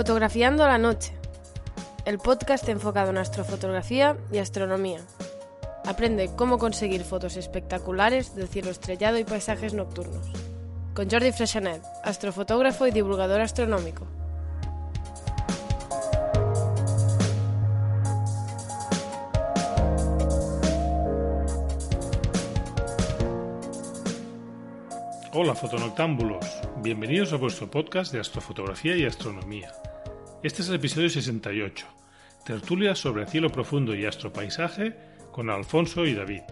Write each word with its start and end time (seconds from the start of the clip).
Fotografiando 0.00 0.66
la 0.66 0.78
noche. 0.78 1.12
El 2.06 2.16
podcast 2.16 2.66
enfocado 2.70 3.10
en 3.10 3.18
astrofotografía 3.18 4.16
y 4.32 4.38
astronomía. 4.38 5.00
Aprende 5.84 6.30
cómo 6.34 6.56
conseguir 6.56 7.04
fotos 7.04 7.36
espectaculares 7.36 8.34
del 8.34 8.48
cielo 8.48 8.70
estrellado 8.70 9.18
y 9.18 9.24
paisajes 9.24 9.74
nocturnos. 9.74 10.26
Con 10.94 11.10
Jordi 11.10 11.32
Freshanet, 11.32 11.82
astrofotógrafo 12.02 12.86
y 12.86 12.92
divulgador 12.92 13.42
astronómico. 13.42 14.06
Hola 25.34 25.54
fotonoctámbulos, 25.54 26.46
bienvenidos 26.78 27.34
a 27.34 27.36
vuestro 27.36 27.70
podcast 27.70 28.14
de 28.14 28.20
astrofotografía 28.20 28.96
y 28.96 29.04
astronomía. 29.04 29.70
Este 30.42 30.62
es 30.62 30.68
el 30.70 30.76
episodio 30.76 31.10
68, 31.10 31.86
tertulia 32.46 32.94
sobre 32.94 33.26
cielo 33.26 33.50
profundo 33.50 33.94
y 33.94 34.06
astropaisaje 34.06 34.96
con 35.32 35.50
Alfonso 35.50 36.06
y 36.06 36.14
David. 36.14 36.42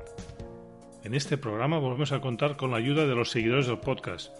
En 1.05 1.14
este 1.14 1.39
programa 1.39 1.78
volvemos 1.78 2.12
a 2.12 2.20
contar 2.20 2.56
con 2.56 2.70
la 2.70 2.77
ayuda 2.77 3.06
de 3.06 3.14
los 3.14 3.31
seguidores 3.31 3.66
del 3.66 3.78
podcast. 3.78 4.31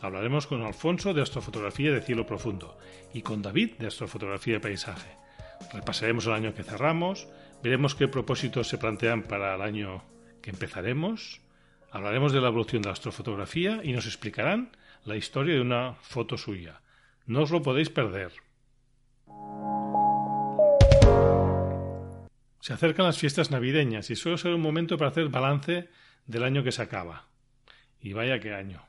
Hablaremos 0.00 0.46
con 0.46 0.62
Alfonso 0.62 1.14
de 1.14 1.22
astrofotografía 1.22 1.90
de 1.90 2.00
cielo 2.00 2.26
profundo 2.26 2.78
y 3.12 3.22
con 3.22 3.42
David 3.42 3.72
de 3.80 3.88
astrofotografía 3.88 4.54
de 4.54 4.60
paisaje. 4.60 5.16
Repasaremos 5.72 6.26
el 6.26 6.34
año 6.34 6.54
que 6.54 6.62
cerramos, 6.62 7.26
veremos 7.60 7.96
qué 7.96 8.06
propósitos 8.06 8.68
se 8.68 8.78
plantean 8.78 9.24
para 9.24 9.56
el 9.56 9.62
año 9.62 10.04
que 10.42 10.50
empezaremos, 10.50 11.40
Hablaremos 11.92 12.32
de 12.32 12.40
la 12.40 12.48
evolución 12.48 12.80
de 12.80 12.88
la 12.88 12.94
astrofotografía 12.94 13.80
y 13.84 13.92
nos 13.92 14.06
explicarán 14.06 14.70
la 15.04 15.16
historia 15.16 15.56
de 15.56 15.60
una 15.60 15.94
foto 16.00 16.38
suya. 16.38 16.80
No 17.26 17.42
os 17.42 17.50
lo 17.50 17.60
podéis 17.60 17.90
perder. 17.90 18.32
Se 22.62 22.72
acercan 22.72 23.06
las 23.06 23.18
fiestas 23.18 23.50
navideñas 23.50 24.08
y 24.10 24.14
suele 24.14 24.38
ser 24.38 24.54
un 24.54 24.60
momento 24.60 24.96
para 24.96 25.10
hacer 25.10 25.28
balance 25.30 25.88
del 26.26 26.44
año 26.44 26.62
que 26.62 26.70
se 26.70 26.80
acaba. 26.80 27.26
Y 28.00 28.12
vaya 28.12 28.38
qué 28.38 28.54
año. 28.54 28.86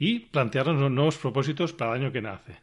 Y 0.00 0.18
plantearnos 0.18 0.90
nuevos 0.90 1.16
propósitos 1.16 1.72
para 1.72 1.92
el 1.92 2.02
año 2.02 2.12
que 2.12 2.22
nace. 2.22 2.58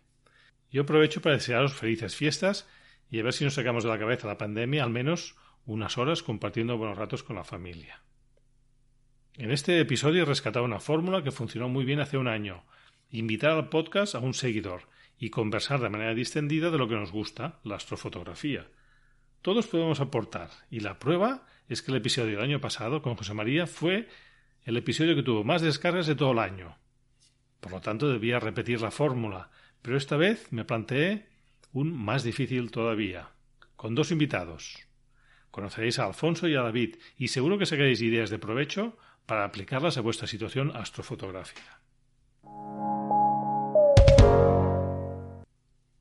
Yo 0.71 0.81
aprovecho 0.81 1.21
para 1.21 1.35
desearos 1.35 1.73
felices 1.73 2.17
fiestas 2.17 2.67
y 3.09 3.17
a 3.17 3.23
ver 3.23 3.31
si 3.31 3.45
nos 3.45 3.53
sacamos 3.53 3.85
de 3.85 3.91
la 3.91 3.97
cabeza 3.97 4.27
la 4.27 4.37
pandemia 4.37 4.83
al 4.83 4.89
menos 4.89 5.37
unas 5.65 5.97
horas 5.97 6.21
compartiendo 6.21 6.77
buenos 6.77 6.97
ratos 6.97 7.23
con 7.23 7.37
la 7.37 7.45
familia. 7.45 8.01
En 9.37 9.51
este 9.51 9.79
episodio 9.79 10.23
he 10.23 10.25
rescatado 10.25 10.65
una 10.65 10.81
fórmula 10.81 11.23
que 11.23 11.31
funcionó 11.31 11.69
muy 11.69 11.85
bien 11.85 12.01
hace 12.01 12.17
un 12.17 12.27
año. 12.27 12.65
Invitar 13.09 13.51
al 13.51 13.69
podcast 13.69 14.15
a 14.15 14.19
un 14.19 14.33
seguidor 14.33 14.89
y 15.17 15.29
conversar 15.29 15.79
de 15.79 15.89
manera 15.89 16.13
distendida 16.13 16.71
de 16.71 16.77
lo 16.77 16.89
que 16.89 16.95
nos 16.95 17.13
gusta, 17.13 17.61
la 17.63 17.77
astrofotografía. 17.77 18.67
Todos 19.41 19.67
podemos 19.67 20.01
aportar, 20.01 20.49
y 20.69 20.81
la 20.81 20.99
prueba 20.99 21.45
es 21.69 21.81
que 21.81 21.91
el 21.91 21.97
episodio 21.97 22.35
del 22.35 22.43
año 22.43 22.59
pasado 22.59 23.01
con 23.01 23.15
José 23.15 23.33
María 23.33 23.67
fue 23.67 24.09
el 24.63 24.75
episodio 24.75 25.15
que 25.15 25.23
tuvo 25.23 25.45
más 25.45 25.61
descargas 25.61 26.07
de 26.07 26.15
todo 26.15 26.33
el 26.33 26.39
año. 26.39 26.75
Por 27.61 27.71
lo 27.71 27.79
tanto, 27.79 28.09
debía 28.09 28.39
repetir 28.39 28.81
la 28.81 28.91
fórmula, 28.91 29.49
pero 29.81 29.95
esta 29.95 30.17
vez 30.17 30.51
me 30.51 30.65
planteé 30.65 31.29
un 31.71 31.93
más 31.93 32.23
difícil 32.23 32.69
todavía, 32.69 33.29
con 33.77 33.95
dos 33.95 34.11
invitados. 34.11 34.77
Conoceréis 35.51 35.99
a 35.99 36.05
Alfonso 36.05 36.49
y 36.49 36.55
a 36.55 36.61
David, 36.61 36.97
y 37.17 37.29
seguro 37.29 37.57
que 37.57 37.65
sacaréis 37.65 38.01
ideas 38.01 38.29
de 38.29 38.39
provecho 38.39 38.97
para 39.25 39.45
aplicarlas 39.45 39.97
a 39.97 40.01
vuestra 40.01 40.27
situación 40.27 40.75
astrofotográfica. 40.75 41.79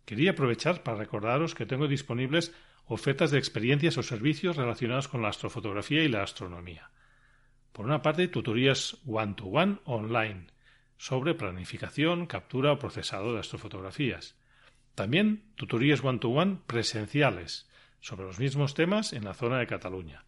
Quería 0.05 0.33
aprovechar 0.33 0.83
para 0.83 0.99
recordaros 0.99 1.55
que 1.55 1.67
tengo 1.67 1.87
disponibles 1.87 2.53
ofertas 2.89 3.31
de 3.31 3.39
experiencias 3.39 3.99
o 3.99 4.03
servicios 4.03 4.57
relacionados 4.57 5.09
con 5.09 5.23
la 5.23 5.29
astrofotografía 5.29 6.03
y 6.03 6.09
la 6.09 6.23
astronomía. 6.23 6.91
Por 7.73 7.85
una 7.85 8.03
parte, 8.03 8.29
tutorías 8.29 8.97
one-to-one 9.07 9.79
online 9.85 10.47
sobre 10.97 11.35
planificación, 11.35 12.27
captura 12.27 12.73
o 12.73 12.79
procesado 12.79 13.33
de 13.35 13.41
astrofotografías. 13.41 14.35
También 14.97 15.45
tutorías 15.55 16.03
one-to-one 16.03 16.59
presenciales 16.67 17.71
sobre 18.01 18.27
los 18.27 18.41
mismos 18.41 18.75
temas 18.75 19.13
en 19.13 19.25
la 19.25 19.35
zona 19.35 19.59
de 19.59 19.67
Cataluña. 19.67 20.25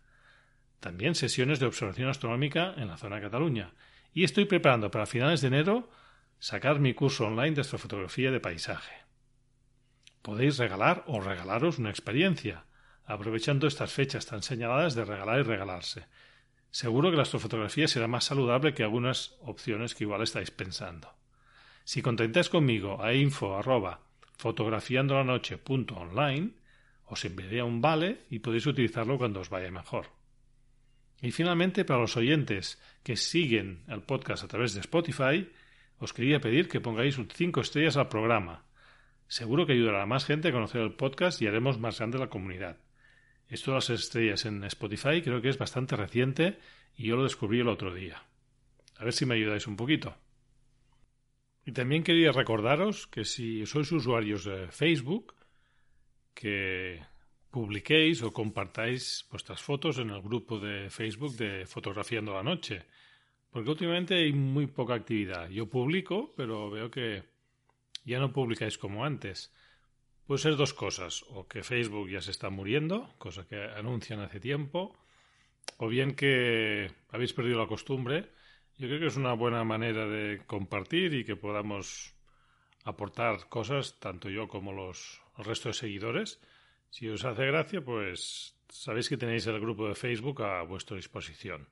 También 0.79 1.15
sesiones 1.15 1.59
de 1.59 1.67
observación 1.67 2.09
astronómica 2.09 2.75
en 2.77 2.89
la 2.89 2.97
zona 2.97 3.17
de 3.17 3.23
Cataluña. 3.23 3.73
Y 4.13 4.25
estoy 4.25 4.45
preparando 4.45 4.91
para 4.91 5.07
finales 5.07 5.41
de 5.41 5.49
enero 5.49 5.91
sacar 6.39 6.79
mi 6.79 6.95
curso 6.95 7.27
online 7.27 7.55
de 7.55 7.63
astrofotografía 7.63 8.31
de 8.31 8.41
paisaje. 8.41 9.10
Podéis 10.23 10.59
regalar 10.59 11.05
o 11.07 11.21
regalaros 11.21 11.79
una 11.79 11.91
experiencia, 11.91 12.65
aprovechando 13.05 13.67
estas 13.67 13.93
fechas 13.93 14.27
tan 14.27 14.43
señaladas 14.43 14.95
de 14.95 15.05
regalar 15.05 15.41
y 15.41 15.43
regalarse. 15.43 16.07
Seguro 16.71 17.11
que 17.11 17.17
la 17.17 17.23
astrofotografía 17.23 17.89
será 17.89 18.07
más 18.07 18.25
saludable 18.25 18.75
que 18.75 18.85
algunas 18.85 19.37
opciones 19.41 19.95
que 19.95 20.05
igual 20.05 20.23
estáis 20.23 20.51
pensando. 20.51 21.15
Si 21.85 22.03
contentáis 22.03 22.49
conmigo 22.49 23.03
a 23.03 23.15
info 23.15 23.57
arroba 23.57 24.01
fotografiandolanoche.online, 24.37 26.51
os 27.07 27.25
enviaré 27.25 27.63
un 27.63 27.81
vale 27.81 28.21
y 28.31 28.39
podéis 28.39 28.67
utilizarlo 28.67 29.19
cuando 29.19 29.41
os 29.41 29.51
vaya 29.51 29.71
mejor. 29.71 30.07
Y 31.21 31.33
finalmente, 31.33 31.85
para 31.85 32.01
los 32.01 32.17
oyentes 32.17 32.81
que 33.03 33.17
siguen 33.17 33.83
el 33.89 34.03
podcast 34.03 34.45
a 34.45 34.49
través 34.49 34.75
de 34.75 34.81
Spotify, 34.81 35.51
os 35.99 36.13
quería 36.13 36.41
pedir 36.41 36.69
que 36.69 36.81
pongáis 36.81 37.19
cinco 37.35 37.61
estrellas 37.61 37.97
al 37.97 38.09
programa. 38.09 38.65
Seguro 39.31 39.65
que 39.65 39.75
ayudará 39.75 40.03
a 40.03 40.07
más 40.07 40.25
gente 40.25 40.49
a 40.49 40.53
conocer 40.53 40.81
el 40.81 40.95
podcast 40.95 41.41
y 41.41 41.47
haremos 41.47 41.79
más 41.79 41.99
grande 41.99 42.19
la 42.19 42.31
comunidad. 42.31 42.79
Esto 43.49 43.71
de 43.71 43.77
las 43.77 43.89
estrellas 43.89 44.45
en 44.45 44.65
Spotify 44.65 45.23
creo 45.23 45.41
que 45.41 45.49
es 45.49 45.57
bastante 45.57 45.95
reciente 45.95 46.59
y 46.97 47.07
yo 47.07 47.15
lo 47.15 47.23
descubrí 47.23 47.61
el 47.61 47.69
otro 47.69 47.95
día. 47.95 48.25
A 48.99 49.05
ver 49.05 49.13
si 49.13 49.27
me 49.27 49.37
ayudáis 49.37 49.69
un 49.69 49.77
poquito. 49.77 50.17
Y 51.65 51.71
también 51.71 52.03
quería 52.03 52.33
recordaros 52.33 53.07
que 53.07 53.25
si 53.25 53.65
sois 53.67 53.93
usuarios 53.93 54.43
de 54.43 54.67
Facebook, 54.67 55.33
que 56.35 57.01
publiquéis 57.53 58.25
o 58.25 58.33
compartáis 58.33 59.29
vuestras 59.31 59.63
fotos 59.63 59.99
en 59.99 60.11
el 60.11 60.23
grupo 60.23 60.59
de 60.59 60.91
Facebook 60.91 61.37
de 61.37 61.67
Fotografiando 61.67 62.35
la 62.35 62.43
Noche. 62.43 62.83
Porque 63.49 63.71
últimamente 63.71 64.15
hay 64.17 64.33
muy 64.33 64.67
poca 64.67 64.95
actividad. 64.95 65.49
Yo 65.51 65.67
publico, 65.67 66.35
pero 66.37 66.69
veo 66.69 66.91
que 66.91 67.30
ya 68.05 68.19
no 68.19 68.33
publicáis 68.33 68.79
como 68.79 69.05
antes. 69.05 69.53
Puede 70.27 70.39
ser 70.43 70.57
dos 70.57 70.75
cosas, 70.75 71.25
o 71.29 71.49
que 71.49 71.63
Facebook 71.63 72.09
ya 72.09 72.21
se 72.21 72.31
está 72.31 72.51
muriendo, 72.51 73.13
cosa 73.19 73.47
que 73.47 73.57
anuncian 73.57 74.21
hace 74.21 74.41
tiempo, 74.41 74.97
o 75.79 75.89
bien 75.89 76.15
que 76.15 76.91
habéis 77.09 77.33
perdido 77.33 77.59
la 77.59 77.67
costumbre. 77.67 78.31
Yo 78.77 78.87
creo 78.89 79.01
que 79.01 79.07
es 79.07 79.17
una 79.17 79.35
buena 79.35 79.65
manera 79.65 80.07
de 80.07 80.43
compartir 80.47 81.15
y 81.15 81.25
que 81.25 81.37
podamos 81.37 82.15
aportar 82.85 83.49
cosas, 83.49 83.99
tanto 83.99 84.31
yo 84.31 84.49
como 84.49 84.73
los 84.73 85.21
el 85.41 85.45
resto 85.45 85.71
de 85.71 85.75
seguidores, 85.75 86.41
si 86.91 87.09
os 87.09 87.25
hace 87.25 87.47
gracia, 87.47 87.83
pues 87.83 88.57
sabéis 88.69 89.09
que 89.09 89.17
tenéis 89.17 89.47
el 89.47 89.61
grupo 89.61 89.89
de 89.89 89.95
Facebook 89.95 90.43
a 90.43 90.63
vuestra 90.63 90.97
disposición. 90.97 91.69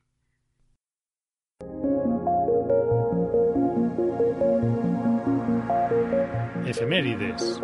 Efemérides. 6.69 7.63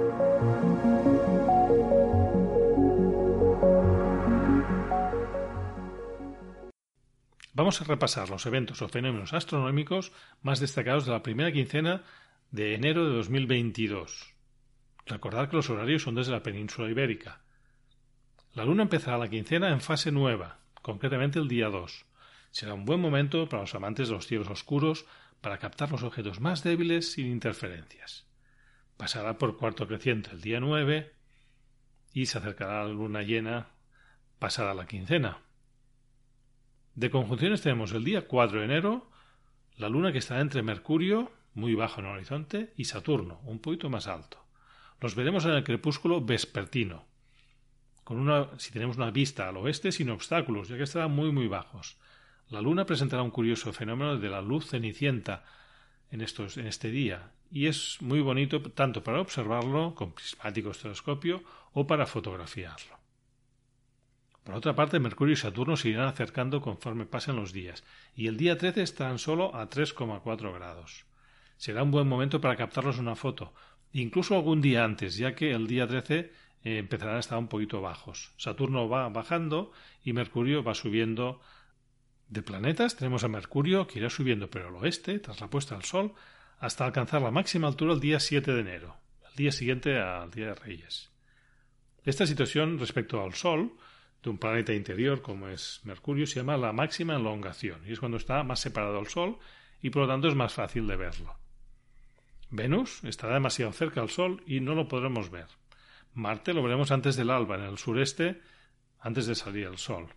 Vamos 7.52 7.82
a 7.82 7.84
repasar 7.84 8.30
los 8.30 8.46
eventos 8.46 8.80
o 8.80 8.88
fenómenos 8.88 9.34
astronómicos 9.34 10.10
más 10.40 10.58
destacados 10.58 11.04
de 11.04 11.12
la 11.12 11.22
primera 11.22 11.52
quincena 11.52 12.02
de 12.50 12.74
enero 12.74 13.06
de 13.06 13.16
2022. 13.16 14.32
Recordad 15.04 15.50
que 15.50 15.56
los 15.56 15.68
horarios 15.68 16.02
son 16.02 16.14
desde 16.14 16.32
la 16.32 16.42
península 16.42 16.88
ibérica. 16.88 17.42
La 18.54 18.64
luna 18.64 18.84
empezará 18.84 19.18
la 19.18 19.28
quincena 19.28 19.68
en 19.68 19.82
fase 19.82 20.12
nueva, 20.12 20.60
concretamente 20.80 21.38
el 21.38 21.48
día 21.48 21.68
2. 21.68 22.06
Será 22.52 22.72
un 22.72 22.86
buen 22.86 23.00
momento 23.00 23.50
para 23.50 23.64
los 23.64 23.74
amantes 23.74 24.08
de 24.08 24.14
los 24.14 24.26
cielos 24.26 24.48
oscuros 24.48 25.04
para 25.42 25.58
captar 25.58 25.90
los 25.92 26.04
objetos 26.04 26.40
más 26.40 26.64
débiles 26.64 27.12
sin 27.12 27.26
interferencias. 27.26 28.24
Pasará 28.96 29.38
por 29.38 29.56
cuarto 29.56 29.86
creciente 29.86 30.30
el 30.30 30.40
día 30.40 30.60
9 30.60 31.12
y 32.12 32.26
se 32.26 32.38
acercará 32.38 32.84
la 32.84 32.92
luna 32.92 33.22
llena 33.22 33.68
pasada 34.38 34.74
la 34.74 34.86
quincena. 34.86 35.38
De 36.94 37.10
conjunciones 37.10 37.62
tenemos 37.62 37.92
el 37.92 38.04
día 38.04 38.28
4 38.28 38.60
de 38.60 38.64
enero, 38.64 39.10
la 39.76 39.88
luna 39.88 40.12
que 40.12 40.18
estará 40.18 40.40
entre 40.40 40.62
Mercurio, 40.62 41.32
muy 41.54 41.74
bajo 41.74 42.00
en 42.00 42.06
el 42.06 42.12
horizonte, 42.12 42.72
y 42.76 42.84
Saturno, 42.84 43.40
un 43.44 43.58
poquito 43.58 43.90
más 43.90 44.06
alto. 44.06 44.44
Los 45.00 45.16
veremos 45.16 45.44
en 45.44 45.52
el 45.52 45.64
crepúsculo 45.64 46.20
vespertino, 46.20 47.04
con 48.04 48.18
una, 48.18 48.48
si 48.58 48.70
tenemos 48.70 48.96
una 48.96 49.10
vista 49.10 49.48
al 49.48 49.56
oeste 49.56 49.90
sin 49.90 50.10
obstáculos, 50.10 50.68
ya 50.68 50.76
que 50.76 50.84
estarán 50.84 51.10
muy 51.10 51.32
muy 51.32 51.48
bajos. 51.48 51.98
La 52.48 52.60
luna 52.60 52.86
presentará 52.86 53.22
un 53.22 53.30
curioso 53.30 53.72
fenómeno 53.72 54.18
de 54.18 54.28
la 54.28 54.42
luz 54.42 54.66
cenicienta 54.68 55.44
en, 56.10 56.20
estos, 56.20 56.58
en 56.58 56.66
este 56.66 56.90
día, 56.90 57.32
y 57.50 57.66
es 57.66 57.98
muy 58.00 58.20
bonito 58.20 58.60
tanto 58.62 59.02
para 59.02 59.20
observarlo 59.20 59.94
con 59.94 60.12
prismáticos 60.12 60.78
telescopio 60.78 61.42
o 61.72 61.86
para 61.86 62.06
fotografiarlo. 62.06 62.98
Por 64.44 64.54
otra 64.54 64.74
parte, 64.74 65.00
Mercurio 65.00 65.32
y 65.32 65.36
Saturno 65.36 65.76
se 65.76 65.88
irán 65.88 66.06
acercando 66.06 66.60
conforme 66.60 67.06
pasen 67.06 67.36
los 67.36 67.52
días, 67.52 67.82
y 68.14 68.26
el 68.26 68.36
día 68.36 68.58
13 68.58 68.82
estarán 68.82 69.18
solo 69.18 69.54
a 69.54 69.70
3,4 69.70 70.52
grados. 70.52 71.06
Será 71.56 71.82
un 71.82 71.90
buen 71.90 72.06
momento 72.06 72.40
para 72.42 72.56
captarlos 72.56 72.98
una 72.98 73.16
foto, 73.16 73.54
incluso 73.92 74.34
algún 74.34 74.60
día 74.60 74.84
antes, 74.84 75.16
ya 75.16 75.34
que 75.34 75.52
el 75.52 75.66
día 75.66 75.86
13 75.86 76.18
eh, 76.64 76.78
empezarán 76.78 77.16
a 77.16 77.20
estar 77.20 77.38
un 77.38 77.48
poquito 77.48 77.80
bajos. 77.80 78.32
Saturno 78.36 78.88
va 78.88 79.08
bajando 79.08 79.72
y 80.02 80.12
Mercurio 80.12 80.62
va 80.62 80.74
subiendo. 80.74 81.40
De 82.28 82.42
planetas 82.42 82.96
tenemos 82.96 83.24
a 83.24 83.28
Mercurio 83.28 83.86
que 83.86 83.98
irá 83.98 84.10
subiendo 84.10 84.50
pero 84.50 84.68
al 84.68 84.74
oeste, 84.76 85.18
tras 85.20 85.40
la 85.40 85.48
puesta 85.48 85.74
del 85.74 85.84
Sol, 85.84 86.12
hasta 86.58 86.84
alcanzar 86.84 87.22
la 87.22 87.30
máxima 87.30 87.68
altura 87.68 87.94
el 87.94 88.00
día 88.00 88.20
7 88.20 88.52
de 88.52 88.60
enero, 88.60 88.96
el 89.30 89.36
día 89.36 89.52
siguiente 89.52 89.98
al 89.98 90.30
Día 90.30 90.46
de 90.46 90.54
Reyes. 90.54 91.10
Esta 92.04 92.26
situación 92.26 92.78
respecto 92.78 93.22
al 93.22 93.34
Sol 93.34 93.72
de 94.22 94.30
un 94.30 94.38
planeta 94.38 94.72
interior 94.72 95.22
como 95.22 95.48
es 95.48 95.80
Mercurio 95.84 96.26
se 96.26 96.36
llama 96.36 96.56
la 96.56 96.72
máxima 96.72 97.16
elongación 97.16 97.80
y 97.86 97.92
es 97.92 98.00
cuando 98.00 98.16
está 98.16 98.42
más 98.42 98.60
separado 98.60 98.96
del 98.96 99.06
Sol 99.06 99.38
y 99.80 99.90
por 99.90 100.02
lo 100.02 100.08
tanto 100.08 100.28
es 100.28 100.34
más 100.34 100.52
fácil 100.52 100.86
de 100.86 100.96
verlo. 100.96 101.36
Venus 102.50 103.02
estará 103.04 103.34
demasiado 103.34 103.72
cerca 103.72 104.00
al 104.00 104.10
Sol 104.10 104.42
y 104.46 104.60
no 104.60 104.74
lo 104.74 104.86
podremos 104.86 105.30
ver. 105.30 105.46
Marte 106.14 106.54
lo 106.54 106.62
veremos 106.62 106.90
antes 106.92 107.16
del 107.16 107.30
alba, 107.30 107.56
en 107.56 107.62
el 107.62 107.78
sureste, 107.78 108.40
antes 109.00 109.26
de 109.26 109.34
salir 109.34 109.66
el 109.66 109.78
Sol. 109.78 110.08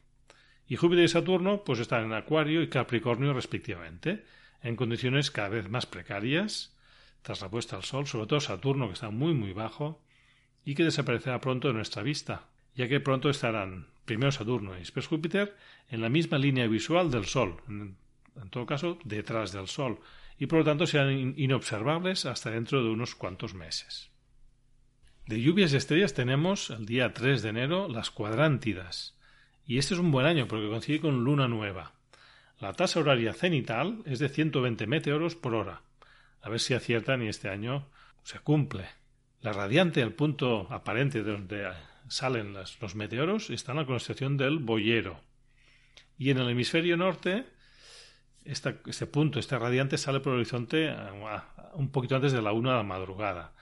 Y 0.68 0.76
Júpiter 0.76 1.06
y 1.06 1.08
Saturno 1.08 1.64
pues 1.64 1.80
están 1.80 2.06
en 2.06 2.14
Acuario 2.14 2.62
y 2.62 2.70
Capricornio 2.70 3.34
respectivamente, 3.34 4.26
en 4.62 4.76
condiciones 4.76 5.32
cada 5.32 5.50
vez 5.50 5.70
más 5.70 5.86
precarias, 5.86 6.76
tras 7.22 7.42
la 7.42 7.50
puesta 7.50 7.76
al 7.76 7.84
Sol, 7.84 8.08
sobre 8.08 8.28
todo 8.28 8.40
Saturno 8.40 8.88
que 8.88 8.94
está 8.94 9.10
muy 9.10 9.34
muy 9.34 9.54
bajo, 9.54 10.02
y 10.66 10.76
que 10.76 10.84
desaparecerá 10.84 11.40
pronto 11.40 11.68
de 11.68 11.74
nuestra 11.74 12.04
vista, 12.04 12.48
ya 12.76 12.88
que 12.88 13.00
pronto 13.00 13.30
estarán 13.30 13.88
primero 14.06 14.32
Saturno 14.32 14.76
y 14.76 14.80
después 14.80 15.08
Júpiter 15.08 15.56
en 15.90 16.02
la 16.02 16.10
misma 16.10 16.38
línea 16.38 16.68
visual 16.68 17.12
del 17.12 17.26
Sol, 17.26 17.58
en 17.68 17.96
todo 18.50 18.66
caso 18.66 18.98
detrás 19.04 19.52
del 19.52 19.68
Sol, 19.68 20.00
y 20.40 20.46
por 20.46 20.60
lo 20.60 20.66
tanto 20.66 20.86
serán 20.86 21.34
inobservables 21.38 22.26
hasta 22.26 22.52
dentro 22.52 22.84
de 22.84 22.90
unos 22.90 23.16
cuantos 23.16 23.54
meses. 23.54 24.10
De 25.26 25.42
lluvias 25.42 25.74
y 25.74 25.78
estrellas 25.78 26.14
tenemos 26.14 26.70
el 26.70 26.86
día 26.86 27.14
3 27.14 27.42
de 27.42 27.50
enero 27.50 27.88
las 27.90 28.12
cuadrántidas, 28.12 29.18
y 29.66 29.78
este 29.78 29.94
es 29.94 30.00
un 30.00 30.12
buen 30.12 30.26
año 30.26 30.48
porque 30.48 30.70
coincide 30.70 31.02
con 31.02 31.24
luna 31.26 31.50
nueva. 31.50 31.97
La 32.60 32.74
tasa 32.74 33.00
horaria 33.00 33.34
cenital 33.34 34.02
es 34.06 34.20
de 34.20 34.30
120 34.30 34.88
meteoros 34.88 35.36
por 35.36 35.54
hora. 35.54 35.84
A 36.42 36.50
ver 36.50 36.60
si 36.60 36.74
aciertan 36.74 37.22
y 37.22 37.28
este 37.28 37.50
año 37.50 37.88
se 38.24 38.40
cumple. 38.40 38.88
La 39.42 39.54
radiante, 39.54 40.02
el 40.02 40.14
punto 40.14 40.68
aparente 40.72 41.24
de 41.24 41.32
donde 41.32 41.72
salen 42.08 42.54
los 42.54 42.96
meteoros, 42.96 43.50
está 43.50 43.74
en 43.74 43.78
la 43.78 43.86
constelación 43.86 44.38
del 44.38 44.60
Boyero. 44.60 45.22
Y 46.18 46.32
en 46.32 46.40
el 46.40 46.50
hemisferio 46.50 46.98
norte 46.98 47.46
este 48.48 49.08
punto, 49.08 49.40
este 49.40 49.60
radiante, 49.60 49.98
sale 49.98 50.20
por 50.20 50.34
el 50.34 50.40
horizonte 50.40 50.96
un 51.74 51.90
poquito 51.92 52.16
antes 52.16 52.32
de 52.32 52.42
la 52.42 52.54
una 52.54 52.72
de 52.72 52.78
la 52.78 52.84
madrugada. 52.84 53.54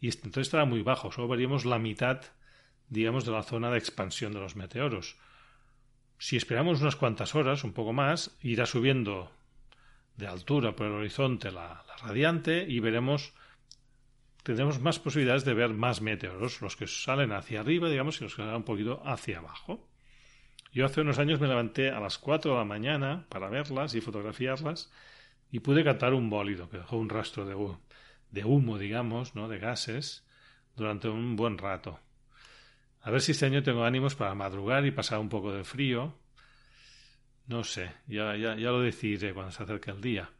Y 0.00 0.08
entonces 0.08 0.48
estará 0.48 0.64
muy 0.64 0.82
bajo, 0.82 1.12
solo 1.12 1.28
veríamos 1.28 1.64
la 1.64 1.78
mitad, 1.78 2.20
digamos, 2.88 3.24
de 3.26 3.32
la 3.32 3.42
zona 3.42 3.70
de 3.70 3.78
expansión 3.78 4.32
de 4.32 4.40
los 4.40 4.56
meteoros. 4.56 5.16
Si 6.18 6.36
esperamos 6.36 6.80
unas 6.80 6.96
cuantas 6.96 7.34
horas, 7.34 7.64
un 7.64 7.72
poco 7.72 7.92
más, 7.92 8.36
irá 8.42 8.66
subiendo 8.66 9.30
de 10.16 10.26
altura 10.26 10.76
por 10.76 10.86
el 10.86 10.92
horizonte 10.92 11.50
la, 11.50 11.84
radiante 12.02 12.64
y 12.68 12.80
veremos 12.80 13.32
tendremos 14.42 14.78
más 14.80 14.98
posibilidades 14.98 15.44
de 15.44 15.54
ver 15.54 15.70
más 15.70 16.02
meteoros, 16.02 16.60
los 16.60 16.76
que 16.76 16.86
salen 16.86 17.32
hacia 17.32 17.60
arriba, 17.60 17.88
digamos, 17.88 18.20
y 18.20 18.24
los 18.24 18.34
que 18.34 18.42
salen 18.42 18.56
un 18.56 18.62
poquito 18.62 19.02
hacia 19.06 19.38
abajo. 19.38 19.88
Yo 20.70 20.84
hace 20.84 21.00
unos 21.00 21.18
años 21.18 21.40
me 21.40 21.48
levanté 21.48 21.90
a 21.90 21.98
las 21.98 22.18
4 22.18 22.52
de 22.52 22.58
la 22.58 22.64
mañana 22.64 23.24
para 23.30 23.48
verlas 23.48 23.94
y 23.94 24.02
fotografiarlas 24.02 24.92
y 25.50 25.60
pude 25.60 25.82
captar 25.82 26.12
un 26.12 26.28
bólido 26.28 26.68
que 26.68 26.78
dejó 26.78 26.98
un 26.98 27.08
rastro 27.08 27.46
de, 27.46 27.56
de 28.32 28.44
humo, 28.44 28.76
digamos, 28.76 29.34
¿no? 29.34 29.48
de 29.48 29.58
gases, 29.58 30.26
durante 30.76 31.08
un 31.08 31.36
buen 31.36 31.56
rato. 31.56 32.00
A 33.04 33.10
ver 33.10 33.20
si 33.20 33.32
este 33.32 33.44
año 33.44 33.62
tengo 33.62 33.84
ánimos 33.84 34.14
para 34.14 34.34
madrugar 34.34 34.86
y 34.86 34.90
pasar 34.90 35.18
un 35.18 35.28
poco 35.28 35.52
de 35.52 35.62
frío. 35.62 36.14
No 37.46 37.62
sé, 37.62 37.92
ya, 38.06 38.34
ya, 38.34 38.56
ya 38.56 38.70
lo 38.70 38.80
decidiré 38.80 39.34
cuando 39.34 39.52
se 39.52 39.62
acerque 39.62 39.90
el 39.90 40.00
día. 40.00 40.30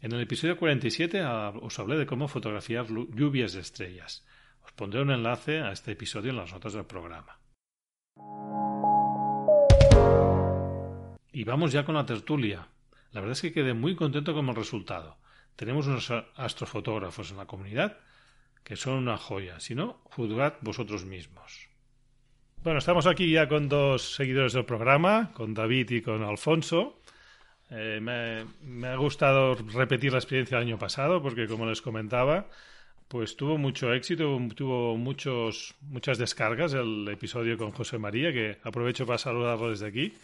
En 0.00 0.12
el 0.12 0.22
episodio 0.22 0.56
47 0.56 1.20
ah, 1.20 1.52
os 1.60 1.78
hablé 1.78 1.98
de 1.98 2.06
cómo 2.06 2.28
fotografiar 2.28 2.86
lluvias 2.88 3.52
de 3.52 3.60
estrellas. 3.60 4.24
Os 4.64 4.72
pondré 4.72 5.02
un 5.02 5.10
enlace 5.10 5.60
a 5.60 5.70
este 5.70 5.92
episodio 5.92 6.30
en 6.30 6.38
las 6.38 6.50
notas 6.50 6.72
del 6.72 6.86
programa. 6.86 7.38
Y 11.30 11.44
vamos 11.44 11.72
ya 11.72 11.84
con 11.84 11.94
la 11.94 12.06
tertulia. 12.06 12.68
La 13.10 13.20
verdad 13.20 13.32
es 13.32 13.42
que 13.42 13.52
quedé 13.52 13.74
muy 13.74 13.94
contento 13.96 14.32
con 14.32 14.48
el 14.48 14.54
resultado. 14.54 15.18
Tenemos 15.56 15.86
unos 15.88 16.10
astrofotógrafos 16.36 17.32
en 17.32 17.36
la 17.36 17.46
comunidad 17.46 17.98
que 18.64 18.76
son 18.76 18.94
una 18.94 19.18
joya. 19.18 19.60
Si 19.60 19.74
no, 19.74 20.00
juzgad 20.04 20.54
vosotros 20.62 21.04
mismos. 21.04 21.71
Bueno, 22.64 22.78
estamos 22.78 23.08
aquí 23.08 23.28
ya 23.28 23.48
con 23.48 23.68
dos 23.68 24.14
seguidores 24.14 24.52
del 24.52 24.64
programa, 24.64 25.32
con 25.34 25.52
David 25.52 25.90
y 25.90 26.00
con 26.00 26.22
Alfonso. 26.22 27.00
Eh, 27.70 27.98
me, 28.00 28.86
ha 28.86 28.94
gustado 28.94 29.54
repetir 29.54 30.12
la 30.12 30.18
experiencia 30.18 30.58
del 30.58 30.68
año 30.68 30.78
pasado 30.78 31.20
porque, 31.20 31.48
como 31.48 31.66
les 31.66 31.82
comentaba, 31.82 32.46
pues 33.08 33.36
tuvo 33.36 33.58
mucho 33.58 33.92
éxito, 33.92 34.38
tuvo 34.54 34.96
muchos, 34.96 35.74
muchas 35.80 36.18
descargas 36.18 36.72
el 36.74 37.08
episodio 37.08 37.58
con 37.58 37.72
José 37.72 37.98
María, 37.98 38.32
que 38.32 38.58
aprovecho 38.62 39.06
para 39.06 39.18
saludarlo 39.18 39.70
desde 39.70 39.88
aquí 39.88 40.14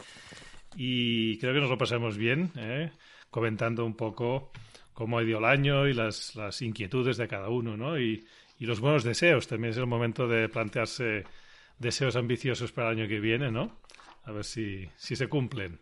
y 0.77 1.39
creo 1.39 1.55
que 1.55 1.61
nos 1.61 1.71
lo 1.71 1.79
pasamos 1.79 2.17
bien, 2.17 2.53
¿eh? 2.57 2.93
comentando 3.31 3.85
un 3.85 3.97
poco 3.97 4.53
cómo 4.95 5.19
ha 5.19 5.25
ido 5.25 5.41
el 5.41 5.45
año 5.45 5.89
y 5.89 5.93
las, 5.93 6.37
las 6.37 6.63
inquietudes 6.63 7.17
de 7.17 7.27
cada 7.27 7.49
uno, 7.49 7.77
¿no? 7.77 7.99
Y, 7.99 8.25
y, 8.61 8.67
los 8.67 8.79
buenos 8.79 9.03
deseos. 9.03 9.49
También 9.49 9.73
es 9.73 9.77
el 9.77 9.87
momento 9.87 10.29
de 10.29 10.49
plantearse 10.49 11.25
deseos 11.79 12.17
ambiciosos 12.17 12.73
para 12.73 12.91
el 12.91 12.99
año 12.99 13.09
que 13.09 13.21
viene, 13.21 13.51
¿no? 13.51 13.77
A 14.25 14.33
ver 14.33 14.45
si, 14.45 14.89
si 14.97 15.17
se 15.17 15.29
cumplen. 15.29 15.81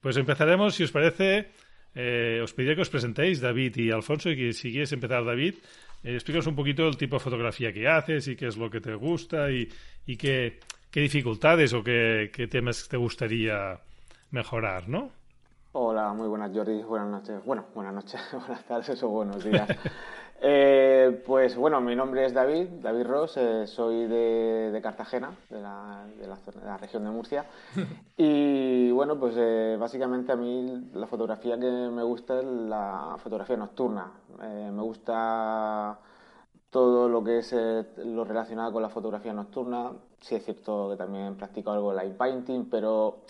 Pues 0.00 0.16
empezaremos, 0.16 0.74
si 0.74 0.84
os 0.84 0.92
parece, 0.92 1.50
eh, 1.94 2.40
os 2.42 2.52
pediría 2.52 2.74
que 2.74 2.82
os 2.82 2.90
presentéis, 2.90 3.40
David 3.40 3.76
y 3.76 3.90
Alfonso, 3.90 4.30
y 4.30 4.36
que 4.36 4.52
si 4.52 4.70
quieres 4.70 4.92
empezar, 4.92 5.24
David, 5.24 5.54
eh, 6.02 6.14
explícanos 6.14 6.46
un 6.46 6.56
poquito 6.56 6.86
el 6.86 6.96
tipo 6.96 7.16
de 7.16 7.20
fotografía 7.20 7.72
que 7.72 7.88
haces 7.88 8.28
y 8.28 8.36
qué 8.36 8.46
es 8.46 8.56
lo 8.56 8.70
que 8.70 8.80
te 8.80 8.94
gusta 8.94 9.50
y, 9.50 9.68
y 10.06 10.16
qué, 10.16 10.60
qué 10.90 11.00
dificultades 11.00 11.72
o 11.72 11.82
qué, 11.82 12.30
qué 12.32 12.46
temas 12.46 12.88
te 12.88 12.96
gustaría 12.96 13.80
mejorar, 14.30 14.88
¿no? 14.88 15.10
Hola, 15.72 16.12
muy 16.12 16.28
buenas 16.28 16.52
Jordi, 16.54 16.82
buenas 16.82 17.08
noches. 17.08 17.44
Bueno, 17.44 17.66
buenas 17.74 17.94
noches, 17.94 18.20
buenas 18.32 18.64
tardes 18.64 19.02
o 19.02 19.08
buenos 19.08 19.42
días. 19.42 19.68
eh, 20.40 21.22
pues 21.26 21.56
bueno, 21.56 21.80
mi 21.80 21.94
nombre 21.96 22.24
es 22.26 22.34
David, 22.34 22.66
David 22.82 23.06
Ross, 23.06 23.36
eh, 23.36 23.66
soy 23.66 24.06
de, 24.06 24.70
de, 24.72 24.82
Cartagena, 24.82 25.36
de 25.48 25.60
la, 25.60 26.04
de, 26.18 26.26
la, 26.26 26.36
de 26.36 26.66
la, 26.66 26.76
región 26.76 27.04
de 27.04 27.10
Murcia. 27.10 27.46
y 28.16 28.90
bueno, 28.90 29.18
pues 29.18 29.34
eh, 29.38 29.76
básicamente 29.78 30.32
a 30.32 30.36
mí 30.36 30.90
la 30.94 31.06
fotografía 31.06 31.58
que 31.58 31.70
me 31.70 32.02
gusta 32.02 32.40
es 32.40 32.44
la 32.44 33.16
fotografía 33.18 33.56
nocturna. 33.56 34.12
Eh, 34.42 34.70
me 34.72 34.82
gusta 34.82 35.98
todo 36.70 37.08
lo 37.08 37.22
que 37.22 37.38
es 37.38 37.54
lo 38.04 38.24
relacionado 38.24 38.72
con 38.72 38.82
la 38.82 38.88
fotografía 38.88 39.32
nocturna. 39.32 39.92
Sí 40.20 40.34
es 40.34 40.44
cierto 40.44 40.90
que 40.90 40.96
también 40.96 41.36
practico 41.36 41.70
algo 41.70 41.90
de 41.90 41.96
light 41.96 42.16
painting, 42.16 42.68
pero 42.70 43.20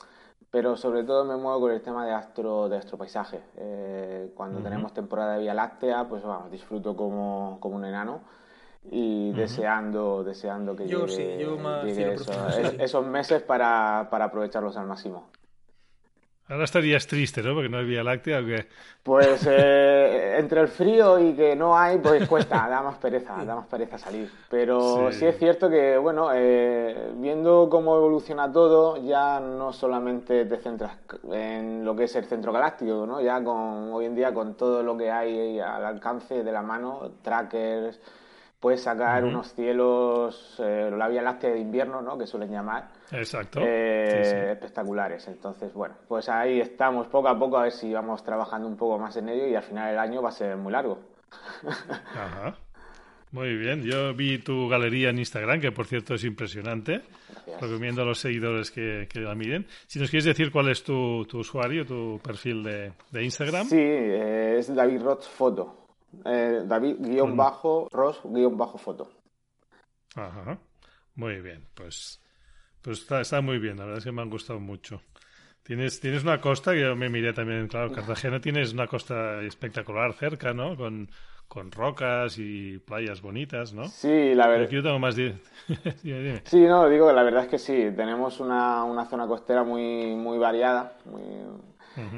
pero 0.55 0.77
sobre 0.77 1.03
todo 1.03 1.25
me 1.25 1.35
muevo 1.37 1.63
con 1.63 1.73
el 1.73 1.83
tema 1.83 2.07
de 2.07 2.13
astro, 2.13 2.69
de 2.69 2.77
astropaisaje. 2.77 3.41
Eh, 3.57 4.31
cuando 4.37 4.61
tenemos 4.63 4.95
temporada 4.95 5.33
de 5.33 5.41
Vía 5.41 5.53
Láctea, 5.53 6.05
pues 6.09 6.23
vamos, 6.23 6.49
disfruto 6.49 6.97
como, 6.97 7.57
como 7.59 7.75
un 7.75 7.85
enano. 7.85 8.21
y 8.89 9.33
deseando, 9.33 10.23
deseando 10.23 10.77
que 10.77 10.87
yo 10.87 11.07
llegue, 11.07 11.37
sí, 11.39 11.43
yo 11.43 11.57
más 11.57 11.83
llegue 11.85 12.15
eso- 12.15 12.49
es- 12.51 12.75
esos 12.79 13.05
meses 13.05 13.43
para, 13.43 14.07
para 14.13 14.27
aprovecharlos 14.27 14.77
al 14.77 14.87
máximo. 14.87 15.25
Ahora 16.47 16.65
estarías 16.65 17.07
triste, 17.07 17.43
¿no? 17.43 17.55
Porque 17.55 17.71
no 17.71 17.79
hay 17.79 17.87
Vía 17.87 18.05
Láctea, 18.05 18.41
¿o 18.41 18.45
qué? 18.45 18.67
Pues 19.03 19.47
eh, 19.51 20.37
entre 20.39 20.61
el 20.61 20.69
frío 20.69 21.19
y 21.19 21.33
que 21.35 21.57
no 21.57 21.75
hay, 21.77 21.97
pues 21.99 22.29
cuesta, 22.29 22.69
da 22.69 22.83
más 22.83 22.99
pereza, 22.99 23.43
da 23.47 23.57
más 23.57 23.67
pereza 23.67 23.97
salir. 23.97 24.31
Pero 24.51 25.11
Sí. 25.11 25.21
sí, 25.21 25.27
es 25.27 25.39
cierto 25.39 25.71
que, 25.71 25.97
bueno, 25.97 26.29
eh, 26.35 27.13
viendo 27.17 27.69
cómo 27.71 27.97
evoluciona 27.97 28.53
todo, 28.53 28.99
ya 29.03 29.41
no 29.41 29.73
solamente 29.73 30.45
te 30.45 30.59
centras 30.59 30.93
en 31.33 31.83
lo 31.83 31.97
que 31.97 32.05
es 32.05 32.15
el 32.17 32.27
centro 32.27 32.53
galáctico, 32.53 33.07
¿no? 33.07 33.23
Ya 33.23 33.43
con 33.43 33.91
hoy 33.93 34.05
en 34.05 34.15
día 34.15 34.35
con 34.35 34.55
todo 34.55 34.83
lo 34.83 34.99
que 34.99 35.11
hay 35.11 35.59
al 35.61 35.85
alcance 35.87 36.45
de 36.45 36.53
la 36.53 36.61
mano, 36.61 37.11
trackers, 37.23 37.99
puedes 38.65 38.83
sacar 38.83 39.23
unos 39.25 39.53
cielos, 39.53 40.57
eh, 40.59 40.91
la 40.97 41.07
Vía 41.09 41.21
Láctea 41.21 41.51
de 41.51 41.59
invierno, 41.59 42.01
¿no? 42.01 42.17
Que 42.17 42.27
suelen 42.27 42.51
llamar. 42.51 42.89
Exacto. 43.13 43.61
Eh, 43.63 44.07
Sí, 44.25 44.31
sí. 44.31 44.37
espectaculares. 44.53 45.29
Entonces, 45.29 45.75
bueno, 45.75 45.97
pues 46.09 46.31
ahí 46.31 46.61
estamos 46.61 47.09
poco 47.09 47.29
a 47.29 47.39
poco 47.39 47.59
a 47.59 47.65
ver 47.65 47.73
si 47.73 47.93
vamos 47.93 48.25
trabajando 48.25 48.67
un 48.67 48.79
poco 48.79 48.99
más 48.99 49.15
en 49.19 49.29
ello 49.29 49.47
y 49.49 49.55
al 49.55 49.63
final 49.65 49.93
el 49.93 49.99
año 49.99 50.23
va 50.23 50.31
a 50.31 50.33
ser 50.33 50.57
muy 50.57 50.73
largo. 50.73 50.99
Ajá. 52.15 52.57
Muy 53.33 53.55
bien. 53.55 53.83
Yo 53.83 54.15
vi 54.15 54.39
tu 54.39 54.67
galería 54.67 55.11
en 55.11 55.19
Instagram, 55.19 55.61
que 55.61 55.71
por 55.71 55.85
cierto 55.87 56.15
es 56.15 56.25
impresionante. 56.25 57.03
Gracias. 57.29 57.61
Recomiendo 57.61 58.01
a 58.01 58.07
los 58.07 58.19
seguidores 58.19 58.71
que, 58.71 59.07
que 59.13 59.21
la 59.21 59.35
miren. 59.35 59.67
Si 59.87 59.99
nos 59.99 60.09
quieres 60.09 60.25
decir 60.25 60.51
cuál 60.51 60.71
es 60.71 60.83
tu, 60.85 61.27
tu 61.27 61.41
usuario, 61.41 61.85
tu 61.85 62.19
perfil 62.25 62.63
de, 62.63 62.93
de 63.11 63.25
Instagram. 63.25 63.67
Sí, 63.67 63.77
eh, 63.79 64.57
es 64.59 64.75
David 64.75 65.03
Ross 65.03 65.29
Foto. 65.29 65.84
Eh, 66.25 66.63
David 66.67 66.97
guion 67.01 67.37
bajo 67.37 67.89
Ross 67.93 68.21
guion 68.25 68.57
bajo 68.57 68.79
foto. 68.79 69.09
Ajá. 70.17 70.59
Muy 71.17 71.41
bien. 71.41 71.67
Pues, 71.75 72.21
pues 72.83 73.01
está, 73.01 73.21
está 73.21 73.41
muy 73.41 73.59
bien. 73.59 73.77
La 73.77 73.85
verdad 73.85 73.99
es 73.99 74.05
que 74.05 74.13
me 74.13 74.23
han 74.23 74.31
gustado 74.31 74.61
mucho. 74.61 75.01
Tienes, 75.63 75.99
tienes 75.99 76.23
una 76.25 76.41
costa, 76.41 76.73
que 76.73 76.83
yo 76.83 76.95
me 76.95 77.09
miré 77.09 77.33
también, 77.33 77.69
claro, 77.69 77.91
Cartagena 77.91 78.39
tienes 78.39 78.75
una 78.75 78.87
costa 78.87 79.41
espectacular 79.43 80.13
cerca, 80.13 80.53
¿no? 80.53 80.77
Con, 80.77 81.09
con 81.49 81.73
rocas 81.73 82.37
y 82.39 82.79
playas 82.81 83.23
bonitas, 83.23 83.73
¿no? 83.73 83.85
Sí, 83.85 84.35
la 84.35 84.47
verdad. 84.47 84.67
aquí 84.67 84.75
yo 84.77 84.83
tengo 84.83 84.99
más... 84.99 85.17
di- 85.17 85.35
dime, 86.03 86.19
dime. 86.19 86.43
Sí, 86.45 86.61
no, 86.67 86.87
digo 86.91 87.07
que 87.09 87.15
la 87.15 87.23
verdad 87.23 87.45
es 87.45 87.49
que 87.49 87.59
sí, 87.59 87.73
tenemos 87.97 88.41
una, 88.41 88.85
una 88.85 89.07
zona 89.07 89.27
costera 89.27 89.65
muy, 89.65 90.15
muy 90.15 90.37
variada 90.37 90.93
muy- 91.07 91.25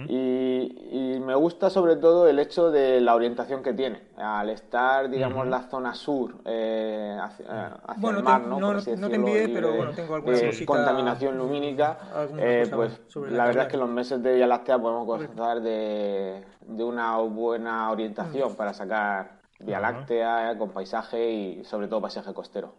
y, 0.09 1.15
y 1.17 1.21
me 1.21 1.35
gusta 1.35 1.69
sobre 1.71 1.97
todo 1.97 2.29
el 2.29 2.39
hecho 2.39 2.71
de 2.71 3.01
la 3.01 3.15
orientación 3.15 3.63
que 3.63 3.73
tiene. 3.73 4.01
Al 4.17 4.51
estar, 4.51 5.09
digamos, 5.11 5.47
la 5.47 5.63
zona 5.69 5.95
sur 5.95 6.37
eh, 6.45 7.17
hacia, 7.21 7.45
eh, 7.47 7.71
hacia 7.87 8.01
Bueno, 8.01 8.19
el 8.19 8.25
mar, 8.25 8.43
te- 8.43 8.49
¿no? 8.49 9.09
te 9.09 9.15
envié, 9.17 9.47
libre 9.47 9.55
pero 9.55 9.77
bueno, 9.77 9.93
tengo 9.93 10.15
alguna 10.15 10.39
cosita- 10.41 10.67
contaminación 10.67 11.39
lumínica, 11.39 11.99
eh, 12.39 12.67
pues 12.73 13.01
la 13.17 13.31
la 13.31 13.45
verdad 13.47 13.65
es 13.67 13.71
que 13.73 13.77
los 13.77 13.89
meses 13.91 14.23
de 14.23 14.35
Vía 14.35 14.47
Láctea 14.47 14.79
podemos 14.79 15.07
gozar 15.07 15.61
de, 15.61 16.43
de 16.67 16.85
una 16.85 17.17
buena 17.19 17.91
orientación 17.91 18.53
Mm. 18.53 18.57
para 18.57 18.73
sacar 18.73 19.41
Vía. 19.59 19.81
Láctea 19.81 20.53
eh, 20.53 20.59
con 20.59 20.71
paisaje 20.71 21.31
y 21.33 21.65
sobre 21.65 21.89
todo 21.89 22.01
paisaje 22.03 22.33
costero. 22.35 22.75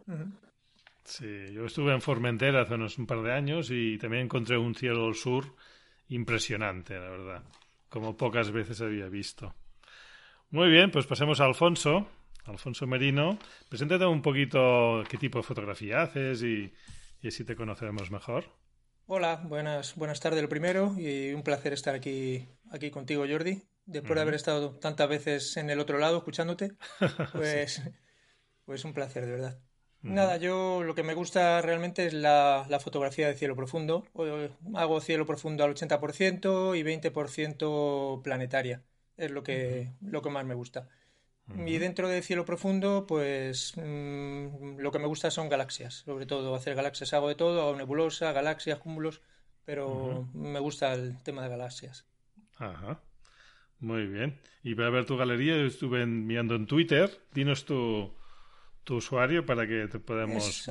Sí, 1.04 1.52
yo 1.54 1.66
estuve 1.66 1.94
en 1.94 2.02
Formentera 2.02 2.62
hace 2.62 2.74
unos 2.76 2.98
un 2.98 3.08
par 3.08 3.22
de 3.22 3.32
años 3.34 3.70
y 3.72 3.98
también 3.98 4.24
encontré 4.24 4.58
un 4.58 4.76
cielo 4.76 5.06
al 5.08 5.16
sur 5.16 5.46
impresionante, 6.10 6.94
la 6.94 7.10
verdad, 7.10 7.44
como 7.90 8.16
pocas 8.16 8.52
veces 8.52 8.82
había 8.82 9.08
visto. 9.08 9.54
Muy 10.50 10.70
bien, 10.70 10.92
pues 10.92 11.06
pasemos 11.06 11.42
a 11.42 11.46
Alfonso, 11.46 12.08
Alfonso 12.46 12.88
Merino. 12.88 13.38
Preséntate 13.70 14.06
un 14.06 14.22
poquito 14.22 15.04
qué 15.10 15.18
tipo 15.18 15.40
de 15.40 15.44
fotografía 15.44 16.02
haces 16.02 16.42
y, 16.44 16.74
y 17.22 17.28
así 17.28 17.44
te 17.44 17.56
conoceremos 17.56 18.12
mejor. 18.12 18.46
Hola, 19.10 19.42
buenas, 19.44 19.96
buenas 19.96 20.20
tardes 20.20 20.42
lo 20.42 20.50
primero 20.50 20.94
y 20.98 21.34
un 21.34 21.44
placer 21.44 21.72
estar 21.74 21.96
aquí, 21.96 22.48
aquí 22.72 22.92
contigo, 22.92 23.26
Jordi. 23.28 23.64
Después 23.86 24.16
de 24.16 24.22
haber 24.22 24.34
estado 24.34 24.78
tantas 24.80 25.08
veces 25.08 25.56
en 25.56 25.70
el 25.70 25.80
otro 25.80 25.98
lado 25.98 26.18
escuchándote, 26.18 26.74
pues, 27.32 27.82
pues 28.66 28.84
un 28.84 28.94
placer, 28.94 29.26
de 29.26 29.32
verdad. 29.32 29.62
Nada, 30.04 30.38
yo 30.38 30.84
lo 30.84 30.96
que 30.96 31.04
me 31.04 31.14
gusta 31.14 31.62
realmente 31.62 32.06
es 32.06 32.14
la, 32.14 32.66
la 32.70 32.80
fotografía 32.80 33.28
de 33.28 33.36
cielo 33.36 33.56
profundo. 33.56 34.06
Hago 34.76 35.02
cielo 35.02 35.26
profundo 35.26 35.64
al 35.64 35.76
80% 35.76 36.78
y 36.78 36.84
20% 36.84 38.22
planetaria. 38.22 38.84
Es 39.18 39.32
lo 39.32 39.44
que, 39.44 39.92
lo 40.02 40.22
que 40.22 40.30
más 40.30 40.46
me 40.46 40.54
gusta. 40.54 40.88
Y 41.56 41.78
dentro 41.78 42.10
de 42.10 42.22
cielo 42.22 42.44
profundo, 42.44 43.06
pues 43.08 43.74
mm, 43.78 44.80
lo 44.80 44.92
que 44.92 45.00
me 45.00 45.08
gusta 45.08 45.32
son 45.32 45.48
galaxias. 45.48 46.04
Sobre 46.06 46.26
todo 46.26 46.54
hacer 46.56 46.76
galaxias 46.76 47.14
hago 47.14 47.30
de 47.30 47.36
todo, 47.36 47.62
hago 47.62 47.76
nebulosa, 47.76 48.34
galaxias, 48.34 48.80
cúmulos, 48.80 49.22
pero 49.64 50.28
me 50.34 50.60
gusta 50.60 50.94
el 50.94 51.22
tema 51.24 51.44
de 51.44 51.50
galaxias. 51.50 52.06
Ajá. 52.58 53.00
Muy 53.80 54.08
bien. 54.08 54.40
Y 54.64 54.76
para 54.76 54.90
ver 54.90 55.06
tu 55.06 55.16
galería, 55.18 55.56
yo 55.56 55.66
estuve 55.66 56.06
mirando 56.06 56.56
en 56.56 56.68
Twitter. 56.68 57.18
Dinos 57.34 57.66
tu, 57.66 58.12
tu 58.88 58.96
usuario 58.96 59.46
para 59.46 59.68
que 59.68 59.88
te 59.90 60.00
podamos... 60.00 60.68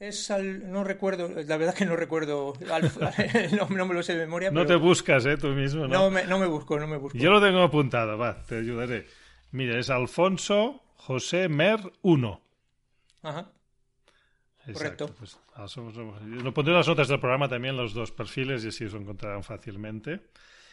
Es- 0.00 0.30
al, 0.30 0.70
no 0.70 0.84
recuerdo, 0.84 1.28
la 1.28 1.56
verdad 1.56 1.74
que 1.74 1.84
no 1.86 1.96
recuerdo, 1.96 2.52
al- 2.70 2.92
no, 3.56 3.68
no 3.68 3.86
me 3.86 3.94
lo 3.94 4.02
sé 4.02 4.12
de 4.14 4.20
memoria, 4.26 4.50
No 4.50 4.64
te 4.66 4.74
buscas, 4.76 5.24
¿eh? 5.26 5.36
Tú 5.36 5.48
mismo, 5.48 5.82
¿no? 5.88 5.88
no 5.88 6.10
me, 6.10 6.24
no 6.24 6.38
me 6.38 6.46
busco, 6.46 6.78
no 6.78 6.86
me 6.86 6.96
busco. 6.96 7.16
Yo 7.18 7.30
lo 7.30 7.40
tengo 7.40 7.62
apuntado, 7.62 8.16
va, 8.18 8.42
te 8.42 8.58
ayudaré. 8.58 9.06
Mira, 9.52 9.78
es 9.78 9.88
Alfonso 9.90 10.82
José 10.96 11.48
Mer 11.48 11.80
1. 12.02 12.40
Ajá. 13.22 13.50
Exacto. 14.66 15.06
Correcto. 15.06 15.14
Pues, 15.18 15.38
ah, 15.54 15.66
somos- 15.66 15.94
somos- 15.94 16.20
lo 16.22 16.52
pondré 16.54 16.72
en 16.74 16.78
las 16.78 16.86
notas 16.88 17.08
del 17.08 17.18
programa 17.20 17.48
también, 17.48 17.76
los 17.76 17.92
dos 17.94 18.12
perfiles, 18.12 18.64
y 18.64 18.68
así 18.68 18.84
os 18.84 18.94
encontrarán 18.94 19.42
fácilmente. 19.42 20.20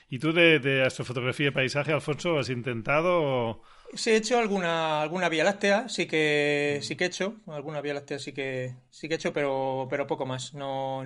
¿Y 0.09 0.19
tú 0.19 0.33
de, 0.33 0.59
de 0.59 0.83
astrofotografía 0.83 1.47
y 1.47 1.51
paisaje, 1.51 1.91
Alfonso, 1.93 2.38
has 2.39 2.50
intentado? 2.50 3.21
o- 3.21 3.62
Sí 3.93 4.09
he 4.12 4.15
hecho 4.17 4.38
alguna, 4.39 5.01
alguna 5.01 5.29
Vía 5.29 5.43
Láctea, 5.43 5.88
sí 5.89 6.05
que, 6.07 6.79
sí 6.81 6.95
que 6.95 7.05
he 7.05 7.07
hecho, 7.07 7.38
alguna 7.47 7.81
Vía 7.81 7.93
Láctea 7.93 8.19
sí 8.19 8.33
que, 8.33 8.75
sí 8.89 9.07
que 9.07 9.13
he 9.15 9.17
hecho, 9.17 9.31
pero, 9.33 9.88
pero 9.89 10.05
poco 10.07 10.25
más. 10.25 10.53
No, 10.53 11.03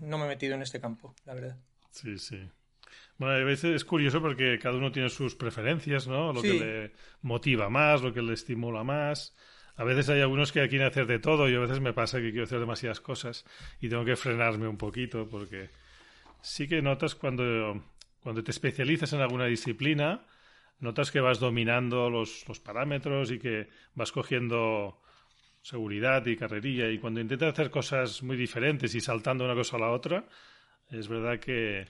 no 0.00 0.18
me 0.18 0.24
he 0.24 0.28
metido 0.28 0.54
en 0.54 0.62
este 0.62 0.80
campo, 0.80 1.14
la 1.26 1.34
verdad. 1.34 1.56
Sí, 1.90 2.18
sí. 2.18 2.38
Bueno, 3.18 3.34
a 3.34 3.44
veces 3.44 3.76
es 3.76 3.84
curioso 3.84 4.20
porque 4.22 4.58
cada 4.60 4.76
uno 4.76 4.92
tiene 4.92 5.08
sus 5.10 5.36
preferencias, 5.36 6.08
¿no? 6.08 6.32
Lo 6.32 6.42
Sí. 6.42 6.48
que 6.48 6.54
le 6.54 6.92
motiva 7.22 7.68
más, 7.70 8.02
lo 8.02 8.12
que 8.14 8.22
le 8.22 8.34
estimula 8.34 8.84
más. 8.84 9.36
A 9.76 9.84
veces 9.84 10.08
hay 10.10 10.20
algunos 10.22 10.52
que 10.52 10.68
quieren 10.68 10.88
hacer 10.88 11.06
de 11.06 11.18
todo 11.20 11.48
y 11.48 11.54
a 11.54 11.60
veces 11.60 11.80
me 11.80 11.92
pasa 11.94 12.18
que 12.20 12.30
quiero 12.30 12.44
hacer 12.44 12.60
demasiadas 12.60 13.00
cosas 13.00 13.44
y 13.80 13.88
tengo 13.88 14.04
que 14.04 14.16
frenarme 14.16 14.68
un 14.68 14.78
poquito 14.78 15.28
porque 15.28 15.70
sí 16.42 16.68
que 16.68 16.82
notas 16.82 17.14
cuando, 17.14 17.82
cuando 18.22 18.42
te 18.44 18.50
especializas 18.50 19.12
en 19.12 19.20
alguna 19.20 19.46
disciplina, 19.46 20.24
notas 20.80 21.10
que 21.10 21.20
vas 21.20 21.38
dominando 21.40 22.10
los, 22.10 22.46
los 22.48 22.60
parámetros 22.60 23.30
y 23.30 23.38
que 23.38 23.68
vas 23.94 24.12
cogiendo 24.12 25.00
seguridad 25.62 26.26
y 26.26 26.36
carrerilla 26.36 26.88
y 26.88 26.98
cuando 26.98 27.20
intentas 27.20 27.52
hacer 27.52 27.70
cosas 27.70 28.22
muy 28.22 28.36
diferentes 28.36 28.94
y 28.94 29.00
saltando 29.00 29.44
una 29.44 29.54
cosa 29.54 29.76
a 29.76 29.80
la 29.80 29.90
otra, 29.90 30.26
es 30.90 31.08
verdad 31.08 31.38
que 31.38 31.86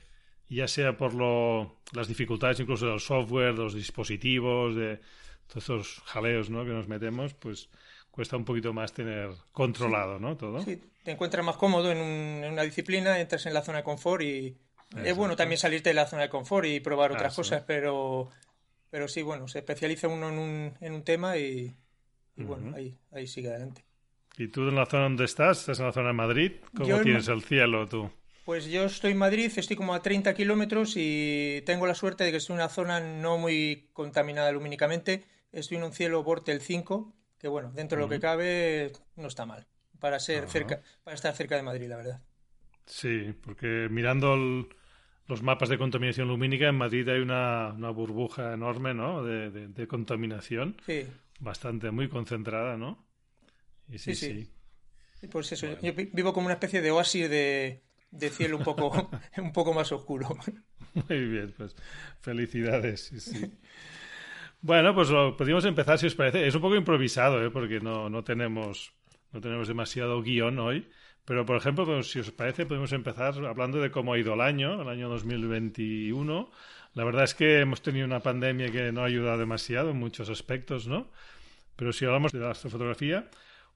ya 0.48 0.68
sea 0.68 0.96
por 0.96 1.14
lo, 1.14 1.80
las 1.94 2.08
dificultades 2.08 2.60
incluso 2.60 2.86
del 2.88 3.00
software, 3.00 3.54
de 3.54 3.62
los 3.62 3.74
dispositivos, 3.74 4.76
de 4.76 5.00
todos 5.46 5.64
esos 5.64 6.02
jaleos 6.04 6.50
¿no? 6.50 6.64
que 6.64 6.70
nos 6.72 6.86
metemos, 6.88 7.32
pues 7.34 7.70
cuesta 8.10 8.36
un 8.36 8.44
poquito 8.44 8.74
más 8.74 8.92
tener 8.92 9.30
controlado 9.52 10.18
¿no? 10.18 10.36
todo. 10.36 10.60
Sí, 10.60 10.78
te 11.02 11.10
encuentras 11.12 11.44
más 11.44 11.56
cómodo 11.56 11.90
en, 11.90 11.98
un- 11.98 12.44
en 12.44 12.52
una 12.52 12.62
disciplina, 12.62 13.18
entras 13.18 13.46
en 13.46 13.54
la 13.54 13.62
zona 13.62 13.78
de 13.78 13.84
confort 13.84 14.22
y 14.22 14.54
es 14.96 15.16
bueno 15.16 15.36
también 15.36 15.58
salirte 15.58 15.90
de 15.90 15.94
la 15.94 16.06
zona 16.06 16.22
de 16.22 16.28
confort 16.28 16.66
y 16.66 16.80
probar 16.80 17.12
otras 17.12 17.32
Eso. 17.32 17.42
cosas, 17.42 17.62
pero, 17.66 18.30
pero 18.90 19.08
sí, 19.08 19.22
bueno, 19.22 19.48
se 19.48 19.58
especializa 19.58 20.08
uno 20.08 20.28
en 20.28 20.38
un, 20.38 20.74
en 20.80 20.92
un 20.92 21.02
tema 21.02 21.36
y, 21.38 21.74
y 22.36 22.44
bueno, 22.44 22.76
ahí, 22.76 22.96
ahí 23.12 23.26
sigue 23.26 23.48
adelante. 23.48 23.84
¿Y 24.38 24.48
tú 24.48 24.68
en 24.68 24.74
la 24.76 24.86
zona 24.86 25.04
donde 25.04 25.24
estás? 25.24 25.60
¿Estás 25.60 25.78
en 25.80 25.86
la 25.86 25.92
zona 25.92 26.08
de 26.08 26.14
Madrid? 26.14 26.52
¿Cómo 26.74 26.88
Yo 26.88 27.02
tienes 27.02 27.28
el 27.28 27.42
cielo 27.42 27.86
tú? 27.88 28.10
Pues 28.44 28.66
yo 28.66 28.84
estoy 28.84 29.12
en 29.12 29.18
Madrid, 29.18 29.52
estoy 29.56 29.76
como 29.76 29.94
a 29.94 30.02
30 30.02 30.34
kilómetros 30.34 30.94
y 30.96 31.62
tengo 31.64 31.86
la 31.86 31.94
suerte 31.94 32.24
de 32.24 32.30
que 32.32 32.38
estoy 32.38 32.54
en 32.54 32.60
una 32.60 32.68
zona 32.68 32.98
no 32.98 33.38
muy 33.38 33.88
contaminada 33.92 34.50
lumínicamente. 34.50 35.24
Estoy 35.52 35.76
en 35.76 35.84
un 35.84 35.92
cielo 35.92 36.24
Bortel 36.24 36.60
5, 36.60 37.14
que 37.38 37.46
bueno, 37.46 37.70
dentro 37.72 37.98
de 37.98 38.02
lo 38.02 38.08
que 38.08 38.18
cabe 38.18 38.92
no 39.16 39.28
está 39.28 39.46
mal 39.46 39.66
para 40.00 40.18
ser 40.18 40.48
cerca, 40.48 40.82
para 41.04 41.14
estar 41.14 41.34
cerca 41.36 41.54
de 41.54 41.62
Madrid, 41.62 41.88
la 41.88 41.96
verdad. 41.98 42.20
Sí, 42.86 43.34
porque 43.42 43.88
mirando 43.90 44.34
el- 44.34 44.68
los 45.28 45.42
mapas 45.42 45.68
de 45.68 45.78
contaminación 45.78 46.28
lumínica, 46.28 46.68
en 46.68 46.76
Madrid 46.76 47.08
hay 47.08 47.20
una, 47.20 47.72
una 47.76 47.90
burbuja 47.90 48.54
enorme 48.54 48.94
¿no? 48.94 49.22
de, 49.24 49.50
de- 49.50 49.68
de 49.68 49.86
contaminación, 49.88 50.76
Sí, 50.86 51.06
bastante, 51.40 51.90
muy 51.92 52.08
concentrada, 52.08 52.76
¿no? 52.78 53.06
Y 53.88 53.98
sí, 53.98 54.14
Sí, 54.14 54.16
sí. 54.16 54.50
pues 55.30 55.52
eso, 55.52 55.66
yo 55.80 55.92
vi- 55.94 56.10
vivo 56.12 56.32
como 56.32 56.46
una 56.46 56.54
especie 56.54 56.82
de 56.82 56.90
oasis 56.90 57.30
de, 57.30 57.82
de 58.10 58.30
cielo 58.30 58.56
un 58.58 58.62
poco, 58.64 59.10
un 59.38 59.52
poco 59.52 59.72
más 59.74 59.92
oscuro. 59.92 60.36
Muy 61.08 61.26
bien, 61.26 61.54
pues 61.56 61.76
felicidades. 62.20 63.00
sí, 63.02 63.20
sí. 63.20 63.52
Bueno, 64.60 64.94
pues 64.94 65.08
lo 65.10 65.36
podríamos 65.36 65.64
empezar 65.64 65.98
si 65.98 66.06
os 66.06 66.14
parece. 66.14 66.46
Es 66.46 66.54
un 66.54 66.60
poco 66.62 66.76
improvisado, 66.76 67.44
¿eh? 67.44 67.50
porque 67.50 67.80
no, 67.80 68.08
no, 68.10 68.22
tenemos, 68.24 68.94
no 69.32 69.40
tenemos 69.40 69.68
demasiado 69.68 70.22
guion 70.22 70.58
hoy. 70.58 70.88
Pero, 71.24 71.46
por 71.46 71.56
ejemplo, 71.56 71.84
pues, 71.84 72.10
si 72.10 72.18
os 72.20 72.30
parece, 72.32 72.66
podemos 72.66 72.92
empezar 72.92 73.34
hablando 73.46 73.80
de 73.80 73.90
cómo 73.90 74.12
ha 74.12 74.18
ido 74.18 74.34
el 74.34 74.40
año, 74.40 74.82
el 74.82 74.88
año 74.88 75.08
2021. 75.08 76.50
La 76.94 77.04
verdad 77.04 77.24
es 77.24 77.34
que 77.34 77.60
hemos 77.60 77.80
tenido 77.82 78.06
una 78.06 78.20
pandemia 78.20 78.70
que 78.70 78.92
no 78.92 79.02
ha 79.02 79.06
ayudado 79.06 79.38
demasiado 79.38 79.90
en 79.90 79.98
muchos 79.98 80.28
aspectos, 80.28 80.88
¿no? 80.88 81.06
Pero 81.76 81.92
si 81.92 82.04
hablamos 82.04 82.32
de 82.32 82.40
la 82.40 82.50
astrofotografía, 82.50 83.30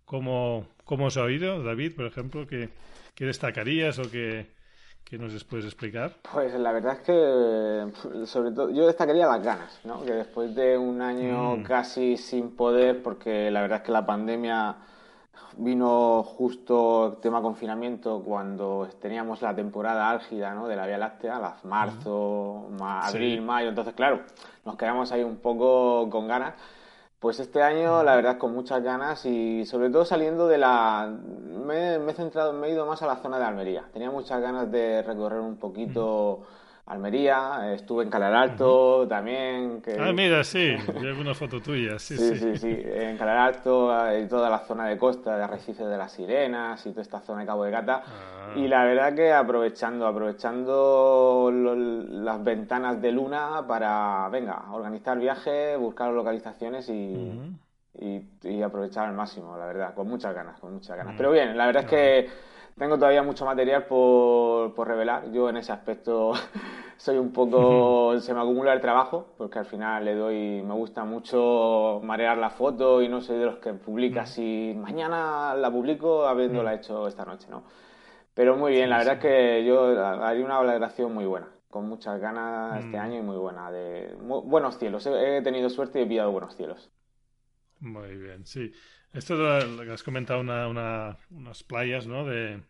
¿cómo, 0.04 0.68
cómo 0.84 1.06
os 1.06 1.16
ha 1.16 1.22
oído, 1.22 1.62
David, 1.62 1.94
por 1.94 2.06
ejemplo? 2.06 2.46
¿Qué, 2.46 2.70
qué 3.14 3.24
destacarías 3.24 3.98
o 3.98 4.10
qué, 4.10 4.46
¿Qué 5.08 5.18
nos 5.18 5.44
puedes 5.44 5.66
explicar? 5.66 6.16
Pues 6.32 6.52
la 6.54 6.72
verdad 6.72 6.94
es 6.94 7.00
que, 7.02 8.26
sobre 8.26 8.50
todo, 8.50 8.70
yo 8.70 8.88
destacaría 8.88 9.24
las 9.28 9.40
ganas, 9.40 9.80
¿no? 9.84 10.04
Que 10.04 10.10
después 10.10 10.52
de 10.56 10.76
un 10.76 11.00
año 11.00 11.58
mm. 11.58 11.62
casi 11.62 12.16
sin 12.16 12.56
poder, 12.56 13.04
porque 13.04 13.48
la 13.52 13.60
verdad 13.60 13.78
es 13.78 13.84
que 13.84 13.92
la 13.92 14.04
pandemia 14.04 14.74
vino 15.56 16.22
justo 16.22 17.06
el 17.06 17.16
tema 17.18 17.40
confinamiento 17.40 18.22
cuando 18.24 18.88
teníamos 19.00 19.42
la 19.42 19.54
temporada 19.54 20.10
álgida 20.10 20.54
¿no? 20.54 20.68
de 20.68 20.76
la 20.76 20.86
Vía 20.86 20.98
Láctea, 20.98 21.38
las 21.38 21.64
marzo, 21.64 22.68
abril, 22.80 23.42
mayo, 23.42 23.68
entonces 23.68 23.94
claro, 23.94 24.20
nos 24.64 24.76
quedamos 24.76 25.12
ahí 25.12 25.22
un 25.22 25.36
poco 25.36 26.08
con 26.10 26.28
ganas. 26.28 26.54
Pues 27.18 27.40
este 27.40 27.62
año, 27.62 28.02
la 28.02 28.14
verdad, 28.14 28.36
con 28.36 28.52
muchas 28.52 28.82
ganas 28.82 29.24
y 29.24 29.64
sobre 29.64 29.88
todo 29.88 30.04
saliendo 30.04 30.46
de 30.48 30.58
la... 30.58 31.10
Me, 31.64 31.96
he 31.96 32.12
centrado, 32.12 32.52
me 32.52 32.68
he 32.68 32.72
ido 32.72 32.84
más 32.84 33.02
a 33.02 33.06
la 33.06 33.16
zona 33.16 33.38
de 33.38 33.44
Almería. 33.46 33.84
Tenía 33.92 34.10
muchas 34.10 34.40
ganas 34.40 34.70
de 34.70 35.02
recorrer 35.02 35.40
un 35.40 35.56
poquito 35.56 36.42
Almería, 36.86 37.72
estuve 37.74 38.04
en 38.04 38.10
Calar 38.10 38.32
Alto 38.32 39.08
también. 39.08 39.82
Que... 39.82 39.96
Ah, 39.98 40.12
mira, 40.12 40.44
sí, 40.44 40.76
vi 41.00 41.08
una 41.08 41.34
foto 41.34 41.60
tuya, 41.60 41.98
sí, 41.98 42.16
sí. 42.16 42.36
Sí, 42.36 42.56
sí, 42.56 42.80
en 42.84 43.18
Calar 43.18 43.38
Alto 43.38 43.92
y 44.16 44.28
toda 44.28 44.48
la 44.48 44.60
zona 44.60 44.86
de 44.86 44.96
costa, 44.96 45.36
de 45.36 45.42
Arrecifes 45.42 45.84
de 45.84 45.98
las 45.98 46.12
Sirenas 46.12 46.86
y 46.86 46.90
toda 46.90 47.02
esta 47.02 47.20
zona 47.20 47.40
de 47.40 47.46
Cabo 47.46 47.64
de 47.64 47.72
Gata. 47.72 48.02
Ah. 48.06 48.52
Y 48.54 48.68
la 48.68 48.84
verdad 48.84 49.16
que 49.16 49.32
aprovechando, 49.32 50.06
aprovechando 50.06 51.50
las 51.52 52.44
ventanas 52.44 53.02
de 53.02 53.10
luna 53.10 53.64
para, 53.66 54.28
venga, 54.28 54.66
organizar 54.70 55.18
viajes, 55.18 55.76
buscar 55.76 56.12
localizaciones 56.12 56.88
y, 56.88 57.32
y, 57.98 58.62
aprovechar 58.62 59.08
al 59.08 59.14
máximo, 59.14 59.56
la 59.58 59.66
verdad, 59.66 59.92
con 59.92 60.06
muchas 60.06 60.32
ganas, 60.32 60.60
con 60.60 60.74
muchas 60.74 60.96
ganas. 60.96 61.14
Pero 61.16 61.32
bien, 61.32 61.56
la 61.56 61.66
verdad 61.66 61.82
es 61.82 61.88
que 61.90 62.30
tengo 62.78 62.96
todavía 62.96 63.22
mucho 63.22 63.44
material 63.44 63.86
por, 63.86 64.74
por 64.74 64.88
revelar. 64.88 65.32
Yo 65.32 65.48
en 65.48 65.56
ese 65.56 65.72
aspecto 65.72 66.32
soy 66.96 67.16
un 67.16 67.32
poco... 67.32 68.18
se 68.20 68.34
me 68.34 68.40
acumula 68.40 68.72
el 68.72 68.80
trabajo, 68.80 69.34
porque 69.38 69.58
al 69.58 69.66
final 69.66 70.04
le 70.04 70.14
doy... 70.14 70.62
Me 70.62 70.74
gusta 70.74 71.04
mucho 71.04 72.00
marear 72.04 72.38
la 72.38 72.50
foto 72.50 73.02
y 73.02 73.08
no 73.08 73.20
soy 73.20 73.38
de 73.38 73.46
los 73.46 73.56
que 73.56 73.72
publica 73.72 74.26
si 74.26 74.74
mañana 74.76 75.54
la 75.54 75.70
publico 75.70 76.26
habiéndola 76.26 76.74
hecho 76.74 77.08
esta 77.08 77.24
noche, 77.24 77.48
¿no? 77.50 77.64
Pero 78.34 78.54
muy 78.54 78.72
bien, 78.72 78.90
la 78.90 78.98
verdad 78.98 79.14
es 79.14 79.20
que 79.20 79.64
yo 79.64 79.98
haría 80.22 80.44
una 80.44 80.58
valoración 80.58 81.14
muy 81.14 81.24
buena, 81.24 81.48
con 81.70 81.88
muchas 81.88 82.20
ganas 82.20 82.84
este 82.84 82.98
año 82.98 83.18
y 83.18 83.22
muy 83.22 83.38
buena. 83.38 83.70
de 83.70 84.14
Buenos 84.20 84.78
cielos, 84.78 85.06
he, 85.06 85.40
tenido 85.40 85.70
suerte 85.70 86.00
y 86.00 86.02
he 86.02 86.06
pillado 86.06 86.32
buenos 86.32 86.54
cielos. 86.54 86.90
Muy 87.80 88.14
bien, 88.14 88.44
sí. 88.44 88.70
Esto 89.12 89.34
lo 89.34 89.84
que 89.84 89.92
has 89.92 90.02
comentado, 90.02 90.40
una, 90.40 90.68
unas 91.30 91.62
playas, 91.62 92.06
¿no? 92.06 92.24
De, 92.24 92.60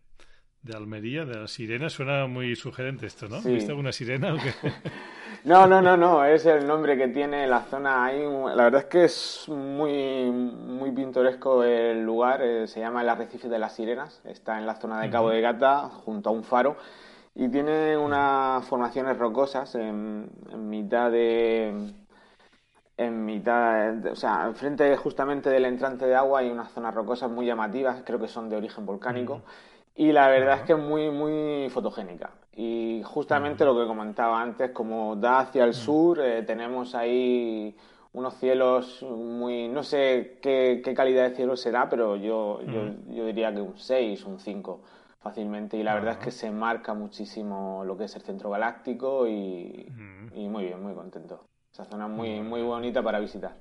de 0.67 0.77
Almería, 0.77 1.25
de 1.25 1.41
la 1.41 1.49
sirena, 1.49 1.89
suena 1.89 2.27
muy 2.27 2.57
sugerente 2.57 3.07
esto, 3.07 3.29
¿no? 3.29 3.41
¿Viste 3.41 3.71
alguna 3.71 3.93
sirena 3.93 4.35
o 4.35 4.37
qué? 4.37 4.53
no, 5.45 5.67
no, 5.67 5.81
no, 5.81 5.97
no, 5.97 6.25
es 6.25 6.45
el 6.47 6.67
nombre 6.67 6.97
que 6.97 7.09
tiene 7.09 7.47
la 7.47 7.63
zona 7.63 8.05
ahí. 8.05 8.21
La 8.55 8.65
verdad 8.65 8.83
es 8.83 8.87
que 8.87 9.05
es 9.05 9.45
muy, 9.49 10.31
muy 10.31 10.91
pintoresco 10.91 11.63
el 11.63 12.03
lugar, 12.05 12.43
eh, 12.43 12.67
se 12.67 12.81
llama 12.81 13.03
el 13.03 13.09
Arrecife 13.09 13.49
de 13.49 13.59
las 13.59 13.75
Sirenas, 13.75 14.21
está 14.25 14.59
en 14.59 14.67
la 14.67 14.75
zona 14.75 15.01
de 15.01 15.11
Cabo 15.11 15.31
de 15.31 15.41
Gata, 15.41 15.89
junto 15.89 16.31
a 16.31 16.33
un 16.33 16.43
faro, 16.43 16.77
y 17.35 17.49
tiene 17.49 17.97
unas 17.97 18.65
formaciones 18.67 19.17
rocosas 19.19 19.75
en 19.77 20.29
mitad 20.69 21.11
de 21.11 21.93
en 22.97 23.25
mitad, 23.25 24.07
o 24.07 24.17
sea, 24.17 24.47
enfrente 24.47 24.97
justamente 24.97 25.51
del 25.51 25.67
entrante 25.67 26.07
de 26.07 26.15
agua 26.15 26.41
hay 26.41 26.51
unas 26.51 26.71
zonas 26.73 26.95
rocosas 26.95 27.31
muy 27.31 27.47
llamativas, 27.47 28.03
creo 28.05 28.19
que 28.19 28.29
son 28.29 28.49
de 28.49 28.57
origen 28.57 28.87
volcánico, 28.87 29.43
y 29.95 30.13
la 30.13 30.29
verdad 30.29 30.59
es 30.59 30.63
que 30.63 30.73
es 30.73 30.79
muy, 30.79 31.11
muy 31.11 31.69
fotogénica. 31.71 32.31
Y 32.55 33.03
justamente 33.05 33.65
lo 33.67 33.79
que 33.79 33.87
comentaba 33.87 34.41
antes, 34.41 34.71
como 34.71 35.15
da 35.17 35.41
hacia 35.41 35.65
el 35.65 35.75
sur, 35.75 36.21
eh, 36.21 36.43
tenemos 36.43 36.95
ahí 36.95 37.77
unos 38.15 38.35
cielos 38.35 39.03
muy, 39.03 39.69
no 39.69 39.83
sé 39.83 40.39
qué, 40.41 40.81
calidad 40.97 41.29
de 41.29 41.37
cielo 41.37 41.55
será, 41.55 41.89
pero 41.91 42.17
yo, 42.17 42.63
yo, 42.63 43.27
diría 43.27 43.53
que 43.53 43.61
un 43.61 43.77
6, 43.77 44.25
un 44.25 44.41
5 44.41 44.81
fácilmente, 45.21 45.77
y 45.77 45.83
la 45.83 45.95
verdad 45.95 46.13
es 46.13 46.19
que 46.19 46.31
se 46.31 46.51
marca 46.51 46.95
muchísimo 46.95 47.85
lo 47.85 47.99
que 47.99 48.05
es 48.05 48.17
el 48.17 48.23
centro 48.23 48.49
galáctico 48.49 49.27
y, 49.29 49.87
y 50.35 50.49
muy 50.49 50.65
bien, 50.65 50.83
muy 50.83 50.95
contento. 50.95 51.45
Esa 51.77 51.85
zona 51.85 52.09
muy, 52.09 52.41
muy 52.41 52.63
bonita 52.63 53.03
para 53.03 53.21
visitar. 53.21 53.55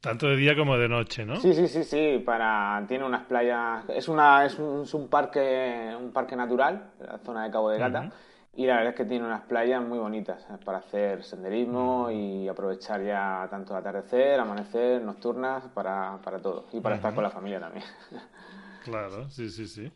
Tanto 0.00 0.26
de 0.26 0.34
día 0.34 0.56
como 0.56 0.76
de 0.76 0.88
noche, 0.88 1.24
¿no? 1.24 1.36
Sí, 1.36 1.54
sí, 1.54 1.68
sí, 1.68 1.84
sí. 1.84 2.20
Para 2.26 2.84
tiene 2.88 3.04
unas 3.04 3.24
playas. 3.26 3.88
Es 3.88 4.08
una 4.08 4.44
es 4.44 4.58
un, 4.58 5.06
parque 5.08 5.94
un 5.96 6.10
parque 6.10 6.34
natural, 6.34 6.90
la 6.98 7.18
zona 7.18 7.44
de 7.44 7.52
Cabo 7.52 7.70
de 7.70 7.78
Gata. 7.78 8.10
Y 8.52 8.66
la 8.66 8.78
verdad 8.78 8.90
es 8.90 8.96
que 8.96 9.04
tiene 9.04 9.24
unas 9.24 9.42
playas 9.42 9.80
muy 9.80 10.00
bonitas 10.00 10.44
¿eh? 10.50 10.58
para 10.64 10.78
hacer 10.78 11.22
senderismo 11.22 12.10
y 12.10 12.48
aprovechar 12.48 13.00
ya 13.04 13.46
tanto 13.48 13.76
atardecer, 13.76 14.40
amanecer, 14.40 15.00
nocturnas, 15.00 15.68
para, 15.72 16.18
para 16.24 16.40
todo. 16.40 16.66
Y 16.72 16.80
para 16.80 16.96
estar 16.96 17.14
con 17.14 17.22
la 17.22 17.30
familia 17.30 17.60
también. 17.60 17.84
Claro, 18.84 19.28
sí, 19.30 19.50
sí, 19.50 19.68
sí. 19.68 19.92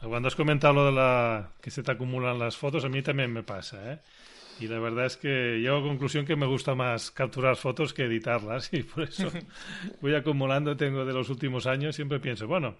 Cuando 0.00 0.28
has 0.28 0.36
comentado 0.36 0.72
lo 0.72 0.86
de 0.86 0.92
la 0.92 1.50
que 1.60 1.70
se 1.70 1.82
te 1.82 1.90
acumulan 1.90 2.38
las 2.38 2.56
fotos, 2.56 2.84
a 2.84 2.88
mí 2.88 3.02
también 3.02 3.32
me 3.32 3.42
pasa, 3.42 3.92
¿eh? 3.92 4.00
Y 4.58 4.68
la 4.68 4.78
verdad 4.78 5.06
es 5.06 5.16
que 5.16 5.58
llego 5.60 5.76
a 5.76 5.82
conclusión 5.82 6.24
que 6.24 6.36
me 6.36 6.46
gusta 6.46 6.74
más 6.74 7.10
capturar 7.10 7.56
fotos 7.56 7.92
que 7.92 8.04
editarlas 8.04 8.72
y 8.72 8.82
por 8.82 9.04
eso 9.04 9.30
voy 10.00 10.14
acumulando, 10.14 10.76
tengo 10.76 11.04
de 11.04 11.12
los 11.12 11.28
últimos 11.28 11.66
años, 11.66 11.94
siempre 11.94 12.20
pienso, 12.20 12.46
bueno, 12.46 12.76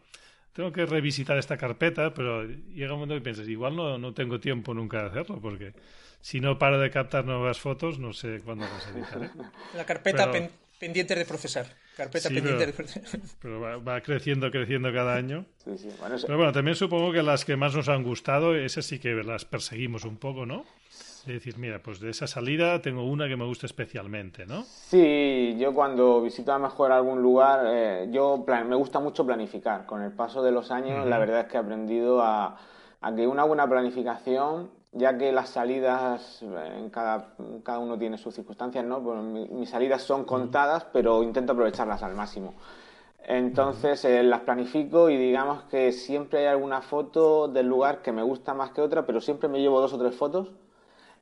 tengo 0.52 0.72
que 0.72 0.86
revisitar 0.86 1.36
esta 1.36 1.58
carpeta, 1.58 2.14
pero 2.14 2.44
llega 2.44 2.94
un 2.94 3.00
momento 3.00 3.14
que 3.14 3.20
piensas, 3.20 3.46
igual 3.46 3.76
no, 3.76 3.98
no 3.98 4.14
tengo 4.14 4.40
tiempo 4.40 4.72
nunca 4.72 5.02
de 5.02 5.08
hacerlo, 5.10 5.38
porque 5.38 5.74
si 6.22 6.40
no 6.40 6.58
paro 6.58 6.80
de 6.80 6.90
captar 6.90 7.24
nuevas 7.26 7.60
fotos, 7.60 7.98
no 7.98 8.12
sé 8.12 8.40
cuándo 8.42 8.64
las 8.64 8.88
editaré. 8.88 9.30
La 9.76 9.84
carpeta 9.84 10.32
pendiente 10.78 11.14
de 11.14 11.24
procesar. 11.24 11.66
Carpeta 11.96 12.28
pendiente 12.28 12.72
pero, 12.72 12.88
de 12.88 13.20
Pero 13.40 13.82
va, 13.82 14.00
creciendo, 14.00 14.50
creciendo 14.50 14.92
cada 14.92 15.14
año. 15.14 15.46
Pero 15.64 16.36
bueno, 16.36 16.52
también 16.52 16.74
supongo 16.74 17.12
que 17.12 17.22
las 17.22 17.44
que 17.44 17.56
más 17.56 17.74
nos 17.74 17.88
han 17.88 18.02
gustado, 18.02 18.56
esas 18.56 18.86
sí 18.86 18.98
que 18.98 19.14
las 19.14 19.44
perseguimos 19.44 20.04
un 20.04 20.16
poco, 20.16 20.46
¿no? 20.46 20.64
Es 21.26 21.32
decir, 21.32 21.58
mira, 21.58 21.80
pues 21.82 21.98
de 21.98 22.10
esa 22.10 22.28
salida 22.28 22.80
tengo 22.80 23.02
una 23.02 23.26
que 23.26 23.36
me 23.36 23.44
gusta 23.44 23.66
especialmente, 23.66 24.46
¿no? 24.46 24.62
Sí, 24.62 25.56
yo 25.58 25.74
cuando 25.74 26.22
visito 26.22 26.52
a 26.52 26.58
mejor 26.60 26.92
algún 26.92 27.20
lugar, 27.20 27.64
eh, 27.66 28.08
yo 28.12 28.44
me 28.46 28.76
gusta 28.76 29.00
mucho 29.00 29.26
planificar. 29.26 29.86
Con 29.86 30.02
el 30.02 30.12
paso 30.12 30.40
de 30.40 30.52
los 30.52 30.70
años, 30.70 31.04
la 31.04 31.18
verdad 31.18 31.40
es 31.40 31.46
que 31.46 31.56
he 31.56 31.60
aprendido 31.60 32.22
a, 32.22 32.56
que 33.16 33.26
una 33.26 33.42
buena 33.42 33.68
planificación, 33.68 34.70
ya 34.92 35.18
que 35.18 35.32
las 35.32 35.48
salidas, 35.48 36.42
en 36.42 36.90
cada, 36.90 37.34
cada 37.64 37.80
uno 37.80 37.98
tiene 37.98 38.18
sus 38.18 38.32
circunstancias, 38.32 38.84
¿no? 38.84 39.02
Pues 39.02 39.20
mis 39.50 39.68
salidas 39.68 40.02
son 40.02 40.24
contadas, 40.24 40.86
pero 40.92 41.24
intento 41.24 41.54
aprovecharlas 41.54 42.04
al 42.04 42.14
máximo. 42.14 42.54
Entonces 43.24 44.04
eh, 44.04 44.22
las 44.22 44.42
planifico 44.42 45.10
y 45.10 45.16
digamos 45.16 45.64
que 45.64 45.90
siempre 45.90 46.38
hay 46.38 46.46
alguna 46.46 46.82
foto 46.82 47.48
del 47.48 47.66
lugar 47.66 48.00
que 48.00 48.12
me 48.12 48.22
gusta 48.22 48.54
más 48.54 48.70
que 48.70 48.80
otra, 48.80 49.04
pero 49.04 49.20
siempre 49.20 49.48
me 49.48 49.60
llevo 49.60 49.80
dos 49.80 49.92
o 49.92 49.98
tres 49.98 50.14
fotos 50.14 50.52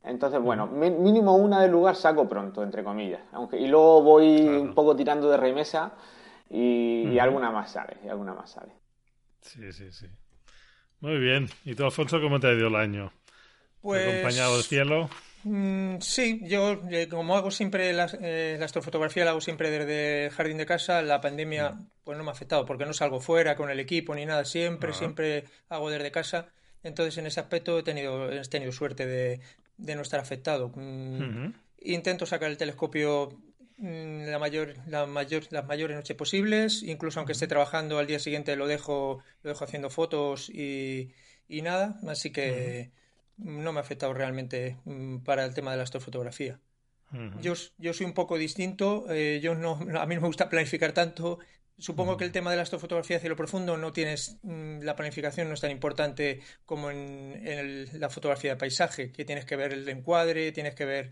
entonces, 0.05 0.39
bueno, 0.39 0.67
mínimo 0.67 1.35
una 1.35 1.61
del 1.61 1.71
lugar 1.71 1.95
saco 1.95 2.27
pronto, 2.27 2.63
entre 2.63 2.83
comillas. 2.83 3.21
Aunque, 3.33 3.57
y 3.57 3.67
luego 3.67 4.01
voy 4.01 4.41
un 4.41 4.73
poco 4.73 4.95
tirando 4.95 5.29
de 5.29 5.37
remesa 5.37 5.93
y, 6.49 7.17
alguna 7.17 7.51
más 7.51 7.71
sale, 7.71 7.97
y 8.05 8.07
alguna 8.07 8.33
más 8.33 8.51
sale. 8.51 8.73
Sí, 9.41 9.71
sí, 9.71 9.91
sí. 9.91 10.07
Muy 10.99 11.17
bien. 11.17 11.49
¿Y 11.65 11.75
tú, 11.75 11.85
Alfonso, 11.85 12.21
cómo 12.21 12.39
te 12.39 12.47
ha 12.47 12.53
ido 12.53 12.67
el 12.67 12.75
año? 12.75 13.11
Pues... 13.81 14.07
¿Acompañado 14.07 14.55
del 14.55 14.63
cielo? 14.63 15.09
Mm, 15.43 15.99
sí, 15.99 16.41
yo 16.43 16.81
eh, 16.89 17.07
como 17.07 17.35
hago 17.37 17.51
siempre 17.51 17.91
eh, 17.91 18.57
la, 18.57 18.65
astrofotografía, 18.65 19.25
la 19.25 19.31
hago 19.31 19.41
siempre 19.41 19.69
desde 19.69 20.25
el 20.25 20.31
jardín 20.31 20.57
de 20.57 20.65
casa, 20.65 21.03
la 21.03 21.21
pandemia 21.21 21.77
pues 22.03 22.17
no 22.17 22.23
me 22.23 22.31
ha 22.31 22.33
afectado 22.33 22.65
porque 22.65 22.87
no 22.87 22.93
salgo 22.93 23.19
fuera 23.19 23.55
con 23.55 23.69
el 23.69 23.79
equipo 23.79 24.15
ni 24.15 24.25
nada, 24.25 24.43
siempre, 24.43 24.91
siempre 24.93 25.45
hago 25.69 25.91
desde 25.91 26.11
casa. 26.11 26.49
Entonces, 26.85 27.17
en 27.17 27.25
ese 27.25 27.39
aspecto 27.39 27.79
he 27.79 27.83
tenido, 27.83 28.31
he 28.31 28.41
tenido 28.43 28.71
suerte 28.71 29.07
de, 29.07 29.39
de 29.77 29.95
no 29.95 30.03
estar 30.03 30.19
afectado. 30.19 30.71
Mm, 30.75 31.49
intento 31.81 32.27
sacar 32.27 32.51
el 32.51 32.57
telescopio 32.57 33.29
mm, 33.77 34.25
la 34.27 34.37
mayor, 34.37 34.75
la 34.87 35.07
mayor, 35.07 35.43
las 35.49 35.65
mayores 35.65 35.97
noches 35.97 36.15
posibles, 36.15 36.83
incluso 36.83 37.19
aunque 37.19 37.33
esté 37.33 37.47
trabajando 37.47 37.97
al 37.97 38.05
día 38.05 38.19
siguiente 38.19 38.55
lo 38.55 38.67
dejo, 38.67 39.23
lo 39.41 39.49
dejo 39.49 39.63
haciendo 39.63 39.89
fotos 39.89 40.47
y, 40.51 41.11
y 41.49 41.63
nada, 41.63 41.99
así 42.07 42.31
que 42.31 42.91
no 43.37 43.73
me 43.73 43.79
ha 43.79 43.81
afectado 43.81 44.13
realmente 44.13 44.77
mm, 44.85 45.17
para 45.23 45.43
el 45.43 45.55
tema 45.55 45.71
de 45.71 45.77
la 45.77 45.83
astrofotografía. 45.83 46.59
yo, 47.41 47.53
yo 47.79 47.93
soy 47.93 48.05
un 48.05 48.13
poco 48.13 48.37
distinto, 48.37 49.05
eh, 49.09 49.39
yo 49.41 49.55
no, 49.55 49.71
a 49.73 50.05
mí 50.05 50.15
no 50.15 50.21
me 50.21 50.27
gusta 50.27 50.49
planificar 50.49 50.91
tanto. 50.91 51.39
Supongo 51.77 52.15
que 52.15 52.23
el 52.23 52.31
tema 52.31 52.51
de 52.51 52.55
la 52.55 52.63
astrofotografía 52.63 53.17
a 53.17 53.19
cielo 53.19 53.35
profundo 53.35 53.75
no 53.75 53.91
tienes, 53.91 54.37
mm, 54.43 54.79
la 54.81 54.95
planificación 54.95 55.49
no 55.49 55.53
es 55.53 55.61
tan 55.61 55.71
importante 55.71 56.41
como 56.65 56.89
en, 56.89 57.89
la 57.99 58.09
fotografía 58.09 58.51
de 58.51 58.57
paisaje, 58.57 59.11
que 59.11 59.25
tienes 59.25 59.45
que 59.45 59.55
ver 59.55 59.73
el 59.73 59.87
encuadre, 59.89 60.51
tienes 60.53 60.73
que 60.73 60.85
ver 60.85 61.11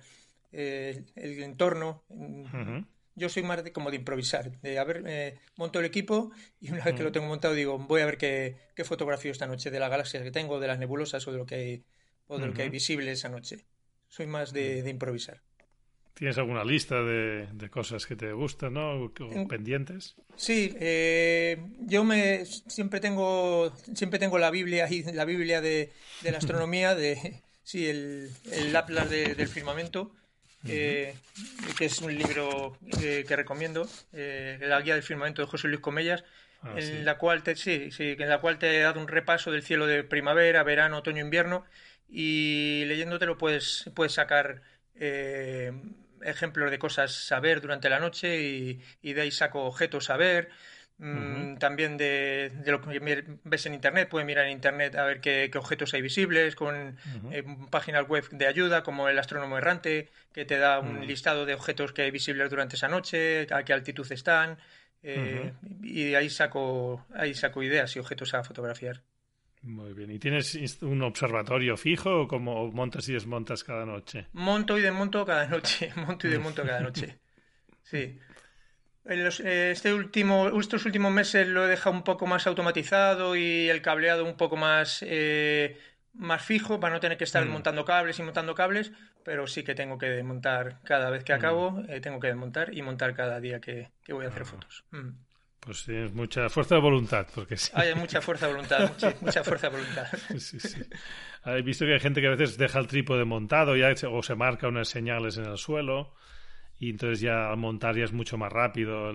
eh, 0.53 1.03
el 1.15 1.43
entorno. 1.43 2.03
Yo 3.15 3.29
soy 3.29 3.43
más 3.43 3.63
de, 3.63 3.71
como 3.71 3.91
de 3.91 3.97
improvisar, 3.97 4.59
de 4.61 4.79
a 4.79 4.83
ver, 4.83 5.03
eh, 5.05 5.37
monto 5.57 5.79
el 5.79 5.85
equipo 5.85 6.31
y 6.59 6.71
una 6.71 6.83
vez 6.83 6.95
que 6.95 7.03
lo 7.03 7.11
tengo 7.11 7.27
montado 7.27 7.53
digo, 7.53 7.77
voy 7.77 8.01
a 8.01 8.05
ver 8.05 8.17
qué, 8.17 8.55
qué 8.75 8.83
fotografío 8.83 9.31
esta 9.31 9.45
noche 9.45 9.69
de 9.69 9.79
la 9.79 9.89
galaxia 9.89 10.23
que 10.23 10.31
tengo, 10.31 10.59
de 10.59 10.67
las 10.67 10.79
nebulosas 10.79 11.27
o 11.27 11.31
de 11.31 11.37
lo 11.37 11.45
que 11.45 11.55
hay, 11.55 11.83
o 12.27 12.39
de 12.39 12.47
lo 12.47 12.53
que 12.53 12.63
hay 12.63 12.69
visible 12.69 13.11
esa 13.11 13.29
noche. 13.29 13.65
Soy 14.07 14.27
más 14.27 14.53
de, 14.53 14.87
improvisar. 14.87 15.41
¿Tienes 16.13 16.37
alguna 16.37 16.63
lista 16.63 17.01
de, 17.01 17.69
cosas 17.71 18.05
que 18.05 18.15
te 18.15 18.31
gustan, 18.33 18.73
¿no? 18.73 19.05
O 19.05 19.47
pendientes. 19.47 20.15
Sí, 20.35 20.75
eh, 20.79 21.57
yo 21.79 22.03
me 22.03 22.45
siempre 22.45 22.99
tengo 22.99 23.73
siempre 23.95 24.19
tengo 24.19 24.37
la 24.37 24.51
Biblia 24.51 24.87
y 24.89 25.03
la 25.03 25.25
Biblia 25.25 25.59
de, 25.61 25.91
la 26.21 26.37
astronomía 26.37 26.95
de 26.95 27.41
sí 27.63 27.87
el, 27.87 28.29
el 28.51 28.75
Atlas 28.75 29.09
del 29.09 29.47
firmamento 29.47 30.11
eh, 30.67 31.15
que 31.77 31.85
es 31.85 32.01
un 32.01 32.15
libro 32.15 32.77
eh, 33.01 33.25
que 33.27 33.35
recomiendo, 33.35 33.87
eh, 34.13 34.57
La 34.61 34.79
guía 34.81 34.93
del 34.93 35.03
firmamento 35.03 35.41
de 35.41 35.47
José 35.47 35.67
Luis 35.67 35.81
Comellas, 35.81 36.23
ah, 36.61 36.75
en 36.77 37.03
la 37.03 37.17
cual 37.17 37.43
te, 37.43 37.55
sí, 37.55 37.91
sí, 37.91 38.15
en 38.17 38.29
la 38.29 38.39
cual 38.39 38.59
te 38.59 38.77
he 38.77 38.81
dado 38.81 39.01
un 39.01 39.07
repaso 39.07 39.51
del 39.51 39.63
cielo 39.63 39.87
de 39.87 40.03
primavera, 40.03 40.63
verano, 40.63 40.99
otoño, 40.99 41.21
invierno, 41.21 41.65
y 42.09 42.85
leyéndotelo 42.85 43.37
puedes, 43.37 43.89
puedes 43.93 44.13
sacar 44.13 44.61
ejemplos 46.25 46.71
de 46.71 46.79
cosas 46.79 47.31
a 47.31 47.39
ver 47.39 47.61
durante 47.61 47.89
la 47.89 47.99
noche 47.99 48.41
y, 48.41 48.81
y 49.01 49.13
de 49.13 49.21
ahí 49.21 49.31
saco 49.31 49.63
objetos 49.63 50.09
a 50.09 50.17
ver. 50.17 50.49
Mm, 50.99 51.57
también 51.57 51.97
de, 51.97 52.51
lo 52.65 52.79
que 52.79 53.25
ves 53.43 53.65
en 53.65 53.73
Internet, 53.73 54.07
puedes 54.09 54.25
mirar 54.25 54.45
en 54.45 54.51
Internet 54.51 54.95
a 54.95 55.03
ver 55.03 55.19
qué, 55.19 55.51
objetos 55.55 55.93
hay 55.93 56.01
visibles, 56.01 56.55
con 56.55 56.97
eh, 57.31 57.43
páginas 57.69 58.07
web 58.07 58.29
de 58.29 58.47
ayuda 58.47 58.83
como 58.83 59.09
el 59.09 59.17
Astrónomo 59.17 59.57
Errante, 59.57 60.09
que 60.31 60.45
te 60.45 60.57
da 60.57 60.79
un 60.79 60.99
mm. 60.99 61.03
listado 61.03 61.45
de 61.45 61.55
objetos 61.55 61.93
que 61.93 62.03
hay 62.03 62.11
visibles 62.11 62.49
durante 62.49 62.75
esa 62.75 62.87
noche, 62.87 63.47
a 63.51 63.63
qué 63.63 63.73
altitud 63.73 64.09
están, 64.11 64.57
eh, 65.01 65.51
y 65.81 66.13
ahí 66.15 66.29
saco, 66.29 67.05
ahí 67.13 67.33
saco 67.33 67.63
ideas 67.63 67.93
y 67.95 67.99
objetos 67.99 68.33
a 68.33 68.43
fotografiar. 68.43 69.01
Muy 69.63 69.93
bien. 69.93 70.11
¿Y 70.11 70.19
tienes 70.19 70.55
un 70.81 71.01
observatorio 71.01 71.77
fijo 71.77 72.21
o 72.21 72.27
como 72.27 72.71
montas 72.71 73.07
y 73.09 73.13
desmontas 73.13 73.63
cada 73.63 73.85
noche? 73.85 74.27
Monto 74.33 74.77
y 74.77 74.81
desmonto 74.81 75.25
cada 75.25 75.47
noche. 75.47 75.91
Monto 75.95 76.27
y 76.27 76.31
desmonto 76.31 76.63
cada 76.63 76.81
noche. 76.81 77.19
Sí. 77.85 78.17
Eh, 79.05 79.71
este 79.71 79.93
último, 79.93 80.47
estos 80.59 80.85
últimos 80.85 81.11
meses 81.11 81.47
lo 81.47 81.65
he 81.65 81.69
dejado 81.69 81.95
un 81.95 82.03
poco 82.03 82.25
más 82.25 82.47
automatizado 82.47 83.35
y 83.35 83.69
el 83.69 83.81
cableado 83.81 84.23
un 84.23 84.37
poco 84.37 84.55
más, 84.55 85.03
eh, 85.05 85.77
más 86.13 86.41
fijo 86.41 86.79
para 86.79 86.93
no 86.93 86.99
tener 87.01 87.17
que 87.17 87.25
estar 87.25 87.45
mm. 87.45 87.49
montando 87.49 87.83
cables 87.83 88.17
y 88.19 88.23
montando 88.23 88.55
cables, 88.55 88.93
pero 89.23 89.47
sí 89.47 89.63
que 89.63 89.75
tengo 89.75 89.97
que 89.97 90.05
desmontar 90.07 90.79
cada 90.83 91.09
vez 91.09 91.25
que 91.25 91.33
mm. 91.33 91.35
acabo, 91.35 91.83
eh, 91.89 91.99
tengo 91.99 92.19
que 92.19 92.27
desmontar 92.27 92.73
y 92.73 92.81
montar 92.81 93.13
cada 93.13 93.41
día 93.41 93.59
que, 93.59 93.91
voy 94.07 94.25
a 94.25 94.29
hacer 94.29 94.45
fotos. 94.45 94.85
Mm. 94.91 95.09
Pues 95.65 95.85
tienes 95.85 96.13
mucha 96.13 96.49
fuerza 96.49 96.75
de 96.75 96.81
voluntad, 96.81 97.25
porque 97.33 97.55
sí. 97.55 97.71
Hay 97.73 97.95
mucha 97.95 98.21
fuerza 98.21 98.47
de 98.47 98.53
voluntad, 98.53 98.91
mucha, 99.21 99.43
fuerza 99.43 99.69
de 99.69 99.77
voluntad. 99.77 100.07
Sí, 100.37 100.59
sí. 100.59 100.81
He 101.45 101.61
visto 101.61 101.85
que 101.85 101.93
hay 101.93 101.99
gente 101.99 102.21
que 102.21 102.27
a 102.27 102.31
veces 102.31 102.57
deja 102.57 102.79
el 102.79 102.87
trípode 102.87 103.23
montado 103.23 103.75
ya, 103.75 103.93
o 104.09 104.23
se 104.23 104.35
marca 104.35 104.67
unas 104.67 104.89
señales 104.89 105.37
en 105.37 105.45
el 105.45 105.57
suelo 105.57 106.13
y 106.79 106.89
entonces 106.89 107.21
ya 107.21 107.49
al 107.49 107.57
montar 107.57 107.95
ya 107.95 108.03
es 108.03 108.11
mucho 108.13 108.37
más 108.37 108.51
rápido 108.51 109.09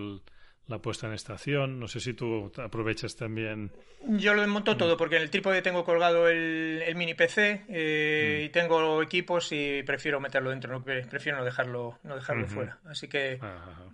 la 0.69 0.79
puesta 0.79 1.07
en 1.07 1.15
estación. 1.15 1.81
No 1.81 1.89
sé 1.89 1.99
si 2.01 2.15
tú 2.15 2.53
aprovechas 2.57 3.17
también. 3.17 3.73
Yo 4.07 4.35
lo 4.35 4.43
desmonto 4.43 4.77
todo 4.77 4.97
porque 4.97 5.17
en 5.17 5.23
el 5.23 5.31
trípode 5.31 5.63
tengo 5.63 5.85
colgado 5.85 6.29
el, 6.29 6.83
mini 6.95 7.15
PC 7.15 7.65
eh, 7.69 8.41
mm. 8.41 8.45
y 8.45 8.49
tengo 8.51 9.03
equipos 9.03 9.49
y 9.53 9.83
prefiero 9.83 10.21
meterlo 10.21 10.51
dentro, 10.51 10.73
no, 10.73 10.85
prefiero 10.85 11.39
no 11.39 11.45
dejarlo, 11.45 11.99
no 12.05 12.15
dejarlo 12.15 12.47
fuera. 12.47 12.79
Así 12.85 13.09
que 13.09 13.41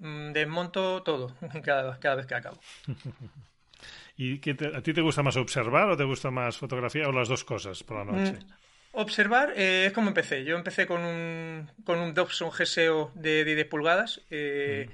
mm, 0.00 0.32
desmonto 0.32 1.02
todo 1.02 1.34
cada, 1.64 1.98
cada 1.98 2.16
vez 2.16 2.26
que 2.26 2.34
acabo. 2.34 2.60
¿Y 4.16 4.38
a 4.48 4.80
ti 4.82 4.92
te 4.92 5.00
gusta 5.00 5.24
más 5.24 5.36
observar 5.36 5.90
o 5.90 5.96
te 5.96 6.04
gusta 6.04 6.30
más 6.30 6.56
fotografía 6.56 7.08
o 7.08 7.12
las 7.12 7.28
dos 7.28 7.42
cosas 7.42 7.82
por 7.82 7.98
la 7.98 8.04
noche? 8.04 8.32
Mm, 8.32 8.64
Observar 8.96 9.52
eh, 9.56 9.86
es 9.86 9.92
como 9.92 10.08
empecé. 10.08 10.44
Yo 10.44 10.56
empecé 10.56 10.86
con 10.86 11.00
un, 11.00 11.68
con 11.84 11.98
un 11.98 12.14
Dobson 12.14 12.50
GSO 12.50 13.10
de 13.14 13.44
10 13.44 13.66
pulgadas, 13.66 14.20
eh, 14.30 14.88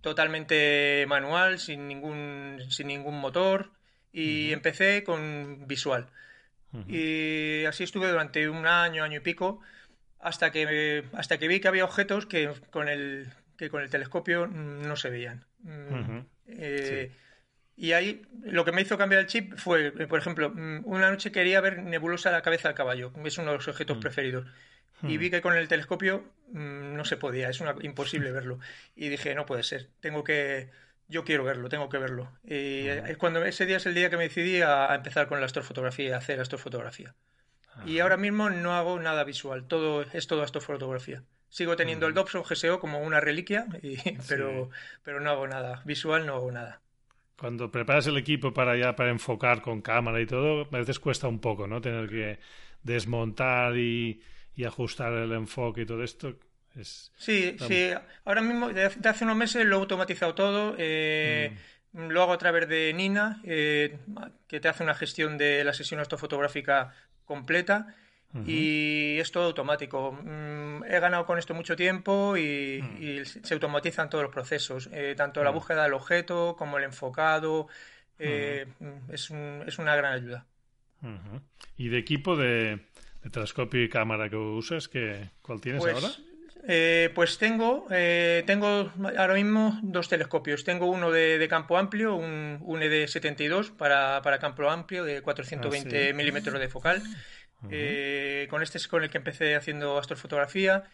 totalmente 0.00 1.04
manual, 1.08 1.58
sin 1.58 1.88
ningún, 1.88 2.58
sin 2.68 2.88
ningún 2.88 3.18
motor, 3.20 3.70
y 4.12 4.52
empecé 4.52 5.04
con 5.04 5.66
visual. 5.66 6.08
Y 6.88 7.64
así 7.64 7.84
estuve 7.84 8.10
durante 8.10 8.50
un 8.50 8.66
año, 8.66 9.02
año 9.02 9.18
y 9.18 9.20
pico, 9.20 9.60
hasta 10.20 10.50
que, 10.50 11.04
hasta 11.14 11.38
que 11.38 11.48
vi 11.48 11.60
que 11.60 11.68
había 11.68 11.84
objetos 11.84 12.26
que 12.26 12.52
con 12.70 12.88
el, 12.88 13.32
que 13.56 13.70
con 13.70 13.82
el 13.82 13.90
telescopio 13.90 14.46
no 14.46 14.96
se 14.96 15.08
veían. 15.10 15.46
Mm, 15.62 16.20
eh, 16.48 17.12
y 17.76 17.92
ahí 17.92 18.22
lo 18.42 18.64
que 18.64 18.72
me 18.72 18.82
hizo 18.82 18.98
cambiar 18.98 19.22
el 19.22 19.26
chip 19.26 19.54
fue, 19.56 19.90
por 20.06 20.18
ejemplo, 20.18 20.50
mm, 20.50 20.82
una 20.84 21.10
noche 21.10 21.32
quería 21.32 21.60
ver 21.60 21.82
nebulosa 21.82 22.30
la 22.30 22.42
cabeza 22.42 22.68
del 22.68 22.76
caballo, 22.76 23.12
es 23.24 23.38
uno 23.38 23.52
de 23.52 23.58
los 23.58 23.68
objetos 23.68 23.98
mm. 23.98 24.00
Y 25.02 25.16
mm. 25.16 25.20
vi 25.20 25.30
que 25.30 25.42
con 25.42 25.56
el 25.56 25.68
telescopio 25.68 26.24
no 26.52 27.04
se 27.04 27.16
podía, 27.16 27.50
es 27.50 27.62
imposible 27.82 28.30
verlo. 28.32 28.58
Y 28.94 29.08
dije, 29.08 29.34
no 29.34 29.46
puede 29.46 29.62
ser, 29.62 29.88
tengo 30.00 30.24
que, 30.24 30.70
yo 31.08 31.24
quiero 31.24 31.44
verlo, 31.44 31.68
tengo 31.68 31.88
que 31.88 31.98
verlo. 31.98 32.30
Y 32.44 32.86
es 32.86 33.16
cuando 33.16 33.44
ese 33.44 33.66
día 33.66 33.76
es 33.76 33.86
el 33.86 33.94
día 33.94 34.10
que 34.10 34.16
me 34.16 34.24
decidí 34.24 34.62
a, 34.62 34.94
empezar 34.94 35.28
con 35.28 35.40
la 35.40 35.46
astrofotografía, 35.46 36.14
a 36.14 36.18
hacer 36.18 36.40
astrofotografía. 36.40 37.14
Y 37.84 37.98
ahora 37.98 38.16
mismo 38.16 38.48
no 38.48 38.72
hago 38.72 38.98
nada 38.98 39.22
visual, 39.24 39.64
todo 39.66 40.02
es 40.02 40.26
todo 40.26 40.42
astrofotografía. 40.42 41.22
Sigo 41.50 41.76
teniendo 41.76 42.06
el 42.06 42.14
Dobson 42.14 42.42
GSO 42.42 42.80
como 42.80 43.00
una 43.00 43.20
reliquia, 43.20 43.66
pero, 44.28 44.70
pero 45.02 45.20
no 45.20 45.30
hago 45.30 45.46
nada. 45.46 45.82
Visual 45.84 46.26
no 46.26 46.34
hago 46.34 46.50
nada 46.50 46.80
cuando 47.38 47.70
preparas 47.70 48.06
el 48.06 48.16
equipo 48.16 48.54
para 48.54 48.76
ya 48.76 48.96
para 48.96 49.10
enfocar 49.10 49.60
con 49.60 49.82
cámara 49.82 50.22
y 50.22 50.26
todo, 50.26 50.62
a 50.72 50.78
veces 50.78 50.98
cuesta 50.98 51.28
un 51.28 51.38
poco, 51.38 51.66
¿no? 51.66 51.82
Tener 51.82 52.08
que 52.08 52.38
desmontar 52.82 53.76
y, 53.76 54.22
ajustar 54.64 55.12
el 55.12 55.32
enfoque 55.32 55.82
y 55.82 55.86
todo 55.86 56.02
esto. 56.02 56.34
Es, 56.74 57.12
sí, 57.16 57.56
sí. 57.66 57.90
Ahora 58.24 58.42
mismo, 58.42 58.68
de 58.68 58.84
hace 58.84 59.24
unos 59.24 59.36
meses 59.36 59.64
lo 59.64 59.76
he 59.76 59.80
automatizado 59.80 60.34
todo. 60.34 60.74
Eh, 60.78 61.56
mm. 61.92 62.08
Lo 62.08 62.22
hago 62.22 62.32
a 62.32 62.38
través 62.38 62.68
de 62.68 62.92
Nina, 62.92 63.40
eh, 63.44 63.98
que 64.46 64.60
te 64.60 64.68
hace 64.68 64.82
una 64.82 64.94
gestión 64.94 65.38
de 65.38 65.64
la 65.64 65.72
sesión 65.72 66.00
astrofotográfica 66.00 66.92
completa 67.24 67.94
y 68.44 69.18
es 69.18 69.32
todo 69.32 69.44
automático. 69.44 70.12
Mm, 70.12 70.84
he 70.84 71.00
ganado 71.00 71.24
con 71.24 71.38
esto 71.38 71.54
mucho 71.54 71.74
tiempo 71.74 72.36
y, 72.36 72.82
mm. 72.82 73.24
se 73.24 73.54
automatizan 73.54 74.10
todos 74.10 74.24
los 74.24 74.32
procesos, 74.32 74.90
eh, 74.92 75.14
tanto 75.16 75.42
la 75.42 75.50
búsqueda 75.50 75.84
del 75.84 75.94
objeto 75.94 76.54
como 76.58 76.76
el 76.78 76.84
enfocado. 76.84 77.68
Eh, 78.18 78.66
es, 79.08 79.30
es, 79.66 79.78
una 79.78 79.94
gran 79.96 80.14
ayuda. 80.14 80.46
¿Y 81.76 81.88
de 81.88 81.98
equipo 81.98 82.36
de, 82.36 82.86
telescopio 83.30 83.82
y 83.82 83.88
cámara 83.88 84.28
que 84.28 84.36
usas? 84.36 84.88
Que, 84.88 85.30
¿Cuál 85.42 85.60
tienes 85.60 85.82
pues, 85.82 85.94
ahora? 85.94 86.14
Eh, 86.68 87.10
pues 87.14 87.38
tengo, 87.38 87.86
tengo 87.88 88.92
ahora 89.16 89.34
mismo 89.34 89.78
dos 89.82 90.08
telescopios. 90.08 90.64
Tengo 90.64 90.86
uno 90.86 91.10
de, 91.10 91.46
campo 91.48 91.78
amplio, 91.78 92.16
un, 92.16 92.58
un 92.62 92.80
ED72 92.80 93.70
para, 93.76 94.20
para 94.22 94.38
campo 94.38 94.68
amplio 94.68 95.04
de 95.04 95.22
420 95.22 96.10
ah, 96.10 96.12
milímetros 96.12 96.58
de 96.58 96.68
focal. 96.68 97.02
Eh, 97.70 98.46
con 98.50 98.62
este 98.62 98.78
es 98.78 98.88
con 98.88 99.02
el 99.02 99.10
que 99.10 99.18
empecé 99.18 99.56
haciendo 99.56 99.98
astrofotografía 99.98 100.84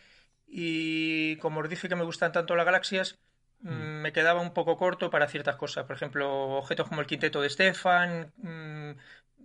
y 0.46 1.36
como 1.36 1.60
os 1.60 1.68
dije 1.68 1.88
que 1.88 1.96
me 1.96 2.04
gustan 2.04 2.32
tanto 2.32 2.56
las 2.56 2.66
galaxias, 2.66 3.18
mm, 3.60 4.02
me 4.02 4.12
quedaba 4.12 4.40
un 4.40 4.52
poco 4.52 4.76
corto 4.76 5.10
para 5.10 5.28
ciertas 5.28 5.56
cosas. 5.56 5.84
Por 5.84 5.96
ejemplo, 5.96 6.30
objetos 6.58 6.88
como 6.88 7.00
el 7.00 7.06
quinteto 7.06 7.40
de 7.40 7.50
Stefan, 7.50 8.32
mm, 8.36 8.92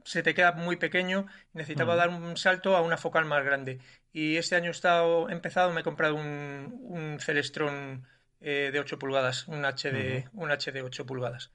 se 0.07 0.23
te 0.23 0.33
queda 0.33 0.53
muy 0.53 0.77
pequeño, 0.77 1.25
necesitaba 1.53 1.97
dar 1.97 2.07
un 2.07 2.37
salto 2.37 2.77
a 2.77 2.81
una 2.81 2.95
focal 2.95 3.25
más 3.25 3.43
grande. 3.43 3.79
Y 4.13 4.37
este 4.37 4.55
año 4.55 4.69
he 4.69 4.71
estado 4.71 5.29
empezado, 5.29 5.73
me 5.73 5.81
he 5.81 5.83
comprado 5.83 6.15
un, 6.15 6.79
un 6.83 7.19
Celestron 7.19 8.07
eh, 8.39 8.69
de 8.71 8.79
8 8.79 8.97
pulgadas, 8.97 9.47
un 9.49 9.65
HD, 9.65 10.29
un 10.33 10.49
HD 10.49 10.81
8 10.81 11.05
pulgadas. 11.05 11.51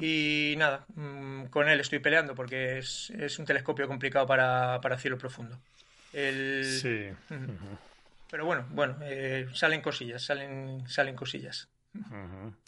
Y 0.00 0.54
nada, 0.58 0.86
mm, 0.94 1.46
con 1.46 1.68
él 1.68 1.80
estoy 1.80 1.98
peleando 1.98 2.34
porque 2.34 2.78
es, 2.78 3.38
un 3.38 3.46
telescopio 3.46 3.88
complicado 3.88 4.26
para, 4.26 4.98
cielo 4.98 5.16
profundo. 5.16 5.58
Sí. 6.12 7.10
Pero 8.30 8.44
bueno, 8.44 8.66
bueno, 8.70 8.98
eh, 9.02 9.48
salen 9.54 9.80
cosillas, 9.80 10.22
salen, 10.22 10.86
salen 10.86 11.16
cosillas. 11.16 11.68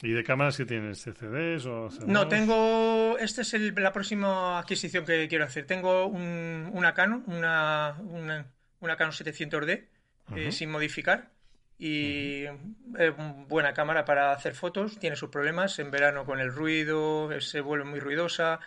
¿Y 0.02 0.12
de 0.12 0.24
cámaras 0.24 0.56
que 0.56 0.64
tienes? 0.64 1.02
¿CCDs 1.02 1.66
o 1.66 1.88
No, 2.06 2.28
tengo. 2.28 3.16
Esta 3.18 3.42
es 3.42 3.52
la 3.52 3.92
próxima 3.92 4.58
adquisición 4.58 5.04
que 5.04 5.28
quiero 5.28 5.44
hacer. 5.44 5.66
Tengo 5.66 6.06
una 6.06 6.92
Canon, 6.94 7.22
una, 7.26 7.96
una, 8.80 8.96
Canon 8.96 9.12
700D, 9.12 9.86
eh, 10.34 10.52
sin 10.52 10.70
modificar. 10.70 11.30
Y 11.78 12.44
es 12.44 13.12
buena 13.48 13.74
cámara 13.74 14.04
para 14.04 14.32
hacer 14.32 14.54
fotos, 14.54 14.98
tiene 15.00 15.16
sus 15.16 15.30
problemas, 15.30 15.78
en 15.80 15.90
verano 15.90 16.24
con 16.24 16.38
el 16.38 16.52
ruido, 16.52 17.28
se 17.40 17.60
vuelve 17.60 17.84
muy 17.84 17.98
ruidosa, 17.98 18.60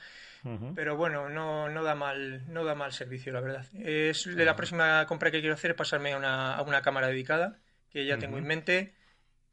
pero 0.76 0.98
bueno, 0.98 1.30
no, 1.30 1.70
no, 1.70 1.84
da 1.84 1.96
mal, 1.96 2.44
no 2.52 2.66
da 2.66 2.76
mal 2.76 2.92
servicio, 2.92 3.32
la 3.32 3.40
verdad. 3.40 3.66
Es 3.74 4.26
la 4.26 4.58
próxima 4.58 5.06
compra 5.08 5.32
que 5.32 5.40
quiero 5.40 5.54
hacer 5.54 5.72
es 5.72 5.78
pasarme 5.78 6.12
a 6.12 6.18
una, 6.18 6.56
a 6.56 6.62
una 6.64 6.82
cámara 6.82 7.08
dedicada, 7.08 7.58
que 7.90 8.06
ya 8.06 8.18
tengo 8.18 8.38
en 8.38 8.48
mente, 8.48 8.94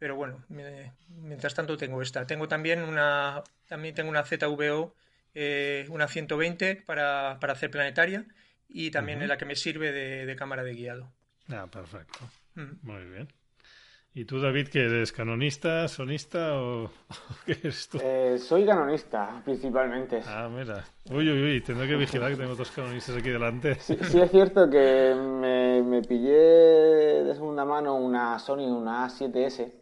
pero 0.03 0.17
bueno, 0.17 0.43
mientras 0.49 1.55
tanto 1.55 1.77
tengo 1.77 2.03
esta. 2.03 2.27
Tengo 2.27 2.49
también 2.49 2.83
una, 2.83 3.41
también 3.69 3.95
tengo 3.95 4.11
una 4.11 4.25
ZVO, 4.25 4.97
eh, 5.33 5.87
una 5.91 6.09
120 6.09 6.83
para, 6.85 7.39
para 7.41 7.53
hacer 7.53 7.71
planetaria, 7.71 8.27
y 8.69 8.91
también 8.91 9.23
es 9.23 9.29
la 9.29 9.39
que 9.39 9.45
me 9.45 9.55
sirve 9.55 9.93
de, 9.93 10.27
de 10.27 10.35
cámara 10.35 10.65
de 10.65 10.75
guiado. 10.75 11.13
Ah, 11.51 11.69
perfecto. 11.71 12.19
Muy 12.83 13.05
bien. 13.05 13.29
¿Y 14.15 14.27
tú, 14.27 14.41
David, 14.41 14.69
que 14.69 14.81
eres 14.81 15.11
canonista, 15.11 15.89
sonista 15.89 16.61
o, 16.61 16.91
qué 17.47 17.53
eres 17.53 17.89
tú? 17.89 17.99
Eh, 18.03 18.39
soy 18.39 18.67
canonista, 18.67 19.41
principalmente. 19.43 20.21
Ah, 20.27 20.51
mira. 20.53 20.85
Uy, 21.11 21.31
uy, 21.31 21.43
uy, 21.45 21.61
tengo 21.63 21.81
que 21.83 21.97
vigilar 21.97 22.33
que 22.33 22.37
tengo 22.37 22.55
dos 22.55 22.71
canonistas 22.73 23.17
aquí 23.17 23.31
delante. 23.31 23.77
Sí, 23.77 23.97
es 24.21 24.31
cierto 24.31 24.69
que 24.69 25.15
me, 25.15 26.03
pillé 26.03 27.25
de 27.25 27.35
segunda 27.35 27.65
mano 27.65 27.95
una 27.95 28.39
Sony, 28.39 28.67
una 28.67 29.07
A7S, 29.07 29.82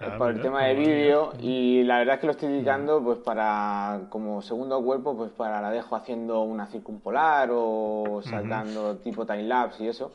ah, 0.00 0.14
por 0.18 0.30
el 0.30 0.40
tema 0.40 0.64
de 0.64 0.74
vídeo, 0.74 1.32
y 1.40 1.82
la 1.84 1.98
verdad 1.98 2.14
es 2.14 2.20
que 2.20 2.26
lo 2.26 2.32
estoy 2.32 2.52
dedicando 2.52 3.02
pues 3.02 3.18
para, 3.18 4.02
como 4.10 4.42
segundo 4.42 4.82
cuerpo, 4.82 5.16
pues 5.16 5.30
para 5.32 5.60
la 5.60 5.70
dejo 5.70 5.96
haciendo 5.96 6.42
una 6.42 6.66
circumpolar 6.66 7.50
o 7.52 8.20
saltando 8.22 8.96
tipo 8.98 9.26
time-lapse 9.26 9.84
y 9.84 9.88
eso. 9.88 10.12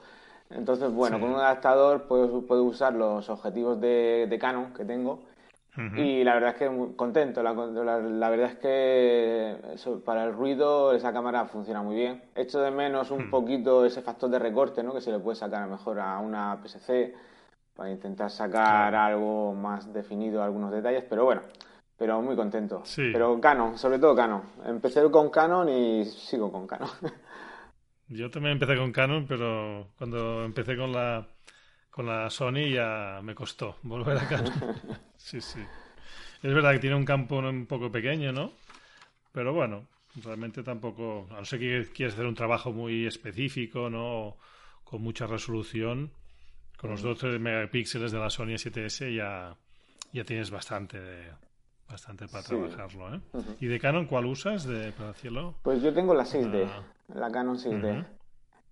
Entonces, 0.49 0.91
bueno, 0.91 1.19
con 1.19 1.29
un 1.29 1.35
adaptador 1.35 2.03
puedo, 2.03 2.41
puedo, 2.45 2.63
usar 2.63 2.93
los 2.93 3.29
objetivos 3.29 3.79
de, 3.79 4.27
de 4.29 4.39
Canon 4.39 4.73
que 4.73 4.83
tengo 4.83 5.21
y 5.95 6.23
la 6.25 6.33
verdad 6.33 6.49
es 6.51 6.55
que 6.57 6.69
muy 6.69 6.93
contento. 6.93 7.41
La, 7.41 7.53
la, 7.53 8.29
verdad 8.29 8.51
es 8.51 8.57
que 8.57 9.55
para 10.03 10.25
el 10.25 10.33
ruido 10.33 10.93
esa 10.93 11.13
cámara 11.13 11.45
funciona 11.45 11.81
muy 11.81 11.95
bien. 11.95 12.21
Echo 12.35 12.59
de 12.59 12.71
menos 12.71 13.09
un 13.09 13.27
mm. 13.27 13.31
poquito 13.31 13.85
ese 13.85 14.01
factor 14.01 14.29
de 14.29 14.39
recorte 14.39 14.83
¿no? 14.83 14.93
que 14.93 15.01
se 15.01 15.11
le 15.11 15.19
puede 15.19 15.37
sacar 15.37 15.67
mejor 15.69 15.99
a 15.99 16.19
una 16.19 16.59
PSC 16.61 17.13
para 17.75 17.91
intentar 17.91 18.29
sacar 18.29 18.93
algo 18.95 19.53
más 19.53 19.91
definido, 19.93 20.43
algunos 20.43 20.71
detalles, 20.71 21.05
pero 21.09 21.25
bueno, 21.25 21.41
pero 21.97 22.21
muy 22.21 22.35
contento. 22.35 22.83
Pero 22.95 23.39
Canon, 23.39 23.77
sobre 23.77 23.99
todo 23.99 24.15
Canon. 24.15 24.41
Empecé 24.65 25.09
con 25.09 25.29
Canon 25.29 25.69
y 25.69 26.05
sigo 26.05 26.51
con 26.51 26.67
Canon. 26.67 26.89
Yo 28.07 28.29
también 28.29 28.53
empecé 28.53 28.75
con 28.75 28.91
Canon, 28.91 29.25
pero 29.27 29.87
cuando 29.97 30.43
empecé 30.43 30.75
con 30.75 30.91
la 30.91 31.27
con 31.89 32.05
la 32.05 32.29
Sony 32.29 32.69
ya 32.73 33.19
me 33.21 33.35
costó 33.35 33.77
volver 33.83 34.17
a 34.17 34.27
Canon. 34.27 34.53
sí, 35.17 35.41
sí. 35.41 35.59
Es 36.41 36.53
verdad 36.53 36.71
que 36.71 36.79
tiene 36.79 36.95
un 36.95 37.05
campo 37.05 37.37
un 37.37 37.65
poco 37.67 37.91
pequeño, 37.91 38.31
¿no? 38.31 38.51
Pero 39.31 39.53
bueno, 39.53 39.87
realmente 40.23 40.63
tampoco, 40.63 41.27
a 41.31 41.39
no 41.39 41.45
ser 41.45 41.59
que 41.59 41.87
quieras 41.93 42.15
hacer 42.15 42.25
un 42.25 42.35
trabajo 42.35 42.71
muy 42.71 43.05
específico, 43.05 43.89
¿no? 43.89 44.37
Con 44.83 45.01
mucha 45.01 45.27
resolución, 45.27 46.11
con 46.81 46.89
los 46.89 47.03
12 47.03 47.37
megapíxeles 47.37 48.11
de 48.11 48.17
la 48.17 48.31
Sony 48.31 48.57
7S 48.57 49.15
ya, 49.15 49.55
ya 50.11 50.23
tienes 50.23 50.49
bastante 50.49 50.97
bastante 51.87 52.27
para 52.27 52.43
trabajarlo, 52.43 53.13
¿eh? 53.13 53.19
¿Y 53.59 53.67
de 53.67 53.79
Canon 53.79 54.07
cuál 54.07 54.25
usas 54.25 54.65
de, 54.65 54.91
para 54.93 55.13
cielo? 55.13 55.55
Pues 55.61 55.83
yo 55.83 55.93
tengo 55.93 56.15
la 56.15 56.23
6D, 56.23 56.65
ah. 56.65 56.83
la 57.13 57.29
Canon 57.29 57.57
6D. 57.57 58.05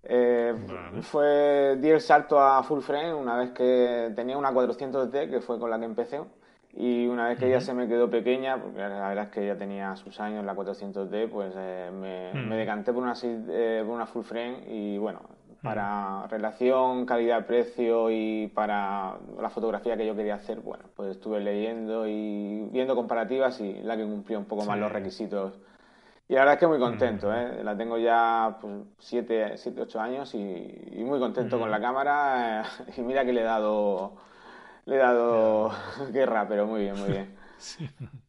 eh, 0.04 0.54
fue, 1.02 1.76
di 1.78 1.90
el 1.90 2.00
salto 2.00 2.40
a 2.40 2.62
full 2.62 2.80
frame 2.80 3.12
una 3.14 3.36
vez 3.36 3.50
que 3.50 4.10
tenía 4.16 4.38
una 4.38 4.50
400D, 4.50 5.30
que 5.30 5.40
fue 5.40 5.60
con 5.60 5.70
la 5.70 5.78
que 5.78 5.84
empecé, 5.84 6.20
y 6.72 7.06
una 7.06 7.28
vez 7.28 7.38
que 7.38 7.46
ella 7.46 7.60
se 7.60 7.74
me 7.74 7.86
quedó 7.86 8.10
pequeña, 8.10 8.60
porque 8.60 8.78
la 8.78 9.08
verdad 9.08 9.24
es 9.24 9.30
que 9.30 9.46
ya 9.46 9.56
tenía 9.56 9.94
sus 9.96 10.18
años 10.18 10.44
la 10.44 10.56
400D, 10.56 11.28
pues 11.28 11.52
eh, 11.56 11.90
me, 11.92 12.32
me, 12.42 12.56
decanté 12.56 12.92
por 12.92 13.02
una, 13.02 13.14
eh, 13.22 13.84
por 13.84 13.94
una 13.94 14.06
full 14.06 14.24
frame 14.24 14.64
y 14.66 14.96
bueno, 14.96 15.20
para 15.62 16.26
relación 16.28 17.04
calidad-precio 17.04 18.10
y 18.10 18.48
para 18.48 19.16
la 19.40 19.50
fotografía 19.50 19.96
que 19.96 20.06
yo 20.06 20.16
quería 20.16 20.36
hacer, 20.36 20.60
bueno, 20.60 20.84
pues 20.96 21.10
estuve 21.10 21.40
leyendo 21.40 22.06
y 22.06 22.68
viendo 22.70 22.96
comparativas 22.96 23.60
y 23.60 23.74
la 23.82 23.96
que 23.96 24.04
cumplía 24.04 24.38
un 24.38 24.46
poco 24.46 24.64
más 24.64 24.78
los 24.78 24.90
requisitos. 24.90 25.58
Y 26.28 26.34
la 26.34 26.40
verdad 26.40 26.54
es 26.54 26.60
que 26.60 26.66
muy 26.68 26.78
contento, 26.78 27.34
¿eh? 27.34 27.62
la 27.64 27.76
tengo 27.76 27.98
ya 27.98 28.56
pues 28.60 28.84
7, 29.00 29.56
8 29.80 30.00
años 30.00 30.34
y, 30.34 31.02
muy 31.04 31.18
contento 31.18 31.58
con 31.58 31.70
la 31.70 31.80
cámara 31.80 32.62
eh, 32.62 32.92
y 32.96 33.00
mira 33.02 33.24
que 33.24 33.32
le 33.32 33.40
he 33.40 33.44
dado, 33.44 34.12
le 34.86 34.94
he 34.94 34.98
dado 34.98 35.72
guerra, 36.12 36.46
pero 36.48 36.66
muy 36.66 36.82
bien, 36.82 36.98
muy 36.98 37.10
bien. 37.10 37.34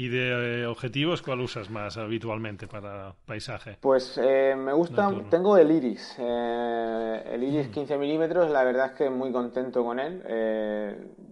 ¿Y 0.00 0.08
de 0.08 0.62
eh, 0.62 0.66
objetivos 0.66 1.20
cuál 1.20 1.40
usas 1.40 1.68
más 1.68 1.98
habitualmente 1.98 2.66
para 2.66 3.14
paisaje? 3.26 3.76
Pues 3.82 4.16
eh, 4.16 4.54
me 4.56 4.72
gusta, 4.72 5.12
tengo 5.28 5.58
el 5.58 5.70
Iris, 5.70 6.16
eh, 6.18 7.22
el 7.30 7.44
Iris 7.44 7.68
15 7.68 7.98
mm. 7.98 8.00
milímetros, 8.00 8.50
la 8.50 8.64
verdad 8.64 8.86
es 8.86 8.92
que 8.92 9.10
muy 9.10 9.30
contento 9.30 9.84
con 9.84 10.00
él. 10.00 10.22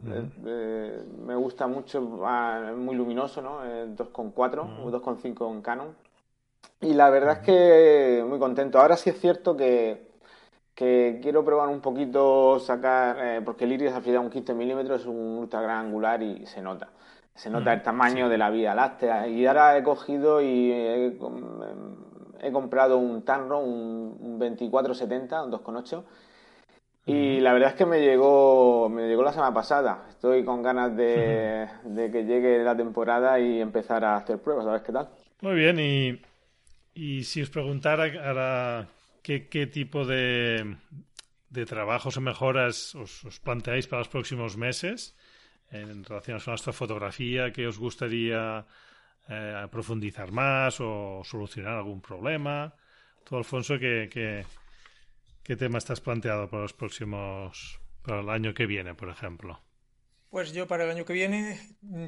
me 0.04 1.34
gusta 1.34 1.66
mucho, 1.66 2.20
ah, 2.26 2.74
muy 2.76 2.94
luminoso, 2.94 3.40
¿no? 3.40 3.64
2,4 3.64 4.84
o 4.84 4.90
2,5 4.90 5.50
en 5.50 5.62
Canon. 5.62 5.96
Y 6.82 6.92
la 6.92 7.08
verdad 7.08 7.38
es 7.38 7.46
que 7.46 8.22
muy 8.28 8.38
contento. 8.38 8.78
Ahora 8.78 8.98
sí 8.98 9.08
es 9.08 9.18
cierto 9.18 9.56
que, 9.56 10.10
que 10.74 11.20
quiero 11.22 11.42
probar 11.42 11.70
un 11.70 11.80
poquito 11.80 12.58
sacar, 12.58 13.42
porque 13.46 13.64
el 13.64 13.72
Iris 13.72 13.94
al 13.94 14.02
final 14.02 14.26
un 14.26 14.30
15 14.30 14.52
milímetros 14.52 15.00
es 15.00 15.06
un 15.06 15.38
ultra 15.38 15.62
gran 15.62 15.86
angular 15.86 16.22
y 16.22 16.44
se 16.44 16.60
nota 16.60 16.90
se 17.38 17.50
nota 17.50 17.72
el 17.72 17.82
tamaño 17.82 18.28
de 18.28 18.36
la 18.36 18.50
Vía 18.50 18.74
Láctea. 18.74 19.28
Y 19.28 19.46
ahora 19.46 19.78
he 19.78 19.82
cogido 19.84 20.42
y 20.42 20.72
he, 20.72 21.16
comprado 22.52 22.98
un 22.98 23.24
Tanro, 23.24 23.60
un, 23.60 24.38
2470, 24.40 25.44
un 25.44 25.52
2.8. 25.52 26.04
Y 27.06 27.38
la 27.38 27.52
verdad 27.52 27.70
es 27.70 27.76
que 27.76 27.86
me 27.86 28.00
llegó, 28.00 28.88
me 28.88 29.06
llegó 29.06 29.22
la 29.22 29.32
semana 29.32 29.54
pasada. 29.54 30.06
Estoy 30.10 30.44
con 30.44 30.64
ganas 30.64 30.96
de, 30.96 31.68
que 31.94 32.24
llegue 32.24 32.64
la 32.64 32.76
temporada 32.76 33.38
y 33.38 33.60
empezar 33.60 34.04
a 34.04 34.16
hacer 34.16 34.38
pruebas, 34.38 34.66
a 34.66 34.72
ver 34.72 34.82
qué 34.82 34.92
tal. 34.92 35.08
Muy 35.40 35.54
bien, 35.54 35.78
y, 35.78 36.20
y 36.92 37.22
si 37.22 37.40
os 37.40 37.50
preguntara 37.50 38.10
ahora 38.26 38.88
qué, 39.22 39.48
qué 39.48 39.68
tipo 39.68 40.04
de, 40.04 40.76
de 41.50 41.66
trabajos 41.66 42.16
o 42.16 42.20
mejoras 42.20 42.96
os, 42.96 43.24
os 43.24 43.38
planteáis 43.38 43.86
para 43.86 44.00
los 44.00 44.08
próximos 44.08 44.56
meses, 44.56 45.14
en 45.70 46.04
relación 46.04 46.38
con 46.38 46.52
nuestra 46.52 46.72
fotografía 46.72 47.52
que 47.52 47.66
os 47.66 47.78
gustaría 47.78 48.66
eh, 49.28 49.66
profundizar 49.70 50.32
más 50.32 50.80
o 50.80 51.22
solucionar 51.24 51.74
algún 51.74 52.00
problema. 52.00 52.74
Tú, 53.24 53.36
Alfonso, 53.36 53.78
¿qué, 53.78 54.08
qué, 55.42 55.56
tema 55.56 55.78
estás 55.78 56.00
planteado 56.00 56.48
para 56.48 56.62
los 56.62 56.72
próximos, 56.72 57.78
para 58.02 58.20
el 58.20 58.30
año 58.30 58.54
que 58.54 58.66
viene, 58.66 58.94
por 58.94 59.10
ejemplo? 59.10 59.60
Pues 60.30 60.52
yo 60.52 60.66
para 60.66 60.84
el 60.84 60.90
año 60.90 61.04
que 61.04 61.12
viene 61.12 61.58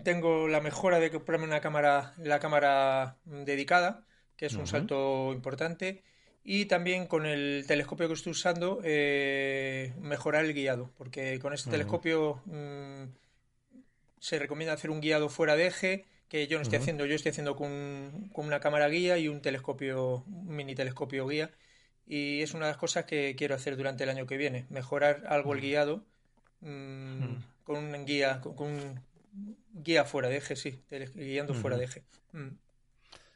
tengo 0.04 0.48
la 0.48 0.60
mejora 0.60 0.98
de 0.98 1.10
comprarme 1.10 1.46
una 1.46 1.60
cámara, 1.60 2.14
la 2.18 2.38
cámara 2.38 3.18
dedicada, 3.24 4.06
que 4.36 4.46
es 4.46 4.54
un 4.54 4.66
salto 4.66 5.32
importante, 5.32 6.02
y 6.42 6.66
también 6.66 7.06
con 7.06 7.26
el 7.26 7.64
telescopio 7.66 8.08
que 8.08 8.14
estoy 8.14 8.32
usando 8.32 8.80
eh, 8.82 9.94
mejorar 10.00 10.44
el 10.44 10.54
guiado, 10.54 10.90
porque 10.96 11.38
con 11.38 11.52
este 11.52 11.70
telescopio 11.70 12.42
mm, 12.46 13.04
se 14.20 14.38
recomienda 14.38 14.74
hacer 14.74 14.90
un 14.90 15.00
guiado 15.00 15.28
fuera 15.28 15.56
de 15.56 15.66
eje, 15.66 16.04
que 16.28 16.46
yo 16.46 16.58
no 16.58 16.62
estoy 16.62 16.78
haciendo, 16.78 17.06
yo 17.06 17.16
estoy 17.16 17.30
haciendo 17.30 17.56
con, 17.56 18.30
una 18.34 18.60
cámara 18.60 18.88
guía 18.88 19.18
y 19.18 19.26
un 19.26 19.40
telescopio, 19.40 20.22
un 20.26 20.54
mini 20.54 20.76
telescopio 20.76 21.26
guía. 21.26 21.50
Y 22.06 22.42
es 22.42 22.54
una 22.54 22.66
de 22.66 22.72
las 22.72 22.78
cosas 22.78 23.04
que 23.04 23.34
quiero 23.36 23.54
hacer 23.54 23.76
durante 23.76 24.04
el 24.04 24.10
año 24.10 24.26
que 24.26 24.36
viene, 24.36 24.66
mejorar 24.70 25.24
algo 25.26 25.54
el 25.54 25.60
guiado 25.60 26.04
mm, 26.60 27.34
con 27.64 27.76
un 27.78 28.04
guía, 28.04 28.40
con, 28.40 28.54
un 28.60 29.00
guía 29.72 30.04
fuera 30.04 30.28
de 30.28 30.36
eje, 30.36 30.54
sí, 30.54 30.80
guiando 31.14 31.54
fuera 31.54 31.76
de 31.76 31.84
eje. 31.84 32.02
Mm. 32.32 32.48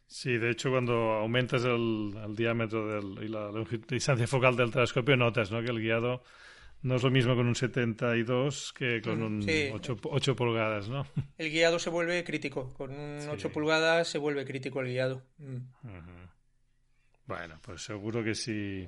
Sí, 0.06 0.36
de 0.38 0.50
hecho, 0.50 0.70
cuando 0.70 1.14
aumentas 1.14 1.64
el, 1.64 2.14
diámetro 2.36 2.86
del, 2.86 3.24
y 3.24 3.28
la 3.28 3.50
distancia 3.88 4.26
focal 4.26 4.54
del 4.54 4.70
telescopio, 4.70 5.16
notas 5.16 5.50
¿no? 5.50 5.62
que 5.62 5.70
el 5.70 5.80
guiado 5.80 6.22
no 6.84 6.96
es 6.96 7.02
lo 7.02 7.10
mismo 7.10 7.34
con 7.34 7.46
un 7.46 7.54
72 7.54 8.74
que 8.74 9.00
con 9.00 9.22
un 9.22 9.42
8, 9.72 10.36
pulgadas, 10.36 10.90
¿no? 10.90 11.06
El 11.38 11.50
guiado 11.50 11.78
se 11.78 11.88
vuelve 11.88 12.22
crítico. 12.24 12.74
Con 12.74 12.90
un 12.90 13.26
8 13.26 13.50
pulgadas 13.50 14.06
se 14.08 14.18
vuelve 14.18 14.44
crítico 14.44 14.80
el 14.82 14.88
guiado. 14.88 15.22
Mm. 15.38 15.56
Bueno, 17.26 17.58
pues 17.62 17.82
seguro 17.82 18.22
que 18.22 18.34
si, 18.34 18.86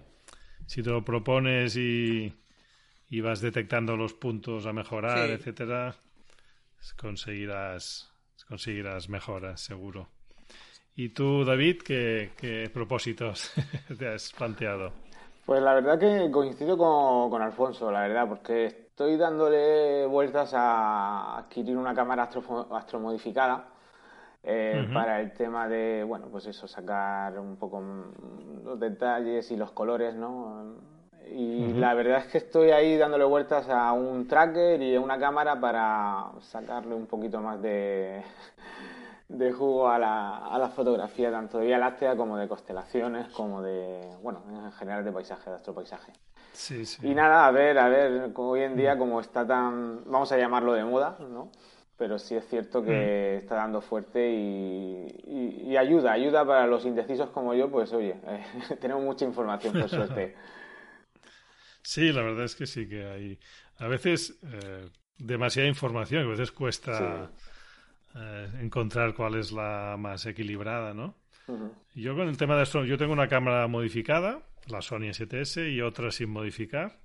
si 0.67 0.83
te 0.83 0.91
lo 0.91 1.03
propones 1.03 1.75
y, 1.77 2.31
y 3.09 3.21
vas 3.23 3.41
detectando 3.41 3.97
los 3.97 4.13
puntos 4.13 4.67
a 4.67 4.75
mejorar, 4.75 5.31
etcétera, 5.31 5.97
conseguirás, 6.99 8.13
conseguirás 8.47 9.09
mejoras, 9.09 9.63
seguro. 9.63 10.11
¿Y 10.95 11.09
tú, 11.11 11.47
David, 11.47 11.79
qué, 11.79 12.33
qué 12.37 12.69
propósitos 12.71 13.53
te 13.99 14.07
has 14.07 14.33
planteado? 14.33 15.06
Pues 15.47 15.63
la 15.63 15.75
verdad 15.75 15.97
que 15.97 16.29
coincido 16.33 16.77
con, 16.77 17.41
Alfonso, 17.41 17.93
la 17.93 18.01
verdad, 18.01 18.29
porque 18.29 18.67
estoy 18.67 19.17
dándole 19.17 20.05
vueltas 20.07 20.53
a 20.53 21.39
adquirir 21.39 21.77
una 21.77 21.95
cámara 21.95 22.25
astro, 22.25 22.67
astromodificada 22.75 23.69
eh, 24.43 24.89
para 24.93 25.21
el 25.21 25.33
tema 25.35 25.69
de, 25.69 26.03
bueno, 26.03 26.27
pues 26.33 26.47
eso, 26.47 26.67
sacar 26.67 27.39
un 27.39 27.55
poco 27.59 27.81
los 28.65 28.81
detalles 28.81 29.49
y 29.53 29.57
los 29.57 29.71
colores, 29.71 30.17
¿no? 30.17 30.75
Y 31.31 31.75
la 31.75 31.95
verdad 31.95 32.19
es 32.19 32.27
que 32.27 32.39
estoy 32.39 32.73
ahí 32.73 32.97
dándole 32.97 33.25
vueltas 33.25 33.69
a 33.69 33.93
un 33.93 34.27
tracker 34.27 34.83
y 34.83 34.97
a 34.97 35.01
una 35.01 35.19
cámara 35.19 35.61
para 35.61 36.27
sacarle 36.41 36.97
un 36.97 37.07
poquito 37.07 37.41
más 37.41 37.63
de, 37.63 38.21
de 39.29 39.53
jugo 39.53 39.89
a 39.89 39.99
la, 39.99 40.39
a 40.39 40.59
la 40.59 40.69
fotografía, 40.69 41.31
tanto 41.31 41.59
de 41.59 41.67
Vía 41.67 41.79
Láctea 41.79 42.17
como 42.17 42.37
de 42.37 42.49
constelaciones, 42.49 43.29
como 43.29 43.63
de, 43.63 44.01
bueno, 44.23 44.45
en 44.49 44.73
general 44.73 45.05
de 45.05 45.13
paisaje, 45.13 45.51
de 45.51 45.57
astropaisaje. 45.57 46.13
Sí, 46.53 46.87
sí. 46.87 47.07
Y 47.07 47.15
nada, 47.15 47.47
a 47.47 47.51
ver, 47.51 47.79
a 47.79 47.89
ver, 47.89 48.31
hoy 48.35 48.63
en 48.63 48.77
día 48.77 48.97
como 48.97 49.21
está 49.21 49.47
tan, 49.47 50.05
vamos 50.11 50.33
a 50.33 50.39
llamarlo 50.39 50.73
de 50.73 50.85
moda, 50.85 51.19
¿no? 51.21 51.51
pero 51.97 52.19
sí 52.19 52.35
es 52.35 52.47
cierto 52.49 52.85
que 52.85 53.37
mm. 53.37 53.43
está 53.43 53.57
dando 53.57 53.81
fuerte 53.81 54.31
y, 54.31 55.77
ayuda, 55.77 56.13
ayuda 56.13 56.45
para 56.45 56.67
los 56.67 56.85
indecisos 56.85 57.31
como 57.31 57.55
yo, 57.55 57.71
pues 57.71 57.93
oye, 57.93 58.17
tenemos 58.81 59.03
mucha 59.03 59.25
información 59.25 59.73
por 59.73 59.89
suerte. 59.89 60.35
Sí, 61.83 62.11
la 62.11 62.23
verdad 62.23 62.47
es 62.47 62.57
que 62.57 62.67
sí 62.67 62.89
que 62.89 63.07
hay 63.07 63.39
a 63.79 63.87
veces 63.87 64.41
eh, 64.43 64.89
demasiada 65.19 65.69
información, 65.69 66.25
a 66.25 66.29
veces 66.29 66.51
cuesta 66.51 67.31
eh, 68.17 68.51
encontrar 68.61 69.15
cuál 69.15 69.37
es 69.37 69.53
la 69.53 69.97
más 69.99 70.27
equilibrada, 70.27 70.95
¿no? 70.95 71.15
Yo 71.95 72.17
con 72.17 72.29
el 72.29 72.37
tema 72.37 72.57
de 72.57 72.65
esto, 72.65 72.85
yo 72.85 72.99
tengo 72.99 73.13
una 73.13 73.29
cámara 73.29 73.69
modificada, 73.69 74.43
la 74.67 74.83
Sony 74.83 75.13
STS, 75.13 75.59
y 75.59 75.81
otra 75.81 76.11
sin 76.11 76.31
modificar. 76.31 76.99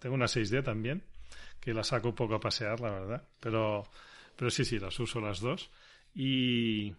tengo 0.00 0.14
una 0.14 0.24
6D 0.24 0.64
también, 0.64 1.02
que 1.60 1.74
la 1.74 1.84
saco 1.84 2.08
un 2.08 2.14
poco 2.14 2.36
a 2.36 2.40
pasear, 2.40 2.80
la 2.80 2.90
verdad. 2.90 3.28
Pero 3.38 3.84
pero 4.36 4.50
sí, 4.50 4.64
sí, 4.64 4.78
las 4.78 4.98
uso 4.98 5.20
las 5.20 5.40
dos. 5.40 5.70
Y, 6.14 6.92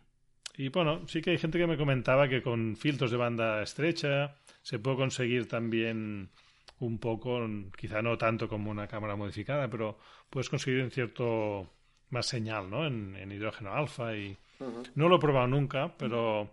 y 0.58 0.69
bueno, 0.69 1.08
sí 1.08 1.21
que 1.21 1.32
hay 1.32 1.38
gente 1.38 1.58
que 1.58 1.67
me 1.67 1.78
comentaba 1.78 2.28
que 2.28 2.41
con 2.41 2.76
filtros 2.76 3.12
de 3.12 3.17
banda 3.17 3.62
estrecha 3.62 4.36
se 4.62 4.80
puede 4.80 4.97
conseguir 4.97 5.47
también 5.47 6.30
un 6.80 6.99
poco, 6.99 7.39
quizá 7.78 8.02
no 8.02 8.17
tanto 8.17 8.47
como 8.47 8.71
una 8.71 8.88
cámara 8.88 9.15
modificada, 9.15 9.69
pero 9.69 9.97
puedes 10.30 10.49
conseguir 10.49 10.80
en 10.80 10.91
cierto 10.91 11.69
más 12.13 12.28
señal, 12.28 12.69
¿no? 12.69 12.86
En, 12.86 13.32
hidrógeno 13.32 13.73
alfa 13.73 14.15
y 14.15 14.38
no 14.95 15.10
lo 15.10 15.17
he 15.17 15.19
probado 15.19 15.47
nunca, 15.47 15.93
pero 15.97 16.49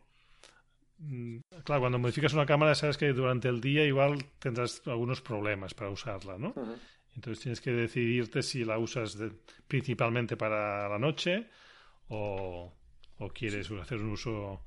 mm, 0.98 1.36
claro, 1.64 1.82
cuando 1.82 1.98
modificas 1.98 2.32
una 2.32 2.46
cámara 2.46 2.74
sabes 2.74 2.96
que 2.96 3.12
durante 3.12 3.48
el 3.48 3.60
día 3.60 3.84
igual 3.84 4.24
tendrás 4.40 4.82
algunos 4.86 5.20
problemas 5.20 5.74
para 5.74 5.90
usarla, 5.90 6.36
¿no? 6.38 6.54
Entonces 7.14 7.42
tienes 7.42 7.60
que 7.60 7.70
decidirte 7.72 8.42
si 8.42 8.64
la 8.64 8.78
usas 8.78 9.16
principalmente 9.68 10.36
para 10.36 10.88
la 10.88 10.98
noche 10.98 11.46
o, 12.08 12.72
quieres 13.34 13.70
hacer 13.70 13.98
un 13.98 14.10
uso, 14.10 14.64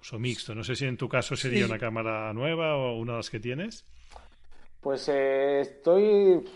uso 0.00 0.18
mixto. 0.18 0.54
No 0.54 0.64
sé 0.64 0.74
si 0.74 0.84
en 0.84 0.96
tu 0.96 1.08
caso 1.08 1.36
sería 1.36 1.66
una 1.66 1.78
cámara 1.78 2.32
nueva 2.32 2.76
o 2.76 2.96
una 2.96 3.12
de 3.12 3.18
las 3.18 3.30
que 3.30 3.40
tienes. 3.40 3.86
Pues 4.86 5.08
eh, 5.08 5.62
estoy. 5.62 6.48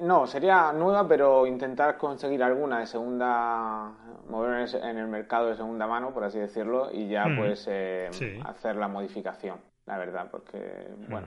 No, 0.00 0.26
sería 0.26 0.72
nueva, 0.72 1.06
pero 1.06 1.46
intentar 1.46 1.98
conseguir 1.98 2.42
alguna 2.42 2.78
de 2.78 2.86
segunda. 2.86 3.92
mover 4.26 4.66
en 4.74 4.96
el 4.96 5.06
mercado 5.06 5.48
de 5.48 5.56
segunda 5.56 5.86
mano, 5.86 6.14
por 6.14 6.24
así 6.24 6.38
decirlo, 6.38 6.88
y 6.90 7.08
ya 7.08 7.26
pues 7.36 7.66
eh, 7.68 8.08
hacer 8.46 8.76
la 8.76 8.88
modificación 8.88 9.58
la 9.84 9.98
verdad, 9.98 10.28
porque, 10.30 10.88
bueno, 11.08 11.26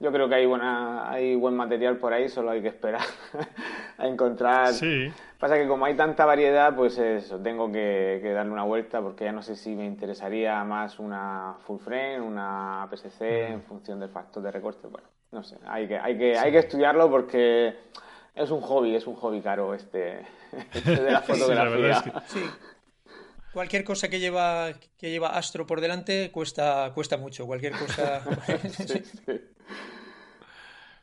yo 0.00 0.10
creo 0.10 0.28
que 0.28 0.36
hay, 0.36 0.46
buena, 0.46 1.08
hay 1.08 1.36
buen 1.36 1.54
material 1.54 1.98
por 1.98 2.12
ahí, 2.12 2.28
solo 2.28 2.50
hay 2.50 2.62
que 2.62 2.68
esperar 2.68 3.02
a 3.98 4.08
encontrar. 4.08 4.72
Sí. 4.72 5.12
Pasa 5.38 5.56
que 5.56 5.68
como 5.68 5.84
hay 5.84 5.94
tanta 5.94 6.24
variedad, 6.24 6.74
pues 6.74 6.98
eso, 6.98 7.38
tengo 7.38 7.70
que, 7.70 8.20
darle 8.34 8.52
una 8.52 8.64
vuelta 8.64 9.00
porque 9.00 9.24
ya 9.24 9.32
no 9.32 9.42
sé 9.42 9.54
si 9.54 9.76
me 9.76 9.84
interesaría 9.84 10.64
más 10.64 10.98
una 10.98 11.54
full 11.60 11.78
frame, 11.78 12.20
una 12.20 12.88
PSC, 12.90 13.52
en 13.52 13.62
función 13.62 14.00
del 14.00 14.08
factor 14.08 14.42
de 14.42 14.50
recorte. 14.50 14.88
Bueno, 14.88 15.08
no 15.32 15.42
sé, 15.42 15.56
hay 15.66 15.88
que, 15.88 15.98
hay 15.98 16.16
que, 16.16 16.38
hay 16.38 16.52
que 16.52 16.58
estudiarlo 16.58 17.10
porque 17.10 17.74
es 18.34 18.50
un 18.50 18.60
hobby, 18.60 18.94
es 18.94 19.06
un 19.06 19.16
hobby 19.16 19.40
caro 19.40 19.74
este, 19.74 20.20
este 20.72 20.96
de 21.02 21.10
la 21.10 21.20
fotografía. 21.22 22.22
Sí, 22.26 22.40
cualquier 23.52 23.84
cosa 23.84 24.08
que 24.08 24.20
lleva 24.20 24.74
que 24.98 25.10
lleva 25.10 25.30
Astro 25.30 25.66
por 25.66 25.80
delante 25.80 26.30
cuesta 26.30 26.92
cuesta 26.94 27.16
mucho. 27.16 27.46
Cualquier 27.46 27.72
cosa. 27.72 28.22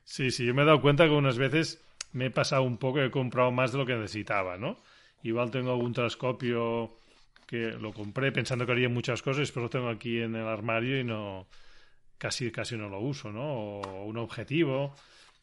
sí, 0.04 0.30
sí, 0.32 0.46
yo 0.46 0.54
me 0.54 0.62
he 0.62 0.66
dado 0.66 0.82
cuenta 0.82 1.06
que 1.06 1.12
unas 1.12 1.38
veces 1.38 1.84
me 2.12 2.28
he 2.28 2.32
pasado 2.32 2.62
un 2.62 2.78
poco 2.78 3.00
y 3.00 3.06
he 3.06 3.12
comprado 3.12 3.52
más 3.52 3.72
de 3.72 3.80
lo 3.80 3.86
que 3.86 3.96
necesitaba, 3.96 4.58
¿no? 4.58 4.78
Igual 5.24 5.50
tengo 5.50 5.72
algún 5.72 5.94
telescopio 5.94 6.92
que 7.48 7.72
lo 7.72 7.92
compré 7.92 8.32
pensando 8.32 8.66
que 8.66 8.72
haría 8.72 8.90
muchas 8.90 9.22
cosas, 9.22 9.52
pero 9.52 9.64
lo 9.64 9.70
tengo 9.70 9.90
aquí 9.90 10.22
en 10.22 10.36
el 10.36 10.48
armario 10.48 11.00
y 11.00 11.04
no 11.04 11.48
casi 12.18 12.52
casi 12.52 12.78
no 12.78 12.90
lo 12.90 13.00
uso, 13.00 13.32
¿no? 13.32 13.80
O 13.82 14.06
un 14.06 14.18
objetivo. 14.18 14.96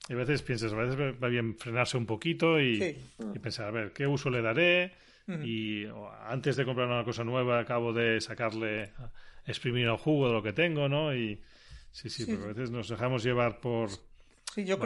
Y 0.09 0.15
a 0.15 0.17
veces 0.17 0.43
piensas, 0.43 0.73
a 0.73 0.77
veces 0.77 0.99
va 1.23 1.29
bien 1.29 1.57
frenarse 1.57 1.97
un 1.97 2.07
poquito 2.07 2.61
y, 2.61 2.97
y 3.35 3.39
pensar, 3.39 3.67
a 3.67 3.71
ver, 3.71 3.93
¿qué 3.93 4.07
uso 4.07 4.31
le 4.31 4.43
daré? 4.43 4.93
y 5.45 5.85
antes 6.27 6.57
de 6.57 6.65
comprar 6.65 6.89
una 6.89 7.05
cosa 7.05 7.25
nueva 7.25 7.61
acabo 7.61 7.93
de 7.93 8.21
sacarle, 8.21 8.91
exprimir 9.47 9.87
el 9.87 9.97
jugo 9.97 10.29
de 10.29 10.35
lo 10.35 10.43
que 10.43 10.53
tengo, 10.53 10.89
¿no? 10.89 11.15
Y 11.15 11.41
sí, 11.93 12.11
sí, 12.11 12.27
pero 12.27 12.45
a 12.45 12.47
veces 12.49 12.71
nos 12.71 12.89
dejamos 12.89 13.23
llevar 13.23 13.61
por... 13.61 13.91
Sí, 14.53 14.65
yo, 14.65 14.79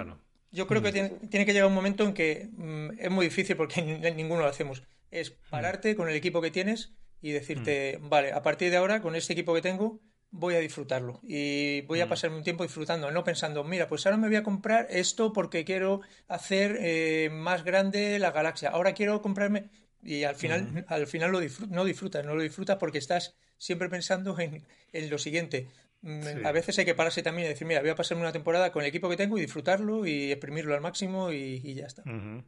yo 0.52 0.66
creo 0.66 0.82
que 0.82 0.92
tiene, 0.92 1.10
tiene, 1.30 1.46
que 1.46 1.52
llegar 1.52 1.68
un 1.68 1.74
momento 1.74 2.04
en 2.04 2.12
que 2.12 2.48
mm, 2.52 2.98
es 2.98 3.10
muy 3.10 3.26
difícil 3.26 3.56
porque 3.56 3.82
ninguno 4.16 4.42
lo 4.42 4.48
hacemos. 4.48 4.82
Es 5.10 5.30
pararte 5.30 5.96
con 5.96 6.08
el 6.08 6.14
equipo 6.14 6.42
que 6.42 6.50
tienes 6.50 6.92
y 7.22 7.30
decirte, 7.30 7.98
vale, 8.02 8.32
a 8.32 8.42
partir 8.42 8.70
de 8.70 8.76
ahora, 8.76 9.00
con 9.00 9.14
este 9.16 9.32
equipo 9.32 9.54
que 9.54 9.62
tengo, 9.62 10.00
voy 10.34 10.56
a 10.56 10.58
disfrutarlo. 10.58 11.20
Y 11.22 11.82
voy 11.82 12.00
a 12.00 12.08
pasarme 12.08 12.36
un 12.36 12.42
tiempo 12.42 12.64
disfrutando, 12.64 13.10
no 13.10 13.22
pensando, 13.22 13.62
mira, 13.62 13.86
pues 13.86 14.04
ahora 14.04 14.18
me 14.18 14.26
voy 14.26 14.36
a 14.36 14.42
comprar 14.42 14.88
esto 14.90 15.32
porque 15.32 15.64
quiero 15.64 16.00
hacer 16.26 16.76
eh, 16.80 17.30
más 17.32 17.64
grande 17.64 18.18
la 18.18 18.32
galaxia, 18.32 18.70
ahora 18.70 18.94
quiero 18.94 19.22
comprarme 19.22 19.70
y 20.02 20.24
al 20.24 20.34
final, 20.34 20.84
al 20.88 21.06
final 21.06 21.30
lo 21.30 21.40
no 21.70 21.84
disfrutas, 21.84 22.26
no 22.26 22.34
lo 22.34 22.42
disfrutas 22.42 22.76
porque 22.78 22.98
estás 22.98 23.36
siempre 23.56 23.88
pensando 23.88 24.36
en, 24.38 24.64
lo 25.08 25.18
siguiente. 25.18 25.68
Mm, 26.02 26.44
a 26.44 26.52
veces 26.52 26.78
hay 26.78 26.84
que 26.84 26.94
pararse 26.94 27.22
también 27.22 27.46
y 27.46 27.48
decir, 27.50 27.66
mira, 27.66 27.80
voy 27.80 27.90
a 27.90 27.94
pasarme 27.94 28.22
una 28.22 28.32
temporada 28.32 28.72
con 28.72 28.82
el 28.82 28.88
equipo 28.88 29.08
que 29.08 29.16
tengo 29.16 29.38
y 29.38 29.40
disfrutarlo 29.40 30.04
y 30.04 30.32
exprimirlo 30.32 30.74
al 30.74 30.80
máximo 30.80 31.32
y, 31.32 31.74
ya 31.74 31.86
está. 31.86 32.02
Mm. 32.04 32.44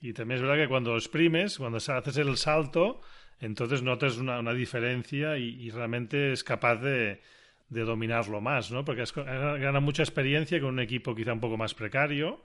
Y 0.00 0.12
también 0.12 0.36
es 0.36 0.42
verdad 0.42 0.62
que 0.62 0.68
cuando 0.68 0.94
exprimes, 0.96 1.58
cuando 1.58 1.78
haces 1.78 2.16
el 2.16 2.36
salto, 2.36 3.00
entonces 3.40 3.82
notas 3.82 4.16
una, 4.18 4.52
diferencia 4.52 5.36
y, 5.38 5.70
realmente 5.70 6.32
es 6.32 6.44
capaz 6.44 6.76
de, 6.76 7.20
dominarlo 7.68 8.40
más, 8.40 8.70
¿no? 8.70 8.84
Porque 8.84 9.04
gana 9.14 9.80
mucha 9.80 10.02
experiencia 10.02 10.60
con 10.60 10.70
un 10.70 10.80
equipo 10.80 11.14
quizá 11.14 11.32
un 11.32 11.40
poco 11.40 11.56
más 11.56 11.74
precario 11.74 12.42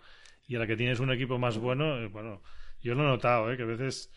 y 0.48 0.56
a 0.56 0.60
la 0.60 0.68
que 0.68 0.76
tienes 0.76 1.00
un 1.00 1.12
equipo 1.12 1.38
más 1.38 1.58
bueno, 1.58 1.98
eh, 1.98 2.08
bueno, 2.08 2.42
yo 2.82 2.96
lo 2.96 3.04
he 3.04 3.08
notado, 3.08 3.52
¿eh? 3.52 3.58
que 3.58 3.64
a 3.64 3.68
veces 3.68 4.12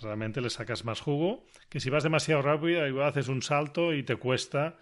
Realmente 0.00 0.40
le 0.40 0.50
sacas 0.50 0.84
más 0.84 1.00
jugo. 1.00 1.44
Que 1.68 1.80
si 1.80 1.90
vas 1.90 2.02
demasiado 2.02 2.42
rápido, 2.42 2.86
igual 2.86 3.08
haces 3.08 3.28
un 3.28 3.42
salto 3.42 3.92
y 3.92 4.02
te 4.02 4.16
cuesta 4.16 4.76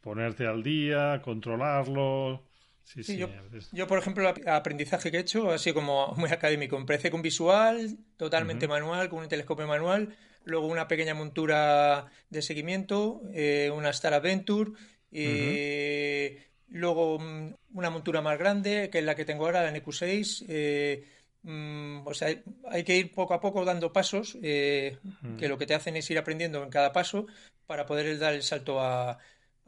ponerte 0.00 0.46
al 0.46 0.62
día, 0.62 1.20
controlarlo. 1.22 2.46
Sí, 2.84 3.04
sí, 3.04 3.18
yo, 3.72 3.86
por 3.86 3.98
ejemplo, 3.98 4.28
el 4.28 4.48
aprendizaje 4.48 5.10
que 5.10 5.18
he 5.18 5.20
hecho 5.20 5.50
ha 5.50 5.58
sido 5.58 5.74
como 5.74 6.14
muy 6.16 6.30
académico. 6.30 6.76
Empecé 6.76 7.10
con 7.10 7.22
visual, 7.22 7.98
totalmente 8.16 8.66
manual, 8.66 9.08
con 9.08 9.20
un 9.20 9.28
telescopio 9.28 9.66
manual, 9.66 10.16
luego 10.44 10.66
una 10.66 10.88
pequeña 10.88 11.14
montura 11.14 12.06
de 12.28 12.42
seguimiento, 12.42 13.22
eh, 13.32 13.70
una 13.74 13.90
Star 13.90 14.14
Adventure, 14.14 14.72
y 15.12 16.36
luego 16.68 17.18
mm, 17.18 17.54
una 17.74 17.90
montura 17.90 18.20
más 18.20 18.38
grande, 18.38 18.90
que 18.90 18.98
es 18.98 19.04
la 19.04 19.14
que 19.14 19.24
tengo 19.24 19.46
ahora, 19.46 19.62
la 19.62 19.72
NQ6. 19.72 20.44
Eh, 20.48 21.04
Mm, 21.42 22.06
o 22.06 22.14
sea, 22.14 22.28
hay 22.68 22.84
que 22.84 22.96
ir 22.96 23.12
poco 23.12 23.34
a 23.34 23.40
poco 23.40 23.64
dando 23.64 23.92
pasos, 23.92 24.36
eh, 24.42 24.98
que 25.38 25.48
lo 25.48 25.56
que 25.56 25.66
te 25.66 25.74
hacen 25.74 25.96
es 25.96 26.10
ir 26.10 26.18
aprendiendo 26.18 26.62
en 26.62 26.70
cada 26.70 26.92
paso 26.92 27.26
para 27.66 27.86
poder 27.86 28.18
dar 28.18 28.34
el 28.34 28.42
salto 28.42 28.80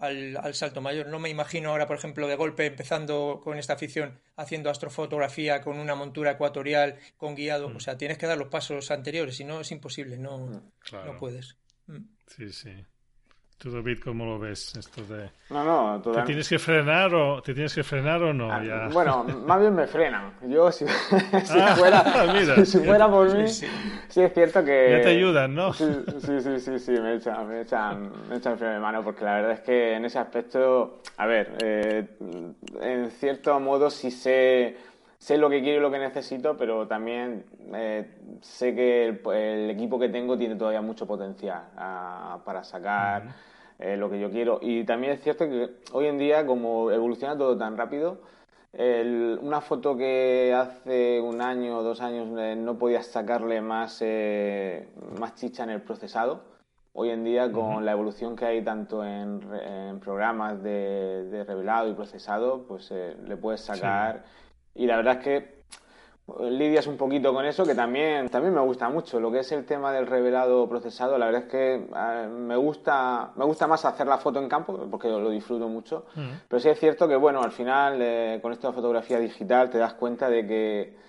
al, 0.03 0.55
salto 0.55 0.80
mayor. 0.80 1.07
No 1.07 1.18
me 1.20 1.30
imagino 1.30 1.70
ahora, 1.70 1.86
por 1.86 1.96
ejemplo, 1.96 2.26
de 2.26 2.34
golpe 2.34 2.66
empezando 2.66 3.40
con 3.42 3.57
esta 3.57 3.74
afición 3.74 4.20
haciendo 4.36 4.68
astrofotografía 4.68 5.62
con 5.62 5.78
una 5.78 5.94
montura 5.94 6.32
ecuatorial, 6.32 6.98
con 7.16 7.36
guiado. 7.36 7.68
O 7.68 7.80
sea, 7.80 7.96
tienes 7.96 8.18
que 8.18 8.26
dar 8.26 8.36
los 8.36 8.48
pasos 8.48 8.90
anteriores, 8.90 9.36
si 9.36 9.44
no 9.44 9.61
es 9.61 9.70
imposible, 9.70 10.18
no, 10.18 10.72
no 10.92 11.16
puedes. 11.18 11.57
Sí, 12.26 12.53
sí. 12.53 12.84
¿Tú, 13.62 13.70
David, 13.70 13.98
cómo 14.02 14.24
lo 14.24 14.40
ves 14.40 14.74
esto 14.74 15.04
de...? 15.04 15.30
No, 15.50 15.62
no, 15.62 16.02
¿Te 16.02 16.22
tienes 16.22 16.48
que 16.48 16.58
frenar 16.58 17.14
o, 17.14 17.40
¿te 17.42 17.54
tienes 17.54 17.72
que 17.72 17.84
frenar 17.84 18.20
o 18.20 18.34
no? 18.34 18.50
Ah, 18.50 18.88
bueno, 18.92 19.22
más 19.46 19.60
bien 19.60 19.72
me 19.72 19.86
frenan. 19.86 20.32
Yo, 20.48 20.72
si, 20.72 20.84
ah, 20.84 21.76
fuera, 21.76 22.64
si, 22.64 22.78
fuera 22.80 23.08
por 23.08 23.32
mí, 23.32 23.46
sí, 23.46 23.66
es 24.16 24.34
cierto 24.34 24.64
que... 24.64 24.96
Ya 24.98 25.02
te 25.02 25.10
ayudan, 25.10 25.54
¿no? 25.54 25.72
Sí, 25.74 25.86
sí, 26.18 26.58
sí, 26.58 26.78
sí, 26.80 26.90
me 26.90 27.14
echan, 27.14 27.48
me 27.48 27.60
echan, 27.60 28.10
me 28.28 28.38
echan 28.38 28.58
freno 28.58 28.74
de 28.74 28.80
mano, 28.80 29.04
porque 29.04 29.24
la 29.24 29.34
verdad 29.34 29.52
es 29.52 29.60
que 29.60 29.94
en 29.94 30.06
ese 30.06 30.18
aspecto, 30.18 30.98
a 31.16 31.26
ver, 31.26 31.56
eh, 31.62 32.04
en 32.80 33.12
cierto 33.12 33.60
modo 33.60 33.90
sí 33.90 34.10
sé 34.10 34.76
sé 35.18 35.38
lo 35.38 35.48
que 35.48 35.62
quiero 35.62 35.78
y 35.78 35.82
lo 35.82 35.90
que 35.92 36.00
necesito, 36.00 36.56
pero 36.56 36.88
también 36.88 37.44
eh, 37.72 38.10
sé 38.40 38.74
que 38.74 39.06
el, 39.06 39.70
equipo 39.70 39.96
que 39.96 40.08
tengo 40.08 40.36
tiene 40.36 40.56
todavía 40.56 40.82
mucho 40.82 41.06
potencial 41.06 41.62
ah, 41.76 42.40
para 42.44 42.64
sacar 42.64 43.51
eh, 43.78 43.96
lo 43.96 44.10
que 44.10 44.20
yo 44.20 44.30
quiero. 44.30 44.58
Y 44.62 44.84
también 44.84 45.14
es 45.14 45.22
cierto 45.22 45.48
que 45.48 45.70
hoy 45.92 46.06
en 46.06 46.18
día, 46.18 46.46
como 46.46 46.90
evoluciona 46.90 47.36
todo 47.36 47.56
tan 47.56 47.76
rápido, 47.76 48.20
una 48.74 49.60
foto 49.60 49.96
que 49.98 50.54
hace 50.54 51.20
un 51.20 51.42
año 51.42 51.78
o 51.78 51.82
dos 51.82 52.00
años 52.00 52.28
eh, 52.38 52.56
no 52.56 52.78
podías 52.78 53.06
sacarle 53.06 53.60
más, 53.60 54.02
más 55.20 55.34
chicha 55.34 55.64
en 55.64 55.70
el 55.70 55.82
procesado, 55.82 56.42
hoy 56.94 57.10
en 57.10 57.22
día 57.22 57.52
con 57.52 57.84
la 57.84 57.92
evolución 57.92 58.34
que 58.34 58.46
hay 58.46 58.64
tanto 58.64 59.04
en, 59.04 59.40
programas 60.00 60.62
de, 60.62 61.44
revelado 61.46 61.90
y 61.90 61.94
procesado, 61.94 62.66
pues 62.66 62.90
le 62.90 63.36
puedes 63.36 63.60
sacar... 63.60 64.24
Y 64.74 64.86
la 64.86 64.96
verdad 64.96 65.18
es 65.18 65.24
que 65.24 65.61
lidias 66.50 66.86
un 66.86 66.96
poquito 66.96 67.32
con 67.34 67.44
eso, 67.44 67.64
que 67.64 67.74
también, 67.74 68.28
también 68.28 68.54
me 68.54 68.60
gusta 68.60 68.88
mucho. 68.88 69.20
Lo 69.20 69.30
que 69.30 69.40
es 69.40 69.52
el 69.52 69.64
tema 69.64 69.92
del 69.92 70.06
revelado 70.06 70.68
procesado, 70.68 71.18
la 71.18 71.26
verdad 71.26 71.42
es 71.42 71.48
que 71.48 72.28
me 72.28 72.56
gusta, 72.56 73.32
me 73.36 73.44
gusta 73.44 73.66
más 73.66 73.84
hacer 73.84 74.06
la 74.06 74.18
foto 74.18 74.38
en 74.38 74.48
campo, 74.48 74.86
porque 74.90 75.08
lo, 75.08 75.30
disfruto 75.30 75.68
mucho. 75.68 76.06
Pero 76.48 76.60
sí 76.60 76.68
es 76.68 76.78
cierto 76.78 77.08
que, 77.08 77.16
bueno, 77.16 77.42
al 77.42 77.52
final, 77.52 77.98
eh, 78.00 78.38
con 78.40 78.52
esto 78.52 78.68
de 78.68 78.74
fotografía 78.74 79.18
digital, 79.18 79.70
te 79.70 79.78
das 79.78 79.94
cuenta 79.94 80.28
de 80.28 80.46
que 80.46 81.02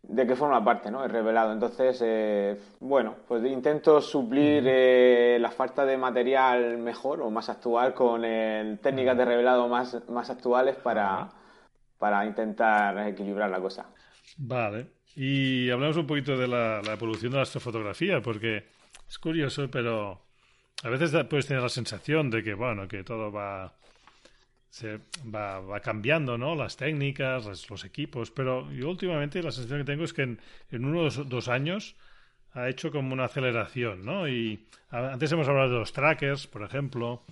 de 0.00 0.26
qué 0.26 0.36
forma 0.36 0.64
parte, 0.64 0.90
¿no? 0.90 1.04
El 1.04 1.10
revelado. 1.10 1.52
Entonces, 1.52 2.00
eh, 2.04 2.58
bueno, 2.80 3.16
pues 3.26 3.44
intento 3.44 4.00
suplir 4.00 4.64
eh, 4.66 5.38
la 5.40 5.50
falta 5.50 5.84
de 5.84 5.98
material 5.98 6.78
mejor 6.78 7.20
o 7.20 7.30
más 7.30 7.48
actual 7.48 7.94
con 7.94 8.22
técnicas 8.80 9.16
de 9.16 9.24
revelado 9.24 9.68
más, 9.68 10.08
más 10.08 10.30
actuales 10.30 10.76
para, 10.76 11.28
para 11.98 12.24
intentar 12.24 13.06
equilibrar 13.08 13.50
la 13.50 13.60
cosa. 13.60 13.86
Vale. 14.38 14.86
Y 15.16 15.68
hablamos 15.70 15.96
un 15.96 16.06
poquito 16.06 16.36
de 16.36 16.46
la, 16.46 16.80
evolución 16.86 17.32
de 17.32 17.38
la 17.38 17.42
astrofotografía, 17.42 18.22
porque 18.22 18.64
es 19.08 19.18
curioso, 19.18 19.68
pero 19.68 20.22
a 20.84 20.88
veces 20.88 21.12
puedes 21.28 21.46
tener 21.46 21.62
la 21.62 21.68
sensación 21.68 22.30
de 22.30 22.44
que, 22.44 22.54
bueno, 22.54 22.86
que 22.86 23.02
todo 23.02 23.32
va, 23.32 23.74
se 24.70 25.00
va, 25.34 25.58
va, 25.58 25.80
cambiando, 25.80 26.38
¿no? 26.38 26.54
Las 26.54 26.76
técnicas, 26.76 27.68
los, 27.68 27.84
equipos, 27.84 28.30
pero 28.30 28.70
yo 28.70 28.88
últimamente 28.88 29.42
la 29.42 29.50
sensación 29.50 29.80
que 29.80 29.92
tengo 29.92 30.04
es 30.04 30.12
que 30.12 30.22
en, 30.22 30.40
en 30.70 30.84
unos 30.84 31.28
dos 31.28 31.48
años 31.48 31.96
ha 32.52 32.68
hecho 32.68 32.92
como 32.92 33.12
una 33.12 33.24
aceleración, 33.24 34.04
¿no? 34.04 34.28
Y 34.28 34.66
antes 34.90 35.32
hemos 35.32 35.48
hablado 35.48 35.72
de 35.72 35.78
los 35.80 35.92
trackers, 35.92 36.46
por 36.46 36.62
ejemplo, 36.62 37.24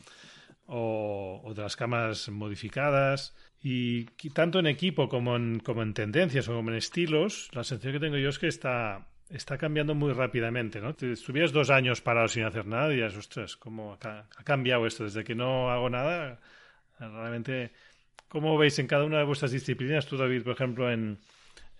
o, 0.66 1.40
o 1.44 1.54
de 1.54 1.62
las 1.62 1.76
cámaras 1.76 2.28
modificadas. 2.30 3.32
Y 3.68 4.04
tanto 4.32 4.60
en 4.60 4.68
equipo 4.68 5.08
como 5.08 5.34
en, 5.34 5.58
como 5.58 5.82
en 5.82 5.92
tendencias 5.92 6.48
o 6.48 6.54
como 6.54 6.70
en 6.70 6.76
estilos, 6.76 7.50
la 7.52 7.64
sensación 7.64 7.94
que 7.94 7.98
tengo 7.98 8.16
yo 8.16 8.28
es 8.28 8.38
que 8.38 8.46
está, 8.46 9.08
está 9.28 9.58
cambiando 9.58 9.92
muy 9.92 10.12
rápidamente, 10.12 10.80
¿no? 10.80 10.90
Estuvieras 10.90 11.50
dos 11.50 11.68
años 11.70 12.00
parado 12.00 12.28
sin 12.28 12.44
hacer 12.44 12.64
nada 12.64 12.86
y 12.86 12.90
dirías, 12.90 13.16
ostras, 13.16 13.56
¿cómo 13.56 13.98
ha, 14.00 14.20
ha, 14.20 14.44
cambiado 14.44 14.86
esto? 14.86 15.02
Desde 15.02 15.24
que 15.24 15.34
no 15.34 15.68
hago 15.68 15.90
nada, 15.90 16.38
realmente... 17.00 17.72
¿Cómo 18.28 18.56
veis 18.56 18.78
en 18.78 18.86
cada 18.86 19.04
una 19.04 19.18
de 19.18 19.24
vuestras 19.24 19.50
disciplinas? 19.50 20.06
Tú, 20.06 20.16
David, 20.16 20.44
por 20.44 20.52
ejemplo, 20.52 20.88
en, 20.88 21.18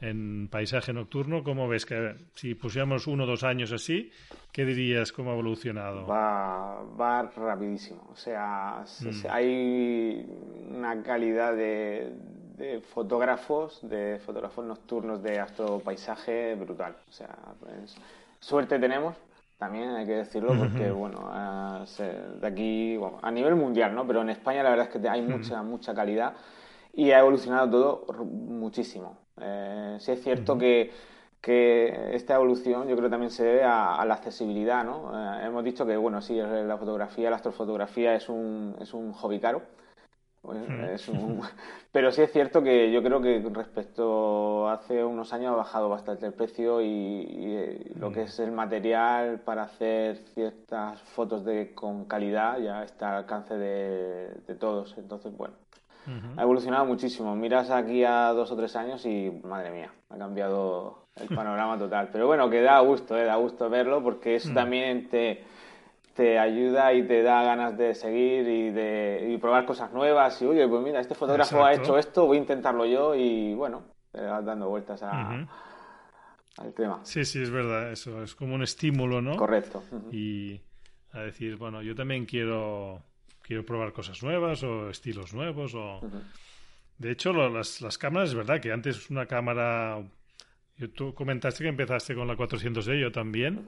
en 0.01 0.49
paisaje 0.49 0.92
nocturno, 0.92 1.42
¿cómo 1.42 1.68
ves 1.68 1.86
que 1.86 2.14
si 2.34 2.55
pusiéramos 2.55 3.07
uno 3.07 3.24
o 3.24 3.26
dos 3.26 3.44
años 3.44 3.72
así, 3.72 4.11
qué 4.53 4.64
dirías 4.64 5.11
cómo 5.12 5.30
ha 5.30 5.32
evolucionado? 5.32 6.07
Va, 6.07 6.82
va 6.82 7.22
rapidísimo. 7.22 8.07
O 8.12 8.16
sea, 8.16 8.84
mm. 9.01 9.26
hay 9.30 10.26
una 10.70 11.03
calidad 11.03 11.57
de, 11.57 12.12
fotógrafos, 12.92 13.80
de 13.88 14.20
fotógrafos 14.24 14.66
nocturnos 14.66 15.22
de 15.22 15.38
astropaisaje 15.38 16.55
brutal. 16.57 16.97
O 17.09 17.12
sea, 17.12 17.34
pues, 17.61 17.97
suerte 18.40 18.78
tenemos. 18.78 19.16
También 19.59 19.88
hay 19.88 20.05
que 20.05 20.12
decirlo 20.12 20.53
porque, 20.55 20.90
bueno, 20.90 21.32
de 21.99 22.47
aquí, 22.47 23.01
a 23.22 23.30
nivel 23.30 23.55
mundial, 23.55 23.94
¿no? 23.94 24.07
Pero 24.07 24.20
en 24.20 24.28
España 24.28 24.62
la 24.62 24.68
verdad 24.68 24.90
es 24.92 25.01
que 25.01 25.09
hay 25.09 25.22
mucha, 25.22 25.62
mucha 25.62 25.94
calidad 25.94 26.34
y 26.92 27.12
ha 27.12 27.20
evolucionado 27.20 27.70
todo 27.70 28.24
muchísimo. 28.24 29.26
Eh, 29.41 29.97
sí 30.01 30.12
es 30.12 30.22
cierto 30.22 30.57
que, 30.59 30.91
esta 31.47 32.34
evolución 32.34 32.89
yo 32.89 32.97
creo 32.97 33.09
también 33.09 33.30
se 33.30 33.45
debe 33.45 33.62
a, 33.62 34.05
la 34.05 34.14
accesibilidad, 34.14 34.84
¿no? 34.84 35.12
Eh, 35.14 35.47
hemos 35.47 35.62
dicho 35.62 35.87
que, 35.87 35.97
bueno, 35.97 36.20
sí, 36.20 36.34
la 36.34 36.76
fotografía, 36.76 37.30
la 37.30 37.37
astrofotografía 37.37 38.16
es 38.16 38.28
un, 38.28 38.74
es 38.80 38.93
un 38.93 39.12
hobby 39.12 39.39
caro, 39.39 39.62
pues, 40.43 41.09
pero 41.93 42.12
sí 42.12 42.22
es 42.22 42.32
cierto 42.32 42.62
que 42.62 42.93
yo 42.93 43.03
creo 43.03 43.20
que 43.20 43.41
respecto 43.53 44.68
a 44.68 44.74
hace 44.74 45.05
unos 45.05 45.32
años 45.32 45.53
ha 45.53 45.57
bajado 45.57 45.89
bastante 45.89 46.26
el 46.26 46.32
precio 46.34 46.80
y, 46.80 47.26
eh, 47.28 47.93
lo 47.97 48.12
que 48.12 48.22
es 48.22 48.39
el 48.39 48.53
material 48.53 49.41
para 49.41 49.64
hacer 49.64 50.18
ciertas 50.34 51.01
fotos 51.03 51.45
de, 51.45 51.74
con 51.74 52.05
calidad 52.07 52.59
ya 52.59 52.84
está 52.84 53.11
al 53.11 53.16
alcance 53.18 53.55
de, 53.57 54.30
de 54.47 54.55
todos. 54.55 54.97
Entonces, 54.99 55.37
bueno, 55.37 55.55
ha 56.37 56.43
evolucionado 56.43 56.85
muchísimo. 56.85 57.35
Miras 57.37 57.71
aquí 57.71 58.05
a 58.05 58.33
dos 58.33 58.51
o 58.51 58.57
tres 58.57 58.77
años 58.77 59.05
y, 59.07 59.31
madre 59.45 59.71
mía, 59.71 59.93
ha 60.11 60.17
cambiado 60.17 61.07
el 61.17 61.29
panorama 61.29 61.79
total. 61.79 62.09
Pero 62.13 62.27
bueno, 62.27 62.49
que 62.51 62.61
da 62.61 62.81
gusto, 62.81 63.17
eh, 63.17 63.25
da 63.25 63.37
gusto 63.37 63.69
verlo 63.69 64.03
porque 64.03 64.37
eso 64.37 64.51
mm. 64.51 64.55
también 64.55 65.09
te, 65.09 65.45
te 66.15 66.39
ayuda 66.39 66.93
y 66.95 67.07
te 67.07 67.23
da 67.23 67.43
ganas 67.43 67.77
de 67.77 67.95
seguir 67.95 68.49
y 68.49 68.71
de 68.71 69.39
probar 69.41 69.67
cosas 69.67 69.93
nuevas. 69.93 70.41
Y 70.43 70.47
oye, 70.47 70.67
pues 70.67 70.83
mira, 70.83 71.01
este 71.01 71.15
fotógrafo 71.15 71.65
ha 71.65 71.75
hecho 71.75 71.99
esto, 71.99 72.27
voy 72.27 72.39
a 72.39 72.41
intentarlo 72.41 72.87
yo 72.87 73.15
y 73.15 73.55
bueno, 73.55 73.83
te 74.13 74.21
vas 74.21 74.45
dando 74.45 74.69
vueltas 74.69 75.03
al 75.03 75.47
tema. 76.75 77.01
Sí, 77.03 77.25
sí, 77.25 77.43
es 77.43 77.51
verdad, 77.51 77.93
eso 77.93 78.23
es 78.23 78.35
como 78.35 78.55
un 78.55 78.63
estímulo, 78.63 79.21
¿no? 79.21 79.37
Correcto. 79.37 79.83
Y 80.11 80.61
a 81.13 81.21
decir, 81.21 81.57
bueno, 81.57 81.83
yo 81.83 81.95
también 81.95 82.25
quiero 82.25 83.03
quiero 83.47 83.64
probar 83.64 83.92
cosas 83.92 84.22
nuevas 84.22 84.62
o 84.62 84.90
estilos 84.90 85.32
nuevos. 85.32 85.74
o 85.74 86.01
De 86.99 87.12
hecho, 87.12 87.32
las, 87.32 87.80
las, 87.80 87.97
cámaras, 87.97 88.30
es 88.30 88.34
verdad 88.34 88.61
que 88.61 88.72
antes 88.72 89.11
una 89.11 89.26
cámara... 89.26 90.03
Tú 90.94 91.14
comentaste 91.14 91.62
que 91.62 91.68
empezaste 91.70 92.14
con 92.14 92.26
la 92.26 92.36
400D, 92.36 93.01
yo 93.01 93.11
también. 93.11 93.64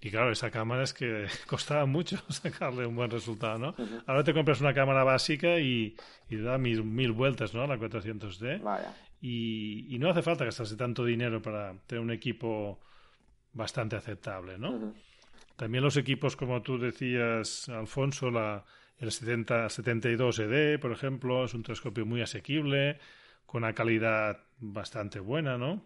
Y 0.00 0.10
claro, 0.10 0.32
esa 0.32 0.50
cámara 0.50 0.82
es 0.82 0.92
que 0.92 1.26
costaba 1.46 1.86
mucho 1.86 2.16
sacarle 2.28 2.86
un 2.86 2.96
buen 2.96 3.10
resultado, 3.10 3.58
¿no? 3.58 3.74
Ahora 4.06 4.24
te 4.24 4.32
compras 4.32 4.60
una 4.60 4.74
cámara 4.74 5.04
básica 5.04 5.58
y, 5.60 5.94
y 6.28 6.36
da 6.36 6.58
mil, 6.58 6.82
mil, 6.82 7.12
vueltas, 7.12 7.54
¿no? 7.54 7.66
La 7.66 7.78
400D. 7.78 8.60
Y, 9.20 9.94
y, 9.94 9.98
no 9.98 10.10
hace 10.10 10.22
falta 10.22 10.44
gastarse 10.44 10.76
tanto 10.76 11.04
dinero 11.04 11.42
para 11.42 11.74
tener 11.86 12.02
un 12.02 12.12
equipo 12.12 12.78
bastante 13.52 13.96
aceptable, 13.96 14.58
¿no? 14.58 14.94
También 15.56 15.82
los 15.82 15.96
equipos, 15.96 16.36
como 16.36 16.62
tú 16.62 16.78
decías, 16.78 17.68
Alfonso, 17.68 18.30
la, 18.30 18.64
el 19.00 19.12
70, 19.12 19.68
72 19.68 20.38
ED, 20.40 20.80
por 20.80 20.92
ejemplo, 20.92 21.44
es 21.44 21.54
un 21.54 21.62
telescopio 21.62 22.04
muy 22.04 22.20
asequible, 22.20 22.98
con 23.46 23.64
una 23.64 23.74
calidad 23.74 24.44
bastante 24.58 25.20
buena, 25.20 25.56
¿no? 25.56 25.84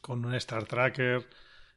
Con 0.00 0.24
un 0.24 0.34
Star 0.34 0.64
Tracker 0.64 1.26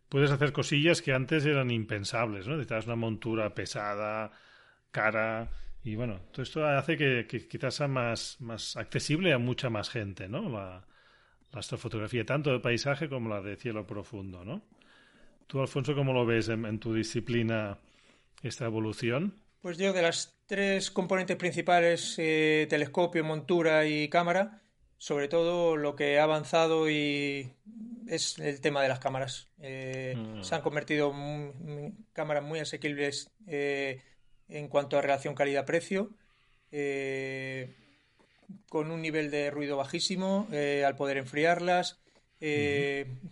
puedes 0.09 0.31
hacer 0.31 0.53
cosillas 0.53 1.01
que 1.01 1.13
antes 1.13 1.45
eran 1.45 1.71
impensables, 1.71 2.47
¿no? 2.47 2.53
Necesitas 2.53 2.85
una 2.85 2.95
montura 2.95 3.53
pesada, 3.53 4.31
cara, 4.91 5.49
y 5.83 5.95
bueno, 5.95 6.19
todo 6.31 6.41
esto 6.41 6.65
hace 6.65 6.97
que, 6.97 7.27
quizás 7.47 7.75
sea 7.75 7.87
más, 7.87 8.37
más 8.39 8.75
accesible 8.75 9.33
a 9.33 9.37
mucha 9.37 9.69
más 9.69 9.89
gente, 9.89 10.27
¿no? 10.27 10.49
La, 10.49 10.85
astrofotografía, 11.53 12.25
tanto 12.25 12.51
de 12.51 12.59
paisaje 12.59 13.07
como 13.07 13.29
la 13.29 13.41
de 13.41 13.55
cielo 13.55 13.87
profundo, 13.87 14.43
¿no? 14.43 14.61
Tú, 15.47 15.61
Alfonso, 15.61 15.95
¿cómo 15.95 16.11
lo 16.11 16.25
ves 16.25 16.49
en 16.49 16.79
tu 16.79 16.93
disciplina 16.93 17.77
esta 18.43 18.65
evolución? 18.65 19.35
Pues 19.61 19.77
yo 19.77 19.93
de 19.93 20.01
las 20.01 20.34
tres 20.45 20.91
componentes 20.91 21.37
principales, 21.37 22.15
eh, 22.17 22.67
telescopio, 22.69 23.23
montura 23.23 23.85
y 23.85 24.09
cámara, 24.09 24.61
sobre 24.97 25.27
todo 25.27 25.77
lo 25.77 25.95
que 25.95 26.19
ha 26.19 26.23
avanzado 26.23 26.89
y 26.89 27.53
es 28.07 28.37
el 28.39 28.61
tema 28.61 28.81
de 28.81 28.89
las 28.89 28.99
cámaras. 28.99 29.49
Eh, 29.59 30.15
mm. 30.15 30.43
Se 30.43 30.55
han 30.55 30.61
convertido 30.61 31.11
en 31.11 32.05
cámaras 32.13 32.43
muy 32.43 32.59
asequibles 32.59 33.31
eh, 33.47 34.01
en 34.47 34.67
cuanto 34.67 34.97
a 34.97 35.01
relación 35.01 35.35
calidad-precio, 35.35 36.11
con 38.69 38.91
un 38.91 39.01
nivel 39.01 39.31
de 39.31 39.49
ruido 39.49 39.77
bajísimo 39.77 40.47
al 40.85 40.95
poder 40.95 41.17
enfriarlas. 41.17 42.01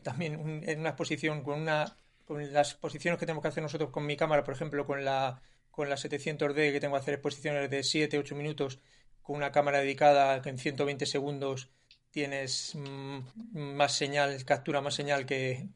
También 0.02 0.64
en 0.66 0.80
una 0.80 0.90
exposición 0.90 1.44
con 1.44 1.62
una 1.62 1.98
con 2.26 2.54
las 2.54 2.74
posiciones 2.76 3.20
que 3.20 3.26
tenemos 3.26 3.42
que 3.42 3.50
hacer 3.50 3.62
nosotros 3.62 3.90
con 3.90 4.06
mi 4.06 4.16
cámara, 4.16 4.44
por 4.44 4.54
ejemplo, 4.54 4.86
con 4.86 5.04
la 5.04 5.42
con 5.74 5.90
la 5.90 5.96
700D 5.96 6.72
que 6.72 6.80
tengo 6.80 6.94
que 6.94 7.00
hacer 7.00 7.16
exposiciones 7.16 7.68
de 7.68 7.82
7, 7.82 8.20
8 8.20 8.36
minutos 8.36 8.80
con 9.24 9.36
una 9.38 9.52
cámara 9.52 9.80
dedicada 9.80 10.40
que 10.44 10.50
en 10.50 10.60
120 10.60 11.08
segundos 11.08 11.72
tienes 12.12 12.76
mm, 12.76 13.22
más 13.54 13.94
señal, 13.94 14.46
captura 14.46 14.82
más 14.82 14.94
señal 14.94 15.26
que, 15.26 15.70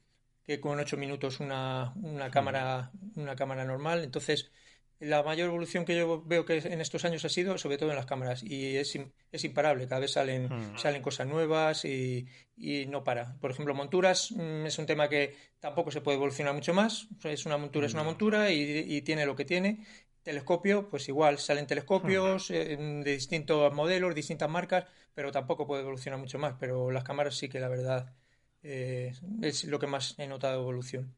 que 0.44 0.60
con 0.60 0.80
8 0.80 0.98
minutos 0.98 1.40
una, 1.40 1.94
una, 1.96 2.30
cámara, 2.30 2.92
una 3.16 3.36
cámara 3.36 3.66
normal. 3.66 4.04
Entonces, 4.04 4.52
la 5.00 5.22
mayor 5.22 5.50
evolución 5.50 5.86
que 5.86 5.96
yo 5.96 6.24
veo 6.26 6.46
que 6.46 6.58
en 6.58 6.82
estos 6.82 7.06
años 7.06 7.24
ha 7.24 7.30
sido 7.30 7.58
sobre 7.58 7.78
todo 7.78 7.90
en 7.92 7.96
las 7.96 8.06
cámaras 8.06 8.44
y 8.44 8.78
es, 8.78 8.98
es 9.32 9.44
imparable, 9.44 9.88
cada 9.88 10.02
vez 10.02 10.12
salen, 10.12 10.46
hmm. 10.46 10.78
salen 10.78 11.02
cosas 11.02 11.28
nuevas 11.28 11.86
y, 11.86 12.28
y, 12.56 12.86
no 12.88 13.04
para. 13.04 13.38
Por 13.40 13.52
ejemplo, 13.52 13.76
monturas 13.76 14.32
mm, 14.32 14.66
es 14.66 14.80
un 14.80 14.86
tema 14.86 15.08
que 15.08 15.36
tampoco 15.60 15.92
se 15.92 16.02
puede 16.02 16.18
evolucionar 16.18 16.54
mucho 16.54 16.74
más, 16.74 17.08
es 17.24 17.46
una 17.46 17.58
montura, 17.58 17.86
es 17.86 17.94
una 17.94 18.04
hmm. 18.04 18.08
montura 18.08 18.52
y, 18.52 18.86
y 18.88 19.02
tiene 19.02 19.26
lo 19.26 19.36
que 19.36 19.46
tiene. 19.46 19.86
Telescopio, 20.24 20.90
pues 20.90 21.08
igual, 21.08 21.38
salen 21.38 21.68
telescopios 21.68 22.52
eh, 22.52 22.76
de 22.78 23.12
distintos 23.14 23.74
modelos, 23.74 24.14
distintas 24.14 24.50
marcas, 24.50 24.86
pero 25.14 25.32
tampoco 25.32 25.66
puede 25.66 25.84
evolucionar 25.84 26.20
mucho 26.20 26.38
más. 26.38 26.56
Pero 26.60 26.92
las 26.92 27.06
cámaras 27.06 27.38
sí 27.38 27.48
que 27.48 27.62
la 27.62 27.70
verdad 27.70 28.14
eh, 28.62 29.14
es 29.42 29.64
lo 29.64 29.80
que 29.80 29.88
más 29.88 30.20
he 30.20 30.28
notado 30.28 30.60
evolución. 30.60 31.16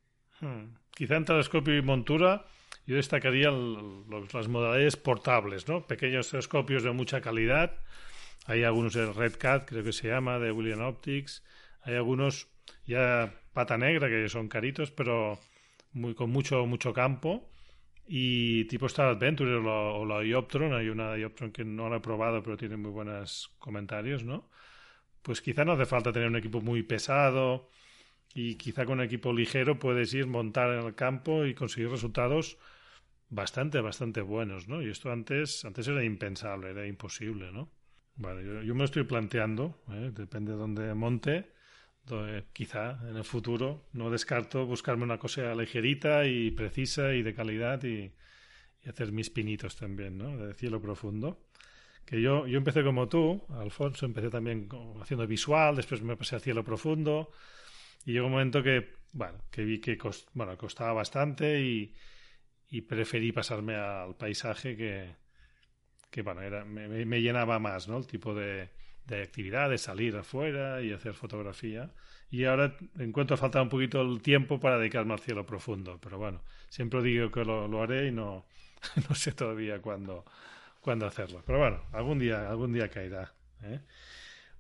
Quizá 0.92 1.16
en 1.16 1.26
telescopio 1.26 1.76
y 1.76 1.82
montura 1.82 2.46
yo 2.86 2.96
destacaría 2.96 3.52
las 3.52 4.48
modalidades 4.48 4.98
portables, 4.98 5.68
¿no? 5.68 5.86
Pequeños 5.86 6.30
telescopios 6.30 6.84
de 6.84 6.92
mucha 6.92 7.22
calidad. 7.22 7.76
Hay 8.46 8.64
algunos 8.64 8.94
de 8.94 9.12
Red 9.14 9.38
Cat, 9.38 9.68
creo 9.68 9.84
que 9.84 9.94
se 9.94 10.08
llama, 10.08 10.40
de 10.40 10.52
William 10.52 10.82
Optics. 10.82 11.44
Hay 11.84 11.96
algunos 11.96 12.48
ya 12.86 13.32
pata 13.54 13.78
negra, 13.78 14.10
que 14.10 14.28
son 14.30 14.48
caritos, 14.48 14.92
pero 14.92 15.40
con 16.16 16.30
mucho, 16.30 16.66
mucho 16.66 16.94
campo. 16.94 17.50
Y 18.08 18.66
tipo 18.66 18.88
Star 18.88 19.10
Adventure 19.10 19.54
o 19.54 20.06
la, 20.06 20.24
Ioptron, 20.24 20.74
hay 20.74 20.90
una 20.90 21.16
Ioptron 21.16 21.52
que 21.52 21.64
no 21.64 21.90
la 21.90 21.98
he 21.98 22.00
probado, 22.00 22.42
pero 22.42 22.58
tiene 22.58 22.76
muy 22.76 22.90
buenos 22.90 23.54
comentarios, 23.60 24.24
¿no? 24.24 24.50
Pues 25.22 25.42
quizá 25.42 25.64
no 25.64 25.74
hace 25.74 25.86
falta 25.86 26.12
tener 26.12 26.28
un 26.28 26.38
equipo 26.38 26.60
muy 26.60 26.82
pesado 26.82 27.70
y 28.34 28.56
quizá 28.56 28.86
con 28.86 29.00
un 29.00 29.06
equipo 29.06 29.34
ligero 29.34 29.80
puedes 29.80 30.14
ir, 30.14 30.28
montar 30.28 30.72
en 30.72 30.86
el 30.86 30.96
campo 30.96 31.46
y 31.46 31.54
conseguir 31.54 31.90
resultados 31.90 32.58
bastante, 33.30 33.82
bastante 33.82 34.22
buenos, 34.22 34.68
¿no? 34.68 34.82
Y 34.82 34.90
esto 34.90 35.12
antes, 35.12 35.66
antes 35.66 35.88
era 35.88 36.04
impensable, 36.04 36.70
era 36.70 36.86
imposible, 36.88 37.52
¿no? 37.52 37.70
Bueno, 38.16 38.42
yo, 38.64 38.74
me 38.74 38.80
lo 38.80 38.86
estoy 38.86 39.04
planteando, 39.04 39.82
¿eh? 39.92 40.12
depende 40.14 40.52
de 40.52 40.58
dónde 40.58 40.94
monte, 40.94 41.54
quizá 42.54 43.00
en 43.08 43.18
el 43.18 43.24
futuro 43.24 43.86
no 43.94 44.10
descarto 44.10 44.66
buscarme 44.66 45.04
una 45.04 45.20
cosa 45.20 45.54
ligerita 45.54 46.26
y 46.26 46.52
precisa 46.52 47.14
y 47.14 47.22
de 47.22 47.34
calidad 47.34 47.84
y, 47.84 48.12
hacer 48.88 49.12
mis 49.12 49.30
pinitos 49.30 49.76
también, 49.76 50.18
¿no? 50.18 50.36
De 50.38 50.54
cielo 50.56 50.82
profundo. 50.82 51.46
Que 52.06 52.20
yo, 52.22 52.48
yo 52.48 52.58
empecé 52.58 52.84
como 52.84 53.08
tú, 53.08 53.46
Alfonso, 53.50 54.06
empecé 54.06 54.30
también 54.30 54.68
haciendo 55.00 55.28
visual, 55.28 55.76
después 55.76 56.02
me 56.02 56.18
pasé 56.18 56.38
a 56.38 56.40
cielo 56.40 56.64
profundo 56.64 57.30
y 58.06 58.14
llegó 58.14 58.28
un 58.28 58.34
momento 58.34 58.64
que, 58.64 58.96
bueno, 59.14 59.40
que 59.52 59.64
vi 59.64 59.80
que 59.80 59.98
bueno, 60.34 60.58
costaba 60.58 60.94
bastante 60.94 61.62
y, 61.62 61.94
y 62.70 62.82
preferí 62.82 63.32
pasarme 63.32 63.76
al 63.76 64.16
paisaje 64.16 64.76
que, 64.76 65.16
que 66.10 66.22
bueno, 66.22 66.42
era, 66.42 66.66
me, 66.66 66.88
me, 67.06 67.22
llenaba 67.22 67.60
más, 67.60 67.88
¿no? 67.88 67.98
El 67.98 68.08
tipo 68.08 68.34
de, 68.34 68.70
de 69.06 69.24
actividad, 69.24 69.70
de 69.70 69.78
salir 69.78 70.16
afuera 70.16 70.82
y 70.82 70.94
hacer 70.94 71.14
fotografía. 71.14 71.92
Y 72.32 72.46
ahora 72.46 72.76
encuentro 73.00 73.38
falta 73.38 73.62
un 73.62 73.70
poquito 73.70 74.02
el 74.02 74.22
tiempo 74.22 74.60
para 74.60 74.78
dedicarme 74.78 75.14
al 75.14 75.20
cielo 75.20 75.46
profundo. 75.46 76.00
Pero 76.02 76.18
bueno, 76.18 76.44
siempre 76.70 77.02
digo 77.02 77.32
que 77.32 77.44
lo, 77.44 77.68
lo 77.68 77.82
haré 77.82 78.08
y 78.08 78.12
no, 78.12 78.46
no 79.10 79.16
sé 79.16 79.32
todavía 79.32 79.82
cuándo, 79.82 80.26
cuándo 80.82 81.06
hacerlo. 81.06 81.44
Pero 81.46 81.60
bueno, 81.60 81.84
algún 81.92 82.20
día, 82.20 82.50
algún 82.50 82.74
día 82.74 82.90
caerá. 82.90 83.34
¿eh? 83.64 83.80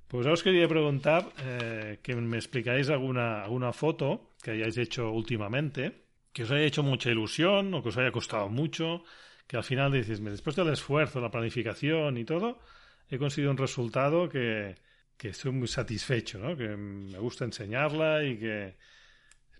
Pues 0.09 0.25
os 0.25 0.41
quería 0.41 0.67
preguntar 0.67 1.29
eh, 1.37 1.99
que 2.01 2.15
me 2.15 2.37
explicáis 2.37 2.89
alguna, 2.89 3.45
alguna 3.45 3.71
foto 3.73 4.33
que 4.41 4.57
hayáis 4.57 4.77
hecho 4.81 5.13
últimamente 5.13 6.09
que 6.33 6.43
os 6.43 6.51
haya 6.51 6.65
hecho 6.65 6.81
mucha 6.81 7.13
ilusión 7.13 7.73
o 7.73 7.81
que 7.81 7.89
os 7.93 7.97
haya 7.97 8.11
costado 8.11 8.49
mucho, 8.49 9.03
que 9.45 9.57
al 9.57 9.63
final 9.63 9.91
dices, 9.91 10.17
después 10.23 10.55
del 10.55 10.73
esfuerzo, 10.73 11.21
la 11.21 11.29
planificación 11.29 12.17
y 12.17 12.25
todo, 12.25 12.57
he 13.09 13.17
conseguido 13.17 13.51
un 13.51 13.57
resultado 13.57 14.29
que, 14.29 14.75
que 15.17 15.29
estoy 15.29 15.51
muy 15.51 15.67
satisfecho, 15.67 16.39
¿no? 16.39 16.57
que 16.57 16.69
me 16.75 17.19
gusta 17.19 17.45
enseñarla 17.45 18.23
y 18.23 18.37
que, 18.37 18.77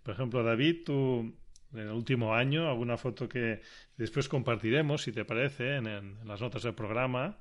por 0.02 0.14
ejemplo, 0.14 0.42
David, 0.42 0.84
tú 0.86 1.36
en 1.74 1.80
el 1.80 1.92
último 1.92 2.34
año, 2.34 2.68
alguna 2.68 2.98
foto 2.98 3.30
que 3.30 3.62
después 3.98 4.28
compartiremos, 4.28 5.04
si 5.04 5.12
te 5.12 5.26
parece, 5.26 5.76
en, 5.76 5.86
en 5.86 6.28
las 6.28 6.42
notas 6.42 6.64
del 6.64 6.74
programa, 6.74 7.38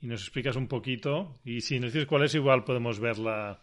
y 0.00 0.06
nos 0.06 0.22
explicas 0.22 0.56
un 0.56 0.68
poquito, 0.68 1.34
y 1.44 1.60
si 1.60 1.78
nos 1.78 1.92
dices 1.92 2.08
cuál 2.08 2.24
es, 2.24 2.34
igual 2.34 2.64
podemos 2.64 3.00
verla 3.00 3.60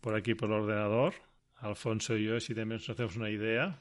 por 0.00 0.14
aquí 0.14 0.34
por 0.34 0.48
el 0.50 0.62
ordenador, 0.62 1.14
Alfonso 1.56 2.16
y 2.16 2.26
yo, 2.26 2.40
si 2.40 2.54
también 2.54 2.80
nos 2.80 2.90
hacemos 2.90 3.16
una 3.16 3.30
idea. 3.30 3.80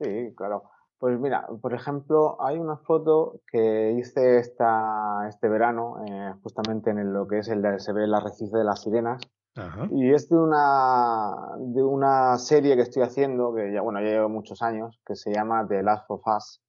Sí, 0.00 0.34
claro. 0.36 0.64
Pues 0.98 1.18
mira, 1.18 1.46
por 1.62 1.74
ejemplo, 1.74 2.42
hay 2.42 2.58
una 2.58 2.76
foto 2.76 3.40
que 3.50 3.92
hice 3.92 4.38
esta, 4.38 5.28
este 5.28 5.48
verano, 5.48 6.04
eh, 6.06 6.34
justamente 6.42 6.90
en 6.90 7.12
lo 7.12 7.26
que 7.28 7.38
es 7.38 7.48
el 7.48 7.62
se 7.78 7.92
ve 7.92 8.04
el 8.04 8.14
arrecife 8.14 8.56
de 8.56 8.64
las 8.64 8.82
sirenas. 8.82 9.22
Y 9.90 10.12
es 10.12 10.28
de 10.28 10.36
una, 10.36 11.34
de 11.58 11.82
una 11.82 12.38
serie 12.38 12.76
que 12.76 12.82
estoy 12.82 13.02
haciendo, 13.02 13.52
que 13.52 13.72
ya, 13.72 13.80
bueno, 13.80 14.00
ya 14.00 14.10
llevo 14.10 14.28
muchos 14.28 14.62
años, 14.62 15.00
que 15.04 15.16
se 15.16 15.32
llama 15.32 15.66
The 15.66 15.82
Last 15.82 16.08
of 16.10 16.22
Us. 16.24 16.62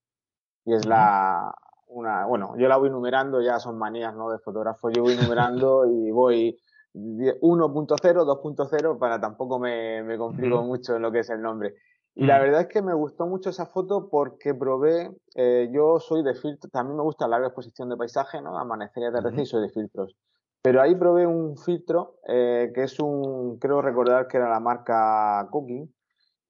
Y 0.66 0.74
es 0.74 0.88
la, 0.88 1.54
una, 1.90 2.26
bueno, 2.26 2.56
yo 2.58 2.68
la 2.68 2.78
voy 2.78 2.90
numerando, 2.90 3.42
ya 3.42 3.60
son 3.60 3.78
manías, 3.78 4.16
¿no? 4.16 4.30
De 4.30 4.40
fotógrafo, 4.40 4.90
yo 4.90 5.04
voy 5.04 5.16
numerando 5.16 5.86
y 5.92 6.12
voy 6.12 6.58
1.0, 6.94 7.40
2.0 7.42 8.98
para 8.98 9.20
tampoco 9.20 9.60
me, 9.60 10.04
me 10.04 10.18
complico 10.18 10.64
mucho 10.64 10.96
en 10.96 11.02
lo 11.02 11.12
que 11.12 11.20
es 11.20 11.30
el 11.30 11.42
nombre. 11.42 11.76
Y 12.16 12.26
la 12.26 12.38
mm. 12.38 12.42
verdad 12.42 12.62
es 12.62 12.68
que 12.68 12.82
me 12.82 12.94
gustó 12.94 13.28
mucho 13.28 13.50
esa 13.50 13.66
foto 13.66 14.10
porque 14.10 14.54
probé, 14.54 15.12
eh, 15.36 15.70
yo 15.72 16.00
soy 16.00 16.24
de 16.24 16.34
filtros, 16.34 16.72
también 16.72 16.98
me 16.98 17.04
gusta 17.04 17.26
la 17.26 17.32
larga 17.32 17.48
exposición 17.48 17.90
de 17.90 17.98
paisaje, 17.98 18.42
¿no? 18.42 18.58
Amanecer 18.58 19.04
y 19.04 19.06
atardecer 19.06 19.40
y 19.40 19.46
soy 19.46 19.62
de 19.62 19.70
filtros. 19.70 20.16
Pero 20.62 20.82
ahí 20.82 20.96
probé 20.96 21.26
un 21.26 21.58
filtro 21.58 22.16
eh, 22.28 22.72
que 22.76 22.84
es 22.84 23.00
un, 23.00 23.58
creo 23.60 23.82
recordar 23.82 24.28
que 24.28 24.38
era 24.38 24.50
la 24.50 24.60
marca 24.60 25.48
Cooking, 25.52 25.94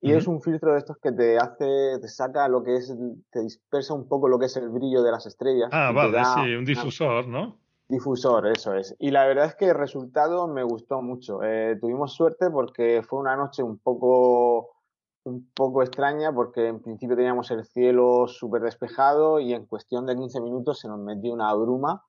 y 0.02 0.14
es 0.14 0.28
un 0.28 0.42
filtro 0.42 0.74
de 0.74 0.80
estos 0.80 0.98
que 0.98 1.12
te 1.12 1.38
hace, 1.38 2.00
te 2.00 2.08
saca 2.08 2.48
lo 2.48 2.64
que 2.64 2.76
es, 2.76 2.94
te 3.32 3.42
dispersa 3.42 3.94
un 3.94 4.08
poco 4.08 4.28
lo 4.28 4.40
que 4.40 4.46
es 4.46 4.56
el 4.56 4.70
brillo 4.70 5.04
de 5.04 5.12
las 5.12 5.26
estrellas. 5.26 5.70
Ah, 5.72 5.92
vale, 5.94 6.24
sí, 6.24 6.56
un 6.56 6.66
difusor, 6.66 7.28
¿no? 7.28 7.58
Difusor, 7.90 8.48
eso 8.48 8.76
es. 8.76 8.96
Y 9.00 9.12
la 9.12 9.26
verdad 9.26 9.46
es 9.46 9.56
que 9.56 9.66
el 9.66 9.76
resultado 9.76 10.48
me 10.48 10.64
gustó 10.64 11.02
mucho. 11.02 11.44
Eh, 11.44 11.78
tuvimos 11.82 12.14
suerte 12.14 12.50
porque 12.50 13.02
fue 13.08 13.20
una 13.20 13.36
noche 13.36 13.64
un 13.64 13.78
poco 13.80 14.80
un 15.24 15.50
poco 15.54 15.84
extraña 15.84 16.32
porque 16.34 16.68
en 16.68 16.82
principio 16.82 17.16
teníamos 17.16 17.52
el 17.52 17.66
cielo 17.66 18.28
súper 18.28 18.62
despejado 18.62 19.40
y 19.40 19.54
en 19.54 19.66
cuestión 19.66 20.06
de 20.06 20.16
15 20.16 20.42
minutos 20.42 20.80
se 20.80 20.88
nos 20.88 21.00
metió 21.00 21.34
una 21.34 21.54
bruma. 21.54 22.04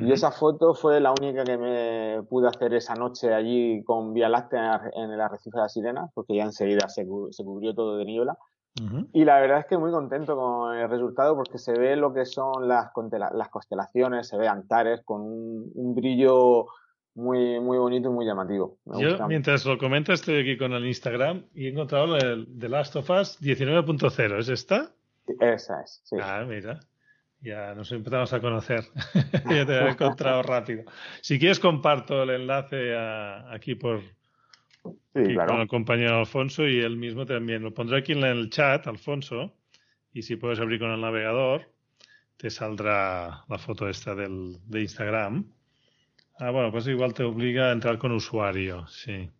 Y 0.00 0.12
esa 0.12 0.30
foto 0.30 0.74
fue 0.74 1.00
la 1.00 1.12
única 1.12 1.44
que 1.44 1.56
me 1.56 2.22
pude 2.28 2.48
hacer 2.48 2.74
esa 2.74 2.94
noche 2.94 3.32
allí 3.32 3.82
con 3.84 4.12
Vía 4.12 4.28
Láctea 4.28 4.90
en 4.94 5.10
el 5.10 5.20
arrecife 5.20 5.56
de 5.56 5.62
la 5.62 5.68
Sirena, 5.68 6.08
porque 6.14 6.34
ya 6.36 6.44
enseguida 6.44 6.88
se, 6.88 7.06
cubrió 7.06 7.74
todo 7.74 7.96
de 7.96 8.04
niebla. 8.04 8.36
Y 9.12 9.24
la 9.24 9.38
verdad 9.38 9.60
es 9.60 9.66
que 9.66 9.78
muy 9.78 9.92
contento 9.92 10.34
con 10.34 10.76
el 10.76 10.88
resultado 10.88 11.36
porque 11.36 11.58
se 11.58 11.78
ve 11.78 11.94
lo 11.94 12.12
que 12.12 12.24
son 12.24 12.66
las, 12.66 12.90
las 13.32 13.48
constelaciones, 13.50 14.26
se 14.26 14.36
ve 14.36 14.48
Antares 14.48 15.02
con 15.04 15.20
un 15.22 15.94
brillo 15.94 16.66
muy, 17.14 17.60
muy 17.60 17.78
bonito 17.78 18.08
y 18.08 18.12
muy 18.12 18.26
llamativo. 18.26 18.78
Yo, 18.98 19.28
mientras 19.28 19.64
lo 19.64 19.78
comentas, 19.78 20.20
estoy 20.20 20.40
aquí 20.40 20.58
con 20.58 20.72
el 20.72 20.84
Instagram 20.86 21.44
y 21.54 21.66
he 21.66 21.70
encontrado 21.70 22.16
el 22.16 22.48
The 22.58 22.68
Last 22.68 22.96
of 22.96 23.08
Us 23.10 23.40
19.0. 23.40 24.38
¿Es 24.38 24.48
esta? 24.48 24.90
Esa 25.40 25.80
es, 25.82 26.00
sí. 26.04 26.16
Ah, 26.20 26.44
mira. 26.46 26.80
Ya 27.44 27.74
nos 27.74 27.92
empezamos 27.92 28.32
a 28.32 28.40
conocer. 28.40 28.84
ya 29.50 29.66
te 29.66 29.72
he 29.72 29.88
encontrado 29.90 30.42
rápido. 30.42 30.84
Si 31.20 31.38
quieres, 31.38 31.60
comparto 31.60 32.22
el 32.22 32.30
enlace 32.30 32.96
aquí 32.96 33.74
por. 33.74 34.00
Sí, 35.14 35.34
claro. 35.34 35.52
Con 35.52 35.60
el 35.60 35.68
compañero 35.68 36.18
Alfonso 36.18 36.66
y 36.66 36.80
él 36.80 36.96
mismo 36.96 37.26
también. 37.26 37.62
Lo 37.62 37.74
pondré 37.74 37.98
aquí 37.98 38.12
en 38.12 38.24
el 38.24 38.48
chat, 38.48 38.86
Alfonso. 38.86 39.54
Y 40.12 40.22
si 40.22 40.36
puedes 40.36 40.58
abrir 40.58 40.80
con 40.80 40.90
el 40.90 41.00
navegador, 41.00 41.70
te 42.38 42.48
saldrá 42.48 43.44
la 43.46 43.58
foto 43.58 43.88
esta 43.88 44.14
del, 44.14 44.58
de 44.66 44.80
Instagram. 44.80 45.44
Ah, 46.38 46.50
bueno, 46.50 46.72
pues 46.72 46.86
igual 46.86 47.12
te 47.12 47.24
obliga 47.24 47.68
a 47.68 47.72
entrar 47.72 47.98
con 47.98 48.12
usuario, 48.12 48.86
sí. 48.86 49.30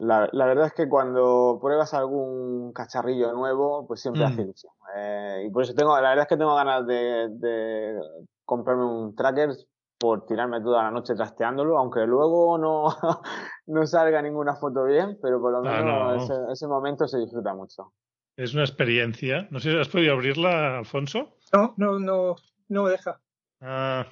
La, 0.00 0.28
la, 0.32 0.46
verdad 0.46 0.66
es 0.66 0.72
que 0.72 0.88
cuando 0.88 1.58
pruebas 1.60 1.92
algún 1.92 2.72
cacharrillo 2.72 3.32
nuevo, 3.32 3.86
pues 3.86 4.00
siempre 4.00 4.24
hace 4.24 4.38
mm. 4.38 4.44
ilusión. 4.44 4.72
Eh, 4.96 5.44
y 5.46 5.50
por 5.50 5.62
eso 5.62 5.74
tengo, 5.74 5.94
la 5.94 6.08
verdad 6.08 6.22
es 6.22 6.28
que 6.28 6.38
tengo 6.38 6.54
ganas 6.54 6.86
de, 6.86 7.28
de, 7.32 8.00
comprarme 8.46 8.84
un 8.84 9.14
tracker 9.14 9.50
por 9.98 10.24
tirarme 10.24 10.62
toda 10.62 10.84
la 10.84 10.90
noche 10.90 11.14
trasteándolo, 11.14 11.76
aunque 11.76 12.06
luego 12.06 12.56
no, 12.56 12.86
no 13.66 13.86
salga 13.86 14.22
ninguna 14.22 14.56
foto 14.56 14.84
bien, 14.84 15.18
pero 15.20 15.38
por 15.38 15.52
lo 15.52 15.58
ah, 15.68 15.82
menos 15.82 16.22
ese, 16.24 16.34
ese, 16.50 16.66
momento 16.66 17.06
se 17.06 17.18
disfruta 17.18 17.54
mucho. 17.54 17.92
Es 18.36 18.54
una 18.54 18.62
experiencia. 18.62 19.48
No 19.50 19.60
sé 19.60 19.70
si 19.70 19.78
has 19.78 19.88
podido 19.88 20.14
abrirla, 20.14 20.78
Alfonso. 20.78 21.36
No, 21.52 21.74
no, 21.76 21.98
no, 21.98 22.36
no 22.70 22.84
me 22.84 22.90
deja. 22.90 23.20
Ah, 23.60 24.06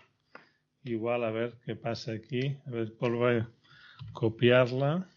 igual, 0.84 1.24
a 1.24 1.30
ver 1.30 1.55
qué 1.64 1.76
pasa 1.76 2.12
aquí. 2.12 2.59
A 2.66 2.70
ver, 2.70 2.93
a 3.01 3.49
copiarla. 4.12 5.09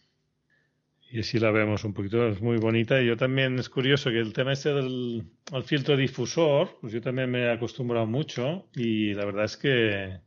Y 1.13 1.19
así 1.19 1.39
la 1.39 1.51
vemos 1.51 1.83
un 1.83 1.93
poquito, 1.93 2.25
es 2.29 2.41
muy 2.41 2.55
bonita. 2.57 3.01
Y 3.01 3.07
yo 3.07 3.17
también 3.17 3.59
es 3.59 3.67
curioso 3.67 4.09
que 4.09 4.19
el 4.19 4.31
tema 4.31 4.53
este 4.53 4.73
del 4.73 5.25
el 5.51 5.63
filtro 5.63 5.97
difusor, 5.97 6.77
pues 6.79 6.93
yo 6.93 7.01
también 7.01 7.29
me 7.29 7.41
he 7.41 7.51
acostumbrado 7.51 8.05
mucho 8.05 8.69
y 8.73 9.13
la 9.13 9.25
verdad 9.25 9.43
es 9.43 9.57
que, 9.57 10.21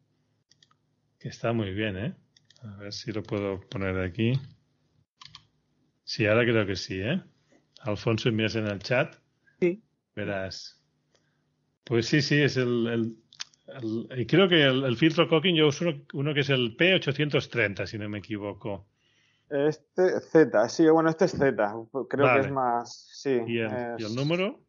que 1.19 1.29
está 1.29 1.55
muy 1.55 1.73
bien, 1.73 1.97
¿eh? 1.97 2.15
A 2.63 2.77
ver 2.77 2.93
si 2.93 3.13
lo 3.13 3.23
puedo 3.23 3.61
poner 3.61 3.99
aquí. 3.99 4.39
Sí, 6.05 6.27
ahora 6.27 6.45
creo 6.45 6.67
que 6.67 6.77
sí, 6.77 7.01
¿eh? 7.01 7.23
Alfonso, 7.81 8.29
envías 8.29 8.55
en 8.57 8.67
el 8.67 8.79
chat. 8.81 9.17
Sí. 9.61 9.83
Verás. 10.15 10.83
Pues 11.85 12.07
sí, 12.07 12.21
sí, 12.21 12.37
es 12.37 12.59
el. 12.59 12.87
el, 12.89 13.17
el 13.69 14.21
y 14.21 14.27
creo 14.27 14.51
que 14.51 14.63
el, 14.63 14.85
el, 14.85 14.97
filtro 14.99 15.31
Cocking 15.31 15.57
yo 15.57 15.69
uso 15.69 15.87
uno, 15.87 16.03
uno 16.13 16.35
que 16.35 16.41
es 16.41 16.51
el 16.51 16.77
P830, 16.77 17.87
si 17.87 17.97
no 17.97 18.07
me 18.11 18.19
equivoco. 18.19 18.87
Este 19.55 20.21
Z, 20.21 20.69
sí, 20.69 20.89
bueno, 20.89 21.11
este 21.11 21.27
es 21.27 21.33
Z. 21.33 21.75
Creo 22.11 22.27
Vale. 22.27 22.41
que 22.41 22.47
es 22.47 22.53
más. 22.53 23.09
Sí. 23.13 23.39
¿Y 23.47 23.59
el, 23.59 23.67
es- 23.73 24.01
y 24.01 24.05
el 24.05 24.15
número? 24.15 24.61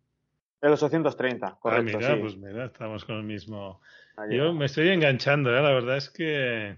El 0.62 0.72
830, 0.74 1.58
correcto. 1.60 1.98
ah, 1.98 2.00
mira, 2.00 2.16
sí. 2.16 2.22
pues 2.22 2.38
mira, 2.38 2.66
estamos 2.66 3.04
con 3.06 3.16
el 3.16 3.24
mismo. 3.24 3.82
Yo 4.30 4.46
va. 4.48 4.54
me 4.54 4.66
estoy 4.66 4.90
enganchando, 4.90 5.50
¿eh? 5.56 5.62
La 5.62 5.72
verdad 5.72 5.98
es 5.98 6.10
que 6.10 6.78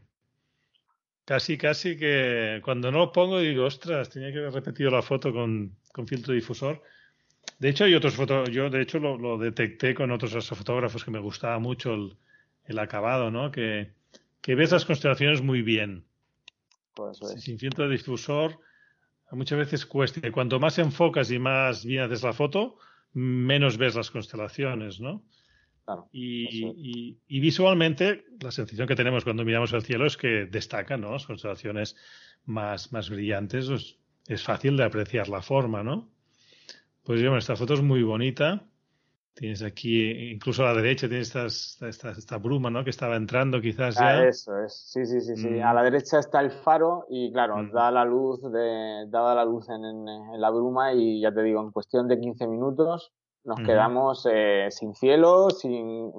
casi, 1.25 1.57
casi 1.57 1.97
que 1.97 2.61
cuando 2.63 2.91
no 2.91 2.99
lo 2.99 3.11
pongo 3.11 3.39
digo, 3.39 3.65
ostras, 3.65 4.09
tenía 4.09 4.31
que 4.31 4.39
haber 4.39 4.53
repetido 4.53 4.89
la 4.89 5.01
foto 5.01 5.31
con, 5.31 5.75
con 5.93 6.07
filtro 6.07 6.33
difusor. 6.33 6.81
De 7.59 7.69
hecho, 7.69 7.85
hay 7.85 7.93
otros 7.95 8.15
fotos, 8.15 8.49
yo 8.49 8.69
de 8.69 8.81
hecho 8.81 8.99
lo, 8.99 9.17
lo 9.17 9.37
detecté 9.37 9.93
con 9.95 10.11
otros 10.11 10.35
astrofotógrafos 10.35 11.03
que 11.03 11.11
me 11.11 11.19
gustaba 11.19 11.59
mucho 11.59 11.93
el, 11.93 12.17
el 12.65 12.79
acabado, 12.79 13.31
¿no? 13.31 13.51
Que, 13.51 13.91
que 14.41 14.55
ves 14.55 14.71
las 14.71 14.85
constelaciones 14.85 15.41
muy 15.41 15.61
bien. 15.61 16.03
Pues 16.97 17.17
eso 17.21 17.33
es. 17.35 17.43
sin 17.43 17.57
filtro 17.59 17.87
difusor 17.87 18.59
muchas 19.31 19.59
veces 19.59 19.85
cuesta. 19.85 20.19
Cuanto 20.31 20.59
más 20.59 20.79
enfocas 20.79 21.31
y 21.31 21.39
más 21.39 21.85
bien 21.85 22.03
haces 22.03 22.23
la 22.23 22.33
foto, 22.33 22.77
menos 23.13 23.77
ves 23.77 23.95
las 23.95 24.09
constelaciones, 24.11 24.99
¿no? 24.99 25.23
Claro. 25.85 26.09
Y, 26.11 26.45
Eso 26.63 26.71
es. 26.71 26.77
y- 26.77 27.17
y 27.27 27.39
visualmente 27.39 28.25
la 28.41 28.51
sensación 28.51 28.87
que 28.87 28.95
tenemos 28.95 29.23
cuando 29.23 29.45
miramos 29.45 29.73
al 29.73 29.83
cielo 29.83 30.05
es 30.05 30.17
que 30.17 30.45
destacan, 30.45 31.01
¿no? 31.01 31.11
Las 31.11 31.25
constelaciones 31.25 31.95
más, 32.45 32.91
más 32.93 33.09
brillantes, 33.09 33.67
pues, 33.67 33.97
es 34.27 34.43
fácil 34.43 34.75
de 34.77 34.83
apreciar 34.83 35.29
la 35.29 35.41
forma, 35.41 35.83
¿no? 35.83 36.09
Pues 37.03 37.21
bueno, 37.21 37.37
esta 37.37 37.55
foto 37.55 37.73
es 37.75 37.81
muy 37.81 38.03
bonita. 38.03 38.65
Tienes 39.37 39.61
aquí, 39.61 40.31
incluso 40.31 40.63
a 40.65 40.73
la 40.73 40.81
derecha, 40.81 41.07
tienes 41.07 41.27
esta, 41.27 41.45
esta, 41.45 41.87
esta, 41.89 42.09
esta 42.11 42.37
bruma, 42.37 42.71
¿no? 42.71 42.83
Que 42.83 42.89
estaba 42.89 43.15
entrando 43.15 43.61
quizás 43.61 43.95
ya. 43.95 44.17
Ah, 44.21 44.27
eso 44.27 44.57
es, 44.63 44.73
sí, 44.91 45.05
sí, 45.05 45.21
sí, 45.21 45.35
sí. 45.35 45.47
Mm. 45.47 45.63
A 45.63 45.73
la 45.75 45.83
derecha 45.83 46.17
está 46.17 46.39
el 46.41 46.49
faro 46.49 47.05
y 47.07 47.31
claro, 47.31 47.57
Mm. 47.57 47.71
da 47.71 47.91
la 47.91 48.03
luz 48.03 48.41
de, 48.41 49.05
da 49.09 49.35
la 49.35 49.45
luz 49.45 49.69
en, 49.69 49.85
en- 49.85 50.41
la 50.41 50.49
bruma 50.49 50.91
y 50.93 51.21
ya 51.21 51.31
te 51.31 51.43
digo, 51.43 51.61
en 51.61 51.71
cuestión 51.71 52.07
de 52.07 52.19
15 52.19 52.47
minutos 52.47 53.13
nos 53.43 53.59
quedamos 53.61 54.27
eh, 54.29 54.67
sin 54.71 54.93
cielo, 54.95 55.51
sin 55.51 56.11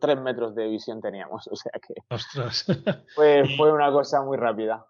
tres 0.00 0.18
metros 0.20 0.54
de 0.54 0.66
visión 0.68 1.00
teníamos, 1.02 1.46
o 1.52 1.56
sea 1.56 1.72
que 1.86 1.94
Ostras. 2.08 2.64
fue, 3.14 3.44
fue 3.58 3.70
una 3.70 3.92
cosa 3.92 4.22
muy 4.22 4.38
rápida. 4.38 4.86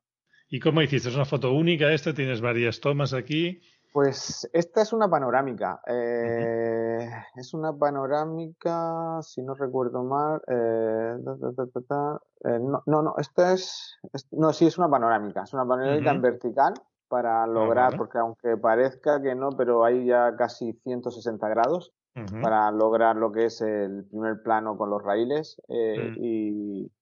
¿Y 0.49 0.61
cómo 0.61 0.81
hiciste? 0.81 1.09
¿Es 1.09 1.17
una 1.17 1.25
foto 1.25 1.53
única 1.53 1.93
esta? 1.93 2.15
¿Tienes 2.15 2.41
varias 2.41 2.81
tomas 2.81 3.13
aquí? 3.13 3.61
Pues 3.97 4.47
esta 4.53 4.83
es 4.83 4.93
una 4.93 5.09
panorámica. 5.09 5.81
eh, 5.87 7.09
Es 7.35 7.55
una 7.55 7.73
panorámica, 7.73 9.21
si 9.23 9.41
no 9.41 9.55
recuerdo 9.55 10.05
mal. 10.05 10.43
eh, 10.49 11.17
ta, 11.25 11.35
ta, 11.41 11.53
ta, 11.57 11.67
ta, 11.73 11.81
ta, 11.89 12.21
eh, 12.45 12.59
no, 12.61 12.83
no, 12.85 13.01
no, 13.01 13.15
esta 13.17 13.55
es, 13.55 13.95
es- 14.13 14.27
No, 14.33 14.53
sí, 14.53 14.67
es 14.67 14.77
una 14.77 14.91
panorámica. 14.91 15.45
Es 15.45 15.55
una 15.55 15.65
panorámica 15.67 16.11
en 16.11 16.21
vertical 16.21 16.75
para 17.09 17.47
lograr, 17.47 17.97
porque 17.97 18.19
aunque 18.19 18.59
parezca 18.59 19.23
que 19.23 19.35
no, 19.35 19.49
pero 19.57 19.83
hay 19.83 20.05
ya 20.05 20.37
casi 20.37 20.75
160 20.85 21.49
grados 21.49 21.95
para 22.43 22.71
lograr 22.73 23.17
lo 23.17 23.33
que 23.33 23.47
es 23.47 23.63
el 23.63 24.05
primer 24.11 24.43
plano 24.43 24.77
con 24.77 24.91
los 24.91 25.03
raíles. 25.03 25.57
eh, 25.69 26.11
Mm. 26.13 26.23
y, 26.23 26.93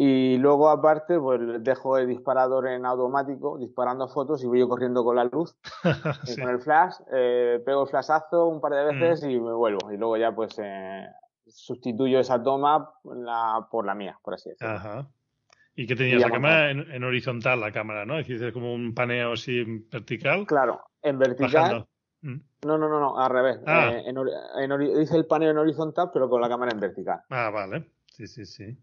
y 0.00 0.38
luego, 0.38 0.70
aparte, 0.70 1.18
pues 1.18 1.40
dejo 1.64 1.98
el 1.98 2.06
disparador 2.06 2.68
en 2.68 2.86
automático, 2.86 3.58
disparando 3.58 4.06
fotos 4.08 4.42
y 4.44 4.46
voy 4.46 4.60
yo 4.60 4.68
corriendo 4.68 5.02
con 5.04 5.16
la 5.16 5.24
luz 5.24 5.56
Sí. 6.24 6.40
con 6.40 6.48
el 6.50 6.60
flash, 6.60 6.94
eh, 7.12 7.60
pego 7.66 7.82
el 7.82 7.88
flashazo 7.88 8.46
un 8.46 8.60
par 8.60 8.72
de 8.74 8.92
Mm. 8.94 9.00
veces 9.00 9.28
y 9.28 9.40
me 9.40 9.52
vuelvo. 9.52 9.92
Y 9.92 9.96
luego 9.96 10.16
ya 10.16 10.32
pues 10.32 10.56
eh, 10.62 11.04
sustituyo 11.46 12.20
esa 12.20 12.40
toma 12.42 12.90
la, 13.04 13.66
por 13.70 13.84
la 13.84 13.94
mía, 13.94 14.18
por 14.22 14.34
así 14.34 14.50
decirlo. 14.50 14.74
Ajá. 14.74 15.08
¿Y 15.74 15.86
que 15.86 15.94
tenías 15.96 16.20
Y 16.20 16.24
la 16.24 16.30
cámara 16.30 16.70
en, 16.70 16.90
en 16.90 17.04
horizontal, 17.04 17.60
la 17.60 17.72
cámara, 17.72 18.04
¿no? 18.04 18.18
Hiciste 18.20 18.52
como 18.52 18.72
un 18.74 18.94
paneo 18.94 19.32
así 19.32 19.64
vertical. 19.90 20.46
Claro, 20.46 20.80
en 21.02 21.18
vertical. 21.18 21.52
Bajando. 21.52 21.88
Mm. 22.22 22.36
No, 22.66 22.78
no, 22.78 22.88
no, 22.88 22.98
no, 23.00 23.18
al 23.18 23.30
revés. 23.30 23.60
Ah. 23.66 23.90
Eh, 23.92 24.04
en 24.06 24.16
en 24.18 25.00
hice 25.00 25.16
el 25.16 25.26
paneo 25.26 25.50
en 25.50 25.58
horizontal, 25.58 26.10
pero 26.12 26.28
con 26.28 26.40
la 26.40 26.48
cámara 26.48 26.72
en 26.72 26.80
vertical. 26.80 27.20
Ah, 27.30 27.50
vale. 27.50 27.84
Sí, 28.06 28.26
sí, 28.26 28.44
sí. 28.44 28.76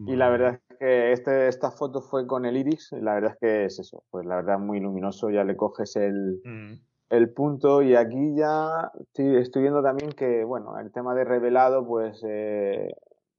Y 0.00 0.16
la 0.16 0.28
verdad 0.30 0.60
es 0.68 0.76
que 0.78 1.12
este, 1.12 1.48
esta 1.48 1.70
foto 1.70 2.00
fue 2.00 2.26
con 2.26 2.46
el 2.46 2.56
iris, 2.56 2.92
y 2.92 3.00
la 3.00 3.14
verdad 3.14 3.32
es 3.32 3.38
que 3.40 3.64
es 3.64 3.78
eso, 3.80 4.04
pues 4.10 4.24
la 4.26 4.36
verdad 4.36 4.56
es 4.56 4.60
muy 4.60 4.80
luminoso, 4.80 5.30
ya 5.30 5.44
le 5.44 5.56
coges 5.56 5.96
el, 5.96 6.40
Mm. 6.44 6.74
el 7.10 7.32
punto 7.32 7.82
y 7.82 7.96
aquí 7.96 8.36
ya 8.36 8.90
estoy, 9.00 9.36
estoy 9.36 9.62
viendo 9.62 9.82
también 9.82 10.10
que, 10.12 10.44
bueno, 10.44 10.78
el 10.78 10.92
tema 10.92 11.14
de 11.14 11.24
revelado, 11.24 11.84
pues 11.86 12.22
eh, 12.26 12.92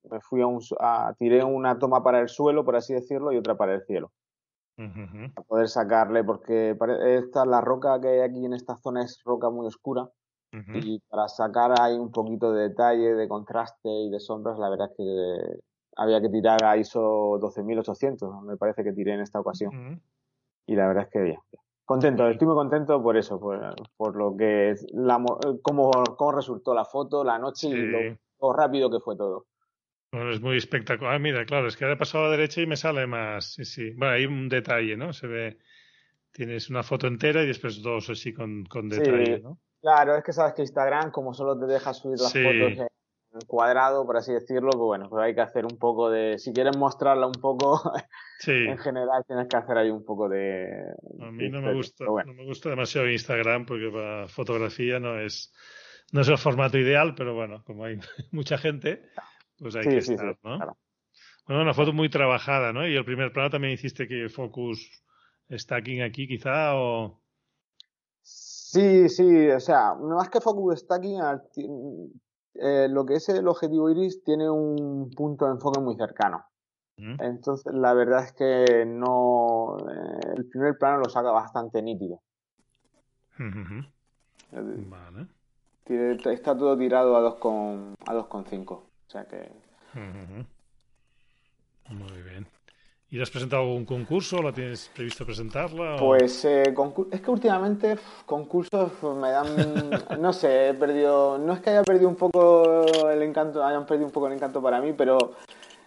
me 0.10 0.20
fui 0.22 0.42
a 0.42 0.48
un, 0.48 0.60
a, 0.80 1.14
tiré 1.18 1.44
una 1.44 1.80
toma 1.80 2.04
para 2.04 2.20
el 2.20 2.28
suelo, 2.28 2.66
por 2.66 2.76
así 2.76 2.94
decirlo, 2.94 3.32
y 3.32 3.38
otra 3.38 3.56
para 3.56 3.76
el 3.76 3.84
cielo, 3.86 4.12
para 5.36 5.48
poder 5.48 5.70
sacarle, 5.70 6.24
porque 6.24 6.78
esta, 7.06 7.46
la 7.46 7.62
roca 7.62 8.00
que 8.02 8.08
hay 8.08 8.20
aquí 8.20 8.46
en 8.46 8.54
esta 8.54 8.76
zona 8.78 9.04
es 9.04 9.22
roca 9.24 9.50
muy 9.50 9.68
oscura, 9.68 10.10
y 10.74 11.00
para 11.10 11.28
sacar 11.28 11.80
ahí 11.80 11.96
un 11.96 12.12
poquito 12.12 12.52
de 12.52 12.70
detalle, 12.70 13.14
de 13.14 13.28
contraste 13.28 13.88
y 13.88 14.10
de 14.10 14.20
sombras, 14.20 14.58
la 14.58 14.70
verdad 14.70 14.90
es 14.92 14.98
que 14.98 15.60
había 16.02 16.22
que 16.22 16.30
tirar 16.30 16.64
a 16.64 16.78
ISO 16.78 17.38
12800, 17.40 18.44
me 18.44 18.58
parece 18.58 18.84
que 18.84 18.94
tiré 18.94 19.14
en 19.14 19.22
esta 19.22 19.40
ocasión. 19.40 20.02
Y 20.66 20.76
la 20.76 20.88
verdad 20.88 21.04
es 21.04 21.10
que 21.10 21.20
bien. 21.22 21.40
Contento, 21.86 22.28
estoy 22.28 22.48
muy 22.48 22.56
contento 22.56 23.02
por 23.02 23.18
eso, 23.18 23.40
por, 23.40 23.60
por 23.98 24.16
lo 24.16 24.38
que 24.38 24.70
es 24.72 24.86
la, 24.94 25.18
mo- 25.18 25.40
cómo, 25.64 25.90
cómo 26.18 26.32
resultó 26.32 26.74
la 26.76 26.86
foto, 26.86 27.24
la 27.24 27.40
noche 27.40 27.68
y 27.68 27.72
Sí. 27.72 27.78
lo, 27.78 28.00
lo 28.42 28.54
rápido 28.54 28.90
que 28.92 29.00
fue 29.00 29.18
todo. 29.18 29.48
Bueno, 30.12 30.32
es 30.32 30.42
muy 30.42 30.58
espectacular. 30.58 31.16
Ah, 31.16 31.20
mira, 31.20 31.46
claro, 31.46 31.68
es 31.68 31.76
que 31.76 31.84
ahora 31.84 31.96
he 31.96 32.00
pasado 32.00 32.26
a 32.26 32.28
la 32.28 32.38
derecha 32.38 32.62
y 32.62 32.68
me 32.68 32.78
sale 32.78 33.06
más. 33.08 33.54
Sí, 33.54 33.66
sí. 33.66 33.92
Bueno, 33.92 34.14
hay 34.14 34.26
un 34.26 34.48
detalle, 34.50 34.96
¿no? 34.98 35.14
Se 35.14 35.28
ve. 35.28 35.58
Tienes 36.32 36.70
una 36.70 36.84
foto 36.84 37.08
entera 37.08 37.42
y 37.44 37.48
después 37.48 37.82
dos 37.82 38.10
así 38.10 38.34
con, 38.34 38.64
con 38.66 38.90
Sí. 38.90 39.00
detalle, 39.02 39.40
¿no? 39.40 39.58
Claro, 39.82 40.16
es 40.16 40.24
que 40.24 40.32
sabes 40.34 40.54
que 40.54 40.62
Instagram, 40.62 41.10
como 41.12 41.34
solo 41.34 41.58
te 41.60 41.66
deja 41.66 41.94
subir 41.94 42.20
las 42.20 42.32
Sí. 42.32 42.44
fotos 42.44 42.78
en 42.78 42.88
cuadrado, 43.48 44.06
por 44.06 44.18
así 44.18 44.34
decirlo, 44.34 44.70
pues 44.72 44.84
bueno, 44.86 45.10
pues 45.10 45.24
hay 45.24 45.36
que 45.36 45.42
hacer 45.42 45.66
un 45.66 45.78
poco 45.78 46.10
de, 46.10 46.38
si 46.38 46.54
quieres 46.54 46.78
mostrarla 46.78 47.28
un 47.28 47.34
poco, 47.34 47.82
Sí. 48.40 48.52
en 48.52 48.78
general 48.78 49.24
tienes 49.28 49.48
que 49.48 49.58
hacer 49.58 49.78
ahí 49.78 49.90
un 49.90 50.06
poco 50.06 50.30
de... 50.30 50.68
A 51.22 51.32
mí 51.32 51.50
no 51.50 51.62
me 51.62 51.74
gusta, 51.74 52.06
bueno. 52.10 52.32
no 52.34 52.38
me 52.40 52.46
gusta 52.46 52.70
demasiado 52.70 53.10
Instagram 53.10 53.66
porque 53.66 53.90
para 53.92 54.28
fotografía 54.28 55.00
no 55.00 55.20
es, 55.20 55.54
no 56.14 56.22
es 56.22 56.28
el 56.30 56.38
formato 56.38 56.78
ideal, 56.78 57.16
pero 57.16 57.34
bueno, 57.36 57.64
como 57.66 57.84
hay 57.86 58.00
mucha 58.32 58.58
gente, 58.58 59.04
pues 59.58 59.76
hay 59.76 59.84
Sí, 59.84 59.90
que 59.90 59.98
estar, 59.98 60.34
sí, 60.34 60.40
¿no? 60.44 60.58
claro. 60.58 60.78
Bueno, 61.48 61.64
una 61.64 61.74
foto 61.74 61.92
muy 61.94 62.10
trabajada, 62.10 62.72
¿no? 62.72 62.88
Y 62.88 62.96
el 62.96 63.04
primer 63.04 63.34
plano 63.34 63.50
también 63.50 63.74
hiciste 63.74 64.08
que 64.08 64.30
focus 64.30 65.04
stacking 65.52 66.02
aquí, 66.04 66.28
quizá, 66.28 66.76
o 66.76 67.20
Sí, 68.22 69.10
sí, 69.10 69.50
o 69.50 69.60
sea, 69.60 69.96
más 69.96 70.30
que 70.30 70.40
focus 70.40 70.82
stacking, 70.82 71.20
eh, 72.62 72.88
lo 72.90 73.06
que 73.06 73.16
es 73.16 73.30
el 73.30 73.48
objetivo 73.48 73.90
iris 73.90 74.24
tiene 74.24 74.50
un 74.50 75.10
punto 75.12 75.46
de 75.46 75.52
enfoque 75.52 75.80
muy 75.80 75.96
cercano. 75.96 76.46
¿Mm? 76.98 77.16
Entonces, 77.22 77.74
la 77.74 77.94
verdad 77.94 78.24
es 78.26 78.34
que 78.34 78.86
no. 78.86 79.78
eh, 79.90 80.34
el 80.36 80.46
primer 80.50 80.78
plano 80.78 80.98
lo 81.00 81.10
saca 81.10 81.32
bastante 81.32 81.82
nítido. 81.82 82.22
Eh, 83.40 84.86
Vale. 84.90 85.28
tiene- 85.86 86.18
Está 86.34 86.58
todo 86.58 86.78
tirado 86.78 87.16
a 87.16 87.22
2,5. 87.22 87.96
A 88.06 88.14
2,5. 88.14 88.74
O 88.74 88.90
sea 89.10 89.26
que. 89.26 89.50
Muy 91.90 92.22
bien. 92.22 92.46
¿Y 93.12 93.20
has 93.20 93.32
presentado 93.32 93.64
algún 93.64 93.86
concurso? 93.86 94.42
¿La 94.44 94.52
tienes 94.52 94.90
previsto 94.96 95.26
presentarla? 95.26 95.96
o- 95.96 96.00
Pues 96.00 96.46
eh, 96.46 96.74
es 97.12 97.22
que 97.22 97.32
últimamente 97.32 97.98
concursos 98.26 98.92
me 99.16 99.32
dan. 99.32 99.90
No 100.20 100.32
sé, 100.32 100.70
he 100.70 100.74
perdido. 100.76 101.38
No 101.40 101.54
es 101.54 101.60
que 101.62 101.72
haya 101.72 101.84
perdido 101.84 102.08
un 102.10 102.16
poco 102.16 103.10
el 103.10 103.22
encanto, 103.24 103.64
hayan 103.66 103.86
perdido 103.86 104.06
un 104.08 104.12
poco 104.14 104.28
el 104.28 104.34
encanto 104.34 104.62
para 104.62 104.80
mí, 104.82 104.94
pero 104.94 105.32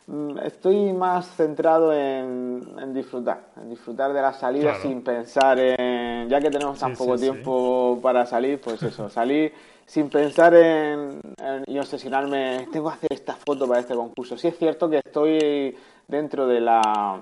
Mm, 0.08 0.36
estoy 0.40 0.92
más 0.92 1.36
centrado 1.36 1.92
en, 1.94 2.92
disfrutar, 2.92 3.50
en 3.56 3.70
disfrutar 3.70 4.12
de 4.12 4.20
la 4.20 4.32
salida 4.32 4.74
sin 4.74 5.00
pensar 5.02 5.60
en, 5.60 6.28
ya 6.28 6.40
que 6.40 6.50
tenemos 6.50 6.76
tan 6.80 6.92
poco 6.96 7.16
tiempo 7.16 8.00
para 8.02 8.26
salir, 8.26 8.60
pues 8.60 8.82
eso, 8.82 9.08
salir 9.08 9.52
sin 9.86 10.08
pensar 10.10 10.54
en, 10.54 11.20
y 11.68 11.78
obsesionarme, 11.78 12.66
tengo 12.72 12.88
que 12.88 12.94
hacer 12.96 13.12
esta 13.12 13.34
foto 13.36 13.68
para 13.68 13.78
este 13.80 13.94
concurso. 13.94 14.36
Sí 14.36 14.48
es 14.48 14.58
cierto 14.58 14.90
que 14.90 14.96
estoy 15.04 15.76
dentro 16.08 16.46
de 16.46 16.60
la, 16.60 17.20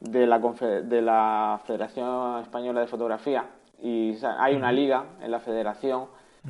de 0.00 0.26
la, 0.26 0.38
de 0.38 1.02
la 1.02 1.60
Federación 1.66 2.40
Española 2.40 2.80
de 2.80 2.86
Fotografía. 2.86 3.46
Y 3.82 4.16
hay 4.38 4.54
una 4.54 4.70
liga 4.72 5.04
en 5.20 5.30
la 5.30 5.40
federación. 5.40 6.06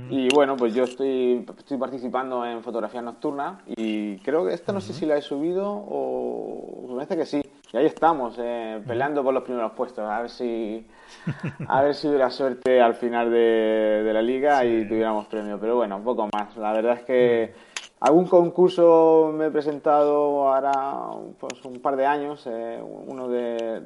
Y 0.09 0.29
bueno, 0.35 0.57
pues 0.57 0.75
yo 0.75 0.85
estoy, 0.85 1.45
estoy 1.59 1.77
participando 1.77 2.47
en 2.47 2.63
fotografía 2.63 3.03
nocturna 3.03 3.61
y 3.67 4.17
creo 4.21 4.47
que 4.47 4.55
esta 4.55 4.73
no 4.73 4.81
sé 4.81 4.95
si 4.95 5.05
la 5.05 5.19
he 5.19 5.21
subido 5.21 5.71
o 5.71 6.87
me 6.89 6.95
parece 6.95 7.17
que 7.19 7.27
sí. 7.27 7.43
Y 7.73 7.77
ahí 7.77 7.87
estamos, 7.87 8.37
eh, 8.39 8.83
peleando 8.87 9.23
por 9.23 9.33
los 9.33 9.43
primeros 9.43 9.73
puestos, 9.73 10.09
a 10.09 10.21
ver 10.21 10.31
si 10.31 10.87
a 11.69 11.83
ver 11.83 11.95
si 11.95 12.09
hubiera 12.09 12.31
suerte 12.31 12.81
al 12.81 12.95
final 12.95 13.31
de, 13.31 14.11
la 14.13 14.23
liga 14.23 14.65
y 14.65 14.87
tuviéramos 14.87 15.27
premio. 15.27 15.59
Pero 15.59 15.77
bueno, 15.77 15.97
un 15.97 16.05
poco 16.05 16.29
más. 16.33 16.57
La 16.57 16.73
verdad 16.73 16.99
es 16.99 17.05
que 17.05 17.55
algún 18.03 18.27
concurso 18.27 19.33
me 19.35 19.47
he 19.47 19.51
presentado 19.51 20.49
ahora 20.49 21.11
pues, 21.39 21.65
un 21.65 21.81
par 21.81 21.97
de 21.97 22.07
años, 22.07 22.47
eh, 22.47 22.81
uno 22.83 23.29
de, 23.29 23.83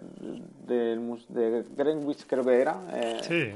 de, 0.66 1.64
Greenwich 1.76 2.26
creo 2.26 2.44
que 2.44 2.60
era. 2.60 2.80
Eh, 2.92 3.18
sí 3.22 3.52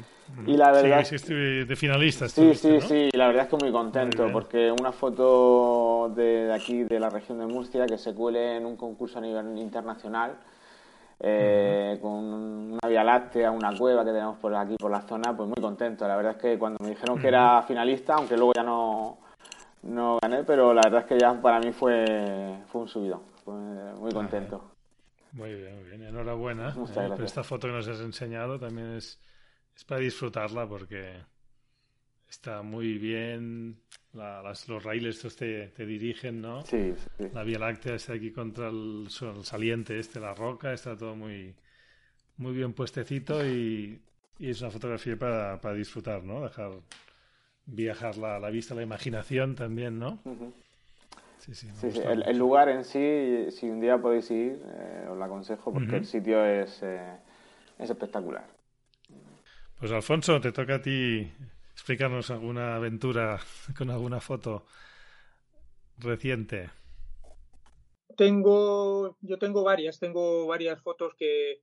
y 0.46 0.56
la 0.56 0.72
verdad... 0.72 1.04
Sí, 1.04 1.34
de 1.34 1.76
finalistas. 1.76 2.32
Sí, 2.32 2.54
sí, 2.54 2.80
sí, 2.80 3.08
la 3.12 3.28
verdad 3.28 3.44
es 3.44 3.50
que 3.50 3.64
muy 3.64 3.72
contento 3.72 4.30
porque 4.32 4.70
una 4.70 4.92
foto 4.92 6.12
de, 6.14 6.52
aquí, 6.52 6.84
de 6.84 6.98
la 6.98 7.10
región 7.10 7.38
de 7.38 7.46
Murcia, 7.46 7.86
que 7.86 7.98
se 7.98 8.14
cuele 8.14 8.56
en 8.56 8.66
un 8.66 8.76
concurso 8.76 9.18
a 9.18 9.22
nivel 9.22 9.58
internacional, 9.58 10.32
eh, 11.20 11.98
con 12.00 12.12
una 12.12 12.88
vía 12.88 13.04
láctea, 13.04 13.50
una 13.50 13.76
cueva 13.76 14.04
que 14.04 14.12
tenemos 14.12 14.38
por 14.38 14.54
aquí, 14.54 14.76
por 14.76 14.90
la 14.90 15.02
zona, 15.02 15.36
pues 15.36 15.48
muy 15.48 15.60
contento. 15.60 16.06
La 16.08 16.16
verdad 16.16 16.36
es 16.36 16.42
que 16.42 16.58
cuando 16.58 16.78
me 16.82 16.90
dijeron 16.90 17.20
que 17.20 17.28
era 17.28 17.62
finalista, 17.62 18.14
aunque 18.14 18.36
luego 18.36 18.52
ya 18.54 18.62
no, 18.62 19.18
no 19.82 20.18
gané, 20.20 20.44
pero 20.44 20.72
la 20.74 20.82
verdad 20.82 21.00
es 21.00 21.06
que 21.06 21.18
ya 21.18 21.40
para 21.40 21.60
mí 21.60 21.72
fue, 21.72 22.62
fue 22.66 22.82
un 22.82 22.88
subido. 22.88 23.22
muy 23.46 24.12
contento. 24.12 24.72
Muy 25.32 25.54
bien, 25.54 25.76
muy 25.76 25.84
bien. 25.88 26.02
Enhorabuena. 26.02 26.74
Eh, 26.96 27.24
esta 27.24 27.42
foto 27.44 27.68
que 27.68 27.74
nos 27.74 27.88
has 27.88 28.00
enseñado 28.00 28.58
también 28.58 28.94
es 28.96 29.20
es 29.80 29.84
para 29.84 30.00
disfrutarla 30.00 30.68
porque 30.68 31.16
está 32.28 32.62
muy 32.62 32.98
bien. 32.98 33.80
los 34.12 34.84
raíles 34.84 35.20
te, 35.36 35.68
te, 35.68 35.86
dirigen, 35.86 36.42
¿no? 36.42 36.62
Sí, 36.66 36.94
La 37.32 37.42
Vía 37.44 37.58
Láctea 37.58 37.94
está 37.94 38.14
aquí 38.14 38.30
contra 38.30 38.68
el, 38.68 39.06
saliente 39.42 39.98
este, 39.98 40.20
la 40.20 40.34
roca, 40.34 40.72
está 40.72 40.96
todo 40.96 41.16
muy, 41.16 41.54
muy 42.36 42.52
bien 42.52 42.72
puestecito 42.74 43.46
y, 43.46 44.02
es 44.38 44.60
una 44.60 44.70
fotografía 44.70 45.18
para, 45.18 45.60
para, 45.60 45.74
disfrutar, 45.74 46.22
¿no? 46.22 46.42
Dejar 46.42 46.72
viajar 47.70 48.16
la, 48.16 48.38
la 48.38 48.50
vista, 48.50 48.74
la 48.74 48.82
imaginación 48.82 49.54
también, 49.54 49.98
¿no? 49.98 50.18
Sí, 51.38 51.54
sí, 51.54 51.68
el, 52.04 52.38
lugar 52.38 52.68
en 52.68 52.84
sí, 52.84 53.46
si 53.50 53.70
un 53.70 53.80
día 53.80 53.96
podéis 53.96 54.30
ir, 54.30 54.62
eh, 54.62 55.06
os 55.10 55.16
lo 55.16 55.24
aconsejo 55.24 55.72
porque 55.72 55.96
el 55.96 56.04
sitio 56.04 56.44
es, 56.44 56.82
eh, 56.82 57.16
es 57.78 57.88
espectacular. 57.88 58.44
Pues 59.78 59.90
Alfonso, 59.90 60.38
te 60.40 60.52
toca 60.52 60.74
a 60.76 60.82
ti 60.82 61.32
explicarnos 61.72 62.30
alguna 62.30 62.76
aventura 62.76 63.40
con 63.78 63.90
alguna 63.90 64.20
foto 64.20 64.66
reciente. 65.98 66.68
Tengo, 68.16 69.16
yo 69.22 69.38
tengo 69.38 69.62
varias, 69.62 69.98
tengo 69.98 70.46
varias 70.46 70.82
fotos 70.82 71.14
que 71.16 71.62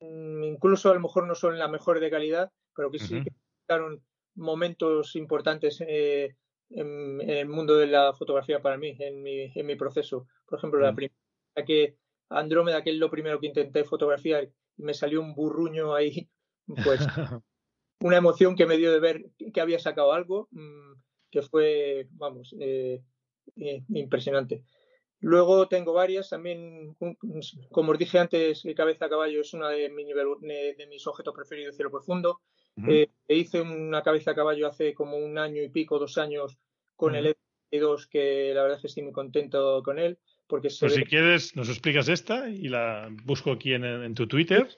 mm, 0.00 0.42
incluso 0.42 0.90
a 0.90 0.94
lo 0.94 1.00
mejor 1.00 1.28
no 1.28 1.36
son 1.36 1.56
la 1.56 1.68
mejor 1.68 2.00
de 2.00 2.10
calidad, 2.10 2.50
pero 2.74 2.90
que 2.90 2.98
sí 2.98 3.18
uh 3.18 4.00
momentos 4.34 5.16
importantes 5.16 5.82
eh, 5.86 6.36
en, 6.70 7.20
el 7.20 7.48
mundo 7.48 7.76
de 7.76 7.86
la 7.86 8.12
fotografía 8.14 8.60
para 8.60 8.76
mí, 8.76 8.96
en 8.98 9.22
mi, 9.22 9.52
en 9.54 9.66
mi 9.66 9.76
proceso. 9.76 10.26
Por 10.46 10.58
ejemplo, 10.58 10.80
la 10.80 10.94
primera 10.94 11.14
que 11.66 11.96
Andrómeda, 12.28 12.82
que 12.82 12.90
es 12.90 12.96
lo 12.96 13.10
primero 13.10 13.38
que 13.38 13.46
intenté 13.46 13.84
fotografiar, 13.84 14.50
me 14.76 14.94
salió 14.94 15.20
un 15.20 15.34
burruño 15.34 15.94
ahí 15.94 16.28
pues 16.84 17.00
una 18.00 18.16
emoción 18.16 18.56
que 18.56 18.66
me 18.66 18.76
dio 18.76 18.92
de 18.92 19.00
ver 19.00 19.24
que 19.52 19.60
había 19.60 19.78
sacado 19.78 20.12
algo 20.12 20.48
mm, 20.50 20.94
que 21.30 21.42
fue, 21.42 22.06
vamos, 22.12 22.54
eh, 22.60 23.02
eh, 23.56 23.82
impresionante. 23.88 24.62
Luego 25.18 25.68
tengo 25.68 25.92
varias, 25.92 26.28
también, 26.28 26.94
como 27.70 27.92
os 27.92 27.98
dije 27.98 28.18
antes, 28.18 28.62
Cabeza 28.76 29.06
a 29.06 29.08
Caballo 29.08 29.40
es 29.40 29.54
una 29.54 29.70
de, 29.70 29.88
de 29.88 30.86
mis 30.86 31.06
objetos 31.06 31.34
preferidos 31.34 31.74
cielo 31.74 31.90
profundo. 31.90 32.42
Eh, 32.76 33.08
hice 33.28 33.60
una 33.60 34.02
cabeza 34.02 34.32
a 34.32 34.34
caballo 34.34 34.66
hace 34.66 34.94
como 34.94 35.16
un 35.16 35.38
año 35.38 35.62
y 35.62 35.68
pico, 35.68 35.98
dos 35.98 36.18
años, 36.18 36.58
con 36.96 37.14
el 37.14 37.36
E2, 37.70 38.08
que 38.08 38.52
la 38.54 38.62
verdad 38.62 38.76
es 38.76 38.82
que 38.82 38.86
estoy 38.88 39.04
muy 39.04 39.12
contento 39.12 39.82
con 39.82 39.98
él. 39.98 40.18
Porque 40.46 40.68
pues 40.78 40.94
si 40.94 41.04
quieres, 41.04 41.56
nos 41.56 41.70
explicas 41.70 42.08
esta 42.08 42.48
y 42.48 42.68
la 42.68 43.08
busco 43.24 43.52
aquí 43.52 43.72
en, 43.72 44.14
tu 44.14 44.26
Twitter. 44.26 44.68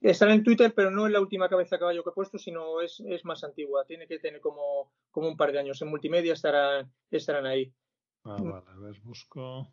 Estará 0.00 0.34
en 0.34 0.42
Twitter, 0.42 0.72
pero 0.74 0.90
no 0.90 1.06
es 1.06 1.12
la 1.12 1.20
última 1.20 1.48
cabeza 1.48 1.76
a 1.76 1.78
caballo 1.78 2.02
que 2.02 2.10
he 2.10 2.14
puesto, 2.14 2.38
sino 2.38 2.80
es, 2.80 3.00
es 3.06 3.24
más 3.24 3.44
antigua. 3.44 3.84
Tiene 3.86 4.08
que 4.08 4.18
tener 4.18 4.40
como, 4.40 4.92
como 5.10 5.28
un 5.28 5.36
par 5.36 5.52
de 5.52 5.60
años. 5.60 5.80
En 5.82 5.88
multimedia 5.88 6.32
estarán, 6.32 6.90
estarán 7.10 7.46
ahí. 7.46 7.72
Ah, 8.24 8.36
vale, 8.40 8.64
a 8.66 8.76
ver, 8.78 9.00
busco. 9.02 9.68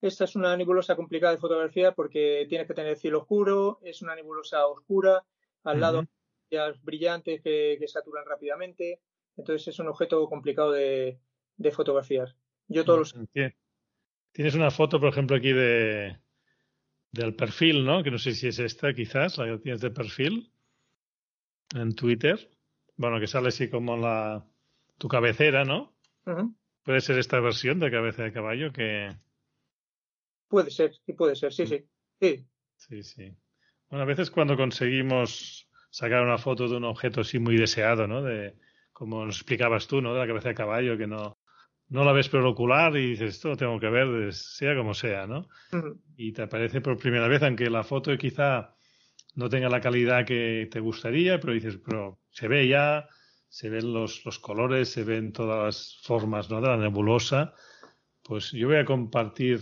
Esta 0.00 0.24
es 0.24 0.34
una 0.34 0.56
nebulosa 0.56 0.96
complicada 0.96 1.34
de 1.34 1.40
fotografía 1.40 1.92
porque 1.92 2.46
tiene 2.48 2.66
que 2.66 2.74
tener 2.74 2.98
cielo 2.98 3.20
oscuro, 3.20 3.78
es 3.82 4.02
una 4.02 4.14
nebulosa 4.14 4.66
oscura, 4.66 5.24
al 5.62 5.80
lado 5.80 6.04
brillantes 6.82 7.42
que, 7.42 7.76
que, 7.78 7.88
saturan 7.88 8.24
rápidamente. 8.26 9.00
Entonces 9.36 9.68
es 9.68 9.78
un 9.78 9.88
objeto 9.88 10.28
complicado 10.28 10.72
de, 10.72 11.18
de 11.56 11.70
fotografiar. 11.70 12.34
Yo 12.68 12.84
todos 12.84 13.14
los... 13.14 13.28
Tienes 14.32 14.54
una 14.56 14.70
foto, 14.72 14.98
por 14.98 15.10
ejemplo, 15.10 15.36
aquí 15.36 15.52
de, 15.52 16.18
del 17.12 17.36
perfil, 17.36 17.84
¿no? 17.84 18.02
Que 18.02 18.10
no 18.10 18.18
sé 18.18 18.32
si 18.32 18.48
es 18.48 18.58
esta, 18.58 18.92
quizás, 18.92 19.38
la 19.38 19.46
que 19.46 19.58
tienes 19.58 19.80
de 19.80 19.90
perfil 19.90 20.52
en 21.74 21.94
Twitter. 21.94 22.50
Bueno, 22.96 23.20
que 23.20 23.28
sale 23.28 23.48
así 23.48 23.70
como 23.70 23.96
la 23.96 24.44
tu 24.98 25.06
cabecera, 25.06 25.64
¿no? 25.64 25.94
Puede 26.82 27.00
ser 27.00 27.18
esta 27.18 27.38
versión 27.38 27.78
de 27.78 27.90
cabeza 27.90 28.24
de 28.24 28.32
caballo 28.32 28.72
que. 28.72 29.14
Puede 30.48 30.70
ser, 30.70 30.94
sí, 31.06 31.12
puede 31.12 31.36
ser, 31.36 31.52
sí, 31.52 31.66
sí. 31.66 31.86
Sí, 32.20 32.46
sí. 32.76 33.02
sí. 33.02 33.36
Bueno, 33.88 34.02
a 34.02 34.06
veces 34.06 34.30
cuando 34.30 34.56
conseguimos 34.56 35.68
sacar 35.94 36.24
una 36.24 36.38
foto 36.38 36.66
de 36.66 36.76
un 36.76 36.84
objeto 36.84 37.20
así 37.20 37.38
muy 37.38 37.56
deseado, 37.56 38.08
¿no? 38.08 38.20
De, 38.20 38.56
como 38.92 39.24
nos 39.24 39.36
explicabas 39.36 39.86
tú, 39.86 40.02
¿no? 40.02 40.12
De 40.12 40.18
la 40.18 40.26
cabeza 40.26 40.48
de 40.48 40.56
caballo, 40.56 40.98
que 40.98 41.06
no, 41.06 41.38
no 41.88 42.04
la 42.04 42.10
ves 42.10 42.28
por 42.28 42.40
el 42.40 42.46
ocular 42.46 42.96
y 42.96 43.10
dices, 43.10 43.36
esto 43.36 43.50
lo 43.50 43.56
tengo 43.56 43.78
que 43.78 43.90
ver, 43.90 44.32
sea 44.32 44.74
como 44.74 44.92
sea, 44.92 45.28
¿no? 45.28 45.46
Y 46.16 46.32
te 46.32 46.42
aparece 46.42 46.80
por 46.80 46.96
primera 46.98 47.28
vez, 47.28 47.44
aunque 47.44 47.70
la 47.70 47.84
foto 47.84 48.18
quizá 48.18 48.74
no 49.36 49.48
tenga 49.48 49.68
la 49.68 49.80
calidad 49.80 50.26
que 50.26 50.66
te 50.68 50.80
gustaría, 50.80 51.38
pero 51.38 51.52
dices, 51.52 51.78
pero 51.78 52.18
se 52.28 52.48
ve 52.48 52.66
ya, 52.66 53.08
se 53.48 53.68
ven 53.68 53.92
los, 53.92 54.24
los 54.24 54.40
colores, 54.40 54.88
se 54.88 55.04
ven 55.04 55.32
todas 55.32 55.64
las 55.64 56.00
formas 56.02 56.50
¿no? 56.50 56.60
de 56.60 56.66
la 56.70 56.76
nebulosa. 56.76 57.54
Pues 58.24 58.50
yo 58.50 58.66
voy 58.66 58.78
a 58.78 58.84
compartir 58.84 59.60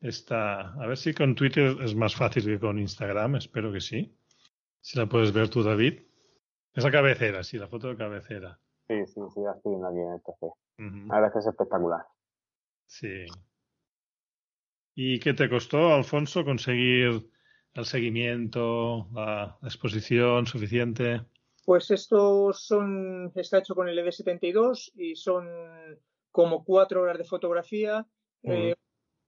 esta, 0.00 0.72
a 0.72 0.86
ver 0.86 0.96
si 0.96 1.12
con 1.12 1.34
Twitter 1.34 1.76
es 1.82 1.94
más 1.94 2.16
fácil 2.16 2.46
que 2.46 2.58
con 2.58 2.78
Instagram, 2.78 3.36
espero 3.36 3.70
que 3.70 3.82
sí. 3.82 4.16
Si 4.80 4.98
la 4.98 5.06
puedes 5.06 5.32
ver 5.32 5.48
tú, 5.48 5.62
David. 5.62 6.00
Es 6.72 6.84
la 6.84 6.90
cabecera, 6.90 7.42
sí, 7.42 7.58
la 7.58 7.68
foto 7.68 7.88
de 7.88 7.96
cabecera. 7.96 8.58
Sí, 8.88 9.06
sí, 9.06 9.20
sí, 9.34 9.40
la 9.40 9.52
estoy 9.52 9.72
viendo 9.72 9.88
aquí 9.88 9.98
en 9.98 11.08
la 11.08 11.14
verdad 11.16 11.28
es 11.28 11.32
que 11.32 11.38
es 11.40 11.46
espectacular. 11.46 12.06
Sí. 12.86 13.26
¿Y 14.94 15.18
qué 15.20 15.34
te 15.34 15.48
costó, 15.48 15.94
Alfonso, 15.94 16.44
conseguir 16.44 17.30
el 17.74 17.84
seguimiento, 17.84 19.08
la 19.12 19.58
exposición 19.62 20.46
suficiente? 20.46 21.20
Pues 21.64 21.90
esto 21.90 22.52
son, 22.52 23.30
está 23.34 23.58
hecho 23.58 23.74
con 23.74 23.88
el 23.88 23.98
ED72 23.98 24.92
y 24.94 25.14
son 25.14 25.48
como 26.30 26.64
cuatro 26.64 27.02
horas 27.02 27.18
de 27.18 27.24
fotografía, 27.24 28.06
eh, 28.42 28.74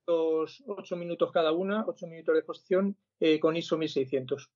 ocho 0.06 0.96
minutos 0.96 1.30
cada 1.30 1.52
una, 1.52 1.84
ocho 1.86 2.06
minutos 2.06 2.34
de 2.34 2.40
exposición 2.40 2.96
eh, 3.20 3.38
con 3.38 3.56
ISO 3.56 3.76
1600. 3.76 4.50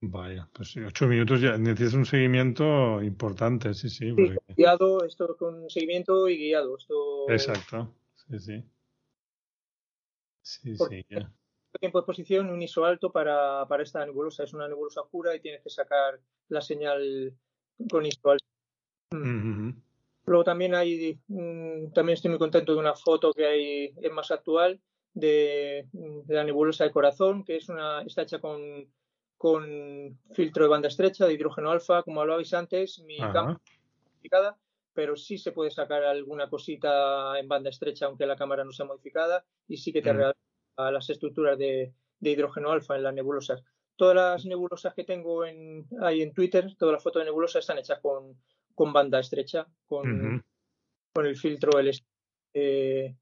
Vaya, 0.00 0.48
pues 0.52 0.76
ocho 0.76 1.06
minutos 1.06 1.40
ya 1.40 1.56
necesitas 1.56 1.94
un 1.94 2.04
seguimiento 2.04 3.02
importante, 3.02 3.72
sí, 3.74 3.88
sí. 3.88 4.14
Guiado, 4.56 5.04
esto 5.04 5.36
con 5.36 5.68
seguimiento 5.70 6.28
y 6.28 6.36
guiado. 6.36 6.76
Esto... 6.76 7.30
Exacto, 7.30 7.94
sí, 8.14 8.38
sí. 8.38 8.64
Sí, 10.42 10.76
sí, 10.76 11.06
ya. 11.08 11.32
Tiempo 11.80 11.98
de 11.98 12.02
exposición, 12.02 12.50
un 12.50 12.62
ISO 12.62 12.84
alto 12.84 13.10
para, 13.10 13.66
para 13.66 13.82
esta 13.82 14.04
nebulosa. 14.04 14.44
Es 14.44 14.54
una 14.54 14.68
nebulosa 14.68 15.02
pura 15.04 15.34
y 15.34 15.40
tienes 15.40 15.62
que 15.62 15.70
sacar 15.70 16.20
la 16.48 16.60
señal 16.60 17.34
con 17.90 18.06
ISO 18.06 18.30
alto. 18.30 18.44
Mm. 19.10 19.70
Luego 20.26 20.44
también 20.44 20.74
hay, 20.74 21.18
mm, 21.28 21.92
también 21.92 22.14
estoy 22.14 22.30
muy 22.30 22.38
contento 22.38 22.72
de 22.72 22.78
una 22.78 22.94
foto 22.94 23.32
que 23.32 23.46
hay, 23.46 23.94
es 24.00 24.12
más 24.12 24.30
actual, 24.30 24.80
de, 25.16 25.88
la 26.28 26.44
nebulosa 26.44 26.84
de 26.84 26.92
corazón, 26.92 27.42
que 27.42 27.56
es 27.56 27.68
una, 27.68 28.02
está 28.02 28.22
hecha 28.22 28.38
con, 28.38 28.86
con 29.38 30.18
filtro 30.32 30.64
de 30.64 30.68
banda 30.68 30.88
estrecha 30.88 31.26
de 31.26 31.32
hidrógeno 31.32 31.70
alfa, 31.70 32.02
como 32.02 32.20
hablabais 32.20 32.52
antes, 32.52 33.00
mi 33.00 33.16
cámara 33.16 33.58
modificada, 34.04 34.58
pero 34.92 35.16
sí 35.16 35.38
se 35.38 35.52
puede 35.52 35.70
sacar 35.70 36.04
alguna 36.04 36.50
cosita 36.50 37.38
en 37.38 37.48
banda 37.48 37.70
estrecha 37.70 38.06
aunque 38.06 38.26
la 38.26 38.36
cámara 38.36 38.62
no 38.62 38.72
sea 38.72 38.84
modificada 38.84 39.44
y 39.66 39.78
sí 39.78 39.92
que 39.92 40.02
te 40.02 40.12
mm. 40.12 40.32
las 40.76 41.08
estructuras 41.08 41.58
de, 41.58 41.94
de, 42.20 42.30
hidrógeno 42.30 42.70
alfa 42.70 42.94
en 42.94 43.02
las 43.02 43.14
nebulosas. 43.14 43.64
Todas 43.96 44.14
las 44.14 44.44
nebulosas 44.44 44.92
que 44.92 45.04
tengo 45.04 45.46
en, 45.46 45.86
ahí 46.02 46.20
en 46.20 46.34
Twitter, 46.34 46.76
todas 46.78 46.92
las 46.92 47.02
fotos 47.02 47.20
de 47.20 47.26
nebulosas 47.26 47.60
están 47.60 47.78
hechas 47.78 48.00
con, 48.00 48.36
con 48.74 48.92
banda 48.92 49.18
estrecha, 49.18 49.66
con, 49.86 50.44
con 51.14 51.26
el 51.26 51.36
filtro 51.36 51.80
LS. 51.80 52.04
Eh, 52.52 53.16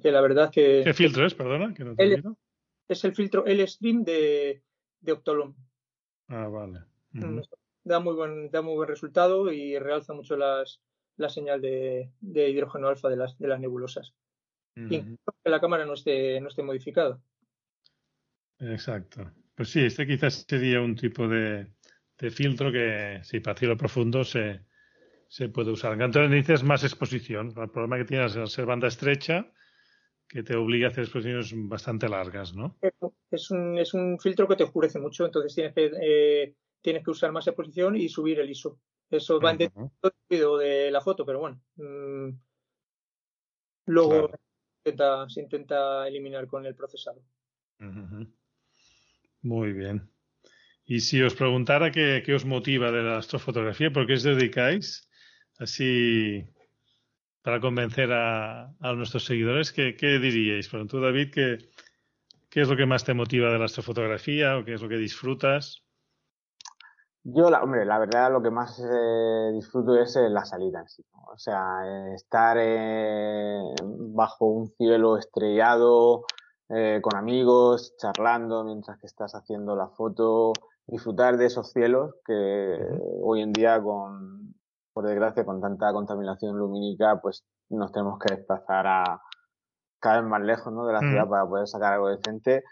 que 0.00 0.12
la 0.12 0.20
verdad 0.20 0.50
que... 0.50 0.82
¿Qué 0.84 0.94
filtro 0.94 1.26
es, 1.26 1.34
perdona? 1.34 1.74
Que 1.74 1.84
no 1.84 1.94
te 1.94 2.22
es 2.88 3.04
el 3.04 3.14
filtro 3.14 3.46
L-Stream 3.46 4.04
de, 4.04 4.62
de. 5.00 5.18
Ah, 6.28 6.48
vale. 6.48 6.80
Mm, 7.12 7.40
da, 7.84 8.00
muy 8.00 8.14
buen, 8.14 8.50
da 8.50 8.62
muy 8.62 8.74
buen 8.74 8.88
resultado 8.88 9.52
y 9.52 9.78
realza 9.78 10.12
mucho 10.12 10.36
las, 10.36 10.80
la 11.16 11.28
señal 11.28 11.60
de, 11.60 12.10
de 12.20 12.50
hidrógeno 12.50 12.88
alfa 12.88 13.08
de 13.08 13.16
las, 13.16 13.38
de 13.38 13.48
las 13.48 13.60
nebulosas. 13.60 14.14
Incluso 14.74 15.34
que 15.44 15.50
la 15.50 15.60
cámara 15.60 15.84
no 15.84 15.94
esté, 15.94 16.40
no 16.40 16.48
esté 16.48 16.62
modificada. 16.62 17.20
Exacto. 18.58 19.30
Pues 19.54 19.68
sí, 19.68 19.84
este 19.84 20.06
quizás 20.06 20.46
sería 20.48 20.80
un 20.80 20.96
tipo 20.96 21.28
de, 21.28 21.66
de 22.18 22.30
filtro 22.30 22.72
que, 22.72 23.20
si 23.22 23.40
para 23.40 23.58
cielo 23.58 23.76
profundo 23.76 24.24
se, 24.24 24.64
se 25.28 25.50
puede 25.50 25.72
usar. 25.72 25.92
Entonces 25.92 26.30
necesitas 26.30 26.62
más 26.62 26.84
exposición. 26.84 27.52
El 27.56 27.70
problema 27.70 27.98
que 27.98 28.06
tienes 28.06 28.34
al 28.36 28.48
ser 28.48 28.64
banda 28.64 28.88
estrecha, 28.88 29.52
que 30.32 30.42
te 30.42 30.56
obliga 30.56 30.86
a 30.86 30.90
hacer 30.90 31.04
exposiciones 31.04 31.52
bastante 31.54 32.08
largas, 32.08 32.54
¿no? 32.54 32.78
Es 33.30 33.50
un, 33.50 33.76
es 33.78 33.92
un 33.92 34.18
filtro 34.18 34.48
que 34.48 34.56
te 34.56 34.64
oscurece 34.64 34.98
mucho, 34.98 35.26
entonces 35.26 35.54
tienes 35.54 35.74
que, 35.74 35.90
eh, 36.00 36.54
tienes 36.80 37.04
que 37.04 37.10
usar 37.10 37.32
más 37.32 37.46
exposición 37.46 37.96
y 37.96 38.08
subir 38.08 38.40
el 38.40 38.48
ISO. 38.48 38.78
Eso 39.10 39.38
va 39.38 39.50
en 39.50 39.60
el 39.60 39.70
de 40.30 40.90
la 40.90 41.02
foto, 41.02 41.26
pero 41.26 41.40
bueno. 41.40 41.60
Mm, 41.76 42.30
luego 43.86 44.30
se, 45.28 45.40
intenta, 45.42 46.08
eliminar 46.08 46.46
con 46.46 46.64
el 46.64 46.74
procesador. 46.74 47.22
Muy 49.42 49.72
bien. 49.74 50.10
Y 50.86 51.00
si 51.00 51.20
os 51.20 51.34
preguntara 51.34 51.92
qué, 51.92 52.22
qué, 52.24 52.34
os 52.34 52.46
motiva 52.46 52.90
de 52.90 53.02
la 53.02 53.18
astrofotografía, 53.18 53.92
¿por 53.92 54.06
qué 54.06 54.14
os 54.14 54.22
dedicáis? 54.22 55.10
Así 55.58 56.42
para 57.42 57.60
convencer 57.60 58.12
a, 58.12 58.72
a 58.80 58.92
nuestros 58.94 59.24
seguidores, 59.24 59.72
¿qué, 59.72 59.96
qué 59.96 60.18
diríais? 60.18 60.70
Bueno, 60.70 60.86
tú, 60.86 61.00
David, 61.00 61.30
¿qué, 61.32 61.58
¿qué 62.48 62.60
es 62.60 62.68
lo 62.68 62.76
que 62.76 62.86
más 62.86 63.04
te 63.04 63.14
motiva 63.14 63.50
de 63.50 63.58
la 63.58 63.64
astrofotografía 63.64 64.56
o 64.56 64.64
qué 64.64 64.74
es 64.74 64.82
lo 64.82 64.88
que 64.88 64.96
disfrutas? 64.96 65.82
Yo, 67.24 67.50
la, 67.50 67.62
hombre, 67.62 67.84
la 67.84 67.98
verdad 67.98 68.32
lo 68.32 68.42
que 68.42 68.50
más 68.50 68.80
eh, 68.80 69.52
disfruto 69.52 69.96
es 69.96 70.16
eh, 70.16 70.28
la 70.28 70.44
salida 70.44 70.80
en 70.80 70.88
sí. 70.88 71.04
¿no? 71.12 71.32
O 71.32 71.38
sea, 71.38 71.82
eh, 71.84 72.14
estar 72.14 72.58
bajo 74.12 74.46
un 74.46 74.68
cielo 74.76 75.16
estrellado, 75.16 76.24
con 77.02 77.16
amigos, 77.16 77.94
charlando 77.98 78.64
mientras 78.64 78.98
que 78.98 79.06
estás 79.06 79.34
haciendo 79.34 79.76
la 79.76 79.88
foto, 79.88 80.54
disfrutar 80.86 81.36
de 81.36 81.44
esos 81.44 81.70
cielos 81.70 82.14
que 82.24 82.78
hoy 83.20 83.42
en 83.42 83.52
día 83.52 83.82
con, 83.82 84.41
por 84.92 85.06
desgracia, 85.06 85.44
con 85.44 85.60
tanta 85.60 85.92
contaminación 85.92 86.56
lumínica, 86.56 87.20
pues 87.20 87.44
nos 87.70 87.92
tenemos 87.92 88.18
que 88.18 88.34
desplazar 88.34 88.86
a 88.86 89.22
cada 90.00 90.20
vez 90.20 90.30
más 90.30 90.42
lejos 90.42 90.72
¿no? 90.72 90.86
de 90.86 90.92
la 90.92 91.00
mm. 91.00 91.08
ciudad 91.08 91.28
para 91.28 91.46
poder 91.46 91.68
sacar 91.68 91.94
algo 91.94 92.08
decente. 92.08 92.62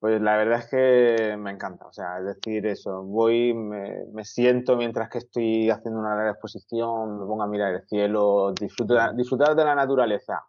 Pues 0.00 0.20
la 0.20 0.36
verdad 0.36 0.60
es 0.60 0.70
que 0.70 1.36
me 1.36 1.50
encanta, 1.50 1.86
o 1.86 1.92
sea, 1.92 2.18
es 2.18 2.24
decir, 2.24 2.66
eso, 2.66 3.02
voy, 3.02 3.52
me, 3.52 4.06
me 4.14 4.24
siento 4.24 4.74
mientras 4.74 5.10
que 5.10 5.18
estoy 5.18 5.68
haciendo 5.68 6.00
una 6.00 6.16
larga 6.16 6.30
exposición, 6.30 7.20
me 7.20 7.26
pongo 7.26 7.42
a 7.42 7.46
mirar 7.46 7.74
el 7.74 7.86
cielo, 7.86 8.54
disfruto, 8.58 8.94
disfrutar 9.12 9.54
de 9.54 9.64
la 9.64 9.74
naturaleza 9.74 10.42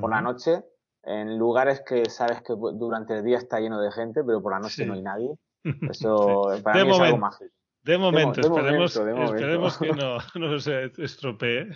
por 0.00 0.10
la 0.10 0.20
noche, 0.20 0.64
en 1.04 1.38
lugares 1.38 1.82
que 1.86 2.10
sabes 2.10 2.42
que 2.42 2.54
durante 2.54 3.16
el 3.16 3.24
día 3.24 3.38
está 3.38 3.60
lleno 3.60 3.80
de 3.80 3.92
gente, 3.92 4.22
pero 4.24 4.42
por 4.42 4.52
la 4.52 4.58
noche 4.58 4.84
no 4.84 4.94
hay 4.94 5.02
nadie. 5.02 5.30
Eso 5.90 6.50
para 6.64 6.84
mí 6.84 6.90
es 6.90 7.00
algo 7.00 7.18
mágico. 7.18 7.54
De 7.88 7.96
momento, 7.96 8.42
esperemos, 8.42 8.94
esperemos 8.94 9.78
que 9.78 9.92
no, 9.94 10.18
no, 10.34 10.58
se 10.58 10.92
estropee. 10.98 11.70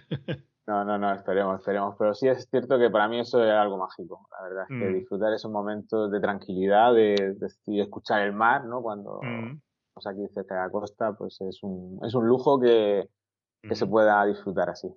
No, 0.67 0.85
no, 0.85 0.99
no, 0.99 1.15
esperemos, 1.15 1.59
esperemos. 1.59 1.97
Pero 1.99 2.13
sí 2.13 2.29
es 2.29 2.47
cierto 2.51 2.79
que 2.79 2.91
para 2.91 3.09
mí 3.09 3.19
eso 3.19 3.43
es 3.43 3.51
algo 3.51 3.79
mágico. 3.79 4.29
La 4.31 4.47
verdad 4.47 4.65
es 4.65 4.69
que 4.69 4.91
mm. 4.91 4.95
disfrutar 4.95 5.33
esos 5.33 5.51
momentos 5.51 6.13
de 6.13 6.21
tranquilidad, 6.21 6.93
de, 6.93 7.35
escuchar 7.67 8.21
el 8.21 8.35
mar, 8.35 8.67
¿no? 8.67 8.83
Cuando 8.83 9.21
mm. 9.23 9.59
estamos 9.89 10.07
aquí 10.07 10.35
cerca 10.35 10.57
de 10.57 10.61
la 10.61 10.71
costa, 10.71 11.15
pues 11.15 11.41
es 11.41 11.63
un, 11.63 11.99
es 12.05 12.15
un 12.15 12.29
lujo 12.29 12.61
que, 12.61 13.09
que 13.63 13.75
se 13.75 13.87
mm. 13.87 13.91
pueda 13.91 14.27
disfrutar 14.27 14.69
así. 14.69 14.89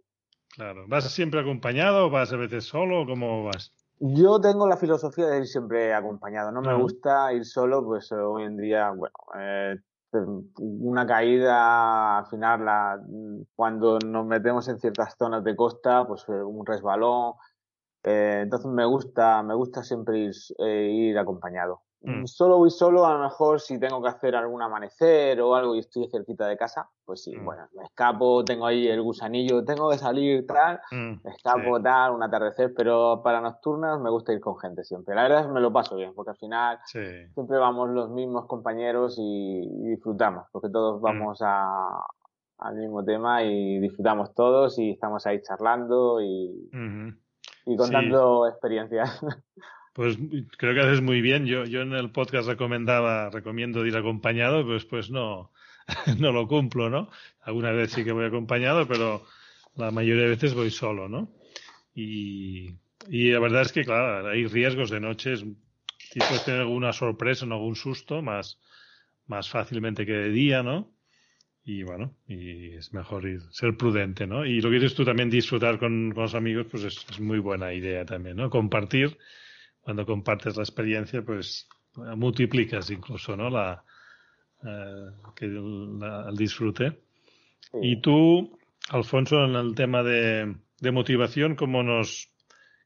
Claro. 0.49 0.83
¿Vas 0.89 1.05
siempre 1.05 1.39
acompañado 1.39 2.07
o 2.07 2.09
vas 2.09 2.33
a 2.33 2.35
veces 2.35 2.65
solo 2.65 3.03
o 3.03 3.05
cómo 3.05 3.45
vas? 3.45 3.73
Yo 4.01 4.41
tengo 4.41 4.67
la 4.67 4.75
filosofía 4.75 5.27
de 5.27 5.37
ir 5.37 5.47
siempre 5.47 5.93
acompañado. 5.93 6.51
No 6.51 6.61
me 6.61 6.73
gusta 6.73 7.31
ir 7.31 7.45
solo, 7.45 7.85
pues 7.85 8.11
hoy 8.11 8.43
en 8.43 8.57
día, 8.57 8.89
bueno, 8.89 9.15
eh, 9.39 9.77
una 10.59 11.05
caída, 11.07 12.19
al 12.19 12.27
final, 12.27 12.65
la, 12.65 13.01
cuando 13.55 13.99
nos 13.99 14.25
metemos 14.25 14.67
en 14.67 14.79
ciertas 14.79 15.15
zonas 15.17 15.43
de 15.43 15.55
costa, 15.55 16.05
pues 16.07 16.25
eh, 16.29 16.31
un 16.33 16.65
resbalón. 16.65 17.33
Eh, 18.03 18.41
entonces 18.43 18.69
me 18.71 18.85
gusta, 18.85 19.41
me 19.43 19.55
gusta 19.55 19.83
siempre 19.83 20.19
ir, 20.19 20.33
eh, 20.59 20.89
ir 20.91 21.17
acompañado. 21.17 21.84
Mm. 22.05 22.25
Solo 22.25 22.57
voy 22.57 22.69
solo, 22.69 23.05
a 23.05 23.13
lo 23.13 23.19
mejor 23.19 23.59
si 23.59 23.79
tengo 23.79 24.01
que 24.01 24.09
hacer 24.09 24.35
algún 24.35 24.61
amanecer 24.61 25.41
o 25.41 25.55
algo 25.55 25.75
y 25.75 25.79
estoy 25.79 26.07
cerquita 26.07 26.47
de 26.47 26.55
casa, 26.55 26.87
pues 27.03 27.23
sí, 27.23 27.35
mm. 27.35 27.43
bueno, 27.43 27.67
me 27.73 27.83
escapo, 27.83 28.45
tengo 28.45 28.67
ahí 28.67 28.87
el 28.87 29.01
gusanillo, 29.01 29.63
tengo 29.65 29.89
que 29.89 29.97
salir, 29.97 30.45
tal, 30.45 30.79
mm, 30.91 31.13
me 31.23 31.31
escapo, 31.31 31.81
tal, 31.81 32.11
un 32.11 32.23
atardecer, 32.23 32.73
pero 32.75 33.21
para 33.23 33.41
nocturnas 33.41 33.99
me 33.99 34.09
gusta 34.09 34.33
ir 34.33 34.39
con 34.39 34.57
gente 34.57 34.83
siempre. 34.83 35.15
La 35.15 35.23
verdad 35.23 35.41
es 35.41 35.47
que 35.47 35.53
me 35.53 35.61
lo 35.61 35.73
paso 35.73 35.95
bien, 35.95 36.13
porque 36.13 36.31
al 36.31 36.37
final 36.37 36.79
siempre 36.85 37.57
vamos 37.57 37.89
los 37.89 38.09
mismos 38.11 38.45
compañeros 38.45 39.15
y, 39.17 39.67
disfrutamos, 39.89 40.45
porque 40.51 40.69
todos 40.69 41.01
vamos 41.01 41.39
a, 41.41 42.05
al 42.59 42.75
mismo 42.75 43.03
tema 43.03 43.43
y 43.43 43.79
disfrutamos 43.79 44.33
todos 44.33 44.77
y 44.77 44.91
estamos 44.91 45.25
ahí 45.25 45.41
charlando 45.41 46.21
y, 46.21 46.69
y 47.65 47.75
contando 47.75 48.47
experiencias. 48.47 49.21
Pues 49.95 50.17
creo 50.57 50.73
que 50.73 50.81
haces 50.81 51.01
muy 51.01 51.21
bien. 51.21 51.45
Yo, 51.45 51.63
yo 51.63 51.81
en 51.81 51.93
el 51.93 52.11
podcast 52.11 52.49
recomendaba, 52.49 53.29
recomiendo 53.29 53.85
ir 53.85 53.95
acompañado, 53.95 54.65
pues 54.65 54.83
pues 54.83 55.09
no, 55.09 55.53
no 56.19 56.33
lo 56.33 56.49
cumplo, 56.49 56.89
¿no? 56.89 57.09
Alguna 57.41 57.71
vez 57.71 57.93
sí 57.93 58.03
que 58.03 58.11
voy 58.11 58.25
acompañado, 58.25 58.85
pero 58.89 59.25
la 59.77 59.91
mayoría 59.91 60.23
de 60.23 60.29
veces 60.31 60.53
voy 60.53 60.69
solo, 60.69 61.07
¿no? 61.07 61.31
Y, 61.95 62.73
y 63.07 63.31
la 63.31 63.39
verdad 63.39 63.61
es 63.61 63.71
que, 63.71 63.85
claro, 63.85 64.27
hay 64.27 64.45
riesgos 64.47 64.89
de 64.89 64.99
noches. 64.99 65.45
Si 65.97 66.19
puedes 66.19 66.43
tener 66.43 66.59
alguna 66.59 66.91
sorpresa 66.91 67.45
o 67.45 67.53
algún 67.53 67.77
susto, 67.77 68.21
más, 68.21 68.59
más 69.27 69.49
fácilmente 69.49 70.05
que 70.05 70.11
de 70.11 70.29
día, 70.29 70.61
¿no? 70.61 70.91
Y 71.63 71.83
bueno, 71.83 72.13
y 72.27 72.73
es 72.73 72.93
mejor 72.93 73.29
ir, 73.29 73.43
ser 73.51 73.77
prudente, 73.77 74.27
¿no? 74.27 74.45
Y 74.45 74.59
lo 74.59 74.69
que 74.69 74.75
dices 74.75 74.93
tú 74.93 75.05
también, 75.05 75.29
disfrutar 75.29 75.79
con, 75.79 76.11
con 76.11 76.23
los 76.23 76.35
amigos, 76.35 76.67
pues 76.69 76.83
es, 76.83 77.05
es 77.09 77.21
muy 77.21 77.39
buena 77.39 77.73
idea 77.73 78.03
también, 78.03 78.35
¿no? 78.35 78.49
Compartir 78.49 79.17
cuando 79.85 80.03
compartes 80.03 80.57
la 80.57 80.63
experiencia, 80.63 81.21
pues 81.23 81.69
multiplicas 81.95 82.89
incluso, 82.89 83.37
¿no? 83.37 83.51
La, 83.51 83.83
eh, 84.63 85.11
que 85.35 85.45
el, 85.45 86.35
disfrute. 86.35 87.03
Y 87.83 88.01
tú, 88.01 88.57
Alfonso, 88.89 89.45
en 89.45 89.53
el 89.53 89.75
tema 89.75 90.01
de, 90.01 90.55
de 90.81 90.91
motivación, 90.91 91.55
¿cómo 91.55 91.83
nos, 91.83 92.33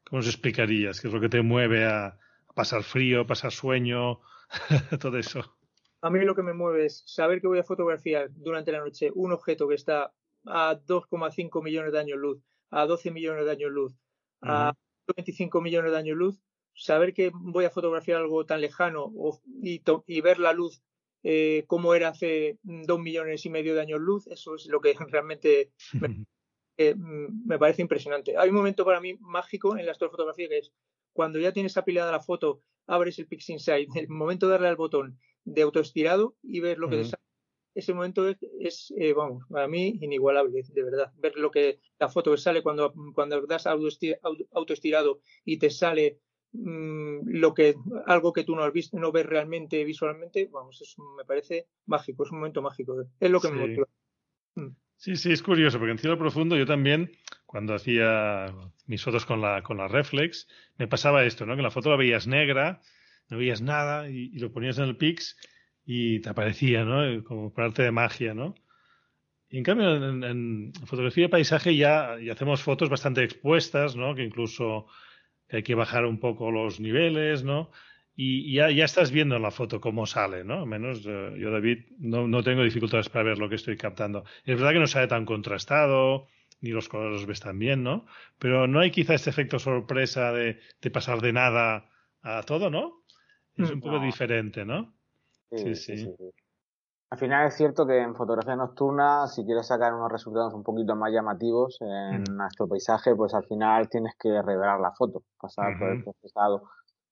¿cómo 0.04 0.18
nos 0.18 0.26
explicarías? 0.26 1.00
¿Qué 1.00 1.08
es 1.08 1.14
lo 1.14 1.22
que 1.22 1.30
te 1.30 1.40
mueve 1.40 1.86
a, 1.86 2.18
pasar 2.54 2.82
frío, 2.82 3.26
pasar 3.26 3.50
sueño, 3.50 4.20
todo 5.00 5.16
eso? 5.16 5.56
A 6.02 6.10
mí 6.10 6.22
lo 6.22 6.34
que 6.34 6.42
me 6.42 6.52
mueve 6.52 6.84
es 6.84 7.02
saber 7.06 7.40
que 7.40 7.46
voy 7.46 7.60
a 7.60 7.64
fotografiar 7.64 8.28
durante 8.34 8.72
la 8.72 8.80
noche 8.80 9.10
un 9.14 9.32
objeto 9.32 9.66
que 9.66 9.74
está 9.74 10.12
a 10.44 10.78
2,5 10.86 11.62
millones 11.62 11.92
de 11.92 11.98
años 11.98 12.18
luz, 12.18 12.42
a 12.70 12.84
12 12.84 13.10
millones 13.10 13.46
de 13.46 13.52
años 13.52 13.70
luz, 13.70 13.98
a 14.42 14.74
25 15.16 15.62
millones 15.62 15.92
de 15.92 15.98
años 15.98 16.18
luz 16.18 16.42
saber 16.74 17.12
que 17.12 17.30
voy 17.34 17.64
a 17.64 17.70
fotografiar 17.70 18.18
algo 18.18 18.46
tan 18.46 18.60
lejano 18.60 19.12
y, 19.62 20.20
ver 20.20 20.38
la 20.38 20.52
luz 20.52 20.82
eh, 21.22 21.64
como 21.66 21.94
era 21.94 22.08
hace 22.08 22.58
dos 22.62 22.98
millones 22.98 23.44
y 23.44 23.50
medio 23.50 23.74
de 23.74 23.82
años 23.82 24.00
luz, 24.00 24.26
eso 24.28 24.54
es 24.54 24.66
lo 24.66 24.80
que 24.80 24.94
realmente 25.08 25.72
eh, 26.78 26.94
me, 26.96 27.58
parece 27.58 27.82
impresionante. 27.82 28.36
Hay 28.36 28.48
un 28.48 28.56
momento 28.56 28.84
para 28.84 29.00
mí 29.00 29.16
mágico 29.20 29.76
en 29.76 29.86
la 29.86 29.92
astrofotografía 29.92 30.48
que 30.48 30.58
es 30.58 30.72
cuando 31.12 31.38
ya 31.38 31.52
tienes 31.52 31.76
apilada 31.76 32.12
la 32.12 32.20
foto, 32.20 32.62
abres 32.86 33.18
el 33.18 33.26
Pixinsight, 33.26 33.88
el 33.96 34.08
momento 34.08 34.46
de 34.46 34.52
darle 34.52 34.68
al 34.68 34.76
botón 34.76 35.18
de 35.44 35.62
autoestirado 35.62 36.36
y 36.42 36.60
ver 36.60 36.78
lo 36.78 36.88
que 36.88 37.04
ese 37.74 37.94
momento 37.94 38.28
es, 38.58 38.92
eh, 38.96 39.12
vamos, 39.12 39.44
para 39.48 39.68
mí 39.68 39.98
inigualable, 40.00 40.62
de 40.68 40.82
verdad. 40.82 41.12
Ver 41.16 41.36
lo 41.36 41.50
que 41.50 41.80
la 41.98 42.08
foto 42.08 42.32
que 42.32 42.38
sale 42.38 42.62
cuando, 42.62 42.92
cuando 43.14 43.46
das 43.46 43.66
autoestirado 43.66 45.20
y 45.44 45.58
te 45.58 45.70
sale 45.70 46.18
mm, 46.52 47.20
lo 47.26 47.54
que 47.54 47.74
algo 48.06 48.32
que 48.32 48.44
tú 48.44 48.54
no 48.54 48.62
has 48.62 48.72
visto, 48.72 48.98
no 48.98 49.12
ves 49.12 49.26
realmente 49.26 49.84
visualmente, 49.84 50.48
vamos, 50.52 50.80
eso 50.80 51.02
me 51.16 51.24
parece 51.24 51.66
mágico, 51.86 52.24
es 52.24 52.30
un 52.30 52.38
momento 52.38 52.62
mágico. 52.62 53.04
Es 53.18 53.30
lo 53.30 53.40
que 53.40 53.50
me 53.50 53.60
motiva. 53.60 53.86
Mm. 54.54 54.68
Sí, 54.96 55.16
sí, 55.16 55.32
es 55.32 55.42
curioso, 55.42 55.78
porque 55.78 55.92
en 55.92 55.98
cielo 55.98 56.18
profundo 56.18 56.58
yo 56.58 56.66
también, 56.66 57.10
cuando 57.46 57.74
hacía 57.74 58.54
mis 58.86 59.02
fotos 59.02 59.24
con 59.24 59.40
la, 59.40 59.62
con 59.62 59.78
la 59.78 59.88
reflex, 59.88 60.46
me 60.76 60.88
pasaba 60.88 61.24
esto, 61.24 61.46
¿no? 61.46 61.56
Que 61.56 61.62
la 61.62 61.70
foto 61.70 61.88
la 61.88 61.96
veías 61.96 62.26
negra, 62.26 62.82
no 63.30 63.38
veías 63.38 63.62
nada 63.62 64.10
y, 64.10 64.28
lo 64.38 64.52
ponías 64.52 64.76
en 64.76 64.84
el 64.84 64.98
Pix 64.98 65.38
y 65.86 66.20
te 66.20 66.28
aparecía, 66.28 66.84
¿no? 66.84 67.24
Como 67.24 67.50
por 67.50 67.64
arte 67.64 67.82
de 67.82 67.92
magia, 67.92 68.34
¿no? 68.34 68.54
Y 69.48 69.56
en 69.56 69.64
cambio, 69.64 69.96
en, 69.96 70.72
fotografía 70.84 71.24
de 71.24 71.28
paisaje 71.30 71.76
ya, 71.76 72.18
ya, 72.20 72.34
hacemos 72.34 72.62
fotos 72.62 72.90
bastante 72.90 73.24
expuestas, 73.24 73.96
¿no? 73.96 74.14
Que 74.14 74.24
incluso 74.24 74.86
hay 75.50 75.62
que 75.62 75.74
bajar 75.74 76.06
un 76.06 76.18
poco 76.18 76.50
los 76.50 76.80
niveles, 76.80 77.44
¿no? 77.44 77.70
y 78.22 78.52
ya, 78.52 78.70
ya, 78.70 78.84
estás 78.84 79.12
viendo 79.12 79.36
en 79.36 79.42
la 79.42 79.50
foto 79.50 79.80
cómo 79.80 80.04
sale, 80.04 80.44
¿no? 80.44 80.66
Menos 80.66 81.06
eh, 81.06 81.34
yo, 81.38 81.50
David, 81.50 81.86
no, 82.00 82.28
no, 82.28 82.42
tengo 82.42 82.62
dificultades 82.62 83.08
para 83.08 83.24
ver 83.24 83.38
lo 83.38 83.48
que 83.48 83.54
estoy 83.54 83.78
captando. 83.78 84.24
Es 84.44 84.56
verdad 84.58 84.72
que 84.72 84.78
no 84.78 84.86
sale 84.86 85.06
tan 85.06 85.24
contrastado, 85.24 86.26
ni 86.60 86.68
los 86.68 86.90
colores 86.90 87.12
los 87.12 87.26
ves 87.26 87.40
tan 87.40 87.58
bien, 87.58 87.82
¿no? 87.82 88.04
Pero 88.38 88.66
no 88.66 88.80
hay 88.80 88.90
quizá 88.90 89.14
este 89.14 89.30
efecto 89.30 89.58
sorpresa 89.58 90.32
de, 90.32 90.60
de 90.82 90.90
pasar 90.90 91.22
de 91.22 91.32
nada 91.32 91.88
a 92.20 92.42
todo, 92.42 92.68
¿no? 92.68 93.04
Es 93.56 93.70
mm. 93.70 93.74
un 93.74 93.80
poco 93.80 94.00
diferente, 94.00 94.66
¿no? 94.66 94.94
Sí 95.56 95.74
sí, 95.74 95.96
sí 95.96 96.08
Al 97.10 97.18
final 97.18 97.48
es 97.48 97.54
cierto 97.54 97.86
que 97.86 98.00
en 98.00 98.14
fotografía 98.14 98.54
nocturna, 98.54 99.26
si 99.26 99.44
quieres 99.44 99.66
sacar 99.66 99.92
unos 99.94 100.12
resultados 100.12 100.54
un 100.54 100.62
poquito 100.62 100.94
más 100.94 101.12
llamativos 101.12 101.78
en 101.80 102.22
mm. 102.22 102.36
nuestro 102.36 102.68
paisaje, 102.68 103.16
pues 103.16 103.34
al 103.34 103.44
final 103.44 103.88
tienes 103.88 104.14
que 104.16 104.40
revelar 104.42 104.78
la 104.78 104.92
foto, 104.92 105.22
pasar 105.38 105.76
por 105.78 105.88
el 105.88 106.04
procesado 106.04 106.62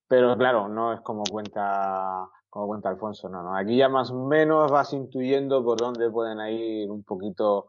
pero 0.09 0.37
claro, 0.39 0.69
no 0.69 0.95
es 0.95 1.01
como 1.03 1.23
cuenta, 1.25 2.29
como 2.49 2.67
cuenta 2.67 2.89
Alfonso, 2.89 3.29
no, 3.29 3.43
no. 3.43 3.55
Aquí 3.55 3.77
ya 3.77 3.91
más 3.91 4.11
o 4.11 4.27
menos 4.27 4.71
vas 4.71 4.93
intuyendo 4.95 5.63
por 5.63 5.79
dónde 5.79 6.11
pueden 6.11 6.41
ir 6.49 6.91
un 6.91 7.05
poquito 7.05 7.69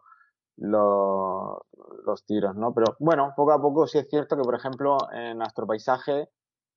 los, 0.56 1.58
los 2.06 2.26
tiros, 2.26 2.56
¿no? 2.56 2.74
Pero 2.74 2.96
bueno, 3.00 3.34
poco 3.36 3.52
a 3.52 3.62
poco 3.62 3.88
sí 3.88 3.98
es 3.98 4.08
cierto 4.10 4.38
que, 4.38 4.44
por 4.44 4.56
ejemplo, 4.56 4.98
en 5.12 5.38
nuestro 5.38 5.68
paisaje, 5.68 6.30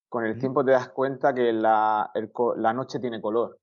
con 0.08 0.26
el 0.26 0.38
tiempo 0.38 0.64
te 0.64 0.72
das 0.72 0.88
cuenta 0.88 1.32
que 1.32 1.52
la, 1.52 2.10
la 2.56 2.72
noche 2.72 2.98
tiene 2.98 3.20
color. 3.20 3.58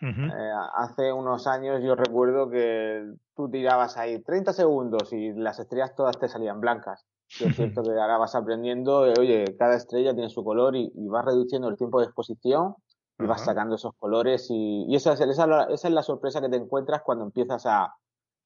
Eh, 0.00 0.52
hace 0.76 1.12
unos 1.12 1.46
años 1.48 1.82
yo 1.82 1.96
recuerdo 1.96 2.48
que 2.48 3.04
tú 3.34 3.50
tirabas 3.50 3.96
ahí 3.96 4.22
30 4.22 4.52
segundos 4.52 5.12
y 5.12 5.32
las 5.32 5.58
estrellas 5.58 5.96
todas 5.96 6.18
te 6.18 6.28
salían 6.28 6.60
blancas 6.60 7.04
es 7.28 7.56
cierto 7.56 7.82
que 7.82 7.90
ahora 7.90 8.18
vas 8.18 8.34
aprendiendo, 8.34 9.00
oye, 9.00 9.44
cada 9.58 9.76
estrella 9.76 10.14
tiene 10.14 10.30
su 10.30 10.42
color 10.42 10.74
y, 10.76 10.90
vas 10.94 11.24
reduciendo 11.24 11.68
el 11.68 11.76
tiempo 11.76 12.00
de 12.00 12.06
exposición 12.06 12.74
y 13.18 13.26
vas 13.26 13.44
sacando 13.44 13.74
esos 13.74 13.94
colores 13.98 14.46
y, 14.50 14.86
esa, 14.94 15.12
es, 15.12 15.20
esa, 15.20 15.66
es 15.70 15.84
la 15.90 16.02
sorpresa 16.02 16.40
que 16.40 16.48
te 16.48 16.56
encuentras 16.56 17.02
cuando 17.02 17.24
empiezas 17.24 17.66
a, 17.66 17.92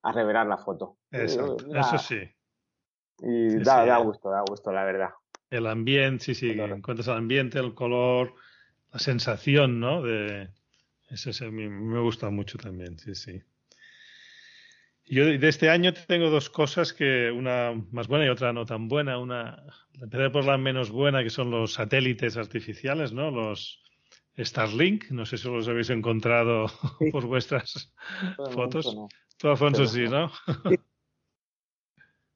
a 0.03 0.13
revelar 0.13 0.47
la 0.47 0.59
foto. 0.59 0.97
Eso, 1.11 1.57
eso 1.75 1.99
sí. 1.99 2.21
Y 3.21 3.63
da, 3.63 3.87
da 3.87 3.99
gusto, 3.99 4.31
da 4.31 4.43
gusto, 4.49 4.73
la 4.73 4.85
verdad. 4.85 5.11
El 5.49 5.67
ambiente, 5.67 6.25
sí, 6.25 6.35
sí, 6.35 6.51
encuentras 6.51 7.07
el 7.09 7.15
ambiente, 7.15 7.59
el 7.59 7.75
color, 7.75 8.35
la 8.93 8.99
sensación, 8.99 9.79
¿no? 9.79 10.03
De... 10.03 10.49
Eso, 11.13 11.31
eso 11.31 11.53
me 11.53 12.01
gusta 12.01 12.31
mucho 12.31 12.57
también, 12.57 12.99
sí, 12.99 13.15
sí. 13.15 13.43
Yo 15.05 15.27
de 15.27 15.49
este 15.49 15.69
año 15.69 15.93
tengo 15.93 16.31
dos 16.31 16.49
cosas 16.49 16.93
que 16.93 17.31
una 17.31 17.73
más 17.91 18.09
buena 18.09 18.25
y 18.25 18.29
otra 18.29 18.53
no 18.53 18.65
tan 18.65 18.89
buena. 18.89 19.19
Una, 19.19 19.63
empecé 20.01 20.31
por 20.31 20.45
la 20.45 20.57
menos 20.57 20.91
buena, 20.91 21.23
que 21.23 21.31
son 21.31 21.51
los 21.51 21.75
satélites 21.75 22.37
artificiales, 22.37 23.13
¿no? 23.13 23.31
Los 23.31 23.83
Starlink. 24.39 25.11
No 25.11 25.27
sé 25.27 25.37
si 25.37 25.49
los 25.49 25.69
habéis 25.69 25.91
encontrado 25.91 26.67
por 27.13 27.27
vuestras 27.27 27.93
fotos. 28.53 28.97
Tú, 29.37 29.49
Alfonso, 29.49 29.87
sí, 29.87 30.05
¿no? 30.09 30.33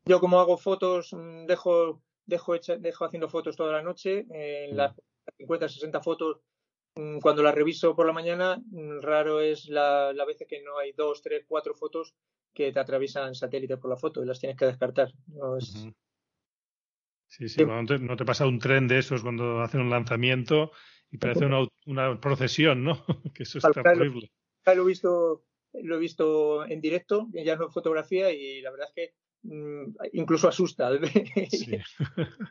Yo 0.04 0.20
como 0.20 0.38
hago 0.38 0.58
fotos, 0.58 1.16
dejo, 1.46 2.02
dejo, 2.26 2.58
dejo 2.58 3.04
haciendo 3.04 3.28
fotos 3.28 3.56
toda 3.56 3.72
la 3.72 3.82
noche. 3.82 4.26
En 4.28 4.76
las 4.76 4.92
50, 5.38 5.68
60 5.68 6.02
fotos 6.02 6.40
cuando 7.20 7.42
las 7.42 7.54
reviso 7.54 7.94
por 7.94 8.06
la 8.06 8.12
mañana, 8.12 8.62
raro 9.02 9.40
es 9.40 9.68
la, 9.68 10.12
la 10.12 10.24
vez 10.24 10.38
que 10.48 10.62
no 10.62 10.78
hay 10.78 10.92
dos, 10.92 11.22
tres, 11.22 11.44
cuatro 11.46 11.74
fotos 11.74 12.14
que 12.54 12.72
te 12.72 12.80
atraviesan 12.80 13.34
satélites 13.34 13.78
por 13.78 13.90
la 13.90 13.96
foto 13.96 14.22
y 14.22 14.26
las 14.26 14.40
tienes 14.40 14.56
que 14.56 14.64
descartar. 14.64 15.12
No 15.26 15.58
Sí, 17.28 17.48
sí, 17.48 17.64
no 17.66 18.16
te 18.16 18.24
pasa 18.24 18.46
un 18.46 18.58
tren 18.58 18.88
de 18.88 18.98
esos 18.98 19.22
cuando 19.22 19.60
hacen 19.60 19.80
un 19.80 19.90
lanzamiento 19.90 20.70
y 21.10 21.18
parece 21.18 21.44
una, 21.44 21.66
una 21.84 22.20
procesión, 22.20 22.84
¿no? 22.84 23.04
que 23.34 23.42
eso 23.42 23.58
está 23.58 23.82
terrible. 23.82 24.30
Lo, 24.64 24.82
he 24.82 24.86
visto, 24.86 25.44
lo 25.74 25.96
he 25.96 25.98
visto 25.98 26.64
en 26.64 26.80
directo, 26.80 27.28
ya 27.32 27.56
no 27.56 27.64
en 27.64 27.72
fotografía, 27.72 28.32
y 28.32 28.62
la 28.62 28.70
verdad 28.70 28.88
es 28.88 28.94
que 28.94 29.14
mm, 29.42 29.96
incluso 30.12 30.48
asusta. 30.48 30.90
sí. 31.50 31.78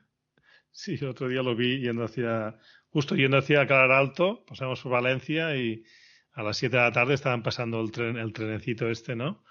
sí, 0.72 1.06
otro 1.06 1.30
día 1.30 1.42
lo 1.42 1.56
vi 1.56 1.80
yendo 1.80 2.04
hacia, 2.04 2.60
justo 2.96 3.18
yendo 3.18 3.38
hacia 3.38 3.68
Calar 3.68 3.92
Alto, 3.92 4.46
pasamos 4.48 4.80
por 4.80 4.94
Valencia 4.94 5.54
y 5.58 5.84
a 6.32 6.44
las 6.44 6.56
7 6.56 6.78
de 6.78 6.82
la 6.82 6.94
tarde 6.94 7.16
estaban 7.16 7.44
pasando 7.44 7.82
el 7.82 7.92
tren, 7.92 8.16
el 8.16 8.32
trenecito 8.32 8.90
este, 8.90 9.18
¿no? 9.18 9.44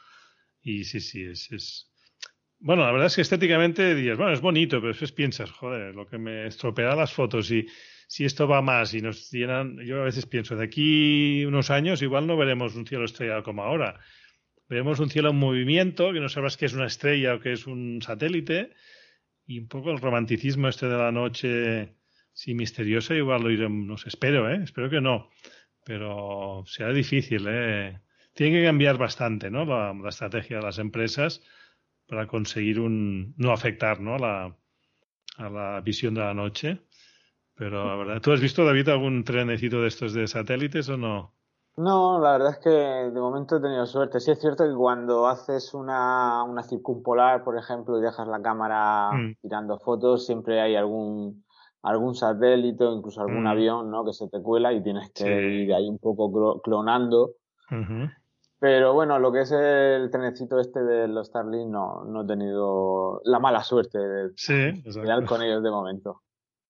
Y 0.62 0.84
sí, 0.84 0.98
sí, 0.98 1.24
es, 1.24 1.52
es... 1.52 1.92
Bueno, 2.58 2.84
la 2.86 2.92
verdad 2.92 3.08
es 3.08 3.16
que 3.16 3.20
estéticamente 3.20 3.94
dices, 3.94 4.16
bueno, 4.16 4.32
es 4.32 4.40
bonito, 4.40 4.78
pero 4.78 4.88
después 4.88 5.12
piensas, 5.12 5.50
joder, 5.50 5.94
lo 5.94 6.06
que 6.06 6.16
me 6.16 6.46
estropea 6.46 6.96
las 6.96 7.12
fotos 7.12 7.50
y 7.50 7.66
si 8.06 8.24
esto 8.24 8.48
va 8.48 8.62
más 8.62 8.94
y 8.94 9.02
nos 9.02 9.30
llenan, 9.30 9.76
yo 9.84 10.00
a 10.00 10.04
veces 10.04 10.24
pienso, 10.24 10.56
de 10.56 10.64
aquí 10.64 11.44
unos 11.44 11.68
años 11.70 12.00
igual 12.00 12.26
no 12.26 12.38
veremos 12.38 12.74
un 12.76 12.86
cielo 12.86 13.04
estrellado 13.04 13.42
como 13.42 13.62
ahora. 13.62 14.00
Veremos 14.70 15.00
un 15.00 15.10
cielo 15.10 15.28
en 15.28 15.36
movimiento, 15.36 16.14
que 16.14 16.20
no 16.20 16.30
sabrás 16.30 16.56
qué 16.56 16.64
es 16.64 16.72
una 16.72 16.86
estrella 16.86 17.34
o 17.34 17.40
qué 17.40 17.52
es 17.52 17.66
un 17.66 18.00
satélite, 18.00 18.70
y 19.44 19.58
un 19.58 19.68
poco 19.68 19.90
el 19.90 19.98
romanticismo 19.98 20.68
este 20.68 20.86
de 20.86 20.96
la 20.96 21.12
noche, 21.12 21.94
sí, 22.34 22.54
misteriosa, 22.54 23.14
igual 23.14 23.42
lo 23.42 23.50
iremos, 23.50 24.06
espero, 24.06 24.50
¿eh? 24.50 24.60
Espero 24.62 24.90
que 24.90 25.00
no, 25.00 25.30
pero 25.86 26.64
será 26.66 26.92
difícil, 26.92 27.46
¿eh? 27.48 27.98
tiene 28.34 28.58
que 28.58 28.66
cambiar 28.66 28.98
bastante 28.98 29.50
¿no? 29.50 29.64
la, 29.64 29.94
estrategia 30.08 30.58
de 30.58 30.62
las 30.62 30.78
empresas 30.78 31.40
para 32.06 32.26
conseguir 32.26 32.80
un 32.80 33.34
no 33.38 33.52
afectar 33.52 34.00
¿no? 34.00 34.18
La, 34.18 34.54
a 35.38 35.48
la 35.48 35.80
visión 35.80 36.14
de 36.14 36.20
la 36.20 36.34
noche. 36.34 36.82
Pero 37.56 37.86
la 37.86 37.94
verdad, 37.94 38.20
¿tú 38.20 38.32
has 38.32 38.40
visto, 38.40 38.64
David, 38.64 38.88
algún 38.88 39.22
trenecito 39.22 39.80
de 39.80 39.86
estos 39.86 40.12
de 40.12 40.26
satélites 40.26 40.88
o 40.88 40.96
no? 40.96 41.32
No, 41.76 42.20
la 42.20 42.32
verdad 42.32 42.50
es 42.50 42.58
que 42.58 42.70
de 42.70 43.20
momento 43.20 43.56
he 43.56 43.60
tenido 43.60 43.86
suerte. 43.86 44.18
Sí 44.18 44.32
es 44.32 44.40
cierto 44.40 44.64
que 44.64 44.74
cuando 44.74 45.28
haces 45.28 45.72
una, 45.72 46.42
una 46.42 46.64
circumpolar, 46.64 47.44
por 47.44 47.56
ejemplo, 47.56 47.98
y 47.98 48.02
dejas 48.02 48.26
la 48.26 48.42
cámara 48.42 49.12
mm. 49.12 49.36
tirando 49.40 49.78
fotos, 49.78 50.26
siempre 50.26 50.60
hay 50.60 50.74
algún 50.74 51.44
algún 51.84 52.14
satélite 52.14 52.82
o 52.82 52.96
incluso 52.96 53.20
algún 53.20 53.44
mm. 53.44 53.46
avión 53.46 53.90
¿no? 53.90 54.04
que 54.04 54.12
se 54.12 54.28
te 54.28 54.40
cuela 54.42 54.72
y 54.72 54.82
tienes 54.82 55.10
que 55.10 55.62
ir 55.64 55.72
ahí 55.72 55.88
un 55.88 55.98
poco 55.98 56.60
clonando. 56.60 57.34
Pero 58.58 58.94
bueno, 58.94 59.18
lo 59.18 59.30
que 59.30 59.42
es 59.42 59.52
el 59.52 60.10
trenecito 60.10 60.58
este 60.58 60.82
de 60.82 61.06
los 61.06 61.26
Starlink 61.28 61.68
no, 61.68 62.04
no 62.04 62.22
he 62.22 62.26
tenido 62.26 63.20
la 63.24 63.38
mala 63.38 63.62
suerte 63.62 63.98
de 63.98 64.30
sí, 64.36 64.82
con 65.26 65.42
ellos 65.42 65.62
de 65.62 65.70
momento. 65.70 66.22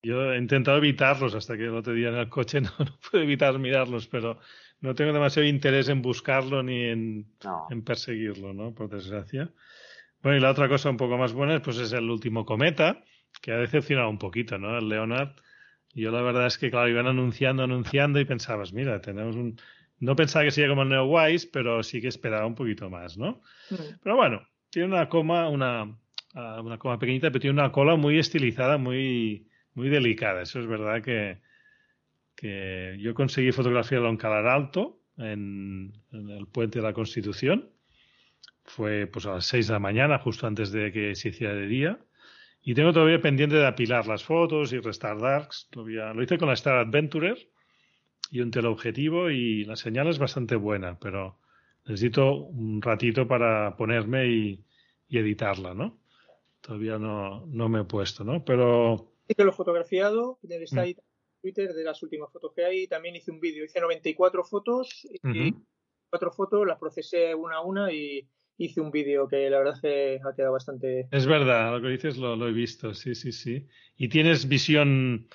Yo 0.03 0.33
he 0.33 0.39
intentado 0.39 0.79
evitarlos 0.79 1.35
hasta 1.35 1.57
que 1.57 1.65
el 1.65 1.77
otro 1.77 1.95
día 1.95 2.09
en 2.09 2.17
el 2.17 2.29
coche 2.29 2.61
no, 2.61 2.71
no 2.79 2.99
pude 3.11 3.23
evitar 3.23 3.59
mirarlos, 3.59 4.09
pero 4.09 4.39
no 4.81 4.95
tengo 4.95 5.13
demasiado 5.13 5.49
interés 5.49 5.89
en 5.89 6.03
buscarlo 6.03 6.63
ni 6.63 6.83
en, 6.83 7.27
en 7.71 7.85
perseguirlo, 7.85 8.53
¿no? 8.53 8.75
Por 8.75 8.89
desgracia. 8.89 9.51
Bueno, 10.21 10.39
y 10.39 10.41
la 10.41 10.51
otra 10.51 10.69
cosa 10.69 10.91
un 10.91 10.97
poco 10.97 11.17
más 11.17 11.33
buena 11.33 11.61
pues 11.63 11.79
es 11.79 11.93
el 11.93 12.11
último 12.11 12.45
cometa, 12.45 13.05
que 13.45 13.53
ha 13.53 13.59
decepcionado 13.59 14.09
un 14.09 14.17
poquito, 14.17 14.57
¿no? 14.57 14.79
El 14.79 14.89
Leonard. 14.89 15.35
Yo 15.93 16.11
la 16.11 16.23
verdad 16.23 16.47
es 16.47 16.57
que, 16.57 16.71
claro, 16.71 16.89
iban 16.89 17.07
anunciando, 17.07 17.63
anunciando 17.63 18.19
y 18.19 18.25
pensabas, 18.25 18.73
mira, 18.73 19.03
tenemos 19.03 19.37
un, 19.37 19.61
no 20.01 20.17
pensaba 20.17 20.47
que 20.47 20.51
sería 20.51 20.71
como 20.71 20.83
el 20.83 20.89
Neowise, 20.89 21.51
pero 21.53 21.83
sí 21.83 22.01
que 22.01 22.09
esperaba 22.09 22.47
un 22.47 22.55
poquito 22.55 22.89
más, 22.89 23.19
¿no? 23.19 23.43
Mm. 23.69 23.75
Pero 24.03 24.17
bueno, 24.17 24.49
tiene 24.71 24.89
una 24.89 25.11
coma, 25.11 25.51
una, 25.51 25.95
ah, 26.35 26.63
una 26.65 26.79
coma 26.79 26.99
pequeñita, 26.99 27.29
pero 27.31 27.41
tiene 27.41 27.61
una 27.61 27.71
cola 27.71 27.97
muy 27.97 28.19
estilizada, 28.19 28.79
muy, 28.79 29.47
muy 29.75 29.91
delicada. 29.91 30.41
Eso 30.41 30.59
es 30.61 30.67
verdad 30.67 31.03
que, 31.03 31.43
que 32.35 32.97
yo 32.99 33.13
conseguí 33.13 33.53
fotografiarlo 33.53 34.09
en 34.09 34.17
Calar 34.17 34.47
Alto, 34.47 35.03
en, 35.19 35.93
el 36.13 36.47
puente 36.47 36.79
de 36.79 36.83
la 36.87 36.95
Constitución. 36.95 37.69
Fue 38.65 39.07
pues 39.07 39.27
a 39.27 39.35
las 39.35 39.45
6 39.45 39.67
de 39.67 39.73
la 39.75 39.81
mañana, 39.81 40.19
justo 40.19 40.47
antes 40.47 40.73
de 40.73 40.93
que 40.93 41.15
se 41.15 41.29
hiciera 41.29 41.53
de 41.53 41.67
día. 41.67 41.99
Y 42.67 42.75
tengo 42.75 42.95
todavía 42.95 43.21
pendiente 43.21 43.57
de 43.57 43.67
apilar 43.67 44.07
las 44.07 44.25
fotos 44.25 44.73
y 44.73 44.81
restar 44.81 45.21
darks. 45.21 45.69
Lo, 45.73 46.23
hice 46.23 46.39
con 46.39 46.49
la 46.49 46.55
Star 46.55 46.79
Adventurer 46.79 47.51
y 48.31 48.41
un 48.41 48.51
teleobjetivo 48.51 49.29
y 49.31 49.65
la 49.65 49.77
señal 49.77 50.09
es 50.09 50.19
bastante 50.19 50.57
buena, 50.57 50.99
pero 50.99 51.39
necesito 51.85 52.35
un 52.35 52.81
ratito 52.81 53.29
para 53.29 53.77
ponerme 53.77 54.27
y, 54.27 54.65
editarla, 55.11 55.75
¿no? 55.75 56.01
Todavía 56.61 56.99
no, 56.99 57.47
no 57.47 57.69
me 57.69 57.83
he 57.83 57.85
puesto, 57.85 58.25
¿no? 58.25 58.45
Pero... 58.45 59.13
Que 59.29 59.45
lo 59.45 59.53
fotografiado, 59.53 60.41
está 60.43 60.81
ahí 60.81 60.97
Twitter 61.41 61.73
de 61.73 61.85
las 61.85 62.03
últimas 62.03 62.33
fotos 62.33 62.53
que 62.57 62.65
hay. 62.65 62.89
También 62.89 63.15
hice 63.15 63.31
un 63.31 63.39
vídeo, 63.39 63.65
hice 63.65 63.81
94 63.81 64.43
fotos 64.43 65.07
y 65.23 65.55
cuatro 66.09 66.33
fotos 66.33 66.67
las 66.67 66.79
procesé 66.79 67.35
una 67.35 67.57
a 67.57 67.61
una 67.61 67.93
y 67.93 68.27
hice 68.57 68.81
un 68.81 68.91
vídeo 68.91 69.29
que 69.29 69.49
la 69.51 69.59
verdad 69.59 69.81
que 69.81 70.21
ha 70.25 70.35
quedado 70.35 70.53
bastante... 70.53 71.09
Es 71.11 71.27
verdad, 71.27 71.73
lo 71.73 71.83
que 71.83 71.89
dices 71.89 72.17
lo, 72.17 72.37
lo 72.37 72.49
he 72.49 72.53
visto, 72.53 72.95
sí, 72.95 73.15
sí, 73.15 73.33
sí. 73.33 73.67
¿Y 73.97 74.09
tienes 74.09 74.49
visión 74.49 75.29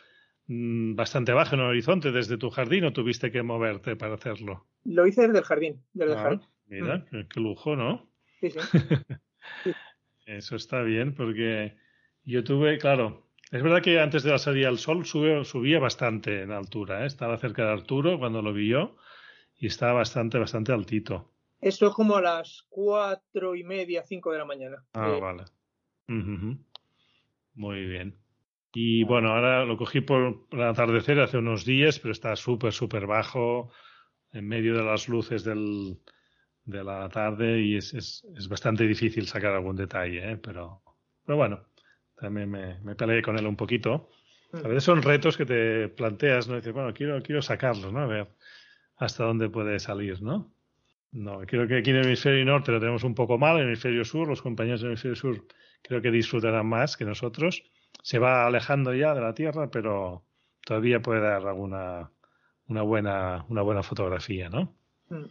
Mm, 0.50 0.96
bastante 0.96 1.32
bajo 1.32 1.54
en 1.54 1.62
el 1.62 1.68
horizonte 1.68 2.12
desde 2.12 2.40
tu 2.40 2.50
jardín 2.50 2.84
o 2.84 2.92
tuviste 2.92 3.32
que 3.32 3.44
moverte 3.44 3.96
para 3.96 4.16
hacerlo? 4.16 4.66
Lo 4.84 5.06
hice 5.06 5.22
desde 5.22 5.38
el 5.38 5.44
jardín, 5.44 5.84
desde 5.94 6.14
el 6.14 6.18
ah, 6.18 6.22
jardín. 6.24 6.42
Mira, 6.66 6.98
mm. 7.12 7.28
qué, 7.30 7.40
lujo, 7.40 7.76
¿no? 7.76 8.10
Sí, 8.40 8.50
sí. 9.64 9.72
Eso 10.26 10.56
está 10.56 10.82
bien 10.82 11.14
porque 11.14 11.78
yo 12.24 12.44
tuve, 12.44 12.80
claro, 12.80 13.30
es 13.52 13.62
verdad 13.62 13.84
que 13.84 14.00
antes 14.00 14.24
de 14.24 14.32
la 14.32 14.40
salida 14.40 14.70
del 14.70 14.80
sol 14.80 15.06
subía 15.06 15.78
bastante 15.78 16.42
en 16.42 16.52
altura, 16.52 17.04
¿eh? 17.04 17.08
estaba 17.08 17.38
cerca 17.38 17.66
de 17.66 17.74
Arturo 17.74 18.18
cuando 18.18 18.42
lo 18.42 18.52
vi 18.52 18.70
yo 18.70 18.98
y 19.56 19.68
estaba 19.68 19.94
bastante, 19.94 20.40
bastante 20.40 20.72
altito. 20.72 21.32
Eso 21.62 21.88
es 21.88 21.94
como 21.94 22.16
a 22.16 22.22
las 22.22 22.66
cuatro 22.70 23.56
y 23.56 23.64
media, 23.64 24.04
cinco 24.04 24.32
de 24.32 24.38
la 24.38 24.46
mañana. 24.46 24.84
Ah, 24.94 25.18
vale. 25.22 25.44
Muy 27.54 27.86
bien. 27.86 28.18
Y 28.74 29.04
bueno, 29.04 29.34
ahora 29.34 29.66
lo 29.66 29.78
cogí 29.78 30.02
por 30.02 30.48
el 30.52 30.62
atardecer 30.62 31.20
hace 31.20 31.38
unos 31.38 31.66
días, 31.66 32.00
pero 32.00 32.12
está 32.12 32.36
súper, 32.36 32.72
súper 32.72 33.08
bajo, 33.08 33.72
en 34.32 34.48
medio 34.48 34.76
de 34.78 34.84
las 34.84 35.10
luces 35.10 35.44
del, 35.44 36.00
de 36.66 36.84
la 36.84 37.10
tarde 37.10 37.62
y 37.62 37.76
es, 37.78 37.94
es, 37.94 38.26
es 38.36 38.48
bastante 38.48 38.86
difícil 38.86 39.28
sacar 39.28 39.54
algún 39.54 39.76
detalle, 39.76 40.32
¿eh? 40.32 40.38
pero, 40.38 40.84
pero 41.26 41.38
bueno, 41.38 41.66
también 42.16 42.50
me, 42.50 42.80
me 42.82 42.96
peleé 42.96 43.22
con 43.22 43.38
él 43.38 43.48
un 43.48 43.56
poquito. 43.56 44.10
A 44.54 44.68
veces 44.68 44.84
son 44.84 45.02
retos 45.02 45.36
que 45.36 45.46
te 45.46 45.90
planteas, 45.90 46.48
¿no? 46.48 46.56
dices, 46.56 46.74
bueno, 46.74 46.94
quiero, 46.94 47.22
quiero 47.22 47.42
sacarlo, 47.42 47.92
¿no? 47.92 48.00
A 48.00 48.08
ver 48.08 48.28
hasta 49.00 49.24
dónde 49.24 49.50
puede 49.50 49.80
salir, 49.80 50.22
¿no? 50.22 50.54
No, 51.12 51.40
creo 51.48 51.68
que 51.68 51.78
aquí 51.78 51.90
en 51.90 51.98
el 51.98 52.06
hemisferio 52.06 52.46
norte 52.46 52.72
lo 52.72 52.80
tenemos 52.80 53.04
un 53.04 53.16
poco 53.16 53.38
mal, 53.38 53.56
en 53.56 53.64
el 53.64 53.68
hemisferio 53.70 54.06
sur, 54.06 54.28
los 54.28 54.42
compañeros 54.42 54.82
del 54.82 54.92
hemisferio 54.92 55.16
sur 55.16 55.46
creo 55.82 56.02
que 56.02 56.12
disfrutarán 56.12 56.68
más 56.68 56.98
que 56.98 57.06
nosotros 57.06 57.64
se 58.04 58.20
va 58.20 58.46
alejando 58.46 58.94
ya 58.94 59.16
de 59.16 59.22
la 59.22 59.34
Tierra, 59.34 59.70
pero 59.72 60.24
todavía 60.66 61.02
puede 61.02 61.22
dar 61.22 61.48
alguna 61.48 62.12
una 62.70 62.84
buena, 62.84 63.46
una 63.50 63.62
buena 63.62 63.84
fotografía, 63.84 64.50
¿no? 64.50 64.74
Mm. 65.10 65.26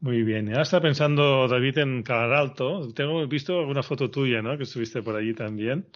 Muy 0.00 0.22
bien. 0.22 0.48
Ahora 0.50 0.62
está 0.62 0.80
pensando 0.80 1.48
David 1.48 1.78
en 1.78 2.02
Calar 2.04 2.32
Alto. 2.32 2.92
Tengo 2.92 3.26
visto 3.26 3.58
alguna 3.58 3.82
foto 3.82 4.10
tuya, 4.10 4.40
¿no? 4.42 4.56
Que 4.56 4.62
estuviste 4.62 5.02
por 5.02 5.16
allí 5.16 5.34
también. 5.34 5.88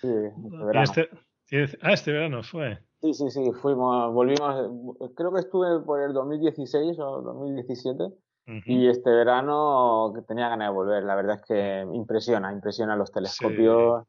Sí, 0.00 0.08
este 0.08 0.64
verano. 0.64 0.82
Este, 0.82 1.78
ah, 1.82 1.92
este 1.92 2.12
verano 2.12 2.42
fue. 2.42 2.80
Sí, 3.00 3.14
sí, 3.14 3.30
sí. 3.30 3.52
Fuimos, 3.62 4.12
volvimos. 4.12 5.08
Creo 5.14 5.32
que 5.32 5.40
estuve 5.40 5.84
por 5.84 6.02
el 6.02 6.12
2016 6.14 6.98
o 6.98 7.22
2017. 7.22 8.04
Y 8.46 8.88
este 8.88 9.10
verano 9.10 10.12
tenía 10.28 10.50
ganas 10.50 10.68
de 10.68 10.74
volver. 10.74 11.02
La 11.02 11.14
verdad 11.14 11.36
es 11.36 11.42
que 11.46 11.86
impresiona, 11.94 12.52
impresiona 12.52 12.94
los 12.94 13.10
telescopios 13.10 14.04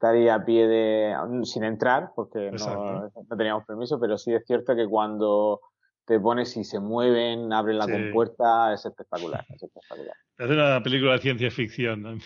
estaría 0.00 0.34
a 0.34 0.44
pie 0.44 0.66
de. 0.66 1.14
sin 1.44 1.64
entrar, 1.64 2.12
porque 2.16 2.50
no, 2.50 3.10
teníamos 3.36 3.66
permiso, 3.66 4.00
pero 4.00 4.16
sí 4.16 4.32
es 4.32 4.44
cierto 4.46 4.74
que 4.74 4.86
cuando 4.86 5.60
te 6.06 6.18
pones 6.18 6.56
y 6.56 6.64
se 6.64 6.80
mueven, 6.80 7.52
abren 7.52 7.78
la 7.78 7.86
compuerta, 7.86 8.72
es 8.72 8.86
espectacular. 8.86 9.44
Es 9.50 9.62
espectacular. 9.62 10.16
Es 10.38 10.50
una 10.50 10.82
película 10.82 11.12
de 11.12 11.18
ciencia 11.18 11.50
ficción. 11.50 12.20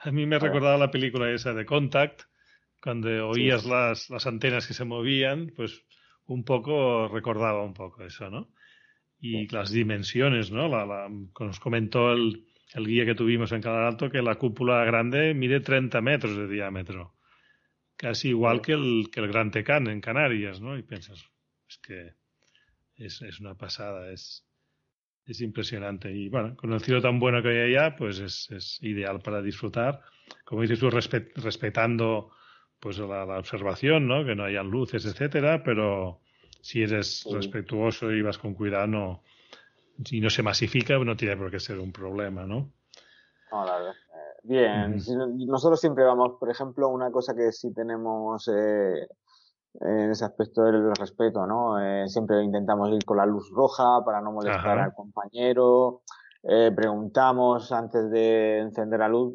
A 0.00 0.10
mí 0.10 0.26
me 0.26 0.38
recordaba 0.38 0.76
la 0.76 0.90
película 0.90 1.30
esa 1.30 1.54
de 1.54 1.64
Contact, 1.64 2.22
cuando 2.82 3.28
oías 3.28 3.64
las, 3.64 4.10
las 4.10 4.26
antenas 4.26 4.66
que 4.66 4.74
se 4.74 4.84
movían, 4.84 5.52
pues 5.56 5.82
un 6.26 6.44
poco 6.44 7.08
recordaba 7.08 7.62
un 7.62 7.72
poco 7.72 8.02
eso, 8.02 8.28
¿no? 8.30 8.48
Y 9.28 9.48
las 9.48 9.70
dimensiones, 9.70 10.52
¿no? 10.52 10.68
La, 10.68 10.86
la, 10.86 11.08
nos 11.08 11.58
comentó 11.58 12.12
el, 12.12 12.46
el 12.74 12.86
guía 12.86 13.04
que 13.04 13.14
tuvimos 13.14 13.52
en 13.52 13.62
Canal 13.62 13.84
Alto, 13.84 14.10
que 14.10 14.22
la 14.22 14.36
cúpula 14.36 14.84
grande 14.84 15.34
mide 15.34 15.60
30 15.60 16.00
metros 16.00 16.36
de 16.36 16.46
diámetro. 16.46 17.14
Casi 17.96 18.28
igual 18.28 18.60
que 18.60 18.72
el, 18.72 19.08
que 19.10 19.20
el 19.20 19.28
Gran 19.28 19.50
Tecán 19.50 19.86
en 19.88 20.00
Canarias, 20.00 20.60
¿no? 20.60 20.76
Y 20.78 20.82
piensas, 20.82 21.24
es 21.68 21.78
que 21.78 22.12
es, 22.96 23.22
es 23.22 23.40
una 23.40 23.54
pasada, 23.54 24.12
es, 24.12 24.46
es 25.24 25.40
impresionante. 25.40 26.12
Y 26.12 26.28
bueno, 26.28 26.56
con 26.56 26.72
el 26.72 26.80
cielo 26.80 27.00
tan 27.00 27.18
bueno 27.18 27.42
que 27.42 27.48
hay 27.48 27.74
allá, 27.74 27.96
pues 27.96 28.18
es, 28.20 28.50
es 28.50 28.78
ideal 28.82 29.20
para 29.20 29.42
disfrutar. 29.42 30.02
Como 30.44 30.62
dices 30.62 30.78
tú, 30.78 30.90
respetando 30.90 32.30
pues 32.78 32.98
la, 32.98 33.24
la, 33.24 33.38
observación, 33.38 34.06
¿no? 34.06 34.24
Que 34.24 34.36
no 34.36 34.44
hayan 34.44 34.70
luces, 34.70 35.06
etcétera, 35.06 35.62
pero 35.64 36.20
si 36.60 36.82
eres 36.82 37.26
respetuoso 37.30 38.10
y 38.10 38.22
vas 38.22 38.38
con 38.38 38.54
cuidado, 38.54 38.86
no, 38.86 39.22
si 40.04 40.20
no 40.20 40.30
se 40.30 40.42
masifica, 40.42 40.98
no 40.98 41.16
tiene 41.16 41.36
por 41.36 41.50
qué 41.50 41.60
ser 41.60 41.78
un 41.78 41.92
problema, 41.92 42.44
¿no? 42.44 42.70
No, 43.50 43.64
la 43.64 43.78
verdad. 43.78 43.92
Eh, 43.92 44.40
bien, 44.42 44.96
nosotros 45.46 45.80
siempre 45.80 46.04
vamos, 46.04 46.36
por 46.38 46.50
ejemplo, 46.50 46.88
una 46.88 47.10
cosa 47.10 47.34
que 47.34 47.52
sí 47.52 47.72
tenemos 47.72 48.48
eh, 48.48 49.08
en 49.80 50.10
ese 50.10 50.24
aspecto 50.24 50.62
del 50.64 50.94
respeto, 50.94 51.46
¿no? 51.46 51.80
Eh, 51.80 52.08
siempre 52.08 52.42
intentamos 52.42 52.90
ir 52.92 53.04
con 53.04 53.16
la 53.16 53.26
luz 53.26 53.50
roja 53.50 54.04
para 54.04 54.20
no 54.20 54.32
molestar 54.32 54.78
al 54.78 54.94
compañero. 54.94 56.02
preguntamos 56.42 57.72
antes 57.72 58.10
de 58.10 58.58
encender 58.58 59.00
la 59.00 59.08
luz, 59.08 59.34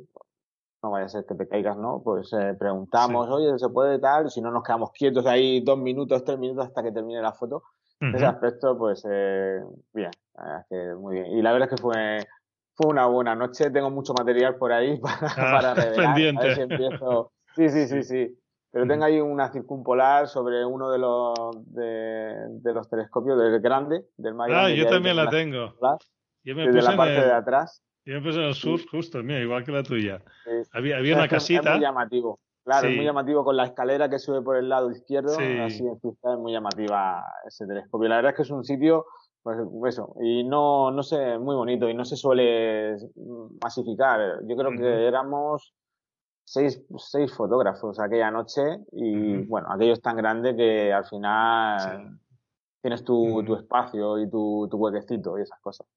no 0.84 0.92
vaya 0.92 1.06
a 1.06 1.10
ser 1.10 1.26
que 1.26 1.36
te 1.36 1.48
caigas, 1.48 1.78
¿no? 1.78 2.02
Pues 2.04 2.32
preguntamos, 2.58 3.30
oye, 3.30 3.58
¿se 3.58 3.70
puede 3.70 4.00
tal? 4.00 4.30
Si 4.30 4.42
no 4.42 4.52
nos 4.52 4.64
quedamos 4.64 4.92
quietos 4.92 5.26
ahí 5.26 5.62
dos 5.62 5.78
minutos, 5.78 6.24
tres 6.24 6.40
minutos 6.40 6.68
hasta 6.68 6.84
que 6.84 6.92
termine 6.92 7.22
la 7.22 7.34
foto. 7.34 7.64
Ese 8.00 8.26
aspecto, 8.26 8.76
pues, 8.80 9.04
bien, 9.94 10.12
muy 10.98 11.16
bien. 11.16 11.28
Y 11.38 11.42
la 11.44 11.52
verdad 11.54 11.70
es 11.72 11.76
que 11.76 11.82
fue, 11.82 12.26
fue 12.74 12.90
una 12.90 13.06
buena 13.06 13.36
noche. 13.36 13.70
Tengo 13.70 13.92
mucho 13.92 14.14
material 14.14 14.56
por 14.56 14.72
ahí 14.72 14.98
para, 15.02 15.18
ah, 15.22 15.52
para 15.52 15.74
revelar. 15.76 16.10
A 16.10 16.42
ver 16.42 16.56
si 16.56 16.62
empiezo. 16.62 17.32
Sí, 17.56 17.70
sí, 17.70 17.88
sí, 17.88 18.04
sí. 18.04 18.38
Pero 18.72 18.88
tengo 18.88 19.04
ahí 19.04 19.20
una 19.20 19.52
circumpolar 19.52 20.28
sobre 20.30 20.66
uno 20.66 20.90
de 20.90 20.98
los, 20.98 21.34
de, 21.74 22.74
los 22.74 22.90
telescopios 22.90 23.38
del 23.38 23.60
grande, 23.60 24.06
del 24.16 24.34
mayor. 24.34 24.58
Ah, 24.58 24.70
yo 24.70 24.88
también 24.88 25.18
la 25.18 25.30
tengo. 25.30 25.76
Yo 26.44 26.56
me 26.56 26.66
desde 26.68 26.82
la 26.82 26.96
parte 26.96 27.22
de 27.22 27.34
atrás. 27.34 27.84
Yo 28.06 28.22
puse 28.22 28.40
en 28.40 28.46
el 28.46 28.54
sur, 28.54 28.80
justo, 28.90 29.22
mira, 29.24 29.40
igual 29.40 29.64
que 29.64 29.72
la 29.72 29.84
tuya. 29.84 30.22
Había, 30.74 30.98
había 30.98 31.16
una 31.16 31.28
casita. 31.28 31.70
Es 31.70 31.76
muy 31.78 31.82
llamativo. 31.82 32.40
Claro, 32.64 32.88
es 32.88 32.96
muy 32.96 33.06
llamativo 33.06 33.44
con 33.44 33.58
la 33.58 33.66
escalera 33.66 34.10
que 34.10 34.20
sube 34.20 34.42
por 34.42 34.56
el 34.56 34.70
lado 34.70 34.92
izquierdo. 34.92 35.34
Así 35.34 35.84
en 35.84 35.94
es 35.94 36.38
muy 36.38 36.52
llamativa 36.52 37.24
ese 37.48 37.66
telescopio. 37.66 38.08
La 38.08 38.18
verdad 38.18 38.32
es 38.32 38.36
que 38.38 38.44
es 38.44 38.52
un 38.52 38.64
sitio 38.64 39.06
pues 39.44 39.96
eso, 39.96 40.16
y 40.22 40.44
no, 40.44 40.92
no 40.92 41.02
sé, 41.02 41.40
muy 41.40 41.56
bonito 41.56 41.90
y 41.90 41.96
no 41.96 42.06
se 42.06 42.16
suele 42.16 42.96
masificar. 43.64 44.40
Yo 44.46 44.56
creo 44.56 44.72
que 44.72 45.08
éramos 45.08 45.74
seis, 46.44 46.84
seis 46.98 47.34
fotógrafos 47.34 48.00
aquella 48.00 48.30
noche 48.30 48.62
y 48.92 49.38
bueno, 49.46 49.68
aquello 49.72 49.94
es 49.94 50.02
tan 50.02 50.16
grande 50.16 50.56
que 50.56 50.94
al 50.94 51.06
final 51.06 52.20
tienes 52.82 53.04
tu, 53.04 53.44
tu, 53.44 53.56
espacio 53.56 54.20
y 54.20 54.30
tu, 54.30 54.68
tu 54.70 54.78
huequecito 54.78 55.40
y 55.40 55.42
esas 55.42 55.60
cosas. 55.60 55.88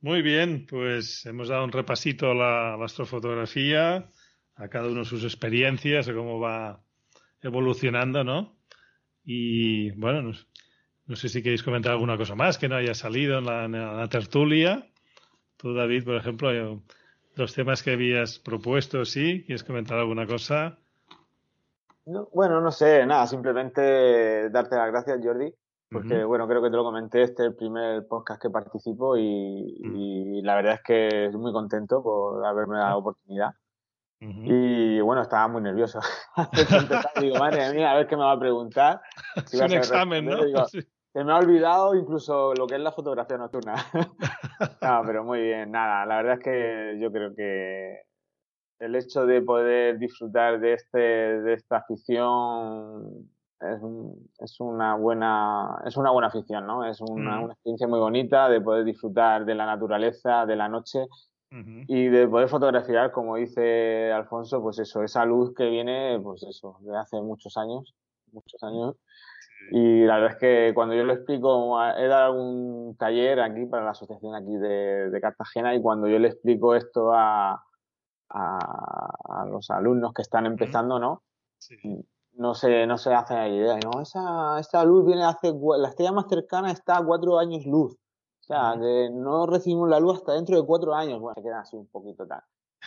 Muy 0.00 0.22
bien, 0.22 0.64
pues 0.70 1.26
hemos 1.26 1.48
dado 1.48 1.64
un 1.64 1.72
repasito 1.72 2.30
a 2.30 2.34
la, 2.34 2.84
astrofotografía, 2.84 4.08
a 4.54 4.68
cada 4.68 4.88
uno 4.88 5.04
sus 5.04 5.24
experiencias, 5.24 6.08
a 6.08 6.14
cómo 6.14 6.38
va 6.38 6.80
evolucionando, 7.42 8.22
¿no? 8.22 8.56
Y 9.24 9.90
bueno, 9.92 10.32
no 11.06 11.16
sé 11.16 11.28
si 11.28 11.42
queréis 11.42 11.64
comentar 11.64 11.92
alguna 11.92 12.16
cosa 12.16 12.36
más 12.36 12.58
que 12.58 12.68
no 12.68 12.76
haya 12.76 12.94
salido 12.94 13.38
en 13.38 13.72
la, 13.72 14.08
tertulia. 14.08 14.88
Tú, 15.56 15.74
David, 15.74 16.04
por 16.04 16.14
ejemplo, 16.14 16.80
los 17.34 17.54
temas 17.54 17.82
que 17.82 17.90
habías 17.90 18.38
propuesto, 18.38 19.04
¿sí? 19.04 19.42
¿Quieres 19.46 19.64
comentar 19.64 19.98
alguna 19.98 20.26
cosa? 20.26 20.78
bueno, 22.32 22.60
no 22.60 22.70
sé, 22.70 23.04
nada, 23.04 23.26
simplemente 23.26 24.48
darte 24.48 24.76
las 24.76 24.90
gracias, 24.90 25.20
Jordi, 25.22 25.52
porque, 25.90 26.24
bueno, 26.24 26.46
creo 26.46 26.62
que 26.62 26.70
te 26.70 26.76
lo 26.76 26.84
comenté, 26.84 27.22
este 27.22 27.42
es 27.42 27.48
el 27.48 27.54
primer 27.54 28.06
podcast 28.06 28.40
que 28.42 28.50
participo 28.50 29.16
y, 29.16 29.22
y 29.22 30.42
la 30.42 30.56
verdad 30.56 30.74
es 30.74 30.82
que 30.82 31.24
estoy 31.26 31.40
muy 31.40 31.52
contento 31.52 32.02
por 32.02 32.44
haberme 32.44 32.76
dado 32.76 32.90
la 32.90 32.96
oportunidad. 32.96 33.54
Y 34.20 35.00
bueno, 35.00 35.22
estaba 35.22 35.46
muy 35.46 35.62
nervioso. 35.62 36.00
digo, 37.20 37.36
madre 37.36 37.72
mía, 37.72 37.92
a 37.92 37.96
ver 37.96 38.08
qué 38.08 38.16
me 38.16 38.24
va 38.24 38.32
a 38.32 38.38
preguntar. 38.38 39.00
es 39.36 39.54
un 39.54 39.72
examen, 39.72 40.26
¿no? 40.26 40.38
Se 41.12 41.24
me 41.24 41.32
ha 41.32 41.38
olvidado 41.38 41.94
incluso 41.94 42.52
lo 42.54 42.66
que 42.66 42.74
es 42.74 42.80
la 42.80 42.92
fotografía 42.92 43.38
nocturna. 43.38 43.74
no, 44.82 45.02
pero 45.06 45.24
muy 45.24 45.40
bien, 45.40 45.70
nada, 45.70 46.04
la 46.04 46.16
verdad 46.16 46.34
es 46.34 46.44
que 46.44 46.98
yo 47.00 47.10
creo 47.10 47.34
que 47.34 48.02
el 48.78 48.94
hecho 48.94 49.24
de 49.24 49.40
poder 49.40 49.98
disfrutar 49.98 50.60
de 50.60 50.74
este 50.74 50.98
de 50.98 51.54
esta 51.54 51.78
afición 51.78 53.30
es, 53.60 53.80
es, 54.38 54.60
una 54.60 54.94
buena 54.94 55.82
es 55.84 55.96
una 55.96 56.10
buena 56.10 56.28
afición, 56.28 56.66
¿no? 56.66 56.84
Es 56.84 57.00
una, 57.00 57.40
una, 57.40 57.52
experiencia 57.54 57.88
muy 57.88 57.98
bonita 57.98 58.48
de 58.48 58.60
poder 58.60 58.84
disfrutar 58.84 59.44
de 59.44 59.54
la 59.54 59.66
naturaleza, 59.66 60.46
de 60.46 60.56
la 60.56 60.68
noche 60.68 61.06
y 61.50 62.08
de 62.08 62.28
poder 62.28 62.48
fotografiar, 62.48 63.10
como 63.10 63.36
dice 63.36 64.12
Alfonso, 64.12 64.60
pues 64.60 64.78
eso, 64.78 65.02
esa 65.02 65.24
luz 65.24 65.54
que 65.54 65.68
viene, 65.70 66.20
pues 66.22 66.42
eso, 66.42 66.76
de 66.80 66.96
hace 66.96 67.22
muchos 67.22 67.56
años, 67.56 67.94
muchos 68.32 68.62
años. 68.62 68.96
Y 69.70 70.04
la 70.04 70.16
verdad 70.18 70.32
es 70.32 70.38
que 70.38 70.74
cuando 70.74 70.94
yo 70.94 71.04
lo 71.04 71.14
explico, 71.14 71.82
he 71.82 72.06
dado 72.06 72.34
un 72.34 72.96
taller 72.96 73.40
aquí 73.40 73.64
para 73.64 73.84
la 73.84 73.90
asociación 73.92 74.34
aquí 74.34 74.56
de, 74.56 75.10
de 75.10 75.20
Cartagena 75.20 75.74
y 75.74 75.80
cuando 75.80 76.06
yo 76.06 76.18
le 76.18 76.28
explico 76.28 76.74
esto 76.74 77.12
a, 77.14 77.64
a, 78.28 79.40
a 79.40 79.46
los 79.46 79.70
alumnos 79.70 80.12
que 80.12 80.22
están 80.22 80.44
empezando, 80.44 80.98
¿no? 80.98 81.22
No 82.38 82.54
se, 82.54 82.86
no 82.86 82.96
se 82.98 83.12
hacen 83.12 83.52
idea, 83.52 83.78
¿no? 83.84 84.00
Esa, 84.00 84.60
esa 84.60 84.84
luz 84.84 85.04
viene 85.04 85.24
hace, 85.24 85.52
la 85.76 85.88
estrella 85.88 86.12
más 86.12 86.26
cercana 86.28 86.70
está 86.70 86.98
a 86.98 87.04
cuatro 87.04 87.38
años 87.38 87.66
luz. 87.66 87.94
O 87.94 88.44
sea, 88.44 88.76
que 88.80 89.10
no 89.12 89.46
recibimos 89.46 89.90
la 89.90 89.98
luz 89.98 90.18
hasta 90.18 90.34
dentro 90.34 90.56
de 90.56 90.64
cuatro 90.64 90.94
años. 90.94 91.20
Bueno, 91.20 91.34
se 91.34 91.42
quedan 91.42 91.58
así 91.58 91.76
un 91.76 91.88
poquito 91.88 92.26
tal. 92.26 92.40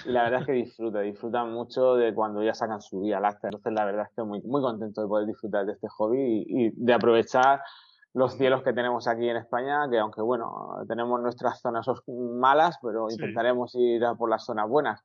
Y 0.06 0.10
la 0.10 0.24
verdad 0.24 0.40
es 0.40 0.46
que 0.48 0.54
disfruta, 0.54 1.02
disfrutan 1.02 1.52
mucho 1.52 1.96
de 1.96 2.14
cuando 2.16 2.42
ya 2.42 2.54
sacan 2.54 2.82
su 2.82 3.02
vía 3.02 3.20
láctea. 3.20 3.50
Entonces, 3.50 3.74
la 3.74 3.86
verdad 3.86 4.08
es 4.10 4.16
que 4.16 4.24
muy, 4.24 4.42
muy 4.42 4.62
contento 4.62 5.02
de 5.02 5.08
poder 5.08 5.28
disfrutar 5.28 5.66
de 5.66 5.74
este 5.74 5.88
hobby 5.90 6.46
y, 6.48 6.68
y 6.68 6.72
de 6.74 6.94
aprovechar 6.94 7.62
los 8.14 8.34
cielos 8.34 8.64
que 8.64 8.74
tenemos 8.74 9.08
aquí 9.08 9.28
en 9.28 9.38
España, 9.38 9.90
que 9.90 10.00
aunque 10.00 10.22
bueno, 10.22 10.78
tenemos 10.88 11.22
nuestras 11.22 11.60
zonas 11.62 11.86
malas, 12.08 12.78
pero 12.82 13.08
intentaremos 13.10 13.76
ir 13.76 14.04
a 14.06 14.16
por 14.16 14.30
las 14.30 14.46
zonas 14.46 14.68
buenas. 14.68 15.02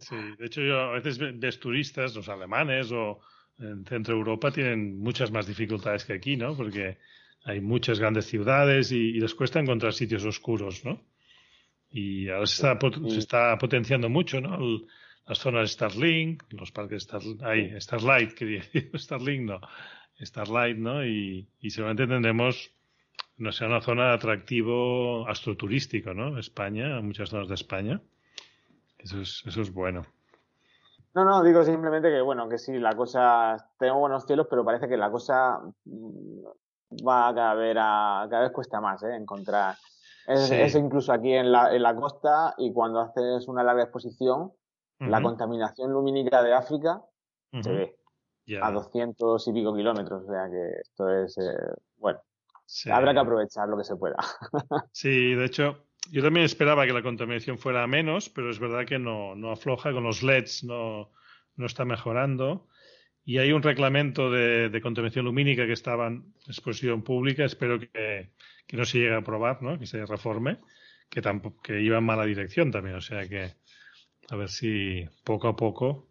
Sí, 0.00 0.16
de 0.38 0.46
hecho 0.46 0.60
yo 0.60 0.78
a 0.78 0.92
veces 0.92 1.18
ves 1.18 1.60
turistas, 1.60 2.14
los 2.16 2.28
alemanes 2.28 2.90
o 2.92 3.20
en 3.58 3.84
Centro 3.84 4.14
Europa 4.14 4.50
tienen 4.50 4.98
muchas 4.98 5.30
más 5.30 5.46
dificultades 5.46 6.04
que 6.04 6.14
aquí, 6.14 6.36
¿no? 6.36 6.56
Porque 6.56 6.98
hay 7.44 7.60
muchas 7.60 8.00
grandes 8.00 8.26
ciudades 8.26 8.92
y, 8.92 8.96
y, 8.96 9.20
les 9.20 9.34
cuesta 9.34 9.60
encontrar 9.60 9.92
sitios 9.92 10.24
oscuros, 10.24 10.84
¿no? 10.84 11.00
Y 11.90 12.28
ahora 12.28 12.46
se 12.46 12.54
está, 12.54 12.78
se 13.08 13.18
está 13.18 13.58
potenciando 13.58 14.08
mucho, 14.08 14.40
¿no? 14.40 14.56
El, 14.56 14.86
las 15.26 15.38
zonas 15.38 15.70
Starlink, 15.70 16.42
los 16.52 16.70
parques 16.70 17.02
Star, 17.02 17.22
ahí, 17.42 17.72
Starlight, 17.80 18.34
quería 18.34 18.60
decir, 18.60 18.90
Starlink 18.98 19.42
no, 19.42 19.60
Starlight, 20.20 20.76
¿no? 20.76 21.04
Y, 21.04 21.48
y 21.60 21.70
seguramente 21.70 22.06
tendremos, 22.06 22.72
no 23.38 23.52
sé, 23.52 23.64
una 23.64 23.80
zona 23.80 24.08
de 24.08 24.14
atractivo 24.14 25.26
astroturístico, 25.28 26.14
¿no? 26.14 26.38
España, 26.38 27.00
muchas 27.00 27.30
zonas 27.30 27.48
de 27.48 27.54
España. 27.54 28.00
Eso 28.98 29.20
es, 29.20 29.42
eso 29.46 29.62
es 29.62 29.72
bueno. 29.72 30.06
No, 31.14 31.24
no, 31.24 31.44
digo 31.44 31.62
simplemente 31.64 32.10
que, 32.10 32.20
bueno, 32.20 32.48
que 32.48 32.58
sí, 32.58 32.76
la 32.78 32.94
cosa, 32.96 33.56
tenemos 33.78 34.00
buenos 34.00 34.26
cielos, 34.26 34.48
pero 34.50 34.64
parece 34.64 34.88
que 34.88 34.96
la 34.96 35.10
cosa 35.10 35.60
va 37.06 37.28
a 37.28 37.34
cada 37.34 37.54
vez, 37.54 37.76
a, 37.78 38.26
cada 38.28 38.42
vez 38.42 38.52
cuesta 38.52 38.80
más 38.80 39.02
¿eh? 39.04 39.14
encontrar. 39.14 39.76
Es, 40.26 40.48
sí. 40.48 40.54
es, 40.54 40.74
incluso 40.74 41.12
aquí 41.12 41.32
en 41.32 41.52
la, 41.52 41.72
en 41.74 41.82
la 41.82 41.94
costa 41.94 42.54
y 42.58 42.72
cuando 42.72 43.00
haces 43.00 43.46
una 43.46 43.62
larga 43.62 43.84
exposición, 43.84 44.40
uh 44.42 44.52
-huh. 44.98 45.08
la 45.08 45.22
contaminación 45.22 45.92
lumínica 45.92 46.42
de 46.42 46.52
África 46.52 46.96
uh 46.96 47.56
-huh. 47.56 47.62
se 47.62 47.72
ve 47.72 47.98
yeah. 48.46 48.66
a 48.66 48.72
200 48.72 49.46
y 49.48 49.52
pico 49.52 49.74
kilómetros. 49.74 50.24
O 50.24 50.26
sea 50.26 50.48
que 50.50 50.80
esto 50.80 51.08
es, 51.10 51.38
eh, 51.38 51.74
bueno, 51.96 52.20
sí. 52.66 52.90
habrá 52.90 53.12
que 53.12 53.20
aprovechar 53.20 53.68
lo 53.68 53.76
que 53.76 53.84
se 53.84 53.96
pueda. 53.96 54.16
sí, 54.92 55.34
de 55.34 55.44
hecho, 55.44 55.76
yo 56.10 56.22
también 56.22 56.44
esperaba 56.44 56.86
que 56.86 56.92
la 56.92 57.02
contaminación 57.02 57.58
fuera 57.58 57.86
menos, 57.86 58.28
pero 58.28 58.50
es 58.50 58.58
verdad 58.58 58.86
que 58.86 58.98
no, 58.98 59.34
no 59.34 59.50
afloja 59.50 59.92
con 59.92 60.04
los 60.04 60.22
LEDs, 60.22 60.64
no, 60.64 61.10
no 61.56 61.66
está 61.66 61.84
mejorando. 61.84 62.68
Y 63.24 63.38
hay 63.38 63.52
un 63.52 63.62
reglamento 63.62 64.30
de, 64.30 64.68
de, 64.68 64.80
contaminación 64.82 65.24
lumínica 65.24 65.66
que 65.66 65.72
estaba 65.72 66.08
en 66.08 66.34
exposición 66.46 67.02
pública, 67.02 67.44
espero 67.44 67.80
que, 67.80 68.32
que, 68.66 68.76
no 68.76 68.84
se 68.84 68.98
llegue 68.98 69.14
a 69.14 69.18
aprobar, 69.18 69.62
¿no? 69.62 69.78
que 69.78 69.86
se 69.86 70.04
reforme, 70.04 70.58
que, 71.08 71.22
tampoco, 71.22 71.62
que 71.62 71.80
iba 71.80 71.96
en 71.98 72.04
mala 72.04 72.26
dirección 72.26 72.70
también, 72.70 72.96
o 72.96 73.00
sea 73.00 73.26
que 73.26 73.54
a 74.30 74.36
ver 74.36 74.50
si 74.50 75.06
poco 75.24 75.48
a 75.48 75.56
poco 75.56 76.10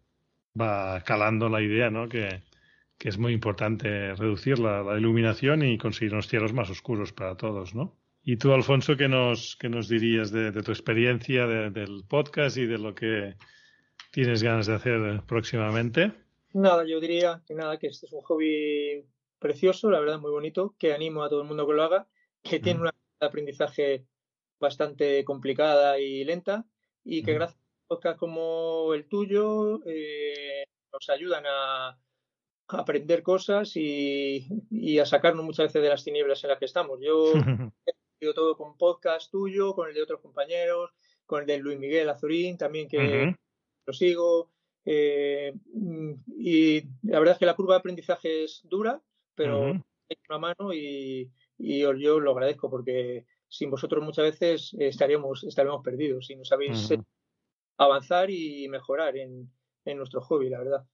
va 0.59 1.01
calando 1.01 1.49
la 1.49 1.61
idea, 1.61 1.91
¿no? 1.91 2.09
que, 2.09 2.41
que 2.97 3.09
es 3.09 3.19
muy 3.19 3.33
importante 3.33 4.15
reducir 4.15 4.57
la, 4.57 4.81
la, 4.81 4.97
iluminación 4.97 5.63
y 5.63 5.77
conseguir 5.77 6.13
unos 6.13 6.27
cielos 6.27 6.51
más 6.53 6.71
oscuros 6.71 7.13
para 7.13 7.37
todos, 7.37 7.75
¿no? 7.75 8.02
Y 8.25 8.37
tú, 8.37 8.53
Alfonso, 8.53 8.95
¿qué 8.95 9.09
nos, 9.09 9.57
qué 9.57 9.67
nos 9.67 9.89
dirías 9.89 10.31
de, 10.31 10.51
de 10.51 10.63
tu 10.63 10.71
experiencia 10.71 11.45
de, 11.45 11.71
del 11.71 12.05
podcast 12.07 12.55
y 12.55 12.65
de 12.65 12.77
lo 12.77 12.95
que 12.95 13.35
tienes 14.11 14.41
ganas 14.41 14.67
de 14.67 14.75
hacer 14.75 15.21
próximamente? 15.27 16.13
Nada, 16.53 16.85
yo 16.87 17.01
diría 17.01 17.43
que 17.45 17.53
nada, 17.53 17.77
que 17.77 17.87
este 17.87 18.05
es 18.05 18.13
un 18.13 18.21
hobby 18.21 19.05
precioso, 19.39 19.91
la 19.91 19.99
verdad 19.99 20.21
muy 20.21 20.31
bonito, 20.31 20.73
que 20.79 20.93
animo 20.93 21.21
a 21.21 21.29
todo 21.29 21.41
el 21.41 21.47
mundo 21.49 21.67
que 21.67 21.73
lo 21.73 21.83
haga, 21.83 22.07
que 22.41 22.61
tiene 22.61 22.79
una 22.79 22.93
de 23.19 23.27
aprendizaje 23.27 24.05
bastante 24.57 25.25
complicada 25.25 25.99
y 25.99 26.23
lenta 26.23 26.65
y 27.03 27.23
que 27.23 27.33
gracias 27.33 27.59
a 27.59 27.87
podcasts 27.87 28.19
como 28.19 28.93
el 28.93 29.09
tuyo 29.09 29.81
eh, 29.85 30.63
nos 30.93 31.09
ayudan 31.09 31.43
a, 31.45 31.89
a, 31.89 31.97
aprender 32.69 33.21
cosas 33.21 33.75
y, 33.75 34.47
y, 34.69 34.99
a 34.99 35.05
sacarnos 35.05 35.43
muchas 35.43 35.65
veces 35.67 35.81
de 35.81 35.89
las 35.89 36.05
tinieblas 36.05 36.41
en 36.45 36.51
las 36.51 36.59
que 36.59 36.65
estamos. 36.65 36.99
Yo 37.01 37.33
todo 38.31 38.55
con 38.55 38.77
podcast 38.77 39.29
tuyo, 39.31 39.73
con 39.73 39.89
el 39.89 39.95
de 39.95 40.03
otros 40.03 40.21
compañeros, 40.21 40.91
con 41.25 41.41
el 41.41 41.47
de 41.47 41.57
Luis 41.57 41.79
Miguel 41.79 42.09
Azurín 42.09 42.57
también 42.57 42.87
que 42.87 42.97
uh 42.97 43.01
-huh. 43.01 43.37
lo 43.87 43.93
sigo 43.93 44.53
eh, 44.85 45.53
y 46.37 46.81
la 47.03 47.19
verdad 47.19 47.33
es 47.33 47.39
que 47.39 47.45
la 47.45 47.55
curva 47.55 47.75
de 47.75 47.79
aprendizaje 47.79 48.43
es 48.43 48.61
dura, 48.63 49.01
pero 49.35 49.59
uh 49.59 49.65
-huh. 49.73 49.83
hay 50.09 50.17
una 50.29 50.39
mano 50.39 50.73
y, 50.73 51.31
y 51.57 51.79
yo, 51.79 51.93
yo, 51.93 52.19
lo 52.19 52.31
agradezco 52.31 52.69
porque 52.69 53.25
sin 53.47 53.69
vosotros 53.69 54.03
muchas 54.03 54.25
veces 54.25 54.75
estaríamos, 54.79 55.43
estaríamos 55.43 55.83
perdidos 55.83 56.29
y 56.29 56.35
nos 56.35 56.47
sabéis 56.47 56.91
uh 56.91 56.95
-huh. 56.95 57.05
avanzar 57.77 58.29
y 58.29 58.67
mejorar 58.67 59.17
en, 59.17 59.49
en, 59.85 59.97
nuestro 59.97 60.21
hobby, 60.21 60.49
la 60.49 60.59
verdad. 60.59 60.85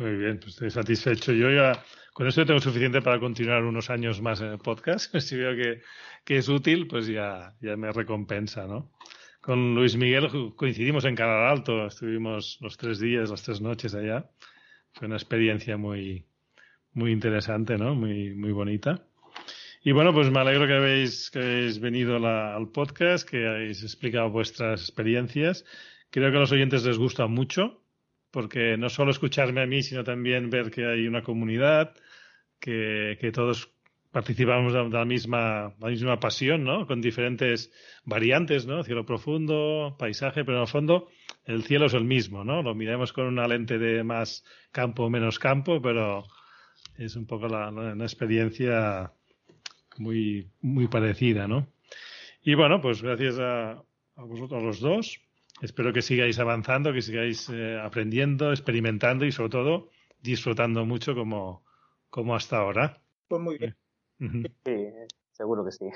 Muy 0.00 0.16
bien, 0.16 0.38
pues 0.38 0.54
estoy 0.54 0.70
satisfecho. 0.70 1.32
Yo 1.32 1.50
ya 1.50 1.84
con 2.14 2.26
eso 2.26 2.46
tengo 2.46 2.58
suficiente 2.58 3.02
para 3.02 3.20
continuar 3.20 3.62
unos 3.64 3.90
años 3.90 4.22
más 4.22 4.40
en 4.40 4.48
el 4.48 4.58
podcast. 4.58 5.14
Si 5.20 5.36
veo 5.36 5.54
que, 5.54 5.82
que 6.24 6.38
es 6.38 6.48
útil, 6.48 6.88
pues 6.88 7.06
ya, 7.06 7.54
ya 7.60 7.76
me 7.76 7.92
recompensa, 7.92 8.66
¿no? 8.66 8.90
con 9.40 9.74
Luis 9.74 9.96
Miguel 9.96 10.28
coincidimos 10.54 11.04
en 11.04 11.16
Canal 11.16 11.48
Alto, 11.48 11.86
estuvimos 11.86 12.58
los 12.60 12.76
tres 12.76 12.98
días, 12.98 13.30
las 13.30 13.42
tres 13.42 13.60
noches 13.60 13.94
allá. 13.94 14.30
Fue 14.92 15.06
una 15.06 15.16
experiencia 15.16 15.76
muy, 15.76 16.26
muy 16.92 17.12
interesante, 17.12 17.76
¿no? 17.76 17.94
Muy, 17.94 18.34
muy 18.34 18.52
bonita. 18.52 19.06
Y 19.82 19.92
bueno, 19.92 20.12
pues 20.12 20.30
me 20.30 20.40
alegro 20.40 20.66
que 20.66 20.74
habéis, 20.74 21.30
que 21.30 21.38
habéis 21.38 21.78
venido 21.78 22.18
la, 22.18 22.54
al 22.54 22.68
podcast, 22.70 23.28
que 23.28 23.46
habéis 23.46 23.82
explicado 23.82 24.30
vuestras 24.30 24.80
experiencias. 24.80 25.64
Creo 26.10 26.30
que 26.30 26.36
a 26.36 26.40
los 26.40 26.52
oyentes 26.52 26.84
les 26.84 26.98
gusta 26.98 27.26
mucho, 27.26 27.79
porque 28.30 28.76
no 28.76 28.88
solo 28.88 29.10
escucharme 29.10 29.62
a 29.62 29.66
mí, 29.66 29.82
sino 29.82 30.04
también 30.04 30.50
ver 30.50 30.70
que 30.70 30.86
hay 30.86 31.06
una 31.06 31.22
comunidad, 31.22 31.94
que, 32.58 33.18
que 33.20 33.32
todos 33.32 33.72
participamos 34.10 34.72
de 34.72 34.88
la 34.88 35.04
misma, 35.04 35.74
la 35.78 35.88
misma 35.88 36.18
pasión, 36.18 36.64
¿no? 36.64 36.86
Con 36.86 37.00
diferentes 37.00 37.72
variantes, 38.04 38.66
¿no? 38.66 38.82
Cielo 38.82 39.06
profundo, 39.06 39.96
paisaje, 39.98 40.44
pero 40.44 40.58
en 40.58 40.62
el 40.62 40.68
fondo 40.68 41.08
el 41.44 41.62
cielo 41.62 41.86
es 41.86 41.94
el 41.94 42.04
mismo, 42.04 42.44
¿no? 42.44 42.62
Lo 42.62 42.74
miramos 42.74 43.12
con 43.12 43.26
una 43.26 43.46
lente 43.46 43.78
de 43.78 44.02
más 44.02 44.44
campo 44.72 45.04
o 45.04 45.10
menos 45.10 45.38
campo, 45.38 45.80
pero 45.80 46.24
es 46.96 47.14
un 47.16 47.26
poco 47.26 47.46
la, 47.46 47.68
una 47.70 48.04
experiencia 48.04 49.12
muy, 49.98 50.50
muy 50.60 50.88
parecida, 50.88 51.46
¿no? 51.46 51.68
Y 52.42 52.54
bueno, 52.54 52.80
pues 52.80 53.02
gracias 53.02 53.38
a, 53.38 53.72
a 53.72 54.24
vosotros 54.24 54.62
los 54.62 54.80
dos. 54.80 55.20
Espero 55.60 55.92
que 55.92 56.02
sigáis 56.02 56.38
avanzando, 56.38 56.92
que 56.92 57.02
sigáis 57.02 57.48
eh, 57.50 57.78
aprendiendo, 57.78 58.50
experimentando 58.50 59.24
y 59.24 59.32
sobre 59.32 59.50
todo 59.50 59.90
disfrutando 60.22 60.84
mucho 60.84 61.14
como, 61.14 61.64
como 62.08 62.34
hasta 62.34 62.58
ahora. 62.58 63.02
Pues 63.28 63.40
muy 63.40 63.58
bien. 63.58 63.76
Sí, 64.64 64.88
seguro 65.32 65.64
que 65.64 65.72
sí. 65.72 65.86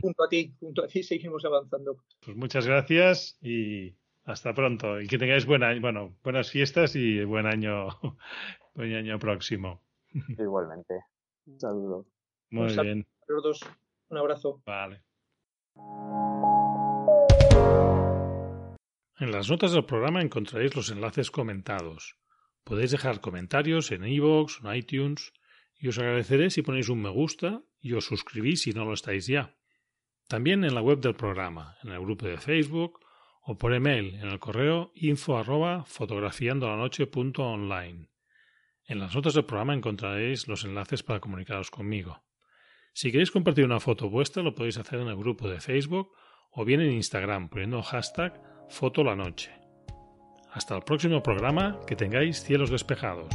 junto 0.00 0.24
a 0.24 0.28
ti, 0.28 0.54
junto 0.60 0.84
a 0.84 0.86
ti 0.86 1.02
seguimos 1.02 1.44
avanzando. 1.44 2.04
Pues 2.24 2.36
muchas 2.36 2.66
gracias 2.66 3.38
y 3.40 3.94
hasta 4.24 4.54
pronto. 4.54 5.00
Y 5.00 5.06
que 5.06 5.18
tengáis 5.18 5.46
buena, 5.46 5.78
bueno, 5.80 6.14
buenas 6.22 6.50
fiestas 6.50 6.94
y 6.96 7.24
buen 7.24 7.46
año, 7.46 7.88
buen 8.74 8.94
año 8.94 9.18
próximo. 9.18 9.82
Igualmente. 10.38 11.00
Un 11.46 11.60
saludo. 11.60 12.06
Muy 12.50 12.76
un 12.78 12.82
bien. 12.82 13.06
A 13.22 13.32
los 13.32 13.42
dos. 13.42 13.60
Un 14.10 14.18
abrazo. 14.18 14.62
Vale. 14.64 15.02
En 19.20 19.32
las 19.32 19.50
notas 19.50 19.72
del 19.72 19.84
programa 19.84 20.22
encontraréis 20.22 20.76
los 20.76 20.90
enlaces 20.90 21.32
comentados. 21.32 22.14
Podéis 22.62 22.92
dejar 22.92 23.20
comentarios 23.20 23.90
en 23.90 24.04
iVoox, 24.04 24.60
en 24.62 24.76
iTunes 24.76 25.32
y 25.76 25.88
os 25.88 25.98
agradeceré 25.98 26.50
si 26.50 26.62
ponéis 26.62 26.88
un 26.88 27.02
me 27.02 27.08
gusta 27.08 27.60
y 27.80 27.94
os 27.94 28.04
suscribís 28.04 28.62
si 28.62 28.72
no 28.72 28.84
lo 28.84 28.92
estáis 28.92 29.26
ya. 29.26 29.56
También 30.28 30.62
en 30.62 30.72
la 30.72 30.82
web 30.82 31.00
del 31.00 31.16
programa, 31.16 31.76
en 31.82 31.90
el 31.90 32.00
grupo 32.00 32.26
de 32.26 32.38
Facebook 32.38 33.00
o 33.42 33.58
por 33.58 33.74
email 33.74 34.14
en 34.14 34.28
el 34.28 34.38
correo 34.38 34.92
info 34.94 35.36
arroba 35.36 35.84
fotografiandolanoche.online. 35.84 38.10
En 38.84 39.00
las 39.00 39.16
notas 39.16 39.34
del 39.34 39.46
programa 39.46 39.74
encontraréis 39.74 40.46
los 40.46 40.64
enlaces 40.64 41.02
para 41.02 41.18
comunicaros 41.18 41.72
conmigo. 41.72 42.22
Si 42.92 43.10
queréis 43.10 43.32
compartir 43.32 43.64
una 43.64 43.80
foto 43.80 44.08
vuestra, 44.08 44.44
lo 44.44 44.54
podéis 44.54 44.78
hacer 44.78 45.00
en 45.00 45.08
el 45.08 45.16
grupo 45.16 45.48
de 45.48 45.60
Facebook 45.60 46.12
o 46.52 46.64
bien 46.64 46.82
en 46.82 46.92
Instagram 46.92 47.48
poniendo 47.48 47.82
hashtag 47.82 48.40
fotolanoche. 48.68 49.50
Hasta 50.52 50.76
el 50.76 50.82
próximo 50.82 51.22
programa, 51.22 51.78
que 51.86 51.96
tengáis 51.96 52.42
cielos 52.42 52.70
despejados. 52.70 53.34